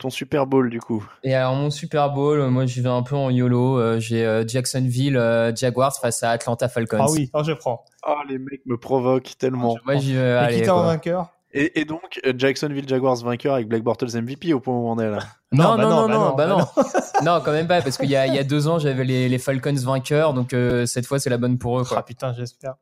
Ton 0.00 0.10
Super 0.10 0.46
Bowl, 0.46 0.70
du 0.70 0.80
coup. 0.80 1.06
Et 1.22 1.34
alors, 1.34 1.54
mon 1.54 1.70
Super 1.70 2.10
Bowl, 2.10 2.40
moi 2.48 2.66
j'y 2.66 2.80
vais 2.80 2.88
un 2.88 3.02
peu 3.02 3.14
en 3.16 3.30
YOLO. 3.30 3.78
Euh, 3.78 4.00
j'ai 4.00 4.24
euh, 4.24 4.44
Jacksonville 4.46 5.16
euh, 5.16 5.54
Jaguars 5.54 5.94
face 5.96 6.22
à 6.22 6.30
Atlanta 6.30 6.68
Falcons. 6.68 6.98
Ah 7.00 7.10
oui, 7.10 7.30
oh, 7.32 7.42
je 7.44 7.52
prends. 7.52 7.84
Oh, 8.06 8.16
les 8.28 8.38
mecs 8.38 8.66
me 8.66 8.76
provoquent 8.76 9.36
tellement. 9.38 9.76
Moi 9.84 9.96
j'y 9.96 10.14
vais. 10.14 10.20
Et 10.20 10.32
allez, 10.32 10.62
qui 10.62 10.70
en 10.70 10.82
vainqueur? 10.82 11.28
Et, 11.52 11.80
et 11.80 11.84
donc, 11.86 12.20
Jacksonville 12.36 12.86
Jaguars 12.86 13.16
vainqueur 13.16 13.54
avec 13.54 13.68
Black 13.68 13.82
Bortles 13.82 14.20
MVP 14.20 14.52
au 14.52 14.60
point 14.60 14.74
où 14.74 14.88
on 14.88 14.98
est 14.98 15.08
là. 15.08 15.20
Non, 15.50 15.76
bah 15.76 15.82
non, 15.84 15.88
non, 15.88 16.06
bah 16.06 16.08
non, 16.08 16.20
non, 16.20 16.34
bah 16.34 16.46
bah 16.46 16.46
non. 16.46 16.84
non, 17.24 17.40
quand 17.42 17.52
même 17.52 17.66
pas, 17.66 17.80
parce 17.80 17.96
qu'il 17.96 18.10
y 18.10 18.16
a, 18.16 18.26
il 18.26 18.34
y 18.34 18.38
a 18.38 18.44
deux 18.44 18.68
ans, 18.68 18.78
j'avais 18.78 19.04
les, 19.04 19.30
les 19.30 19.38
Falcons 19.38 19.74
vainqueurs, 19.74 20.34
donc 20.34 20.52
euh, 20.52 20.84
cette 20.84 21.06
fois, 21.06 21.18
c'est 21.18 21.30
la 21.30 21.38
bonne 21.38 21.56
pour 21.56 21.80
eux. 21.80 21.84
Ah 21.96 22.02
putain, 22.02 22.34
j'espère. 22.34 22.74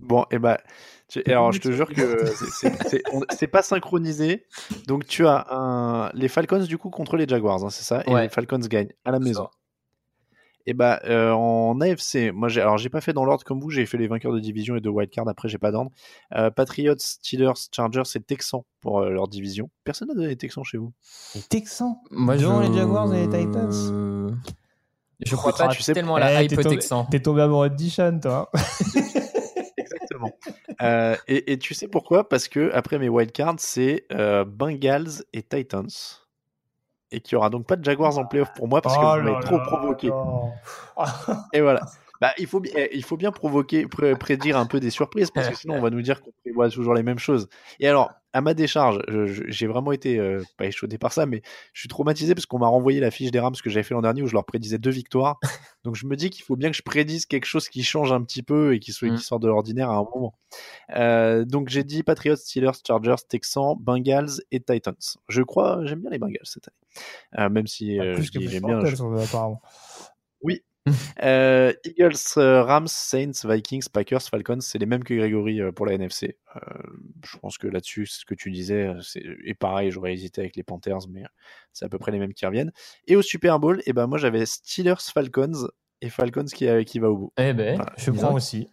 Bon, 0.00 0.26
et 0.32 0.38
bah. 0.40 0.58
Alors, 1.26 1.52
je 1.52 1.60
te 1.60 1.70
jure 1.72 1.88
que 1.92 2.26
c'est- 3.30 3.46
pas 3.46 3.62
synchronisé. 3.62 4.44
Donc, 4.86 5.06
tu 5.06 5.26
as 5.26 5.46
un... 5.50 6.10
les 6.14 6.28
Falcons, 6.28 6.60
du 6.64 6.78
coup, 6.78 6.90
contre 6.90 7.16
les 7.16 7.26
Jaguars, 7.28 7.64
hein, 7.64 7.70
c'est 7.70 7.84
ça? 7.84 8.02
Et 8.06 8.10
Ouais. 8.10 8.22
les 8.22 8.28
Falcons 8.28 8.58
gagnent 8.58 8.92
à 9.04 9.10
la 9.10 9.18
maison. 9.18 9.48
Et 10.64 10.74
bah, 10.74 11.00
euh, 11.06 11.32
en 11.32 11.80
AFC, 11.80 12.30
moi, 12.32 12.48
j'ai, 12.48 12.60
alors, 12.60 12.78
j'ai 12.78 12.88
pas 12.88 13.00
fait 13.00 13.12
dans 13.12 13.24
l'ordre 13.24 13.42
comme 13.44 13.58
vous, 13.60 13.68
j'ai 13.70 13.84
fait 13.84 13.98
les 13.98 14.06
vainqueurs 14.06 14.32
de 14.32 14.38
division 14.38 14.76
et 14.76 14.80
de 14.80 14.88
wildcard, 14.88 15.28
après, 15.28 15.48
j'ai 15.48 15.58
pas 15.58 15.72
d'ordre. 15.72 15.90
Euh, 16.36 16.50
Patriots, 16.52 16.94
Steelers, 16.98 17.52
Chargers 17.74 18.02
et 18.14 18.20
Texans 18.20 18.62
pour 18.80 19.00
euh, 19.00 19.10
leur 19.10 19.26
division. 19.26 19.70
Personne 19.82 20.06
n'a 20.08 20.14
donné 20.14 20.28
les 20.28 20.36
Texans 20.36 20.62
chez 20.62 20.78
vous. 20.78 20.92
Les 21.34 21.42
Texans? 21.42 21.96
Moi, 22.12 22.36
je... 22.36 22.46
les 22.46 22.72
Jaguars 22.78 23.12
et 23.12 23.26
les 23.26 23.44
Titans? 23.44 24.38
Je 25.26 25.36
crois 25.36 25.52
Ah, 25.58 25.66
pas, 25.66 25.74
tu 25.74 25.82
sais- 25.82 25.92
tellement 25.94 26.14
à 26.16 26.20
la 26.20 26.42
Eh, 26.42 26.44
hype 26.44 26.50
t'es 26.56 26.62
tombé- 26.62 26.76
Texan. 26.76 27.04
T'es 27.10 27.20
tombé 27.20 27.42
amoureux 27.42 27.68
de 27.70 27.74
Dishon, 27.74 28.20
toi. 28.22 28.48
Exactement. 30.14 30.32
Euh, 30.80 31.16
et, 31.28 31.52
et 31.52 31.58
tu 31.58 31.74
sais 31.74 31.88
pourquoi? 31.88 32.28
Parce 32.28 32.48
que 32.48 32.70
après 32.72 32.98
mes 32.98 33.08
wildcards, 33.08 33.56
c'est 33.58 34.06
euh, 34.12 34.44
Bengals 34.44 35.24
et 35.32 35.42
Titans. 35.42 35.88
Et 37.10 37.20
qu'il 37.20 37.36
n'y 37.36 37.40
aura 37.40 37.50
donc 37.50 37.66
pas 37.66 37.76
de 37.76 37.84
Jaguars 37.84 38.16
en 38.16 38.24
playoff 38.24 38.54
pour 38.54 38.68
moi 38.68 38.80
parce 38.80 38.96
que 38.96 39.02
Oh 39.04 39.16
vous 39.18 39.28
m'avez 39.28 39.44
trop 39.44 39.60
provoqué. 39.60 40.10
Et 41.52 41.60
voilà. 41.60 41.82
Bah, 42.22 42.32
il, 42.38 42.46
faut, 42.46 42.62
eh, 42.76 42.88
il 42.96 43.02
faut 43.04 43.16
bien 43.16 43.32
provoquer, 43.32 43.86
pré- 43.88 44.14
prédire 44.16 44.56
un 44.56 44.66
peu 44.66 44.78
des 44.78 44.90
surprises 44.90 45.30
parce 45.32 45.48
que 45.48 45.56
sinon 45.56 45.74
on 45.74 45.80
va 45.82 45.90
nous 45.90 46.02
dire 46.02 46.22
qu'on 46.22 46.30
prévoit 46.44 46.70
toujours 46.70 46.94
les 46.94 47.02
mêmes 47.02 47.18
choses. 47.18 47.48
Et 47.80 47.88
alors, 47.88 48.12
à 48.32 48.40
ma 48.40 48.54
décharge, 48.54 49.00
j'ai 49.48 49.66
vraiment 49.66 49.90
été 49.92 50.18
euh, 50.18 50.40
pas 50.56 50.66
échaudé 50.66 50.96
par 50.98 51.12
ça, 51.12 51.26
mais 51.26 51.42
je 51.74 51.80
suis 51.80 51.88
traumatisé 51.88 52.34
parce 52.34 52.46
qu'on 52.46 52.58
m'a 52.60 52.68
renvoyé 52.68 53.00
la 53.00 53.10
fiche 53.10 53.30
des 53.32 53.40
Rams 53.40 53.54
que 53.62 53.68
j'avais 53.68 53.82
fait 53.82 53.92
l'an 53.92 54.00
dernier 54.02 54.22
où 54.22 54.26
je 54.28 54.32
leur 54.34 54.44
prédisais 54.46 54.78
deux 54.78 54.90
victoires. 54.90 55.38
Donc 55.84 55.96
je 55.96 56.06
me 56.06 56.14
dis 56.16 56.30
qu'il 56.30 56.44
faut 56.44 56.54
bien 56.56 56.70
que 56.70 56.76
je 56.76 56.82
prédise 56.82 57.26
quelque 57.26 57.44
chose 57.44 57.68
qui 57.68 57.82
change 57.82 58.12
un 58.12 58.22
petit 58.22 58.42
peu 58.44 58.72
et 58.74 58.78
qui, 58.78 58.92
soit, 58.92 59.08
Mm. 59.08 59.16
qui 59.16 59.24
sort 59.24 59.40
de 59.40 59.48
l'ordinaire 59.48 59.90
à 59.90 59.94
un 59.96 60.04
moment. 60.04 60.32
Euh, 60.94 61.44
donc 61.44 61.68
j'ai 61.70 61.82
dit 61.82 62.02
Patriots, 62.02 62.36
Steelers, 62.36 62.70
Chargers, 62.86 63.16
Texans, 63.28 63.74
Bengals 63.80 64.40
et 64.52 64.60
Titans. 64.60 64.94
Je 65.28 65.42
crois, 65.42 65.80
j'aime 65.84 66.00
bien 66.00 66.10
les 66.10 66.18
Bengals 66.18 66.38
cette 66.44 66.68
année. 66.68 67.44
Euh, 67.44 67.48
même 67.50 67.66
si 67.66 67.98
euh, 67.98 68.14
dis 68.14 68.38
plus 68.38 68.48
j'aime 68.50 68.62
bien. 68.64 68.84
Je- 68.84 69.02
euh, 69.02 69.24
apparemment. 69.24 69.60
Euh, 71.22 71.72
Eagles, 71.84 72.16
euh, 72.38 72.64
Rams, 72.64 72.88
Saints, 72.88 73.44
Vikings, 73.44 73.86
Packers, 73.92 74.22
Falcons, 74.22 74.60
c'est 74.60 74.78
les 74.78 74.86
mêmes 74.86 75.04
que 75.04 75.14
Grégory 75.14 75.60
euh, 75.60 75.70
pour 75.70 75.86
la 75.86 75.92
NFC. 75.92 76.36
Euh, 76.56 76.60
je 77.24 77.38
pense 77.38 77.56
que 77.56 77.68
là-dessus, 77.68 78.06
ce 78.06 78.24
que 78.24 78.34
tu 78.34 78.50
disais, 78.50 78.92
c'est 79.02 79.22
et 79.44 79.54
pareil, 79.54 79.92
j'aurais 79.92 80.12
hésité 80.12 80.40
avec 80.40 80.56
les 80.56 80.64
Panthers, 80.64 81.06
mais 81.08 81.22
c'est 81.72 81.84
à 81.84 81.88
peu 81.88 81.98
près 81.98 82.10
les 82.10 82.18
mêmes 82.18 82.34
qui 82.34 82.44
reviennent. 82.44 82.72
Et 83.06 83.14
au 83.14 83.22
Super 83.22 83.60
Bowl, 83.60 83.80
et 83.86 83.92
ben 83.92 84.08
moi 84.08 84.18
j'avais 84.18 84.44
Steelers, 84.46 85.00
Falcons 85.14 85.68
et 86.02 86.10
Falcons 86.10 86.44
qui, 86.44 86.66
euh, 86.66 86.82
qui 86.82 86.98
va 86.98 87.10
au 87.10 87.16
bout. 87.16 87.32
Eh 87.38 87.52
ben, 87.54 87.76
Voilà. 87.76 87.92
Je 87.96 88.10
prends 88.10 88.34
aussi. 88.34 88.68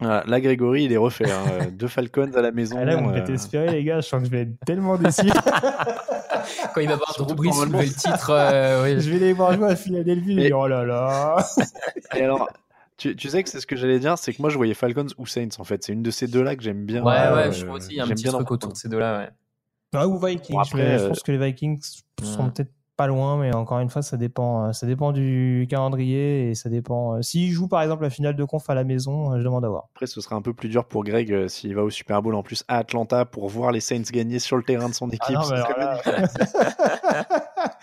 Voilà, 0.00 0.22
là, 0.26 0.40
Grégory, 0.40 0.84
il 0.84 0.92
est 0.92 0.96
refait. 0.96 1.30
hein, 1.30 1.42
euh, 1.60 1.70
Deux 1.72 1.88
Falcons 1.88 2.30
à 2.36 2.40
la 2.40 2.52
maison. 2.52 2.76
Ah, 2.80 2.84
là, 2.84 2.96
vous 2.96 3.10
euh, 3.10 3.26
espérer, 3.26 3.70
les 3.72 3.82
gars. 3.84 4.00
Je 4.00 4.06
sens 4.08 4.20
que 4.20 4.26
je 4.26 4.30
vais 4.30 4.42
être 4.42 4.60
tellement 4.64 4.96
déçu. 4.96 5.22
Quand 6.74 6.80
il 6.80 6.88
va 6.88 6.96
voir 6.96 7.12
Surtout 7.14 7.34
Drew 7.34 7.48
Brees 7.48 7.52
soulever 7.52 7.86
le 7.86 7.92
titre, 7.92 8.30
euh, 8.30 8.84
oui. 8.84 9.00
je 9.00 9.10
vais 9.10 9.18
les 9.18 9.32
voir 9.32 9.52
jouer 9.54 9.68
à 9.70 9.76
Philadelphie. 9.76 10.52
Oh 10.52 10.66
là 10.66 10.84
là. 10.84 11.36
Et 12.16 12.22
alors, 12.22 12.48
tu, 12.96 13.16
tu 13.16 13.28
sais 13.28 13.42
que 13.42 13.50
c'est 13.50 13.60
ce 13.60 13.66
que 13.66 13.76
j'allais 13.76 13.98
dire, 13.98 14.16
c'est 14.18 14.32
que 14.32 14.40
moi 14.40 14.50
je 14.50 14.56
voyais 14.56 14.74
Falcons 14.74 15.06
ou 15.18 15.26
Saints 15.26 15.48
en 15.58 15.64
fait. 15.64 15.82
C'est 15.84 15.92
une 15.92 16.02
de 16.02 16.10
ces 16.10 16.26
deux-là 16.26 16.56
que 16.56 16.62
j'aime 16.62 16.84
bien. 16.84 17.02
Ouais, 17.02 17.14
euh, 17.18 17.34
ouais, 17.36 17.52
je 17.52 17.64
trouve 17.64 17.76
aussi, 17.76 17.88
il 17.90 17.96
y 17.96 18.00
a 18.00 18.04
un 18.04 18.06
j'aime 18.06 18.14
petit 18.16 18.22
bien 18.24 18.32
truc 18.32 18.50
autour 18.50 18.72
de 18.72 18.76
ces 18.76 18.88
deux-là, 18.88 19.18
ouais. 19.18 19.98
Ouais, 19.98 20.04
ou 20.06 20.18
Vikings. 20.18 20.54
Bon, 20.54 20.60
après, 20.60 20.98
je 20.98 21.04
euh, 21.04 21.08
pense 21.08 21.22
que 21.22 21.32
les 21.32 21.38
Vikings 21.38 21.80
sont 22.22 22.44
Hmm. 22.44 22.50
peut-être 22.52 22.70
pas 22.98 23.06
loin, 23.06 23.38
mais 23.38 23.54
encore 23.54 23.78
une 23.78 23.88
fois, 23.88 24.02
ça 24.02 24.16
dépend, 24.18 24.66
euh, 24.66 24.72
ça 24.72 24.84
dépend 24.86 25.12
du 25.12 25.66
calendrier 25.70 26.50
et 26.50 26.54
ça 26.54 26.68
dépend. 26.68 27.14
euh, 27.14 27.22
S'ils 27.22 27.52
jouent 27.52 27.68
par 27.68 27.80
exemple 27.80 28.02
la 28.02 28.10
finale 28.10 28.34
de 28.36 28.44
conf 28.44 28.68
à 28.68 28.74
la 28.74 28.82
maison, 28.84 29.32
euh, 29.32 29.38
je 29.38 29.44
demande 29.44 29.64
à 29.64 29.68
voir. 29.68 29.88
Après, 29.94 30.06
ce 30.08 30.20
sera 30.20 30.34
un 30.36 30.42
peu 30.42 30.52
plus 30.52 30.68
dur 30.68 30.84
pour 30.84 31.04
Greg 31.04 31.32
euh, 31.32 31.46
s'il 31.48 31.74
va 31.76 31.82
au 31.84 31.90
Super 31.90 32.20
Bowl 32.22 32.34
en 32.34 32.42
plus 32.42 32.64
à 32.68 32.78
Atlanta 32.78 33.24
pour 33.24 33.48
voir 33.48 33.70
les 33.72 33.80
Saints 33.80 34.02
gagner 34.12 34.40
sur 34.40 34.56
le 34.56 34.64
terrain 34.64 34.88
de 34.88 34.94
son 34.94 35.08
équipe. 35.10 35.34
non, 35.34 35.48
là- 35.48 36.00
magnifique. 36.04 36.48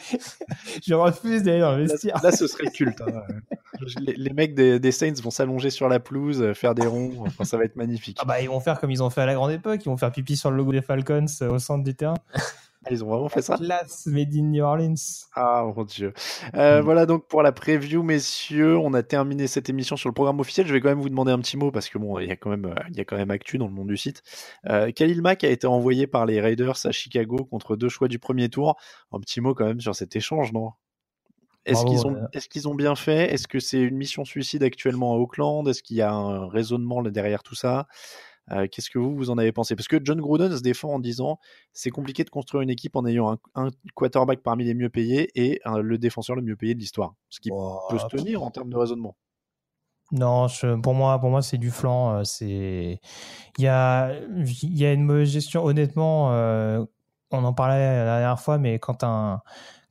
je 0.85 0.93
refuse 0.93 1.43
d'aller 1.43 1.59
le 1.59 2.21
Là, 2.23 2.31
ce 2.31 2.47
serait 2.47 2.67
culte. 2.69 3.01
hein. 3.01 3.21
Les, 3.99 4.13
les 4.13 4.33
mecs 4.33 4.53
des, 4.53 4.79
des 4.79 4.91
Saints 4.91 5.13
vont 5.23 5.31
s'allonger 5.31 5.69
sur 5.69 5.87
la 5.89 5.99
pelouse, 5.99 6.53
faire 6.53 6.75
des 6.75 6.85
ronds. 6.87 7.11
Enfin, 7.25 7.43
ça 7.43 7.57
va 7.57 7.63
être 7.65 7.75
magnifique. 7.75 8.17
Ah 8.21 8.25
bah 8.25 8.41
ils 8.41 8.47
vont 8.49 8.59
faire 8.59 8.79
comme 8.79 8.91
ils 8.91 9.01
ont 9.03 9.09
fait 9.09 9.21
à 9.21 9.25
la 9.25 9.33
grande 9.33 9.51
époque, 9.51 9.81
ils 9.85 9.89
vont 9.89 9.97
faire 9.97 10.11
pipi 10.11 10.35
sur 10.37 10.51
le 10.51 10.57
logo 10.57 10.71
des 10.71 10.81
Falcons 10.81 11.25
euh, 11.41 11.49
au 11.51 11.59
centre 11.59 11.83
du 11.83 11.95
terrain. 11.95 12.15
Ah, 12.85 12.89
Ils 12.91 13.03
ont 13.03 13.07
vraiment 13.07 13.29
fait 13.29 13.41
ça? 13.41 13.57
Classe 13.57 14.05
made 14.05 14.33
in 14.35 14.43
New 14.43 14.63
Orleans. 14.63 14.95
Ah 15.35 15.65
mon 15.75 15.83
dieu. 15.83 16.13
Euh, 16.53 16.81
Voilà 16.81 17.05
donc 17.05 17.27
pour 17.27 17.41
la 17.41 17.51
preview, 17.51 18.03
messieurs. 18.03 18.77
On 18.77 18.93
a 18.93 19.01
terminé 19.01 19.47
cette 19.47 19.69
émission 19.69 19.95
sur 19.97 20.07
le 20.09 20.13
programme 20.13 20.39
officiel. 20.39 20.67
Je 20.67 20.73
vais 20.73 20.81
quand 20.81 20.89
même 20.89 21.01
vous 21.01 21.09
demander 21.09 21.31
un 21.31 21.39
petit 21.39 21.57
mot 21.57 21.71
parce 21.71 21.89
que 21.89 21.97
bon, 21.97 22.19
il 22.19 22.27
y 22.27 22.31
a 22.31 22.35
quand 22.35 22.49
même, 22.51 22.65
euh, 22.65 22.75
il 22.89 22.97
y 22.97 23.01
a 23.01 23.05
quand 23.05 23.17
même 23.17 23.31
actu 23.31 23.57
dans 23.57 23.67
le 23.67 23.73
monde 23.73 23.87
du 23.87 23.97
site. 23.97 24.21
Euh, 24.69 24.91
Khalil 24.91 25.21
Mack 25.21 25.43
a 25.43 25.49
été 25.49 25.65
envoyé 25.67 26.05
par 26.05 26.25
les 26.25 26.39
Raiders 26.39 26.85
à 26.85 26.91
Chicago 26.91 27.37
contre 27.45 27.75
deux 27.75 27.89
choix 27.89 28.07
du 28.07 28.19
premier 28.19 28.49
tour. 28.49 28.75
Un 29.11 29.19
petit 29.19 29.41
mot 29.41 29.55
quand 29.55 29.65
même 29.65 29.81
sur 29.81 29.95
cet 29.95 30.15
échange, 30.15 30.53
non? 30.53 30.71
Est-ce 31.65 31.83
qu'ils 31.85 32.67
ont, 32.67 32.71
ont 32.71 32.75
bien 32.75 32.95
fait? 32.95 33.33
Est-ce 33.33 33.47
que 33.47 33.59
c'est 33.59 33.81
une 33.81 33.97
mission 33.97 34.23
suicide 34.23 34.61
actuellement 34.61 35.13
à 35.13 35.17
Auckland 35.17 35.67
Est-ce 35.67 35.81
qu'il 35.81 35.97
y 35.97 36.01
a 36.03 36.11
un 36.13 36.47
raisonnement 36.47 37.01
derrière 37.01 37.41
tout 37.41 37.55
ça? 37.55 37.87
Euh, 38.51 38.67
Qu'est-ce 38.71 38.89
que 38.89 38.99
vous, 38.99 39.15
vous 39.15 39.29
en 39.31 39.37
avez 39.37 39.51
pensé? 39.51 39.75
Parce 39.75 39.87
que 39.87 39.97
John 40.03 40.19
Gruden 40.21 40.55
se 40.55 40.61
défend 40.61 40.93
en 40.93 40.99
disant 40.99 41.39
c'est 41.73 41.89
compliqué 41.89 42.23
de 42.23 42.29
construire 42.29 42.61
une 42.61 42.69
équipe 42.69 42.95
en 42.95 43.05
ayant 43.05 43.31
un, 43.33 43.37
un 43.55 43.69
quarterback 43.95 44.41
parmi 44.43 44.63
les 44.65 44.73
mieux 44.75 44.89
payés 44.89 45.29
et 45.35 45.59
un- 45.65 45.79
le 45.79 45.97
défenseur 45.97 46.35
le 46.35 46.41
mieux 46.43 46.55
payé 46.55 46.75
de 46.75 46.79
l'histoire. 46.79 47.15
Ce 47.29 47.39
qui 47.39 47.49
peut 47.89 47.97
se 47.97 48.05
tenir 48.07 48.43
en 48.43 48.51
termes 48.51 48.69
de 48.69 48.77
raisonnement. 48.77 49.15
Non, 50.11 50.47
je- 50.47 50.75
pour 50.79 50.93
moi, 50.93 51.19
pour 51.19 51.31
moi, 51.31 51.41
c'est 51.41 51.57
du 51.57 51.71
flanc. 51.71 52.13
euh, 52.17 52.23
C'est, 52.23 52.99
il 53.57 53.63
y 53.63 53.67
a, 53.67 54.13
il 54.13 54.77
y 54.77 54.85
a 54.85 54.93
une 54.93 55.03
mauvaise 55.03 55.29
gestion. 55.29 55.63
Honnêtement, 55.65 56.31
euh, 56.31 56.85
on 57.31 57.43
en 57.43 57.53
parlait 57.53 57.79
la 58.05 58.19
dernière 58.19 58.39
fois, 58.39 58.59
mais 58.59 58.77
quand 58.77 59.03
un, 59.03 59.41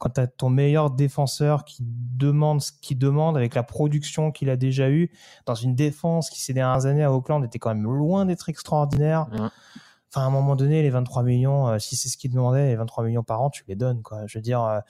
quand 0.05 0.11
t'as 0.11 0.27
ton 0.27 0.51
meilleur 0.51 0.91
défenseur 0.91 1.65
qui 1.65 1.79
demande 1.81 2.61
ce 2.61 2.73
qu'il 2.73 2.99
demande 2.99 3.39
avec 3.39 3.55
la 3.55 3.63
production 3.63 4.33
qu'il 4.33 4.51
a 4.51 4.57
déjà 4.57 4.91
eue 4.91 5.11
dans 5.47 5.55
une 5.55 5.75
défense 5.75 6.29
qui 6.29 6.43
ces 6.43 6.53
dernières 6.53 6.85
années 6.85 7.05
à 7.05 7.11
Auckland 7.11 7.43
était 7.43 7.59
quand 7.59 7.71
même 7.71 7.85
loin 7.85 8.27
d'être 8.27 8.51
extraordinaire. 8.51 9.29
Enfin, 9.33 10.21
à 10.21 10.25
un 10.25 10.31
moment 10.31 10.57
donné, 10.57 10.83
les 10.83 10.91
23 10.91 11.23
millions, 11.23 11.69
euh, 11.69 11.79
si 11.79 11.97
c'est 11.97 12.11
ce 12.11 12.19
qu'il 12.19 12.31
demandait, 12.31 12.67
les 12.67 12.77
23 12.77 13.03
millions 13.03 13.23
par 13.23 13.41
an, 13.41 13.49
tu 13.49 13.65
les 13.67 13.77
donnes, 13.77 14.03
quoi. 14.03 14.27
Je 14.27 14.37
veux 14.37 14.43
dire, 14.43 14.63
euh, 14.63 14.81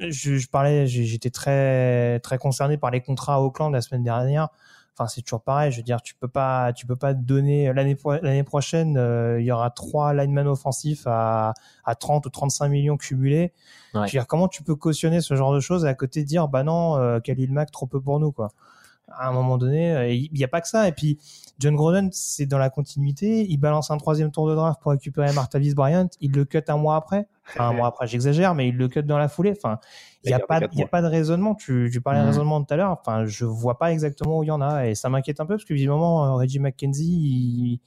je, 0.00 0.38
je 0.38 0.48
parlais, 0.48 0.88
j'étais 0.88 1.30
très, 1.30 2.18
très 2.18 2.38
concerné 2.38 2.78
par 2.78 2.90
les 2.90 3.00
contrats 3.00 3.36
à 3.36 3.38
Auckland 3.38 3.72
la 3.72 3.80
semaine 3.80 4.02
dernière. 4.02 4.48
Enfin, 4.98 5.06
c'est 5.06 5.22
toujours 5.22 5.42
pareil. 5.42 5.70
Je 5.70 5.76
veux 5.76 5.82
dire, 5.84 6.02
tu 6.02 6.14
peux 6.16 6.26
pas, 6.26 6.72
tu 6.72 6.86
peux 6.86 6.96
pas 6.96 7.14
donner 7.14 7.72
l'année 7.72 7.94
pro- 7.94 8.14
l'année 8.20 8.42
prochaine, 8.42 8.96
euh, 8.98 9.40
il 9.40 9.46
y 9.46 9.52
aura 9.52 9.70
trois 9.70 10.12
linemen 10.12 10.48
offensifs 10.48 11.06
à, 11.06 11.54
à 11.84 11.94
30 11.94 12.26
ou 12.26 12.30
35 12.30 12.68
millions 12.68 12.96
cumulés. 12.96 13.52
Je 13.94 13.98
veux 14.00 14.06
dire, 14.10 14.26
comment 14.26 14.48
tu 14.48 14.62
peux 14.64 14.74
cautionner 14.74 15.20
ce 15.20 15.36
genre 15.36 15.52
de 15.54 15.60
choses 15.60 15.84
et 15.84 15.88
à 15.88 15.94
côté 15.94 16.24
dire, 16.24 16.48
bah 16.48 16.64
non, 16.64 16.96
euh, 16.96 17.20
Khalil 17.20 17.52
Mack 17.52 17.70
trop 17.70 17.86
peu 17.86 18.00
pour 18.00 18.18
nous, 18.18 18.32
quoi. 18.32 18.50
À 19.16 19.28
un 19.28 19.32
moment 19.32 19.58
donné, 19.58 19.92
euh, 19.94 20.08
il 20.12 20.30
n'y 20.32 20.44
a 20.44 20.48
pas 20.48 20.60
que 20.60 20.68
ça. 20.68 20.86
Et 20.88 20.92
puis, 20.92 21.18
John 21.58 21.74
Gruden, 21.74 22.10
c'est 22.12 22.46
dans 22.46 22.58
la 22.58 22.70
continuité. 22.70 23.46
Il 23.48 23.56
balance 23.58 23.90
un 23.90 23.96
troisième 23.96 24.30
tour 24.30 24.48
de 24.48 24.54
draft 24.54 24.80
pour 24.80 24.92
récupérer 24.92 25.32
Martavis 25.32 25.74
Bryant. 25.74 26.08
Il 26.20 26.32
le 26.32 26.44
cut 26.44 26.62
un 26.68 26.76
mois 26.76 26.96
après. 26.96 27.26
Enfin, 27.48 27.68
un 27.68 27.72
mois 27.74 27.86
après, 27.88 28.06
j'exagère, 28.06 28.54
mais 28.54 28.68
il 28.68 28.76
le 28.76 28.88
cut 28.88 29.02
dans 29.02 29.18
la 29.18 29.28
foulée. 29.28 29.54
Enfin, 29.56 29.80
il 30.24 30.28
n'y 30.28 30.34
a, 30.34 30.38
pas, 30.46 30.60
y 30.72 30.82
a 30.82 30.86
pas 30.86 31.02
de 31.02 31.06
raisonnement. 31.06 31.54
Tu, 31.54 31.88
tu 31.92 32.00
parlais 32.00 32.20
de 32.20 32.24
Mhm. 32.24 32.30
raisonnement 32.30 32.62
tout 32.62 32.74
à 32.74 32.76
l'heure. 32.76 32.90
Enfin, 33.00 33.24
je 33.24 33.44
vois 33.44 33.78
pas 33.78 33.92
exactement 33.92 34.38
où 34.38 34.42
il 34.44 34.48
y 34.48 34.50
en 34.50 34.60
a. 34.60 34.86
Et 34.86 34.94
ça 34.94 35.08
m'inquiète 35.08 35.40
un 35.40 35.46
peu 35.46 35.54
parce 35.54 35.64
que, 35.64 35.74
visiblement, 35.74 36.24
euh, 36.26 36.32
Reggie 36.34 36.58
McKenzie, 36.60 37.06
il, 37.10 37.80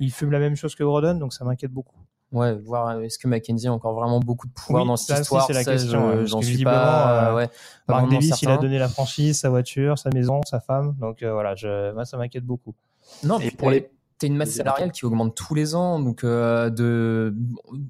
il 0.00 0.10
fume 0.10 0.30
la 0.32 0.38
même 0.38 0.56
chose 0.56 0.74
que 0.74 0.82
Gruden. 0.82 1.18
Donc, 1.18 1.32
ça 1.32 1.44
m'inquiète 1.44 1.70
beaucoup. 1.72 1.96
Ouais, 2.32 2.54
voir 2.56 2.88
euh, 2.88 3.00
est-ce 3.02 3.18
que 3.18 3.28
Mackenzie 3.28 3.66
a 3.68 3.72
encore 3.72 3.92
vraiment 3.94 4.18
beaucoup 4.18 4.46
de 4.46 4.52
pouvoir 4.52 4.82
Oui, 4.84 4.88
dans 4.88 4.96
cette 4.96 5.18
histoire? 5.20 5.46
c'est 5.46 5.52
la 5.52 5.64
ça, 5.64 5.72
question, 5.72 6.00
je- 6.00 6.06
ouais, 6.08 6.16
parce 6.20 6.30
J'en 6.30 6.38
que 6.40 6.44
suis 6.44 6.52
visiblement, 6.54 6.80
pas. 6.80 7.30
euh, 7.30 7.34
ouais, 7.34 7.48
pas 7.48 7.54
Mark 7.94 8.10
Davis, 8.10 8.40
il 8.42 8.50
a 8.50 8.56
donné 8.56 8.78
la 8.78 8.88
franchise, 8.88 9.38
sa 9.38 9.50
voiture, 9.50 9.98
sa 9.98 10.10
maison, 10.10 10.40
sa 10.48 10.60
femme. 10.60 10.96
Donc, 10.98 11.22
euh, 11.22 11.32
voilà, 11.32 11.54
je, 11.54 11.92
moi, 11.92 12.04
ça 12.06 12.16
m'inquiète 12.16 12.44
beaucoup. 12.44 12.74
Non, 13.22 13.38
Et 13.38 13.48
puis 13.48 13.56
pour 13.56 13.70
les- 13.70 13.90
t'as- 14.18 14.26
une 14.28 14.36
masse 14.36 14.52
salariale 14.52 14.92
qui 14.92 15.04
augmente 15.04 15.34
tous 15.36 15.54
les 15.54 15.74
ans, 15.74 15.98
donc 15.98 16.22
euh, 16.24 16.70
de 16.70 17.34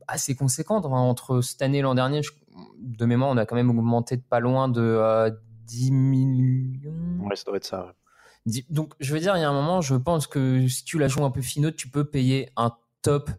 assez 0.08 0.34
conséquente. 0.34 0.86
Enfin, 0.86 0.96
entre 0.96 1.40
cette 1.42 1.60
année 1.62 1.78
et 1.78 1.82
l'an 1.82 1.94
dernier, 1.94 2.22
je- 2.22 2.32
de 2.80 3.04
mémoire, 3.04 3.30
on 3.30 3.36
a 3.36 3.44
quand 3.46 3.54
même 3.54 3.70
augmenté 3.70 4.16
de 4.16 4.22
pas 4.22 4.40
loin 4.40 4.68
de 4.68 4.80
euh, 4.80 5.30
10 5.66 5.92
millions. 5.92 6.92
Ouais, 7.26 7.36
ça 7.36 7.44
doit 7.46 7.56
être 7.58 7.64
ça. 7.66 7.84
ouais. 8.46 8.64
Donc, 8.70 8.94
je 8.98 9.12
veux 9.14 9.20
dire, 9.20 9.36
il 9.36 9.40
y 9.40 9.44
a 9.44 9.48
un 9.48 9.52
moment, 9.52 9.80
je 9.82 9.94
pense 9.94 10.26
que 10.26 10.66
si 10.68 10.84
tu 10.84 10.98
la 10.98 11.06
joues 11.08 11.24
un 11.24 11.30
peu 11.30 11.42
finot, 11.42 11.70
tu 11.70 11.88
peux 11.88 12.04
payer 12.04 12.50
un 12.56 12.72
top 13.02 13.30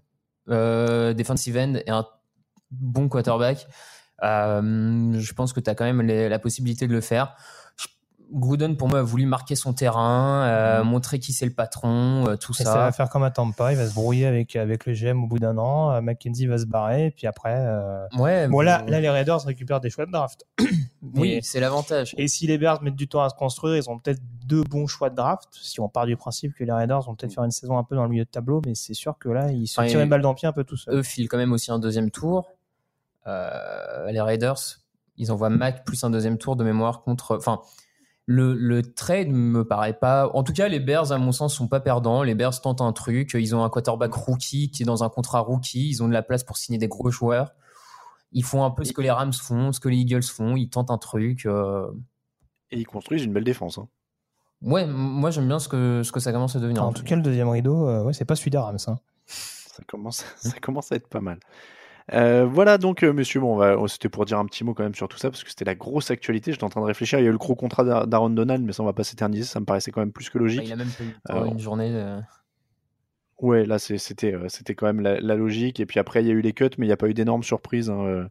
euh, 0.49 1.13
defensive 1.13 1.57
end 1.57 1.75
et 1.85 1.89
un 1.91 2.05
bon 2.71 3.09
quarterback. 3.09 3.67
Euh, 4.23 5.19
je 5.19 5.33
pense 5.33 5.53
que 5.53 5.59
tu 5.59 5.69
as 5.69 5.75
quand 5.75 5.85
même 5.85 6.01
la 6.01 6.39
possibilité 6.39 6.87
de 6.87 6.93
le 6.93 7.01
faire. 7.01 7.35
Gruden, 8.33 8.75
pour 8.77 8.87
moi, 8.89 8.99
a 8.99 9.01
voulu 9.03 9.25
marquer 9.25 9.55
son 9.55 9.73
terrain, 9.73 10.43
euh, 10.45 10.83
montrer 10.83 11.19
qui 11.19 11.33
c'est 11.33 11.45
le 11.45 11.53
patron, 11.53 12.25
euh, 12.27 12.35
tout 12.35 12.51
Et 12.53 12.63
ça 12.63 12.71
ça. 12.73 12.77
va 12.79 12.91
faire 12.91 13.09
comme 13.09 13.23
à 13.23 13.31
Tampa, 13.31 13.71
il 13.71 13.77
va 13.77 13.87
se 13.87 13.93
brouiller 13.93 14.25
avec, 14.25 14.55
avec 14.55 14.85
le 14.85 14.93
GM 14.93 15.23
au 15.23 15.27
bout 15.27 15.39
d'un 15.39 15.57
an, 15.57 15.91
euh, 15.91 16.01
McKenzie 16.01 16.47
va 16.47 16.57
se 16.57 16.65
barrer, 16.65 17.05
et 17.07 17.11
puis 17.11 17.27
après... 17.27 17.55
euh, 17.55 18.05
Ouais, 18.17 18.47
Bon, 18.47 18.61
là, 18.61 18.83
les 18.87 19.09
Raiders 19.09 19.41
récupèrent 19.43 19.79
des 19.81 19.89
choix 19.89 20.05
de 20.05 20.11
draft. 20.11 20.45
Oui, 21.15 21.39
c'est 21.43 21.59
l'avantage. 21.59 22.15
Et 22.17 22.29
si 22.29 22.47
les 22.47 22.57
Bears 22.57 22.81
mettent 22.81 22.95
du 22.95 23.09
temps 23.09 23.21
à 23.21 23.29
se 23.29 23.35
construire, 23.35 23.75
ils 23.75 23.89
ont 23.89 23.99
peut-être 23.99 24.21
deux 24.45 24.63
bons 24.63 24.87
choix 24.87 25.09
de 25.09 25.15
draft. 25.15 25.49
Si 25.51 25.81
on 25.81 25.89
part 25.89 26.05
du 26.05 26.15
principe 26.15 26.53
que 26.55 26.63
les 26.63 26.71
Raiders 26.71 27.01
vont 27.01 27.13
peut-être 27.13 27.33
faire 27.33 27.43
une 27.43 27.51
saison 27.51 27.77
un 27.77 27.83
peu 27.83 27.95
dans 27.95 28.03
le 28.03 28.09
milieu 28.09 28.23
de 28.23 28.29
tableau, 28.29 28.61
mais 28.65 28.73
c'est 28.73 28.93
sûr 28.93 29.17
que 29.19 29.27
là, 29.27 29.51
ils 29.51 29.67
se 29.67 29.79
Enfin, 29.79 29.89
tirent 29.89 29.99
une 29.99 30.07
balle 30.09 30.21
dans 30.21 30.29
le 30.29 30.35
pied 30.35 30.47
un 30.47 30.53
peu 30.53 30.63
tout 30.63 30.77
seuls. 30.77 30.95
Eux 30.95 31.03
filent 31.03 31.27
quand 31.27 31.37
même 31.37 31.51
aussi 31.51 31.71
un 31.71 31.77
deuxième 31.77 32.09
tour. 32.09 32.49
Les 33.25 34.21
Raiders, 34.21 34.57
ils 35.17 35.31
envoient 35.31 35.49
Mac 35.49 35.85
plus 35.85 36.03
un 36.03 36.09
deuxième 36.09 36.37
tour 36.37 36.55
de 36.55 36.63
mémoire 36.63 37.01
contre. 37.03 37.35
Enfin, 37.37 37.59
le, 38.25 38.53
le 38.53 38.81
trade 38.81 39.29
me 39.29 39.65
paraît 39.65 39.93
pas. 39.99 40.29
En 40.33 40.43
tout 40.43 40.53
cas, 40.53 40.67
les 40.69 40.79
Bears, 40.79 41.11
à 41.11 41.17
mon 41.17 41.31
sens, 41.31 41.55
sont 41.55 41.67
pas 41.67 41.79
perdants. 41.81 42.23
Les 42.23 42.35
Bears 42.35 42.59
tentent 42.61 42.81
un 42.81 42.93
truc. 42.93 43.33
Ils 43.33 43.55
ont 43.55 43.63
un 43.63 43.69
quarterback 43.69 44.13
rookie 44.13 44.71
qui 44.71 44.83
est 44.83 44.85
dans 44.85 45.03
un 45.03 45.09
contrat 45.09 45.39
rookie. 45.39 45.89
Ils 45.89 46.01
ont 46.03 46.07
de 46.07 46.13
la 46.13 46.23
place 46.23 46.43
pour 46.43 46.57
signer 46.57 46.77
des 46.77 46.87
gros 46.87 47.09
joueurs. 47.11 47.53
Ils 48.31 48.43
font 48.43 48.63
un 48.63 48.71
peu 48.71 48.83
ce 48.83 48.93
que 48.93 49.01
les 49.01 49.11
Rams 49.11 49.33
font, 49.33 49.71
ce 49.73 49.79
que 49.79 49.89
les 49.89 49.97
Eagles 49.97 50.23
font. 50.23 50.55
Ils 50.55 50.69
tentent 50.69 50.89
un 50.91 50.97
truc. 50.97 51.45
euh. 51.45 51.87
Et 52.71 52.79
ils 52.79 52.85
construisent 52.87 53.23
une 53.25 53.33
belle 53.33 53.43
défense. 53.43 53.77
hein. 53.77 53.87
Ouais, 54.61 54.87
moi 54.87 55.29
j'aime 55.29 55.47
bien 55.47 55.59
ce 55.59 55.67
que, 55.67 56.01
ce 56.03 56.11
que 56.13 56.21
ça 56.21 56.31
commence 56.31 56.55
à 56.55 56.59
devenir. 56.59 56.83
en 56.83 56.93
tout 56.93 57.03
cas, 57.03 57.17
le 57.17 57.21
deuxième 57.21 57.49
rideau, 57.49 57.85
euh, 57.87 58.03
ouais, 58.03 58.13
c'est 58.13 58.23
pas 58.25 58.35
celui 58.37 58.49
des 58.51 58.57
Rams. 58.57 58.77
hein. 58.87 58.95
Ça 59.27 59.83
commence, 59.85 60.23
ça 60.37 60.57
commence 60.61 60.91
à 60.91 60.95
être 60.95 61.09
pas 61.09 61.19
mal. 61.19 61.39
Euh, 62.11 62.45
voilà 62.45 62.77
donc, 62.77 63.03
euh, 63.03 63.13
monsieur, 63.13 63.39
bon, 63.39 63.53
on 63.53 63.57
va- 63.57 63.77
c'était 63.87 64.09
pour 64.09 64.25
dire 64.25 64.37
un 64.39 64.45
petit 64.45 64.63
mot 64.63 64.73
quand 64.73 64.83
même 64.83 64.95
sur 64.95 65.07
tout 65.07 65.17
ça, 65.17 65.29
parce 65.29 65.43
que 65.43 65.49
c'était 65.49 65.63
la 65.65 65.75
grosse 65.75 66.11
actualité. 66.11 66.51
J'étais 66.51 66.63
en 66.65 66.69
train 66.69 66.81
de 66.81 66.85
réfléchir. 66.85 67.19
Il 67.19 67.23
y 67.23 67.25
a 67.25 67.29
eu 67.29 67.31
le 67.31 67.37
gros 67.37 67.55
contrat 67.55 67.83
d'A- 67.85 68.05
d'Aaron 68.05 68.29
Donald, 68.31 68.63
mais 68.63 68.73
ça, 68.73 68.83
on 68.83 68.85
va 68.85 68.93
pas 68.93 69.03
s'éterniser. 69.05 69.45
Ça 69.45 69.59
me 69.61 69.65
paraissait 69.65 69.91
quand 69.91 70.01
même 70.01 70.11
plus 70.11 70.29
que 70.29 70.37
logique. 70.37 70.59
Bah, 70.61 70.65
il 70.67 70.73
a 70.73 70.75
même 70.75 70.89
pas 70.89 71.03
eu 71.03 71.13
Euh, 71.31 71.45
une 71.45 71.59
journée. 71.59 71.91
Ouais, 73.39 73.65
là, 73.65 73.77
c'était 73.79 74.33
euh, 74.33 74.47
c'était 74.47 74.73
quand 74.75 74.85
même 74.85 75.01
la, 75.01 75.19
la 75.19 75.35
logique. 75.35 75.79
Et 75.79 75.85
puis 75.85 75.99
après, 75.99 76.23
il 76.23 76.27
y 76.27 76.29
a 76.29 76.33
eu 76.33 76.39
les 76.41 76.53
cuts, 76.53 76.69
mais 76.77 76.85
il 76.85 76.89
n'y 76.89 76.93
a 76.93 76.97
pas 76.97 77.09
eu 77.09 77.13
d'énormes 77.13 77.43
surprises 77.43 77.89
hein, 77.89 77.99
euh, 78.05 78.25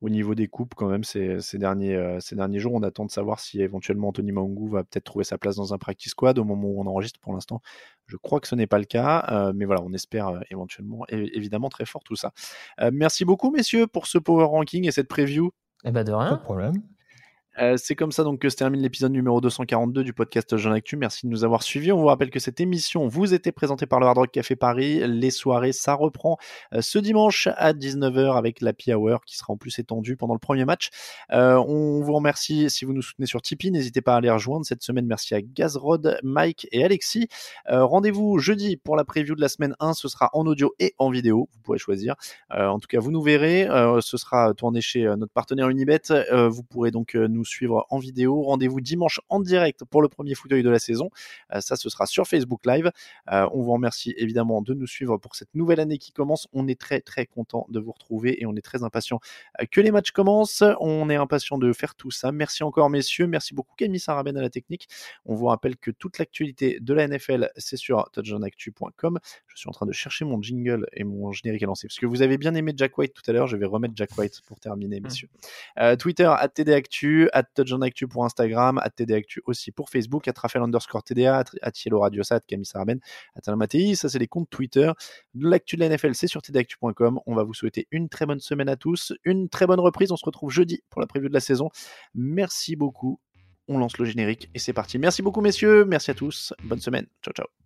au 0.00 0.08
niveau 0.08 0.34
des 0.34 0.48
coupes 0.48 0.74
quand 0.74 0.88
même 0.88 1.04
ces, 1.04 1.40
ces 1.40 1.58
derniers, 1.58 1.94
euh, 1.94 2.18
ces 2.20 2.34
derniers 2.34 2.58
jours. 2.58 2.72
On 2.74 2.82
attend 2.82 3.04
de 3.04 3.10
savoir 3.10 3.38
si 3.38 3.60
éventuellement 3.60 4.08
Anthony 4.08 4.32
Maungu 4.32 4.68
va 4.70 4.82
peut-être 4.82 5.04
trouver 5.04 5.24
sa 5.24 5.38
place 5.38 5.54
dans 5.56 5.72
un 5.72 5.78
practice 5.78 6.12
squad 6.12 6.38
au 6.38 6.44
moment 6.44 6.68
où 6.68 6.80
on 6.80 6.86
enregistre. 6.86 7.20
Pour 7.20 7.32
l'instant, 7.34 7.60
je 8.06 8.16
crois 8.16 8.40
que 8.40 8.48
ce 8.48 8.54
n'est 8.56 8.66
pas 8.66 8.78
le 8.78 8.86
cas. 8.86 9.24
euh, 9.30 9.52
mais 9.54 9.66
voilà, 9.66 9.82
on 9.82 9.92
espère 9.92 10.28
euh, 10.28 10.40
éventuellement, 10.50 11.04
et, 11.10 11.36
évidemment, 11.36 11.68
très 11.68 11.84
fort 11.86 12.02
tout 12.02 12.16
ça. 12.16 12.32
Euh, 12.80 12.90
merci 12.92 13.24
beaucoup, 13.24 13.50
messieurs, 13.50 13.86
pour 13.86 14.06
ce 14.06 14.18
power 14.18 14.44
ranking 14.46 14.86
et 14.88 14.90
cette 14.90 15.08
preview. 15.08 15.50
Eh 15.84 15.92
ben 15.92 16.02
de 16.02 16.10
Pas 16.10 16.18
rien. 16.18 16.32
de 16.32 16.40
problème. 16.42 16.82
Euh, 17.58 17.76
c'est 17.78 17.94
comme 17.94 18.12
ça 18.12 18.22
donc 18.22 18.40
que 18.40 18.50
se 18.50 18.56
termine 18.56 18.82
l'épisode 18.82 19.12
numéro 19.12 19.40
242 19.40 20.04
du 20.04 20.12
podcast 20.12 20.56
Jeune 20.56 20.74
Actu. 20.74 20.96
Merci 20.96 21.26
de 21.26 21.30
nous 21.30 21.42
avoir 21.42 21.62
suivis. 21.62 21.90
On 21.90 21.98
vous 21.98 22.06
rappelle 22.06 22.30
que 22.30 22.38
cette 22.38 22.60
émission 22.60 23.08
vous 23.08 23.32
était 23.32 23.52
présentée 23.52 23.86
par 23.86 23.98
le 23.98 24.06
Hard 24.06 24.18
Rock 24.18 24.30
Café 24.30 24.56
Paris. 24.56 25.06
Les 25.06 25.30
soirées, 25.30 25.72
ça 25.72 25.94
reprend 25.94 26.36
euh, 26.74 26.82
ce 26.82 26.98
dimanche 26.98 27.48
à 27.56 27.72
19h 27.72 28.36
avec 28.36 28.60
l'Happy 28.60 28.92
Hour 28.92 29.24
qui 29.24 29.38
sera 29.38 29.54
en 29.54 29.56
plus 29.56 29.78
étendue 29.78 30.16
pendant 30.16 30.34
le 30.34 30.38
premier 30.38 30.66
match. 30.66 30.90
Euh, 31.32 31.56
on 31.56 32.02
vous 32.02 32.12
remercie 32.12 32.68
si 32.68 32.84
vous 32.84 32.92
nous 32.92 33.02
soutenez 33.02 33.26
sur 33.26 33.40
Tipeee. 33.40 33.70
N'hésitez 33.70 34.02
pas 34.02 34.14
à 34.14 34.18
aller 34.18 34.30
rejoindre 34.30 34.66
cette 34.66 34.82
semaine. 34.82 35.06
Merci 35.06 35.34
à 35.34 35.40
Gazrod, 35.40 36.18
Mike 36.22 36.68
et 36.72 36.84
Alexis. 36.84 37.28
Rendez-vous 37.68 38.38
jeudi 38.38 38.76
pour 38.76 38.96
la 38.96 39.04
preview 39.04 39.34
de 39.34 39.40
la 39.40 39.48
semaine 39.48 39.74
1. 39.80 39.94
Ce 39.94 40.08
sera 40.08 40.28
en 40.34 40.46
audio 40.46 40.74
et 40.78 40.94
en 40.98 41.10
vidéo. 41.10 41.48
Vous 41.52 41.60
pourrez 41.60 41.78
choisir. 41.78 42.14
En 42.50 42.78
tout 42.78 42.88
cas, 42.88 43.00
vous 43.00 43.10
nous 43.10 43.22
verrez. 43.22 43.66
Ce 44.00 44.16
sera 44.16 44.52
tourné 44.54 44.80
chez 44.80 45.04
notre 45.16 45.32
partenaire 45.32 45.68
Unibet. 45.68 46.02
Vous 46.32 46.62
pourrez 46.62 46.90
donc 46.90 47.14
nous 47.14 47.45
suivre 47.46 47.86
en 47.90 47.98
vidéo. 47.98 48.42
Rendez-vous 48.42 48.80
dimanche 48.80 49.20
en 49.28 49.40
direct 49.40 49.84
pour 49.84 50.02
le 50.02 50.08
premier 50.08 50.34
fauteuil 50.34 50.62
de 50.62 50.70
la 50.70 50.78
saison. 50.78 51.10
Euh, 51.54 51.60
ça, 51.60 51.76
ce 51.76 51.88
sera 51.88 52.06
sur 52.06 52.26
Facebook 52.26 52.66
Live. 52.66 52.90
Euh, 53.32 53.48
on 53.52 53.62
vous 53.62 53.72
remercie 53.72 54.14
évidemment 54.16 54.62
de 54.62 54.74
nous 54.74 54.86
suivre 54.86 55.16
pour 55.16 55.34
cette 55.34 55.54
nouvelle 55.54 55.80
année 55.80 55.98
qui 55.98 56.12
commence. 56.12 56.48
On 56.52 56.68
est 56.68 56.78
très 56.78 57.00
très 57.00 57.26
content 57.26 57.66
de 57.70 57.80
vous 57.80 57.92
retrouver 57.92 58.42
et 58.42 58.46
on 58.46 58.54
est 58.54 58.62
très 58.62 58.82
impatient 58.82 59.20
euh, 59.60 59.64
que 59.70 59.80
les 59.80 59.90
matchs 59.90 60.10
commencent. 60.10 60.62
On 60.80 61.08
est 61.08 61.16
impatient 61.16 61.58
de 61.58 61.72
faire 61.72 61.94
tout 61.94 62.10
ça. 62.10 62.32
Merci 62.32 62.62
encore 62.62 62.90
messieurs. 62.90 63.26
Merci 63.26 63.54
beaucoup 63.54 63.74
Camille 63.76 64.00
Saraben 64.00 64.36
à 64.36 64.42
la 64.42 64.50
technique. 64.50 64.88
On 65.24 65.34
vous 65.34 65.46
rappelle 65.46 65.76
que 65.76 65.90
toute 65.90 66.18
l'actualité 66.18 66.78
de 66.80 66.94
la 66.94 67.08
NFL, 67.08 67.50
c'est 67.56 67.76
sur 67.76 68.10
touchdownactu.com. 68.12 69.18
Je 69.56 69.60
suis 69.60 69.70
en 69.70 69.72
train 69.72 69.86
de 69.86 69.92
chercher 69.92 70.26
mon 70.26 70.42
jingle 70.42 70.86
et 70.92 71.02
mon 71.02 71.32
générique 71.32 71.62
à 71.62 71.66
lancer 71.66 71.88
parce 71.88 71.98
que 71.98 72.04
vous 72.04 72.20
avez 72.20 72.36
bien 72.36 72.54
aimé 72.54 72.74
Jack 72.76 72.98
White 72.98 73.14
tout 73.14 73.22
à 73.26 73.32
l'heure. 73.32 73.46
Je 73.46 73.56
vais 73.56 73.64
remettre 73.64 73.94
Jack 73.96 74.10
White 74.18 74.42
pour 74.46 74.60
terminer, 74.60 75.00
messieurs. 75.00 75.30
Euh, 75.78 75.96
Twitter, 75.96 76.30
at 76.38 76.48
TDActu, 76.48 77.30
at 77.32 77.44
TouchdownActu 77.54 78.06
pour 78.06 78.26
Instagram, 78.26 78.76
at 78.76 78.90
TDActu 78.90 79.40
aussi 79.46 79.72
pour 79.72 79.88
Facebook, 79.88 80.28
at 80.28 80.34
Raphaël 80.36 80.62
underscore 80.62 81.02
TDA, 81.02 81.42
at 81.62 81.72
Yellow 81.82 82.00
Radiosat, 82.00 82.40
Camille 82.40 82.66
Saraben, 82.66 83.00
at 83.34 83.40
Alain 83.46 83.56
Mattei. 83.56 83.94
Ça, 83.94 84.10
c'est 84.10 84.18
les 84.18 84.28
comptes 84.28 84.50
Twitter. 84.50 84.92
L'actu 85.34 85.76
de 85.76 85.80
la 85.80 85.88
NFL, 85.88 86.14
c'est 86.14 86.26
sur 86.26 86.42
TDActu.com. 86.42 87.20
On 87.24 87.34
va 87.34 87.42
vous 87.42 87.54
souhaiter 87.54 87.88
une 87.90 88.10
très 88.10 88.26
bonne 88.26 88.40
semaine 88.40 88.68
à 88.68 88.76
tous, 88.76 89.14
une 89.24 89.48
très 89.48 89.66
bonne 89.66 89.80
reprise. 89.80 90.12
On 90.12 90.16
se 90.16 90.24
retrouve 90.26 90.50
jeudi 90.50 90.82
pour 90.90 91.00
la 91.00 91.06
preview 91.06 91.30
de 91.30 91.34
la 91.34 91.40
saison. 91.40 91.70
Merci 92.14 92.76
beaucoup. 92.76 93.20
On 93.68 93.78
lance 93.78 93.96
le 93.96 94.04
générique 94.04 94.50
et 94.54 94.58
c'est 94.58 94.74
parti. 94.74 94.98
Merci 94.98 95.22
beaucoup, 95.22 95.40
messieurs. 95.40 95.86
Merci 95.86 96.10
à 96.10 96.14
tous. 96.14 96.52
Bonne 96.64 96.80
semaine. 96.80 97.06
Ciao, 97.22 97.32
ciao. 97.32 97.65